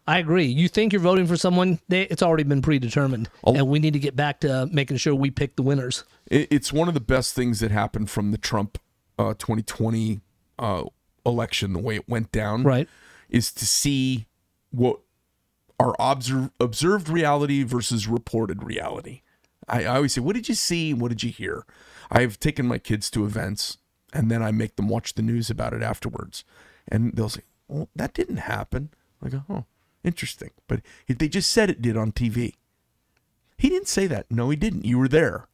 I 0.08 0.20
agree. 0.20 0.45
You 0.45 0.68
think 0.68 0.93
you're 0.93 1.01
voting 1.01 1.26
for 1.26 1.36
someone, 1.36 1.80
they, 1.88 2.03
it's 2.03 2.22
already 2.22 2.43
been 2.43 2.62
predetermined. 2.62 3.28
Oh. 3.43 3.56
And 3.56 3.68
we 3.68 3.80
need 3.80 3.93
to 3.93 3.99
get 3.99 4.16
back 4.16 4.39
to 4.41 4.68
making 4.72 4.97
sure 4.97 5.16
we 5.16 5.32
pick 5.32 5.56
the 5.56 5.64
winners. 5.64 6.03
it, 6.30 6.47
it's 6.51 6.72
one 6.72 6.88
of 6.88 6.93
the 6.93 6.99
best 6.99 7.34
things 7.34 7.60
that 7.60 7.72
happened 7.72 8.10
from 8.10 8.32
the 8.32 8.38
trump 8.38 8.78
uh, 9.18 9.34
2020 9.34 10.20
uh, 10.60 10.84
election 11.26 11.74
the 11.74 11.80
way 11.80 11.95
it 11.95 12.08
went 12.08 12.32
down 12.32 12.64
Right. 12.64 12.88
is 13.30 13.51
to 13.53 13.66
see 13.66 14.26
what 14.72 14.99
our 15.80 15.95
observ- 15.99 16.51
observed 16.60 17.10
reality 17.10 17.64
versus 17.64 18.08
reported 18.08 18.64
reality. 18.64 19.22
I, 19.68 19.86
I 19.86 19.95
always 19.95 20.14
say, 20.14 20.22
what 20.22 20.36
did 20.36 20.47
you 20.47 20.56
see? 20.56 20.93
What 20.93 21.10
did 21.10 21.24
you 21.24 21.32
hear? 21.32 21.66
I've 22.12 22.39
taken 22.39 22.68
my 22.68 22.78
kids 22.78 23.10
to 23.12 23.26
events 23.26 23.78
and 24.14 24.30
then 24.30 24.43
I 24.43 24.51
make 24.51 24.76
them 24.76 24.88
watch 24.88 25.16
the 25.16 25.22
news 25.24 25.49
about 25.49 25.74
it 25.74 25.82
afterwards. 25.82 26.43
And 26.88 27.14
they'll 27.16 27.30
say, 27.30 27.41
well, 27.68 27.89
that 27.95 28.14
didn't 28.14 28.38
happen. 28.38 28.89
I 29.24 29.30
go, 29.30 29.43
oh, 29.49 29.66
interesting. 30.06 30.51
But 30.68 30.82
they 31.08 31.28
just 31.28 31.51
said 31.51 31.70
it 31.70 31.82
did 31.82 31.97
on 31.97 32.12
TV. 32.12 32.53
He 33.58 33.70
didn't 33.70 33.88
say 33.88 34.08
that. 34.08 34.30
No, 34.30 34.49
he 34.49 34.56
didn't. 34.56 34.86
You 34.86 34.99
were 34.99 35.08
there. 35.08 35.47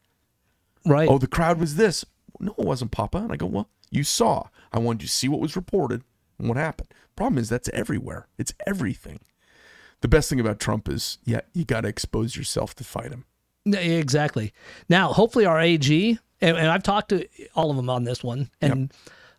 Right. 0.86 1.10
Oh, 1.10 1.18
the 1.18 1.28
crowd 1.28 1.60
was 1.60 1.76
this. 1.76 2.06
No, 2.39 2.56
it 2.58 2.66
wasn't, 2.66 2.91
Papa. 2.91 3.20
And 3.20 3.32
I 3.32 3.36
go, 3.36 3.45
well, 3.45 3.70
you 3.89 4.04
saw. 4.04 4.47
I 4.74 4.80
wanted 4.80 5.04
you 5.04 5.08
to 5.08 5.14
see 5.14 5.28
what 5.28 5.39
was 5.39 5.56
reported 5.56 6.04
and 6.39 6.47
what 6.47 6.58
happened. 6.58 6.93
Problem 7.16 7.38
is, 7.38 7.49
that's 7.49 7.70
everywhere. 7.70 8.28
It's 8.38 8.54
everything. 8.66 9.20
The 10.02 10.08
best 10.08 10.30
thing 10.30 10.39
about 10.39 10.60
Trump 10.60 10.89
is, 10.89 11.20
yeah, 11.24 11.41
you 11.54 11.66
got 11.66 11.82
to 11.82 11.88
expose 11.88 12.36
yourself 12.36 12.74
to 12.76 12.84
fight 12.84 13.12
him. 13.12 13.26
Exactly. 13.66 14.54
Now, 14.89 15.14
hopefully, 15.14 15.45
our 15.45 15.60
AG, 15.60 16.18
and, 16.41 16.58
and 16.58 16.68
I've 16.68 16.82
talked 16.82 17.10
to 17.10 17.28
all 17.56 17.70
of 17.70 17.76
them 17.76 17.89
on 17.89 18.04
this 18.04 18.24
one, 18.24 18.49
and 18.60 18.91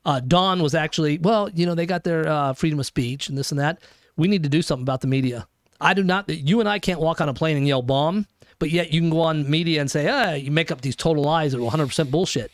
uh, 0.05 0.21
Don 0.21 0.63
was 0.63 0.75
actually, 0.77 1.19
well, 1.19 1.51
you 1.51 1.67
know, 1.67 1.75
they 1.75 1.87
got 1.87 2.05
their 2.05 2.29
uh, 2.29 2.53
freedom 2.53 2.79
of 2.79 2.87
speech 2.87 3.29
and 3.29 3.37
this 3.37 3.51
and 3.51 3.59
that. 3.59 3.81
We 4.17 4.29
need 4.29 4.43
to 4.43 4.49
do 4.49 4.63
something 4.63 4.83
about 4.83 5.01
the 5.01 5.07
media. 5.07 5.47
I 5.81 5.95
do 5.95 6.05
not, 6.05 6.29
you 6.29 6.61
and 6.61 6.69
I 6.69 6.79
can't 6.79 7.01
walk 7.01 7.21
on 7.21 7.29
a 7.29 7.35
plane 7.35 7.57
and 7.57 7.67
yell 7.67 7.83
bomb, 7.83 8.27
but 8.59 8.71
yet 8.71 8.93
you 8.93 9.01
can 9.01 9.11
go 9.11 9.21
on 9.21 9.51
media 9.51 9.81
and 9.81 9.91
say, 9.91 10.09
ah, 10.09 10.35
you 10.35 10.51
make 10.51 10.71
up 10.71 10.81
these 10.83 10.95
total 10.95 11.25
lies 11.25 11.53
that 11.53 11.59
are 11.59 11.71
100% 11.71 12.11
bullshit. 12.11 12.53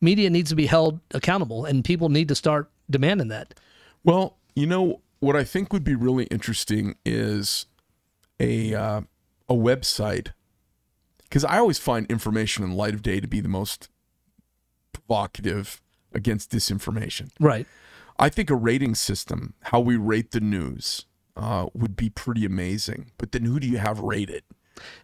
Media 0.00 0.28
needs 0.28 0.50
to 0.50 0.56
be 0.56 0.66
held 0.66 1.00
accountable, 1.12 1.64
and 1.64 1.84
people 1.84 2.10
need 2.10 2.28
to 2.28 2.34
start 2.34 2.70
demanding 2.90 3.28
that. 3.28 3.54
Well, 4.02 4.36
you 4.54 4.66
know 4.66 5.00
what 5.20 5.36
I 5.36 5.44
think 5.44 5.72
would 5.72 5.84
be 5.84 5.94
really 5.94 6.24
interesting 6.24 6.96
is 7.06 7.64
a 8.38 8.74
uh, 8.74 9.00
a 9.48 9.54
website 9.54 10.32
because 11.22 11.44
I 11.44 11.58
always 11.58 11.78
find 11.78 12.06
information 12.10 12.62
in 12.62 12.72
light 12.72 12.94
of 12.94 13.02
day 13.02 13.20
to 13.20 13.26
be 13.26 13.40
the 13.40 13.48
most 13.48 13.88
provocative 14.92 15.80
against 16.12 16.50
disinformation. 16.50 17.30
Right. 17.40 17.66
I 18.18 18.28
think 18.28 18.50
a 18.50 18.54
rating 18.54 18.94
system, 18.94 19.54
how 19.62 19.80
we 19.80 19.96
rate 19.96 20.30
the 20.30 20.40
news, 20.40 21.06
uh, 21.36 21.66
would 21.74 21.96
be 21.96 22.10
pretty 22.10 22.44
amazing. 22.44 23.10
But 23.18 23.32
then 23.32 23.44
who 23.44 23.58
do 23.58 23.66
you 23.66 23.78
have 23.78 23.98
rated? 23.98 24.44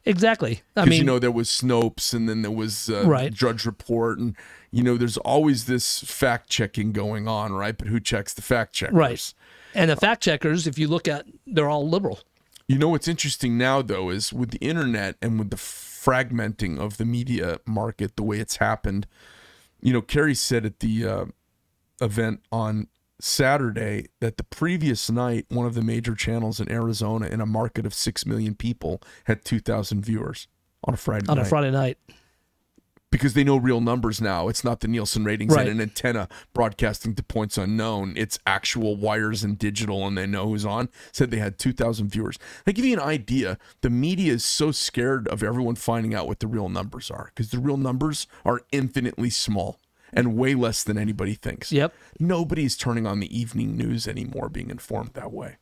Exactly. 0.05 0.63
I 0.77 0.85
mean, 0.85 0.99
you 0.99 1.05
know 1.05 1.19
there 1.19 1.31
was 1.31 1.49
Snopes, 1.49 2.13
and 2.13 2.29
then 2.29 2.43
there 2.43 2.51
was 2.51 2.91
uh, 2.91 3.05
Right. 3.07 3.33
Drudge 3.33 3.65
Report, 3.65 4.19
and 4.19 4.37
you 4.71 4.83
know 4.83 4.97
there's 4.97 5.17
always 5.19 5.67
this 5.67 6.01
fact 6.01 6.49
checking 6.49 6.93
going 6.93 7.29
on, 7.29 7.53
right? 7.53 7.77
But 7.77 7.89
who 7.89 8.01
checks 8.01 8.35
the 8.35 8.43
fact 8.43 8.73
checkers? 8.75 8.95
right. 8.95 9.35
And 9.73 9.89
the 9.89 9.97
fact 9.97 10.23
checkers, 10.23 10.67
if 10.67 10.79
you 10.79 10.89
look 10.89 11.07
at, 11.07 11.27
they're 11.47 11.69
all 11.69 11.89
liberal. 11.89 12.19
You 12.67 12.79
know 12.79 12.89
what's 12.89 13.07
interesting 13.07 13.57
now 13.57 13.83
though 13.83 14.11
is 14.11 14.33
with 14.33 14.51
the 14.51 14.59
internet 14.59 15.17
and 15.23 15.39
with 15.39 15.51
the 15.51 15.57
fragmenting 15.57 16.79
of 16.79 16.97
the 16.97 17.05
media 17.05 17.59
market, 17.67 18.17
the 18.17 18.23
way 18.23 18.39
it's 18.41 18.57
happened. 18.57 19.07
You 19.81 19.93
know, 19.93 20.03
Kari 20.03 20.35
said 20.35 20.67
at 20.67 20.81
the 20.81 21.07
uh, 21.07 21.25
event 22.01 22.41
on 22.51 22.89
Saturday 23.21 24.07
that 24.21 24.37
the 24.37 24.45
previous 24.45 25.11
night, 25.11 25.47
one 25.49 25.66
of 25.66 25.75
the 25.75 25.83
major 25.83 26.14
channels 26.14 26.61
in 26.61 26.71
Arizona, 26.71 27.27
in 27.27 27.41
a 27.41 27.47
market 27.47 27.87
of 27.87 27.95
six 27.95 28.25
million 28.27 28.55
people, 28.55 29.01
had 29.25 29.45
two 29.45 29.61
thousand 29.61 30.05
viewers 30.05 30.49
on 30.85 30.95
a 30.95 30.97
Friday 30.97 31.27
on 31.29 31.37
night 31.37 31.47
a 31.47 31.49
Friday 31.49 31.71
night. 31.71 31.99
because 33.11 33.35
they 33.35 33.43
know 33.45 33.57
real 33.57 33.81
numbers 33.81 34.21
now. 34.21 34.49
It's 34.49 34.62
not 34.62 34.81
the 34.81 34.89
Nielsen 34.89 35.25
ratings 35.25 35.53
Right. 35.55 35.66
and 35.68 35.81
an 35.81 35.89
antenna 35.89 36.29
broadcasting 36.55 37.14
to 37.16 37.23
points 37.25 37.59
unknown. 37.59 38.14
It's 38.16 38.39
actual 38.47 38.97
wires 38.97 39.43
and 39.43 39.59
digital, 39.59 40.07
and 40.07 40.16
they 40.16 40.27
know 40.27 40.47
who's 40.49 40.64
on. 40.64 40.89
Said 41.12 41.31
they 41.33 41.39
had 41.39 41.59
2,000 41.59 42.09
viewers. 42.09 42.39
They 42.64 42.73
give 42.73 42.85
you 42.85 42.95
an 42.95 43.03
idea. 43.03 43.59
The 43.81 43.91
media 43.91 44.33
is 44.33 44.45
so 44.45 44.71
scared 44.71 45.27
of 45.29 45.43
everyone 45.43 45.75
finding 45.75 46.14
out 46.14 46.29
what 46.29 46.39
the 46.39 46.47
real 46.47 46.68
numbers 46.68 47.11
are 47.11 47.33
because 47.35 47.51
the 47.51 47.59
real 47.59 47.77
numbers 47.77 48.27
are 48.45 48.62
infinitely 48.71 49.31
small 49.31 49.81
and 50.13 50.37
way 50.37 50.55
less 50.55 50.83
than 50.85 50.99
anybody 50.99 51.35
thinks. 51.35 51.71
Yep. 51.73 51.93
Nobody's 52.19 52.77
turning 52.77 53.07
on 53.07 53.21
the 53.21 53.37
evening 53.39 53.77
news 53.77 54.07
anymore 54.09 54.49
being 54.49 54.71
informed 54.71 55.11
that 55.15 55.33
way. 55.33 55.57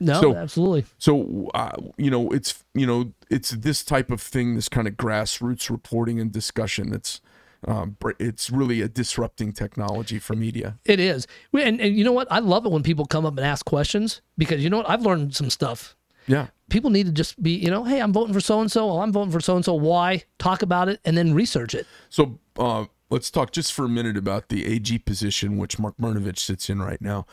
No, 0.00 0.20
So- 0.20 0.36
absolutely. 0.36 0.84
So 0.98 1.50
uh, 1.54 1.70
you 1.96 2.10
know, 2.10 2.30
it's 2.30 2.64
you 2.74 2.86
know, 2.86 3.12
it's 3.30 3.50
this 3.50 3.84
type 3.84 4.10
of 4.10 4.20
thing, 4.20 4.54
this 4.56 4.68
kind 4.68 4.88
of 4.88 4.94
grassroots 4.94 5.70
reporting 5.70 6.18
and 6.20 6.32
discussion. 6.32 6.90
That's 6.90 7.20
um, 7.66 7.96
it's 8.18 8.50
really 8.50 8.82
a 8.82 8.88
disrupting 8.88 9.52
technology 9.52 10.18
for 10.18 10.34
media. 10.34 10.78
It 10.84 11.00
is. 11.00 11.26
And, 11.54 11.80
and 11.80 11.96
you 11.96 12.04
know 12.04 12.12
what? 12.12 12.28
I 12.30 12.40
love 12.40 12.66
it 12.66 12.72
when 12.72 12.82
people 12.82 13.06
come 13.06 13.24
up 13.24 13.38
and 13.38 13.46
ask 13.46 13.64
questions 13.64 14.20
because 14.36 14.62
you 14.62 14.68
know 14.68 14.76
what? 14.78 14.90
I've 14.90 15.00
learned 15.06 15.34
some 15.34 15.48
stuff. 15.48 15.96
Yeah, 16.26 16.46
People 16.70 16.88
need 16.90 17.04
to 17.06 17.12
just 17.12 17.42
be, 17.42 17.50
you 17.52 17.70
know, 17.70 17.84
hey, 17.84 18.00
I'm 18.00 18.10
voting 18.12 18.32
for 18.32 18.40
so 18.40 18.60
and 18.62 18.72
so. 18.72 18.98
I'm 19.00 19.12
voting 19.12 19.30
for 19.30 19.40
so 19.40 19.56
and 19.56 19.64
so. 19.64 19.74
Why? 19.74 20.24
Talk 20.38 20.62
about 20.62 20.88
it 20.88 20.98
and 21.04 21.16
then 21.18 21.34
research 21.34 21.74
it. 21.74 21.86
So 22.08 22.38
uh, 22.58 22.86
let's 23.10 23.30
talk 23.30 23.52
just 23.52 23.72
for 23.72 23.84
a 23.84 23.88
minute 23.88 24.16
about 24.16 24.48
the 24.48 24.64
AG 24.66 24.98
position, 25.00 25.56
which 25.56 25.78
Mark 25.78 25.96
Brnovich 26.00 26.38
sits 26.38 26.68
in 26.70 26.80
right 26.82 27.00
now. 27.00 27.26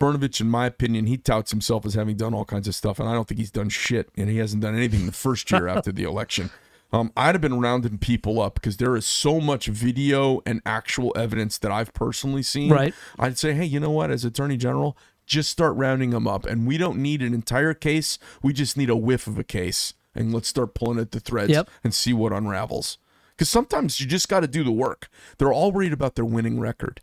Brnovich, 0.00 0.40
in 0.40 0.48
my 0.48 0.66
opinion, 0.66 1.06
he 1.06 1.16
touts 1.16 1.50
himself 1.52 1.86
as 1.86 1.94
having 1.94 2.16
done 2.16 2.34
all 2.34 2.44
kinds 2.44 2.66
of 2.66 2.74
stuff, 2.74 2.98
and 2.98 3.08
I 3.08 3.12
don't 3.12 3.28
think 3.28 3.38
he's 3.38 3.50
done 3.52 3.68
shit, 3.68 4.10
and 4.16 4.28
he 4.28 4.38
hasn't 4.38 4.62
done 4.62 4.74
anything 4.76 5.06
the 5.06 5.12
first 5.12 5.50
year 5.50 5.68
after 5.68 5.92
the 5.92 6.04
election. 6.04 6.50
Um, 6.92 7.10
I'd 7.16 7.34
have 7.34 7.40
been 7.42 7.58
rounding 7.58 7.98
people 7.98 8.40
up 8.40 8.54
because 8.54 8.76
there 8.76 8.94
is 8.94 9.04
so 9.04 9.40
much 9.40 9.66
video 9.66 10.42
and 10.46 10.62
actual 10.64 11.12
evidence 11.16 11.58
that 11.58 11.72
I've 11.72 11.92
personally 11.92 12.44
seen. 12.44 12.70
Right. 12.70 12.94
I'd 13.18 13.36
say, 13.36 13.52
hey, 13.52 13.64
you 13.64 13.80
know 13.80 13.90
what? 13.90 14.12
As 14.12 14.24
Attorney 14.24 14.56
General, 14.56 14.96
just 15.26 15.50
start 15.50 15.74
rounding 15.74 16.10
them 16.10 16.28
up, 16.28 16.46
and 16.46 16.68
we 16.68 16.78
don't 16.78 16.98
need 16.98 17.20
an 17.20 17.34
entire 17.34 17.74
case. 17.74 18.20
We 18.44 18.52
just 18.52 18.76
need 18.76 18.90
a 18.90 18.96
whiff 18.96 19.26
of 19.26 19.40
a 19.40 19.42
case, 19.42 19.94
and 20.14 20.32
let's 20.32 20.46
start 20.46 20.74
pulling 20.74 21.00
at 21.00 21.10
the 21.10 21.18
threads 21.18 21.50
Yep. 21.50 21.68
and 21.82 21.92
see 21.92 22.12
what 22.12 22.32
unravels. 22.32 22.98
Because 23.36 23.48
sometimes 23.48 24.00
you 24.00 24.06
just 24.06 24.28
got 24.28 24.40
to 24.40 24.46
do 24.46 24.62
the 24.62 24.72
work. 24.72 25.08
They're 25.38 25.52
all 25.52 25.72
worried 25.72 25.92
about 25.92 26.14
their 26.14 26.24
winning 26.24 26.60
record. 26.60 27.00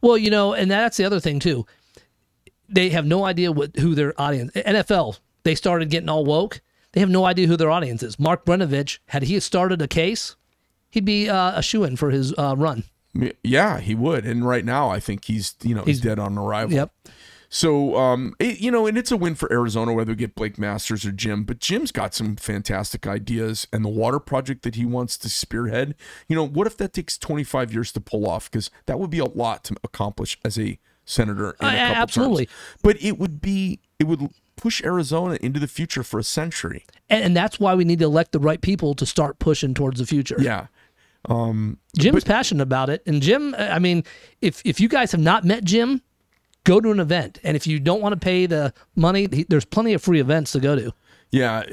Well, 0.00 0.16
you 0.16 0.30
know, 0.30 0.54
and 0.54 0.70
that's 0.70 0.96
the 0.96 1.04
other 1.04 1.20
thing 1.20 1.40
too. 1.40 1.66
They 2.68 2.90
have 2.90 3.06
no 3.06 3.24
idea 3.24 3.52
what 3.52 3.76
who 3.76 3.94
their 3.94 4.18
audience. 4.20 4.52
NFL, 4.52 5.18
they 5.42 5.54
started 5.54 5.90
getting 5.90 6.08
all 6.08 6.24
woke. 6.24 6.60
They 6.92 7.00
have 7.00 7.10
no 7.10 7.24
idea 7.24 7.48
who 7.48 7.56
their 7.56 7.70
audience 7.70 8.02
is. 8.02 8.18
Mark 8.18 8.44
Brnovich, 8.44 9.00
had 9.06 9.24
he 9.24 9.40
started 9.40 9.82
a 9.82 9.88
case, 9.88 10.36
he'd 10.90 11.04
be 11.04 11.28
uh, 11.28 11.58
a 11.58 11.62
shoe 11.62 11.82
in 11.82 11.96
for 11.96 12.10
his 12.10 12.32
uh, 12.38 12.54
run. 12.56 12.84
Yeah, 13.42 13.80
he 13.80 13.94
would. 13.94 14.24
And 14.24 14.46
right 14.46 14.64
now, 14.64 14.90
I 14.90 15.00
think 15.00 15.24
he's 15.24 15.54
you 15.62 15.74
know 15.74 15.82
he's, 15.82 16.00
dead 16.00 16.18
on 16.18 16.38
arrival. 16.38 16.72
Yep. 16.72 16.92
So, 17.54 17.96
um, 17.96 18.34
it, 18.40 18.58
you 18.60 18.72
know, 18.72 18.88
and 18.88 18.98
it's 18.98 19.12
a 19.12 19.16
win 19.16 19.36
for 19.36 19.50
Arizona 19.52 19.92
whether 19.92 20.10
we 20.10 20.16
get 20.16 20.34
Blake 20.34 20.58
Masters 20.58 21.06
or 21.06 21.12
Jim. 21.12 21.44
But 21.44 21.60
Jim's 21.60 21.92
got 21.92 22.12
some 22.12 22.34
fantastic 22.34 23.06
ideas, 23.06 23.68
and 23.72 23.84
the 23.84 23.88
water 23.88 24.18
project 24.18 24.62
that 24.64 24.74
he 24.74 24.84
wants 24.84 25.16
to 25.18 25.28
spearhead. 25.28 25.94
You 26.26 26.34
know, 26.34 26.44
what 26.44 26.66
if 26.66 26.76
that 26.78 26.92
takes 26.92 27.16
25 27.16 27.72
years 27.72 27.92
to 27.92 28.00
pull 28.00 28.28
off? 28.28 28.50
Because 28.50 28.70
that 28.86 28.98
would 28.98 29.10
be 29.10 29.20
a 29.20 29.24
lot 29.24 29.62
to 29.64 29.76
accomplish 29.84 30.36
as 30.44 30.58
a 30.58 30.80
senator. 31.04 31.50
In 31.60 31.66
a 31.66 31.68
Uh, 31.68 31.70
couple 31.70 31.86
terms. 31.94 31.98
absolutely. 32.02 32.48
But 32.82 33.00
it 33.00 33.20
would 33.20 33.40
be 33.40 33.78
it 34.00 34.08
would 34.08 34.30
push 34.56 34.82
Arizona 34.82 35.38
into 35.40 35.60
the 35.60 35.68
future 35.68 36.02
for 36.02 36.18
a 36.18 36.24
century. 36.24 36.84
And, 37.08 37.22
and 37.22 37.36
that's 37.36 37.60
why 37.60 37.76
we 37.76 37.84
need 37.84 38.00
to 38.00 38.04
elect 38.06 38.32
the 38.32 38.40
right 38.40 38.60
people 38.60 38.94
to 38.94 39.06
start 39.06 39.38
pushing 39.38 39.74
towards 39.74 40.00
the 40.00 40.06
future. 40.06 40.38
Yeah. 40.40 40.66
Um, 41.28 41.78
Jim's 41.96 42.24
passionate 42.24 42.64
about 42.64 42.90
it, 42.90 43.00
and 43.06 43.22
Jim. 43.22 43.54
I 43.56 43.78
mean, 43.78 44.02
if 44.40 44.60
if 44.64 44.80
you 44.80 44.88
guys 44.88 45.12
have 45.12 45.20
not 45.20 45.44
met 45.44 45.62
Jim, 45.62 46.02
go 46.64 46.80
to 46.80 46.90
an 46.90 47.00
event, 47.00 47.38
and 47.44 47.56
if 47.56 47.66
you 47.66 47.78
don't 47.78 48.00
want 48.00 48.12
to 48.12 48.18
pay 48.18 48.46
the 48.46 48.72
money, 48.96 49.26
there's 49.26 49.64
plenty 49.64 49.92
of 49.92 50.02
free 50.02 50.20
events 50.20 50.52
to 50.52 50.60
go 50.60 50.74
to. 50.76 50.92
Yeah, 51.30 51.64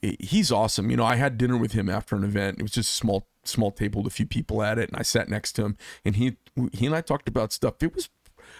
he's 0.00 0.52
awesome. 0.52 0.90
You 0.90 0.96
know, 0.96 1.04
I 1.04 1.16
had 1.16 1.38
dinner 1.38 1.56
with 1.56 1.72
him 1.72 1.88
after 1.88 2.14
an 2.14 2.24
event. 2.24 2.58
It 2.60 2.62
was 2.62 2.72
just 2.72 2.90
a 2.90 2.94
small 2.94 3.26
small 3.44 3.70
table 3.72 4.02
with 4.02 4.12
a 4.12 4.14
few 4.14 4.26
people 4.26 4.62
at 4.62 4.78
it, 4.78 4.90
and 4.90 4.98
I 4.98 5.02
sat 5.02 5.28
next 5.28 5.52
to 5.52 5.64
him, 5.64 5.76
and 6.04 6.16
he 6.16 6.36
he 6.72 6.86
and 6.86 6.94
I 6.94 7.00
talked 7.00 7.28
about 7.28 7.52
stuff. 7.52 7.82
It 7.82 7.94
was, 7.94 8.08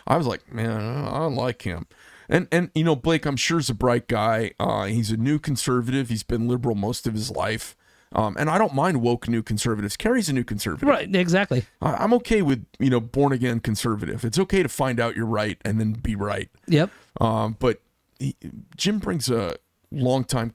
I 0.06 0.16
was 0.16 0.26
like, 0.26 0.52
man, 0.52 0.80
I 0.80 1.18
don't 1.18 1.36
like 1.36 1.62
him. 1.62 1.86
And 2.28 2.48
and 2.50 2.70
you 2.74 2.84
know, 2.84 2.96
Blake, 2.96 3.24
I'm 3.24 3.36
sure 3.36 3.58
is 3.58 3.70
a 3.70 3.74
bright 3.74 4.08
guy. 4.08 4.52
Uh, 4.58 4.84
he's 4.84 5.10
a 5.10 5.16
new 5.16 5.38
conservative. 5.38 6.08
He's 6.08 6.24
been 6.24 6.48
liberal 6.48 6.74
most 6.74 7.06
of 7.06 7.14
his 7.14 7.30
life. 7.30 7.76
Um, 8.14 8.36
and 8.38 8.48
I 8.48 8.56
don't 8.58 8.74
mind 8.74 9.02
woke 9.02 9.28
new 9.28 9.42
conservatives. 9.42 9.96
Kari's 9.96 10.28
a 10.28 10.32
new 10.32 10.44
conservative. 10.44 10.88
Right, 10.88 11.14
exactly. 11.14 11.64
I, 11.82 11.92
I'm 11.94 12.12
okay 12.14 12.42
with 12.42 12.64
you 12.78 12.90
know 12.90 13.00
born 13.00 13.32
again 13.32 13.60
conservative. 13.60 14.24
It's 14.24 14.38
okay 14.38 14.62
to 14.62 14.68
find 14.68 14.98
out 14.98 15.14
you're 15.16 15.26
right 15.26 15.58
and 15.64 15.78
then 15.78 15.92
be 15.92 16.16
right. 16.16 16.48
Yep. 16.66 16.90
Um, 17.20 17.56
but 17.58 17.82
he, 18.18 18.34
Jim 18.76 18.98
brings 18.98 19.28
a 19.30 19.56
long 19.90 20.24
time 20.24 20.54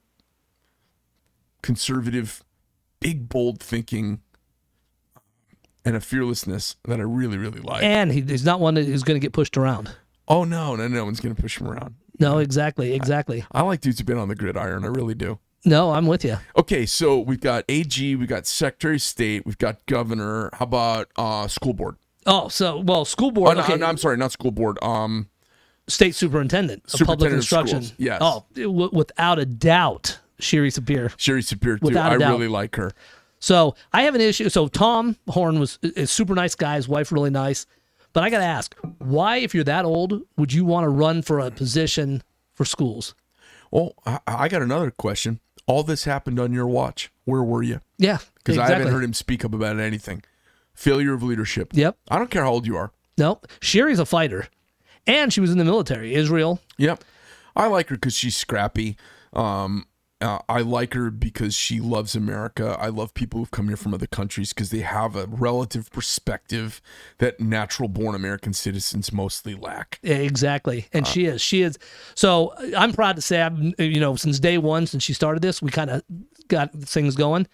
conservative, 1.62 2.44
big, 3.00 3.30
bold 3.30 3.60
thinking, 3.62 4.22
and 5.86 5.96
a 5.96 6.02
fearlessness 6.02 6.76
that 6.86 7.00
I 7.00 7.04
really, 7.04 7.38
really 7.38 7.60
like. 7.62 7.84
And 7.84 8.12
he, 8.12 8.22
he's 8.22 8.46
not 8.46 8.60
one 8.60 8.74
that 8.76 8.88
is 8.88 9.04
going 9.04 9.16
to 9.16 9.24
get 9.24 9.34
pushed 9.34 9.58
around. 9.58 9.96
oh 10.28 10.44
no, 10.44 10.76
no, 10.76 10.88
no 10.88 11.06
one's 11.06 11.20
gonna 11.20 11.36
push 11.36 11.60
him 11.60 11.68
around. 11.68 11.96
No, 12.20 12.38
exactly, 12.38 12.94
exactly. 12.94 13.44
I 13.52 13.62
like 13.64 13.82
dudes 13.82 14.00
who've 14.00 14.06
been 14.06 14.18
on 14.18 14.28
the 14.28 14.36
gridiron. 14.36 14.84
I 14.86 14.88
really 14.88 15.16
do. 15.16 15.40
No, 15.66 15.92
I'm 15.92 16.08
with 16.08 16.26
you. 16.26 16.38
Okay, 16.58 16.86
so 16.86 17.20
we've 17.20 17.40
got 17.40 17.64
AG, 17.70 18.16
we've 18.16 18.28
got 18.28 18.46
Secretary 18.46 18.96
of 18.96 19.02
State, 19.02 19.46
we've 19.46 19.58
got 19.58 19.86
Governor. 19.86 20.50
How 20.54 20.66
about 20.66 21.10
uh, 21.16 21.48
school 21.48 21.74
board? 21.74 21.96
Oh, 22.26 22.48
so 22.50 22.80
well, 22.80 23.06
school 23.06 23.28
Oh, 23.30 23.32
board. 23.32 23.58
no, 23.58 23.64
okay, 23.64 23.76
no, 23.78 23.86
I'm 23.86 23.98
sorry, 23.98 24.18
not 24.18 24.32
school 24.32 24.52
board. 24.52 24.78
Um, 24.82 25.30
state 25.88 26.16
superintendent 26.16 26.94
of 26.94 27.06
public 27.08 27.32
instruction. 27.32 27.82
schools, 27.84 27.96
yes. 28.00 28.18
Oh, 28.22 28.46
w- 28.56 28.90
without 28.94 29.40
a 29.40 29.46
doubt, 29.46 30.20
Shiry 30.42 30.68
Sapir. 30.72 31.10
Shiry 31.18 31.42
Sapir 31.44 31.80
too. 31.80 31.86
Without 31.86 32.12
a 32.12 32.16
I 32.16 32.18
doubt. 32.18 32.32
really 32.32 32.48
like 32.48 32.76
her. 32.76 32.92
So 33.40 33.76
I 33.92 34.04
have 34.04 34.16
an 34.16 34.22
issue. 34.22 34.48
So 34.50 34.68
Tom 34.70 35.18
Horne 35.28 35.60
was 35.60 35.78
is 35.82 36.10
super 36.12 36.34
nice 36.34 36.56
guy. 36.56 36.76
His 36.78 36.88
wife 36.88 37.12
really 37.12 37.30
nice. 37.30 37.66
But 38.14 38.24
I 38.24 38.30
got 38.30 38.38
to 38.40 38.46
ask, 38.46 38.74
why, 39.00 39.38
if 39.38 39.54
you're 39.56 39.64
that 39.66 39.86
old, 39.86 40.22
would 40.38 40.54
you 40.54 40.64
want 40.66 40.86
to 40.86 40.90
run 40.90 41.22
for 41.24 41.40
a 41.40 41.50
position 41.52 42.22
for 42.54 42.64
schools? 42.64 43.16
Well, 43.72 43.96
I, 44.06 44.20
I 44.28 44.48
got 44.50 44.62
another 44.62 44.92
question. 44.92 45.40
All 45.66 45.84
this 45.84 46.04
happened 46.04 46.40
on 46.40 46.52
your 46.54 46.68
watch. 46.68 47.12
Where 47.26 47.44
were 47.44 47.64
you? 47.64 47.82
Yeah, 47.98 48.18
Because 48.36 48.56
exactly. 48.56 48.76
I 48.76 48.78
haven't 48.80 48.94
heard 48.94 49.04
him 49.04 49.14
speak 49.14 49.46
up 49.46 49.54
about 49.54 49.80
anything. 49.80 50.24
Failure 50.74 51.14
of 51.14 51.24
leadership. 51.24 51.70
Yep. 51.74 51.98
I 52.10 52.18
don't 52.18 52.30
care 52.32 52.44
how 52.44 52.52
old 52.52 52.66
you 52.68 52.76
are. 52.76 52.92
No, 53.18 53.40
Shiry's 53.62 54.00
a 54.00 54.06
fighter, 54.06 54.48
and 55.08 55.32
she 55.32 55.40
was 55.40 55.52
in 55.52 55.58
the 55.58 55.64
military. 55.66 56.16
Israel. 56.16 56.60
Yep. 56.78 57.04
I 57.56 57.68
like 57.68 57.90
her 57.90 57.96
because 57.96 58.16
she's 58.16 58.36
scrappy. 58.36 58.98
Um, 59.34 59.86
uh, 60.24 60.40
I 60.48 60.62
like 60.62 60.94
her 60.94 61.12
because 61.12 61.54
she 61.54 61.80
loves 61.80 62.16
America. 62.16 62.78
I 62.80 62.88
love 62.88 63.14
people 63.14 63.40
who've 63.40 63.52
come 63.52 63.68
here 63.68 63.78
from 63.78 63.94
other 63.94 64.08
countries 64.08 64.54
because 64.54 64.70
they 64.70 64.80
have 64.80 65.16
a 65.16 65.28
relative 65.28 65.92
perspective 65.92 66.82
that 67.18 67.40
natural 67.40 67.90
born 67.90 68.16
American 68.16 68.54
citizens 68.54 69.12
mostly 69.12 69.54
lack. 69.54 70.00
Yeah, 70.02 70.16
exactly. 70.16 70.86
Uh, 70.86 70.98
And 70.98 71.08
she 71.08 71.26
is. 71.26 71.42
She 71.42 71.62
is. 71.62 71.78
So 72.16 72.54
I'm 72.78 72.94
proud 72.94 73.18
to 73.18 73.22
say, 73.22 73.42
I've, 73.42 73.60
you 73.78 74.00
know, 74.00 74.16
since 74.16 74.40
day 74.40 74.58
one, 74.58 74.88
since 74.88 75.04
she 75.04 75.14
started 75.14 75.42
this, 75.42 75.62
we 75.62 75.70
kind 75.72 75.90
of 75.90 76.02
got 76.48 76.72
things 76.74 77.16
going. 77.16 77.48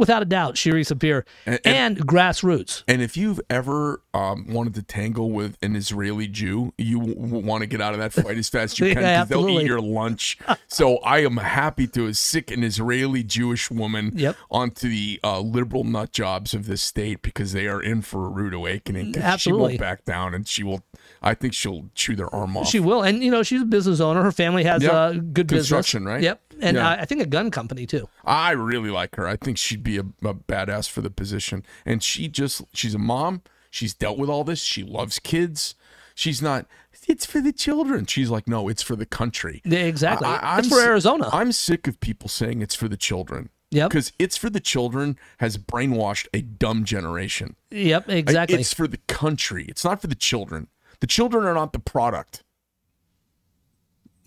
Without 0.00 0.22
a 0.22 0.24
doubt, 0.24 0.56
Shiry 0.56 0.80
Sapir 0.84 1.22
and, 1.46 1.60
And- 1.64 1.98
grassroots. 2.06 2.82
And 2.88 3.00
if 3.02 3.16
you've 3.16 3.40
ever 3.48 4.02
um, 4.14 4.46
wanted 4.48 4.74
to 4.74 4.82
tangle 4.82 5.30
with 5.30 5.56
an 5.62 5.76
Israeli 5.76 6.26
Jew, 6.26 6.72
you 6.78 6.98
w- 7.00 7.46
want 7.46 7.60
to 7.62 7.66
get 7.66 7.80
out 7.80 7.92
of 7.92 8.00
that 8.00 8.12
fight 8.12 8.36
as 8.38 8.48
fast 8.48 8.72
as 8.74 8.78
you 8.80 8.94
can 8.94 9.02
because 9.02 9.28
they'll 9.28 9.48
eat 9.50 9.66
your 9.66 9.80
lunch. 9.80 10.38
so 10.68 10.96
I 10.98 11.18
am 11.20 11.36
happy 11.36 11.86
to 11.88 12.12
sick 12.14 12.50
an 12.50 12.64
Israeli 12.64 13.22
Jewish 13.22 13.70
woman 13.70 14.12
Yep. 14.16 14.36
onto 14.50 14.88
the 14.88 15.20
uh, 15.22 15.38
liberal 15.40 15.84
nut 15.84 16.12
jobs 16.12 16.54
of 16.54 16.66
this 16.66 16.82
state 16.82 17.22
because 17.22 17.52
they 17.52 17.68
are 17.68 17.80
in 17.82 18.02
for 18.02 18.26
a 18.26 18.28
rude 18.30 18.54
awakening. 18.54 19.12
'Cause 19.12 19.22
She 19.22 19.26
Absolutely. 19.28 19.62
won't 19.68 19.80
back 19.80 20.04
down, 20.06 20.34
and 20.34 20.48
she 20.48 20.64
will. 20.64 20.82
I 21.22 21.34
think 21.34 21.52
she'll 21.54 21.90
chew 21.94 22.16
their 22.16 22.34
arm 22.34 22.56
off. 22.56 22.68
She 22.68 22.80
will, 22.80 23.02
and 23.02 23.22
you 23.22 23.30
know, 23.30 23.42
she's 23.42 23.60
a 23.62 23.66
business 23.66 24.00
owner. 24.00 24.22
Her 24.22 24.32
family 24.32 24.64
has 24.64 24.82
Yeah. 24.82 24.90
uh, 24.92 25.12
good 25.12 25.46
business. 25.46 25.68
Construction, 25.68 26.04
right? 26.06 26.22
Yep, 26.22 26.40
and 26.62 26.76
Yeah. 26.76 26.88
I, 26.88 27.00
I 27.00 27.04
think 27.04 27.20
a 27.20 27.26
gun 27.26 27.50
company 27.50 27.86
too. 27.86 28.08
I 28.24 28.52
really 28.52 28.90
like 28.90 29.16
her. 29.16 29.26
I 29.26 29.36
think 29.36 29.58
she'd 29.58 29.82
be 29.82 29.98
a, 29.98 30.02
a 30.22 30.34
badass 30.34 30.88
for 30.88 31.00
the 31.00 31.10
position. 31.10 31.64
And 31.84 32.02
she 32.02 32.28
just, 32.28 32.62
she's 32.72 32.94
a 32.94 32.98
mom. 32.98 33.42
She's 33.70 33.94
dealt 33.94 34.18
with 34.18 34.28
all 34.30 34.44
this. 34.44 34.62
She 34.62 34.82
loves 34.82 35.18
kids. 35.18 35.74
She's 36.14 36.42
not, 36.42 36.66
it's 37.06 37.24
for 37.24 37.40
the 37.40 37.52
children. 37.52 38.04
She's 38.06 38.28
like, 38.30 38.46
no, 38.48 38.68
it's 38.68 38.82
for 38.82 38.96
the 38.96 39.06
country. 39.06 39.62
Yeah, 39.64 39.78
exactly. 39.80 40.26
I- 40.28 40.56
I'm 40.58 40.64
for 40.64 40.80
Arizona. 40.80 41.30
I'm 41.32 41.52
sick 41.52 41.86
of 41.86 41.98
people 42.00 42.28
saying 42.28 42.60
it's 42.62 42.74
for 42.74 42.88
the 42.88 42.96
children. 42.96 43.50
Yep. 43.70 43.90
Because 43.90 44.12
it's 44.18 44.36
for 44.36 44.50
the 44.50 44.58
children 44.58 45.16
has 45.38 45.56
brainwashed 45.56 46.26
a 46.34 46.40
dumb 46.42 46.84
generation. 46.84 47.54
yep, 47.70 48.08
exactly. 48.08 48.58
It's 48.58 48.74
for 48.74 48.88
the 48.88 48.98
country. 49.06 49.64
It's 49.68 49.84
not 49.84 50.00
for 50.00 50.08
the 50.08 50.16
children. 50.16 50.66
The 50.98 51.06
children 51.06 51.44
are 51.44 51.54
not 51.54 51.72
the 51.72 51.78
product. 51.78 52.42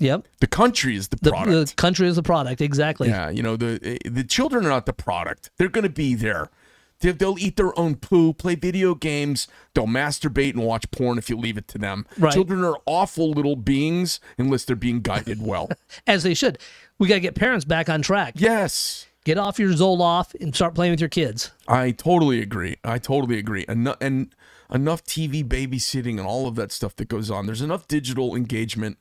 Yep. 0.04 0.28
The 0.40 0.48
country 0.48 0.96
is 0.96 1.08
the 1.08 1.18
The, 1.22 1.32
product. 1.32 1.70
the 1.70 1.76
country 1.76 2.08
is 2.08 2.16
the 2.18 2.24
product. 2.24 2.62
Exactly. 2.62 3.10
Yeah, 3.10 3.30
you 3.30 3.42
know 3.42 3.56
the 3.56 3.98
the 4.06 4.24
children 4.24 4.66
are 4.66 4.70
not 4.70 4.86
the 4.86 4.94
product. 4.94 5.50
They're 5.58 5.70
going 5.70 5.84
to 5.84 5.90
be 5.90 6.14
there. 6.16 6.50
They- 7.00 7.12
They'll 7.12 7.38
eat 7.40 7.58
their 7.58 7.78
own 7.78 7.96
poo, 7.96 8.34
play 8.34 8.56
video 8.56 8.96
games, 8.96 9.48
they'll 9.74 9.88
masturbate 9.88 10.52
and 10.54 10.64
watch 10.64 10.90
porn 10.92 11.18
if 11.18 11.30
you 11.30 11.36
leave 11.36 11.58
it 11.58 11.68
to 11.70 11.78
them. 11.78 12.06
Right. 12.18 12.32
Children 12.32 12.64
are 12.64 12.78
awful 12.86 13.32
little 13.32 13.58
beings 13.58 14.20
unless 14.38 14.64
they're 14.64 14.76
being 14.78 15.02
guided 15.02 15.42
well. 15.42 15.70
As 16.08 16.24
they 16.24 16.34
should. 16.34 16.60
We 17.00 17.08
got 17.10 17.16
to 17.16 17.20
get 17.20 17.36
parents 17.36 17.66
back 17.66 17.90
on 17.90 18.02
track. 18.04 18.36
yes, 18.38 19.08
Get 19.26 19.38
off 19.38 19.58
your 19.58 19.72
Zoloft 19.72 20.36
and 20.42 20.54
start 20.54 20.76
playing 20.76 20.92
with 20.92 21.00
your 21.00 21.10
kids. 21.10 21.52
I 21.68 21.92
totally 21.92 22.42
agree. 22.42 22.76
I 22.84 22.98
totally 23.00 23.38
agree. 23.38 23.64
Enough 23.70 23.96
and 24.02 24.36
enough 24.70 25.04
TV 25.06 25.44
babysitting 25.46 26.18
and 26.18 26.28
all 26.28 26.46
of 26.48 26.56
that 26.56 26.72
stuff 26.74 26.96
that 26.98 27.08
goes 27.08 27.32
on. 27.32 27.46
There's 27.46 27.62
enough 27.62 27.88
digital 27.88 28.36
engagement. 28.36 28.98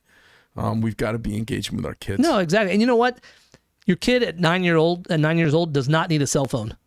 Um, 0.55 0.81
we've 0.81 0.97
got 0.97 1.13
to 1.13 1.19
be 1.19 1.35
engaging 1.35 1.77
with 1.77 1.85
our 1.85 1.95
kids. 1.95 2.19
No, 2.19 2.39
exactly. 2.39 2.71
And 2.71 2.81
you 2.81 2.87
know 2.87 2.95
what? 2.95 3.19
Your 3.85 3.97
kid 3.97 4.23
at 4.23 4.39
nine 4.39 4.63
year 4.63 4.77
old 4.77 5.11
at 5.11 5.19
nine 5.19 5.37
years 5.37 5.53
old 5.53 5.73
does 5.73 5.89
not 5.89 6.09
need 6.09 6.21
a 6.21 6.27
cell 6.27 6.45
phone. 6.45 6.77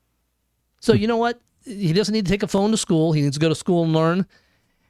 So 0.81 0.93
you 0.93 1.07
know 1.07 1.17
what? 1.17 1.41
He 1.65 1.93
doesn't 1.93 2.13
need 2.13 2.27
to 2.27 2.31
take 2.31 2.43
a 2.43 2.49
phone 2.49 2.71
to 2.71 2.77
school. 2.77 3.13
He 3.13 3.23
needs 3.23 3.37
to 3.37 3.41
go 3.41 3.49
to 3.49 3.55
school 3.55 3.85
and 3.85 3.93
learn. 3.93 4.27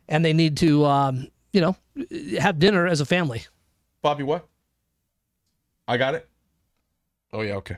And 0.09 0.25
they 0.25 0.33
need 0.33 0.57
to, 0.59 0.85
um, 0.85 1.29
you 1.53 1.61
know, 1.61 1.77
have 2.39 2.59
dinner 2.59 2.87
as 2.87 3.01
a 3.01 3.07
family. 3.07 3.45
Bobby, 4.03 4.23
what? 4.23 4.47
I 5.89 5.97
got 5.97 6.15
it. 6.15 6.29
Oh 7.33 7.41
yeah, 7.41 7.55
okay. 7.55 7.77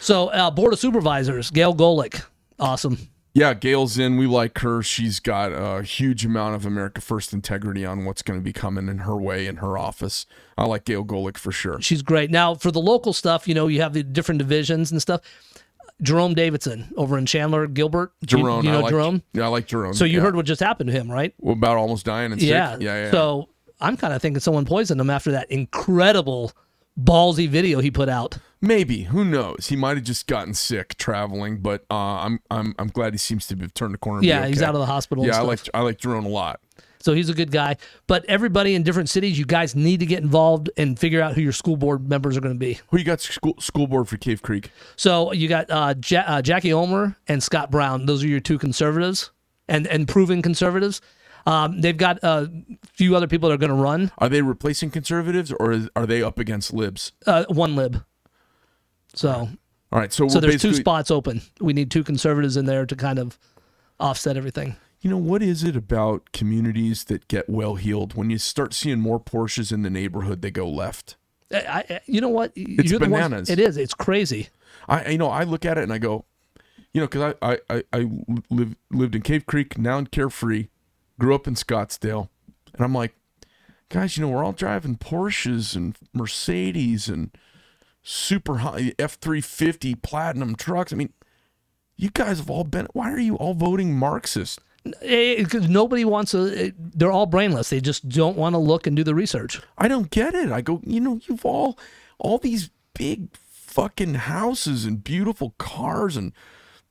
So 0.00 0.28
uh, 0.28 0.50
board 0.50 0.72
of 0.72 0.78
supervisors, 0.78 1.50
Gail 1.50 1.74
Golec, 1.74 2.24
awesome. 2.58 2.98
Yeah, 3.34 3.52
Gail's 3.52 3.98
in. 3.98 4.16
We 4.16 4.28
like 4.28 4.58
her. 4.60 4.80
She's 4.80 5.18
got 5.18 5.50
a 5.52 5.82
huge 5.82 6.24
amount 6.24 6.54
of 6.54 6.64
America 6.64 7.00
First 7.00 7.32
integrity 7.32 7.84
on 7.84 8.04
what's 8.04 8.22
going 8.22 8.38
to 8.38 8.44
be 8.44 8.52
coming 8.52 8.88
in 8.88 8.98
her 8.98 9.16
way 9.16 9.48
in 9.48 9.56
her 9.56 9.76
office. 9.76 10.24
I 10.56 10.66
like 10.66 10.84
Gail 10.84 11.04
Golec 11.04 11.36
for 11.36 11.50
sure. 11.50 11.80
She's 11.80 12.00
great. 12.00 12.30
Now 12.30 12.54
for 12.54 12.70
the 12.70 12.80
local 12.80 13.12
stuff, 13.12 13.48
you 13.48 13.54
know, 13.54 13.66
you 13.66 13.80
have 13.80 13.92
the 13.92 14.04
different 14.04 14.38
divisions 14.38 14.92
and 14.92 15.02
stuff. 15.02 15.20
Jerome 16.00 16.34
Davidson 16.34 16.92
over 16.96 17.18
in 17.18 17.26
Chandler, 17.26 17.66
Gilbert. 17.66 18.12
Jerome, 18.24 18.64
you, 18.64 18.70
know 18.70 18.78
I 18.78 18.82
like, 18.82 18.90
Jerome. 18.90 19.22
Yeah, 19.32 19.44
I 19.44 19.48
like 19.48 19.66
Jerome. 19.66 19.94
So 19.94 20.04
you 20.04 20.18
yeah. 20.18 20.24
heard 20.24 20.36
what 20.36 20.46
just 20.46 20.60
happened 20.60 20.90
to 20.90 20.92
him, 20.92 21.10
right? 21.10 21.34
about 21.44 21.76
almost 21.76 22.06
dying 22.06 22.32
and 22.32 22.40
sick. 22.40 22.50
Yeah. 22.50 22.76
yeah, 22.78 23.04
yeah. 23.04 23.10
So 23.10 23.48
I'm 23.80 23.96
kind 23.96 24.12
of 24.12 24.22
thinking 24.22 24.40
someone 24.40 24.64
poisoned 24.64 25.00
him 25.00 25.10
after 25.10 25.32
that 25.32 25.50
incredible 25.50 26.52
ballsy 26.98 27.48
video 27.48 27.80
he 27.80 27.90
put 27.90 28.08
out. 28.08 28.38
Maybe 28.60 29.02
who 29.02 29.24
knows? 29.24 29.66
He 29.68 29.76
might 29.76 29.96
have 29.98 30.04
just 30.06 30.26
gotten 30.26 30.54
sick 30.54 30.96
traveling, 30.96 31.58
but 31.58 31.84
uh, 31.90 31.94
I'm 31.94 32.40
I'm 32.50 32.74
I'm 32.78 32.88
glad 32.88 33.12
he 33.12 33.18
seems 33.18 33.46
to 33.48 33.56
have 33.56 33.74
turned 33.74 33.92
the 33.94 33.98
corner. 33.98 34.18
and 34.18 34.22
be 34.22 34.28
Yeah, 34.28 34.46
he's 34.46 34.62
out 34.62 34.74
of 34.74 34.80
the 34.80 34.86
hospital. 34.86 35.22
and 35.24 35.32
Yeah, 35.32 35.38
I 35.40 35.42
like 35.42 35.60
I 35.74 35.80
like 35.80 35.98
Jerome 35.98 36.24
a 36.24 36.30
lot. 36.30 36.60
So 37.00 37.12
he's 37.12 37.28
a 37.28 37.34
good 37.34 37.50
guy. 37.50 37.76
But 38.06 38.24
everybody 38.24 38.74
in 38.74 38.82
different 38.82 39.10
cities, 39.10 39.38
you 39.38 39.44
guys 39.44 39.76
need 39.76 40.00
to 40.00 40.06
get 40.06 40.22
involved 40.22 40.70
and 40.78 40.98
figure 40.98 41.20
out 41.20 41.34
who 41.34 41.42
your 41.42 41.52
school 41.52 41.76
board 41.76 42.08
members 42.08 42.34
are 42.38 42.40
going 42.40 42.54
to 42.54 42.58
be. 42.58 42.80
Who 42.88 42.96
you 42.96 43.04
got 43.04 43.20
school 43.20 43.56
school 43.60 43.86
board 43.86 44.08
for 44.08 44.16
Cave 44.16 44.40
Creek? 44.40 44.70
So 44.96 45.30
you 45.32 45.46
got 45.46 45.68
uh, 45.70 45.94
ja- 46.08 46.24
uh, 46.26 46.40
Jackie 46.40 46.72
Ulmer 46.72 47.16
and 47.28 47.42
Scott 47.42 47.70
Brown. 47.70 48.06
Those 48.06 48.24
are 48.24 48.28
your 48.28 48.40
two 48.40 48.56
conservatives 48.56 49.30
and 49.68 49.86
and 49.88 50.08
proven 50.08 50.40
conservatives. 50.40 51.02
Um, 51.46 51.80
they've 51.80 51.96
got 51.96 52.18
a 52.22 52.50
few 52.84 53.14
other 53.14 53.26
people 53.26 53.48
that 53.48 53.54
are 53.54 53.58
going 53.58 53.76
to 53.76 53.82
run. 53.82 54.10
Are 54.18 54.28
they 54.28 54.40
replacing 54.42 54.90
conservatives 54.90 55.52
or 55.52 55.72
is, 55.72 55.88
are 55.94 56.06
they 56.06 56.22
up 56.22 56.38
against 56.38 56.72
libs? 56.72 57.12
Uh, 57.26 57.44
one 57.48 57.76
lib. 57.76 58.02
So 59.14 59.48
All 59.92 59.98
right, 59.98 60.12
so 60.12 60.28
so 60.28 60.40
there's 60.40 60.60
two 60.60 60.74
spots 60.74 61.10
open. 61.10 61.42
We 61.60 61.72
need 61.72 61.90
two 61.90 62.02
conservatives 62.02 62.56
in 62.56 62.64
there 62.64 62.86
to 62.86 62.96
kind 62.96 63.18
of 63.18 63.38
offset 64.00 64.36
everything. 64.36 64.76
You 65.00 65.10
know 65.10 65.18
what 65.18 65.42
is 65.42 65.62
it 65.62 65.76
about 65.76 66.32
communities 66.32 67.04
that 67.04 67.28
get 67.28 67.48
well 67.48 67.74
heeled? 67.74 68.14
When 68.14 68.30
you 68.30 68.38
start 68.38 68.72
seeing 68.72 69.00
more 69.00 69.20
Porsches 69.20 69.70
in 69.70 69.82
the 69.82 69.90
neighborhood, 69.90 70.40
they 70.40 70.50
go 70.50 70.68
left. 70.68 71.16
I, 71.52 71.84
I, 71.88 72.00
you 72.06 72.20
know 72.22 72.30
what? 72.30 72.52
It's 72.56 72.90
You're 72.90 73.00
bananas. 73.00 73.50
it 73.50 73.60
is. 73.60 73.76
It's 73.76 73.92
crazy. 73.94 74.48
I 74.88 75.10
you 75.10 75.18
know 75.18 75.28
I 75.28 75.44
look 75.44 75.64
at 75.64 75.76
it 75.76 75.82
and 75.82 75.92
I 75.92 75.98
go, 75.98 76.24
you 76.94 77.00
know, 77.02 77.06
because 77.06 77.34
I 77.42 77.52
I 77.52 77.58
I, 77.70 77.82
I 77.92 78.10
live, 78.50 78.74
lived 78.90 79.14
in 79.14 79.22
Cave 79.22 79.44
Creek, 79.46 79.76
now 79.78 79.98
in 79.98 80.06
Carefree, 80.06 80.68
grew 81.18 81.34
up 81.34 81.46
in 81.46 81.54
Scottsdale, 81.54 82.28
and 82.74 82.84
I'm 82.84 82.94
like, 82.94 83.14
guys, 83.88 84.16
you 84.16 84.24
know, 84.24 84.30
we're 84.30 84.44
all 84.44 84.52
driving 84.52 84.96
Porsches 84.96 85.76
and 85.76 85.96
Mercedes 86.12 87.08
and 87.08 87.30
super 88.02 88.58
high 88.58 88.92
F 88.98 89.14
three 89.14 89.40
fifty 89.40 89.94
platinum 89.94 90.56
trucks. 90.56 90.92
I 90.92 90.96
mean, 90.96 91.12
you 91.96 92.10
guys 92.10 92.38
have 92.38 92.50
all 92.50 92.64
been. 92.64 92.88
Why 92.92 93.12
are 93.12 93.20
you 93.20 93.36
all 93.36 93.54
voting 93.54 93.94
Marxist? 93.94 94.60
Because 94.84 95.02
eh, 95.02 95.64
eh, 95.64 95.66
nobody 95.68 96.04
wants 96.04 96.32
to. 96.32 96.66
Eh, 96.66 96.70
they're 96.76 97.12
all 97.12 97.26
brainless. 97.26 97.70
They 97.70 97.80
just 97.80 98.08
don't 98.08 98.36
want 98.36 98.54
to 98.54 98.58
look 98.58 98.86
and 98.86 98.96
do 98.96 99.04
the 99.04 99.14
research. 99.14 99.60
I 99.78 99.88
don't 99.88 100.10
get 100.10 100.34
it. 100.34 100.52
I 100.52 100.60
go, 100.60 100.80
you 100.84 101.00
know, 101.00 101.20
you've 101.26 101.44
all 101.44 101.78
all 102.18 102.38
these 102.38 102.70
big 102.94 103.28
fucking 103.36 104.14
houses 104.14 104.84
and 104.84 105.02
beautiful 105.02 105.54
cars 105.58 106.16
and 106.16 106.32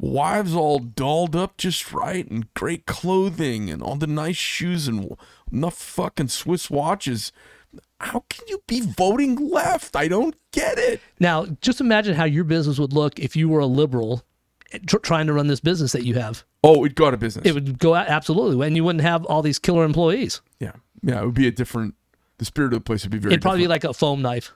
wives 0.04 0.54
all 0.54 0.80
dolled 0.80 1.36
up 1.36 1.58
just 1.58 1.94
right 1.94 2.30
and 2.30 2.54
great 2.54 2.86
clothing 2.86 3.70
and 3.70 3.82
all 3.82 3.96
the 3.96 4.08
nice 4.08 4.36
shoes 4.36 4.88
and 4.88 5.16
enough 5.52 5.76
fucking 5.76 6.28
Swiss 6.28 6.70
watches. 6.70 7.32
How 8.00 8.26
can 8.30 8.46
you 8.50 8.62
be 8.68 8.82
voting 8.82 9.36
left? 9.50 9.96
I 9.96 10.08
don't 10.08 10.36
get 10.52 10.78
it. 10.78 11.00
Now, 11.20 11.46
just 11.62 11.80
imagine 11.80 12.16
how 12.16 12.26
your 12.26 12.44
business 12.44 12.78
would 12.78 12.94
look 12.94 13.18
if 13.18 13.36
you 13.36 13.48
were 13.48 13.62
a 13.62 13.66
liberal 13.66 14.24
eh, 14.74 14.80
tr- 14.86 14.98
trying 14.98 15.28
to 15.28 15.34
run 15.34 15.48
this 15.48 15.62
business 15.62 15.94
that 15.94 16.04
you 16.04 16.16
have. 16.16 16.44
Oh, 16.64 16.84
it 16.84 16.96
got 16.96 17.14
a 17.14 17.18
business. 17.18 17.46
It 17.46 17.54
would 17.54 17.80
go 17.80 17.96
out 17.96 18.08
absolutely, 18.08 18.68
and 18.68 18.76
you 18.76 18.84
wouldn't 18.84 19.04
have 19.04 19.26
all 19.26 19.42
these 19.42 19.58
killer 19.60 19.86
employees. 19.86 20.42
yeah, 20.60 20.74
yeah, 21.02 21.22
it 21.22 21.26
would 21.26 21.34
be 21.34 21.48
a 21.48 21.52
different. 21.52 21.96
The 22.40 22.46
spirit 22.46 22.74
of 22.74 22.80
the 22.80 22.82
place 22.82 23.04
would 23.04 23.12
be 23.12 23.20
very. 23.20 23.34
It'd 23.34 23.42
probably 23.42 23.62
be 23.62 23.68
like 23.68 23.84
a 23.84 23.94
foam 23.94 24.22
knife. 24.22 24.54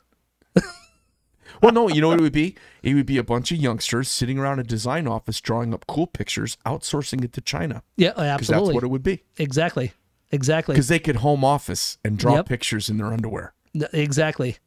Well, 1.61 1.71
no, 1.71 1.87
you 1.89 2.01
know 2.01 2.09
what 2.09 2.19
it 2.19 2.23
would 2.23 2.33
be? 2.33 2.55
It 2.83 2.93
would 2.93 3.05
be 3.05 3.17
a 3.17 3.23
bunch 3.23 3.51
of 3.51 3.57
youngsters 3.57 4.09
sitting 4.09 4.37
around 4.37 4.59
a 4.59 4.63
design 4.63 5.07
office 5.07 5.41
drawing 5.41 5.73
up 5.73 5.85
cool 5.87 6.07
pictures, 6.07 6.57
outsourcing 6.65 7.23
it 7.23 7.33
to 7.33 7.41
China. 7.41 7.83
Yeah, 7.95 8.11
Because 8.11 8.47
that's 8.47 8.61
what 8.73 8.83
it 8.83 8.87
would 8.89 9.03
be. 9.03 9.23
exactly, 9.37 9.93
exactly, 10.31 10.73
Because 10.73 10.87
they 10.87 10.99
could 10.99 11.17
home 11.17 11.43
office 11.43 11.97
and 12.03 12.17
draw 12.17 12.35
Yep. 12.35 12.45
pictures 12.47 12.89
in 12.89 12.97
their 12.97 13.07
underwear. 13.13 13.53
Exactly. 13.93 14.57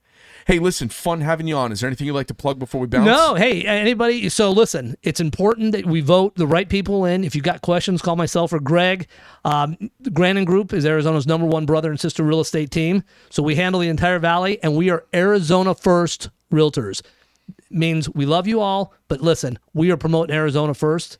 Hey, 0.46 0.58
listen, 0.58 0.88
fun 0.88 1.20
having 1.20 1.46
you 1.46 1.54
on. 1.56 1.70
Is 1.70 1.80
there 1.80 1.88
anything 1.88 2.06
you'd 2.06 2.14
like 2.14 2.26
to 2.28 2.34
plug 2.34 2.58
before 2.58 2.80
we 2.80 2.86
bounce? 2.86 3.04
No, 3.06 3.34
hey, 3.34 3.62
anybody. 3.64 4.28
So 4.30 4.50
listen, 4.50 4.96
it's 5.02 5.20
important 5.20 5.72
that 5.72 5.86
we 5.86 6.00
vote 6.00 6.34
the 6.36 6.46
right 6.46 6.68
people 6.68 7.04
in. 7.04 7.24
If 7.24 7.34
you've 7.34 7.44
got 7.44 7.60
questions, 7.60 8.00
call 8.00 8.16
myself 8.16 8.52
or 8.52 8.58
Greg. 8.58 9.06
Um, 9.44 9.76
the 10.00 10.10
Grandon 10.10 10.46
Group 10.46 10.72
is 10.72 10.86
Arizona's 10.86 11.26
number 11.26 11.46
one 11.46 11.66
brother 11.66 11.90
and 11.90 12.00
sister 12.00 12.24
real 12.24 12.40
estate 12.40 12.70
team. 12.70 13.04
So 13.28 13.42
we 13.42 13.56
handle 13.56 13.80
the 13.80 13.88
entire 13.88 14.18
valley, 14.18 14.58
and 14.62 14.74
we 14.76 14.88
are 14.90 15.04
Arizona 15.14 15.74
first 15.74 16.30
realtors. 16.50 17.02
Means 17.68 18.08
we 18.10 18.26
love 18.26 18.46
you 18.46 18.60
all, 18.60 18.94
but 19.08 19.20
listen, 19.20 19.58
we 19.74 19.90
are 19.90 19.96
promoting 19.96 20.34
Arizona 20.34 20.72
first. 20.74 21.18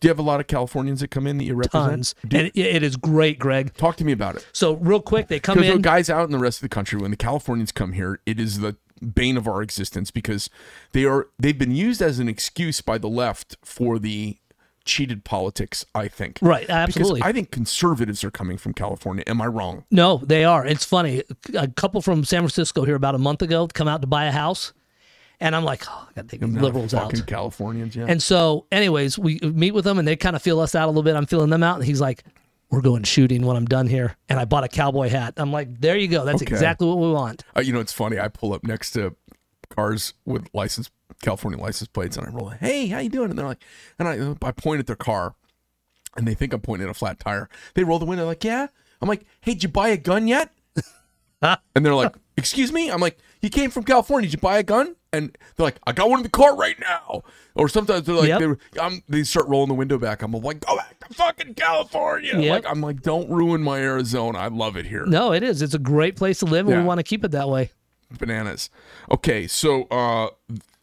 Do 0.00 0.06
you 0.06 0.10
have 0.10 0.18
a 0.18 0.22
lot 0.22 0.38
of 0.40 0.46
Californians 0.46 1.00
that 1.00 1.10
come 1.10 1.26
in 1.26 1.38
that 1.38 1.44
you 1.44 1.54
represent? 1.54 1.90
Tons, 1.90 2.14
Do- 2.26 2.38
and 2.38 2.50
it, 2.54 2.82
is 2.84 2.96
great, 2.96 3.38
Greg. 3.38 3.74
Talk 3.74 3.96
to 3.96 4.04
me 4.04 4.12
about 4.12 4.36
it. 4.36 4.46
So 4.52 4.74
real 4.74 5.00
quick, 5.00 5.26
they 5.28 5.40
come 5.40 5.54
Because 5.56 5.66
there 5.66 5.74
are 5.74 5.76
in. 5.76 5.82
guys 5.82 6.08
out 6.08 6.24
in 6.24 6.30
the 6.30 6.38
rest 6.38 6.58
of 6.58 6.62
the 6.62 6.68
country, 6.68 7.00
when 7.00 7.10
the 7.10 7.16
Californians 7.16 7.72
come 7.72 7.92
here, 7.94 8.20
it 8.26 8.38
is 8.38 8.60
the 8.60 8.76
bane 9.14 9.36
of 9.36 9.46
our 9.46 9.62
existence 9.62 10.10
because 10.10 10.50
they 10.90 11.04
are 11.04 11.28
they've 11.38 11.58
been 11.58 11.74
used 11.74 12.02
as 12.02 12.18
an 12.18 12.28
excuse 12.28 12.80
by 12.80 12.98
the 12.98 13.08
left 13.08 13.56
for 13.64 13.98
the 14.00 14.36
cheated 14.88 15.22
politics. 15.24 15.84
I 15.94 16.08
think. 16.08 16.38
Right, 16.42 16.68
absolutely. 16.68 17.20
Because 17.20 17.28
I 17.28 17.32
think 17.32 17.50
conservatives 17.52 18.24
are 18.24 18.30
coming 18.30 18.56
from 18.56 18.72
California. 18.74 19.22
Am 19.26 19.40
I 19.40 19.46
wrong? 19.46 19.84
No, 19.90 20.18
they 20.24 20.44
are. 20.44 20.66
It's 20.66 20.84
funny. 20.84 21.22
A 21.54 21.68
couple 21.68 22.02
from 22.02 22.24
San 22.24 22.40
Francisco 22.40 22.84
here 22.84 22.96
about 22.96 23.14
a 23.14 23.18
month 23.18 23.42
ago 23.42 23.68
come 23.68 23.86
out 23.86 24.00
to 24.00 24.06
buy 24.08 24.24
a 24.24 24.32
house, 24.32 24.72
and 25.38 25.54
I'm 25.54 25.62
like, 25.64 25.84
oh, 25.88 26.08
I 26.10 26.12
got 26.14 26.28
to 26.28 26.38
take 26.38 26.48
liberals 26.48 26.94
out. 26.94 27.14
Californians. 27.26 27.94
Yeah. 27.94 28.06
And 28.08 28.20
so, 28.22 28.66
anyways, 28.72 29.18
we 29.18 29.38
meet 29.42 29.72
with 29.72 29.84
them 29.84 29.98
and 29.98 30.08
they 30.08 30.16
kind 30.16 30.34
of 30.34 30.42
feel 30.42 30.58
us 30.58 30.74
out 30.74 30.86
a 30.86 30.88
little 30.88 31.04
bit. 31.04 31.14
I'm 31.14 31.26
feeling 31.26 31.50
them 31.50 31.62
out. 31.62 31.76
And 31.76 31.84
he's 31.84 32.00
like, 32.00 32.24
We're 32.70 32.80
going 32.80 33.04
shooting 33.04 33.46
when 33.46 33.56
I'm 33.56 33.66
done 33.66 33.86
here. 33.86 34.16
And 34.28 34.40
I 34.40 34.46
bought 34.46 34.64
a 34.64 34.68
cowboy 34.68 35.08
hat. 35.10 35.34
I'm 35.36 35.52
like, 35.52 35.80
There 35.80 35.96
you 35.96 36.08
go. 36.08 36.24
That's 36.24 36.42
Okay. 36.42 36.52
exactly 36.52 36.88
what 36.88 36.98
we 36.98 37.10
want. 37.12 37.44
Uh, 37.56 37.60
you 37.60 37.72
know, 37.72 37.78
it's 37.80 37.92
funny. 37.92 38.18
I 38.18 38.26
pull 38.28 38.52
up 38.52 38.64
next 38.64 38.90
to 38.92 39.14
cars 39.70 40.14
with 40.24 40.48
license 40.54 40.90
California 41.22 41.60
license 41.60 41.88
plates, 41.88 42.16
and 42.16 42.26
I 42.26 42.30
roll. 42.30 42.48
Hey, 42.50 42.86
how 42.88 42.98
you 43.00 43.08
doing? 43.08 43.30
And 43.30 43.38
they're 43.38 43.46
like, 43.46 43.62
and 43.98 44.08
I 44.08 44.46
I 44.46 44.52
point 44.52 44.80
at 44.80 44.86
their 44.86 44.96
car, 44.96 45.34
and 46.16 46.26
they 46.26 46.34
think 46.34 46.52
I'm 46.52 46.60
pointing 46.60 46.86
at 46.86 46.90
a 46.90 46.94
flat 46.94 47.18
tire. 47.18 47.48
They 47.74 47.84
roll 47.84 47.98
the 47.98 48.04
window, 48.06 48.24
like, 48.26 48.44
yeah. 48.44 48.68
I'm 49.00 49.08
like, 49.08 49.24
hey, 49.40 49.52
did 49.54 49.62
you 49.62 49.68
buy 49.68 49.88
a 49.88 49.96
gun 49.96 50.26
yet? 50.26 50.50
and 51.42 51.58
they're 51.86 51.94
like, 51.94 52.14
excuse 52.36 52.72
me. 52.72 52.90
I'm 52.90 53.00
like, 53.00 53.18
you 53.40 53.48
came 53.50 53.70
from 53.70 53.84
California. 53.84 54.28
Did 54.28 54.34
you 54.34 54.40
buy 54.40 54.58
a 54.58 54.62
gun? 54.64 54.96
And 55.12 55.36
they're 55.56 55.64
like, 55.64 55.78
I 55.86 55.92
got 55.92 56.10
one 56.10 56.18
in 56.18 56.22
the 56.24 56.28
car 56.28 56.56
right 56.56 56.78
now. 56.80 57.22
Or 57.54 57.68
sometimes 57.68 58.04
they're 58.06 58.16
like, 58.16 58.28
Yep. 58.28 58.40
they, 58.40 58.46
were- 58.48 58.58
I'm, 58.80 59.02
they 59.08 59.22
start 59.22 59.46
rolling 59.48 59.68
the 59.68 59.74
window 59.74 59.98
back. 59.98 60.22
I'm 60.22 60.32
like, 60.32 60.60
go 60.66 60.76
back 60.76 60.98
to 61.08 61.14
fucking 61.14 61.54
California. 61.54 62.36
Yep. 62.38 62.50
Like, 62.64 62.70
I'm 62.70 62.80
like, 62.80 63.02
don't 63.02 63.30
ruin 63.30 63.62
my 63.62 63.78
Arizona. 63.78 64.38
I 64.38 64.48
love 64.48 64.76
it 64.76 64.86
here. 64.86 65.06
No, 65.06 65.32
it 65.32 65.42
is. 65.44 65.62
It's 65.62 65.74
a 65.74 65.78
great 65.78 66.16
place 66.16 66.40
to 66.40 66.44
live 66.46 66.66
and 66.66 66.74
Yeah. 66.74 66.80
we 66.82 66.86
want 66.86 66.98
to 66.98 67.04
keep 67.04 67.24
it 67.24 67.30
that 67.30 67.48
way. 67.48 67.70
bananas. 68.18 68.68
Okay, 69.10 69.46
so 69.46 69.84
uh, 69.84 70.28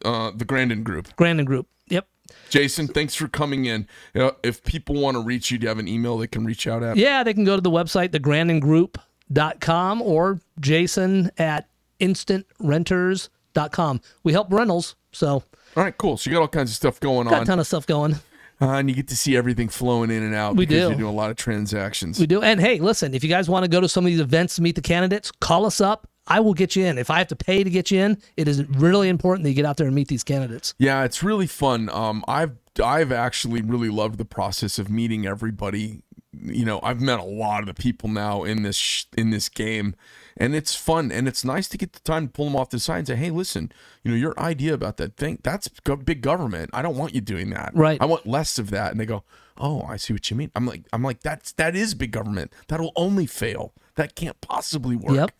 uh, 0.04 0.30
the 0.34 0.44
Grandon 0.44 0.82
Group. 0.84 1.08
Grandon 1.16 1.44
Group. 1.44 1.66
Yep. 1.88 2.06
Jason, 2.50 2.88
thanks 2.88 3.14
for 3.14 3.28
coming 3.28 3.66
in. 3.66 3.86
Uh, 4.14 4.32
if 4.42 4.62
people 4.64 4.96
want 5.00 5.16
to 5.16 5.22
reach 5.22 5.50
you, 5.50 5.58
do 5.58 5.64
you 5.64 5.68
have 5.68 5.78
an 5.78 5.88
email 5.88 6.18
they 6.18 6.26
can 6.26 6.44
reach 6.44 6.66
out 6.66 6.82
at? 6.82 6.96
Yeah, 6.96 7.22
they 7.22 7.34
can 7.34 7.44
go 7.44 7.54
to 7.56 7.62
the 7.62 7.70
website, 7.70 8.08
thegrandongroup.com 8.10 10.02
or 10.02 10.40
jason 10.60 11.30
at 11.38 11.68
instantrenters.com. 12.00 14.00
We 14.22 14.32
help 14.32 14.52
rentals. 14.52 14.96
So 15.12 15.28
All 15.28 15.42
right, 15.76 15.96
cool. 15.96 16.16
So 16.16 16.30
you 16.30 16.36
got 16.36 16.42
all 16.42 16.48
kinds 16.48 16.70
of 16.70 16.76
stuff 16.76 17.00
going 17.00 17.26
on. 17.26 17.32
got 17.32 17.42
a 17.42 17.46
ton 17.46 17.58
of 17.58 17.66
stuff 17.66 17.86
going. 17.86 18.14
uh, 18.60 18.70
and 18.72 18.88
you 18.88 18.96
get 18.96 19.08
to 19.08 19.16
see 19.16 19.36
everything 19.36 19.68
flowing 19.68 20.10
in 20.10 20.22
and 20.22 20.34
out. 20.34 20.56
We 20.56 20.66
because 20.66 20.82
do. 20.82 20.88
You're 20.88 20.98
doing 20.98 21.12
a 21.12 21.16
lot 21.16 21.30
of 21.30 21.36
transactions. 21.36 22.18
We 22.18 22.26
do. 22.26 22.42
And 22.42 22.60
hey, 22.60 22.80
listen, 22.80 23.14
if 23.14 23.22
you 23.22 23.30
guys 23.30 23.48
want 23.48 23.64
to 23.64 23.68
go 23.68 23.80
to 23.80 23.88
some 23.88 24.04
of 24.04 24.10
these 24.10 24.20
events 24.20 24.56
to 24.56 24.62
meet 24.62 24.74
the 24.74 24.82
candidates, 24.82 25.30
call 25.30 25.64
us 25.64 25.80
up. 25.80 26.08
I 26.26 26.40
will 26.40 26.54
get 26.54 26.74
you 26.76 26.84
in. 26.84 26.98
If 26.98 27.10
I 27.10 27.18
have 27.18 27.28
to 27.28 27.36
pay 27.36 27.62
to 27.62 27.70
get 27.70 27.90
you 27.90 28.00
in, 28.00 28.18
it 28.36 28.48
is 28.48 28.66
really 28.68 29.08
important 29.08 29.44
that 29.44 29.50
you 29.50 29.54
get 29.56 29.64
out 29.64 29.76
there 29.76 29.86
and 29.86 29.94
meet 29.94 30.08
these 30.08 30.24
candidates. 30.24 30.74
Yeah, 30.78 31.04
it's 31.04 31.22
really 31.22 31.46
fun. 31.46 31.88
Um, 31.90 32.24
I've 32.26 32.56
I've 32.82 33.12
actually 33.12 33.62
really 33.62 33.88
loved 33.88 34.18
the 34.18 34.24
process 34.24 34.78
of 34.78 34.90
meeting 34.90 35.26
everybody. 35.26 36.02
You 36.38 36.66
know, 36.66 36.80
I've 36.82 37.00
met 37.00 37.18
a 37.18 37.24
lot 37.24 37.60
of 37.60 37.66
the 37.66 37.74
people 37.74 38.08
now 38.10 38.44
in 38.44 38.62
this 38.62 38.76
sh- 38.76 39.04
in 39.16 39.30
this 39.30 39.48
game, 39.48 39.94
and 40.36 40.54
it's 40.54 40.74
fun 40.74 41.10
and 41.10 41.26
it's 41.26 41.44
nice 41.44 41.68
to 41.68 41.78
get 41.78 41.94
the 41.94 42.00
time 42.00 42.26
to 42.26 42.32
pull 42.32 42.44
them 42.44 42.56
off 42.56 42.68
the 42.70 42.78
side 42.78 42.98
and 42.98 43.06
say, 43.06 43.16
"Hey, 43.16 43.30
listen, 43.30 43.72
you 44.02 44.10
know, 44.10 44.16
your 44.16 44.38
idea 44.38 44.74
about 44.74 44.98
that 44.98 45.16
thing 45.16 45.38
that's 45.42 45.68
go- 45.84 45.96
big 45.96 46.20
government. 46.20 46.70
I 46.74 46.82
don't 46.82 46.96
want 46.96 47.14
you 47.14 47.20
doing 47.22 47.50
that. 47.50 47.70
Right. 47.74 47.98
I 48.00 48.04
want 48.04 48.26
less 48.26 48.58
of 48.58 48.70
that." 48.70 48.90
And 48.90 49.00
they 49.00 49.06
go, 49.06 49.22
"Oh, 49.56 49.82
I 49.88 49.96
see 49.96 50.12
what 50.12 50.30
you 50.30 50.36
mean." 50.36 50.50
I'm 50.54 50.66
like, 50.66 50.82
I'm 50.92 51.02
like, 51.02 51.20
that's 51.22 51.52
that 51.52 51.74
is 51.74 51.94
big 51.94 52.10
government. 52.10 52.52
That'll 52.68 52.92
only 52.96 53.26
fail. 53.26 53.72
That 53.94 54.14
can't 54.14 54.38
possibly 54.42 54.94
work. 54.96 55.16
Yep. 55.16 55.30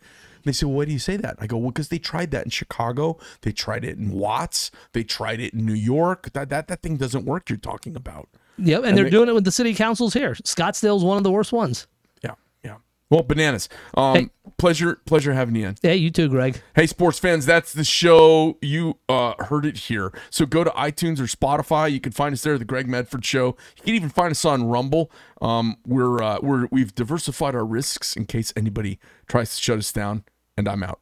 They 0.47 0.53
say, 0.53 0.65
well, 0.65 0.77
why 0.77 0.85
do 0.85 0.91
you 0.91 0.99
say 0.99 1.17
that? 1.17 1.35
I 1.39 1.47
go, 1.47 1.57
well, 1.57 1.69
because 1.71 1.89
they 1.89 1.99
tried 1.99 2.31
that 2.31 2.45
in 2.45 2.49
Chicago. 2.49 3.17
They 3.41 3.51
tried 3.51 3.83
it 3.85 3.97
in 3.97 4.11
Watts. 4.11 4.71
They 4.93 5.03
tried 5.03 5.39
it 5.39 5.53
in 5.53 5.65
New 5.65 5.73
York. 5.73 6.31
That 6.33 6.49
that 6.49 6.67
that 6.67 6.81
thing 6.81 6.97
doesn't 6.97 7.25
work. 7.25 7.49
You're 7.49 7.57
talking 7.57 7.95
about. 7.95 8.29
Yep, 8.57 8.83
and, 8.85 8.97
they're 8.97 9.03
they- 9.05 9.09
doing 9.11 9.29
it 9.29 9.33
with 9.33 9.43
the 9.45 9.51
city 9.51 9.73
councils 9.75 10.13
here. 10.13 10.33
Scottsdale's 10.33 11.03
one 11.03 11.17
of 11.17 11.23
the 11.23 11.31
worst 11.31 11.53
ones. 11.53 11.85
Yeah, 12.23 12.31
yeah. 12.63 12.77
Well, 13.11 13.21
bananas. 13.21 13.69
Um, 13.95 14.15
Hey. 14.15 14.29
pleasure, 14.57 14.95
pleasure 15.05 15.31
having 15.33 15.55
you 15.55 15.67
in. 15.67 15.75
Yeah, 15.83 15.91
you 15.91 16.09
too, 16.09 16.27
Greg. 16.27 16.59
Hey, 16.75 16.87
sports 16.87 17.19
fans, 17.19 17.45
that's 17.45 17.71
the 17.71 17.83
show. 17.83 18.57
You 18.63 18.97
uh, 19.07 19.35
heard 19.43 19.63
it 19.67 19.77
here. 19.77 20.11
So 20.31 20.47
go 20.47 20.63
to 20.63 20.71
iTunes 20.71 21.19
or 21.19 21.25
Spotify. 21.25 21.91
You 21.91 21.99
can 22.01 22.11
find 22.13 22.33
us 22.33 22.41
there, 22.41 22.57
the 22.57 22.65
Greg 22.65 22.87
Medford 22.87 23.23
Show. 23.23 23.55
You 23.77 23.83
can 23.83 23.93
even 23.93 24.09
find 24.09 24.31
us 24.31 24.43
on 24.43 24.67
Rumble. 24.67 25.11
Um, 25.39 25.77
we're 25.85 26.21
uh, 26.23 26.39
we're 26.41 26.67
we've 26.71 26.95
diversified 26.95 27.53
our 27.53 27.65
risks 27.65 28.15
in 28.17 28.25
case 28.25 28.51
anybody 28.57 28.97
tries 29.27 29.55
to 29.55 29.61
shut 29.61 29.77
us 29.77 29.91
down. 29.93 30.23
And 30.57 30.67
I'm 30.67 30.81
out. 30.83 30.99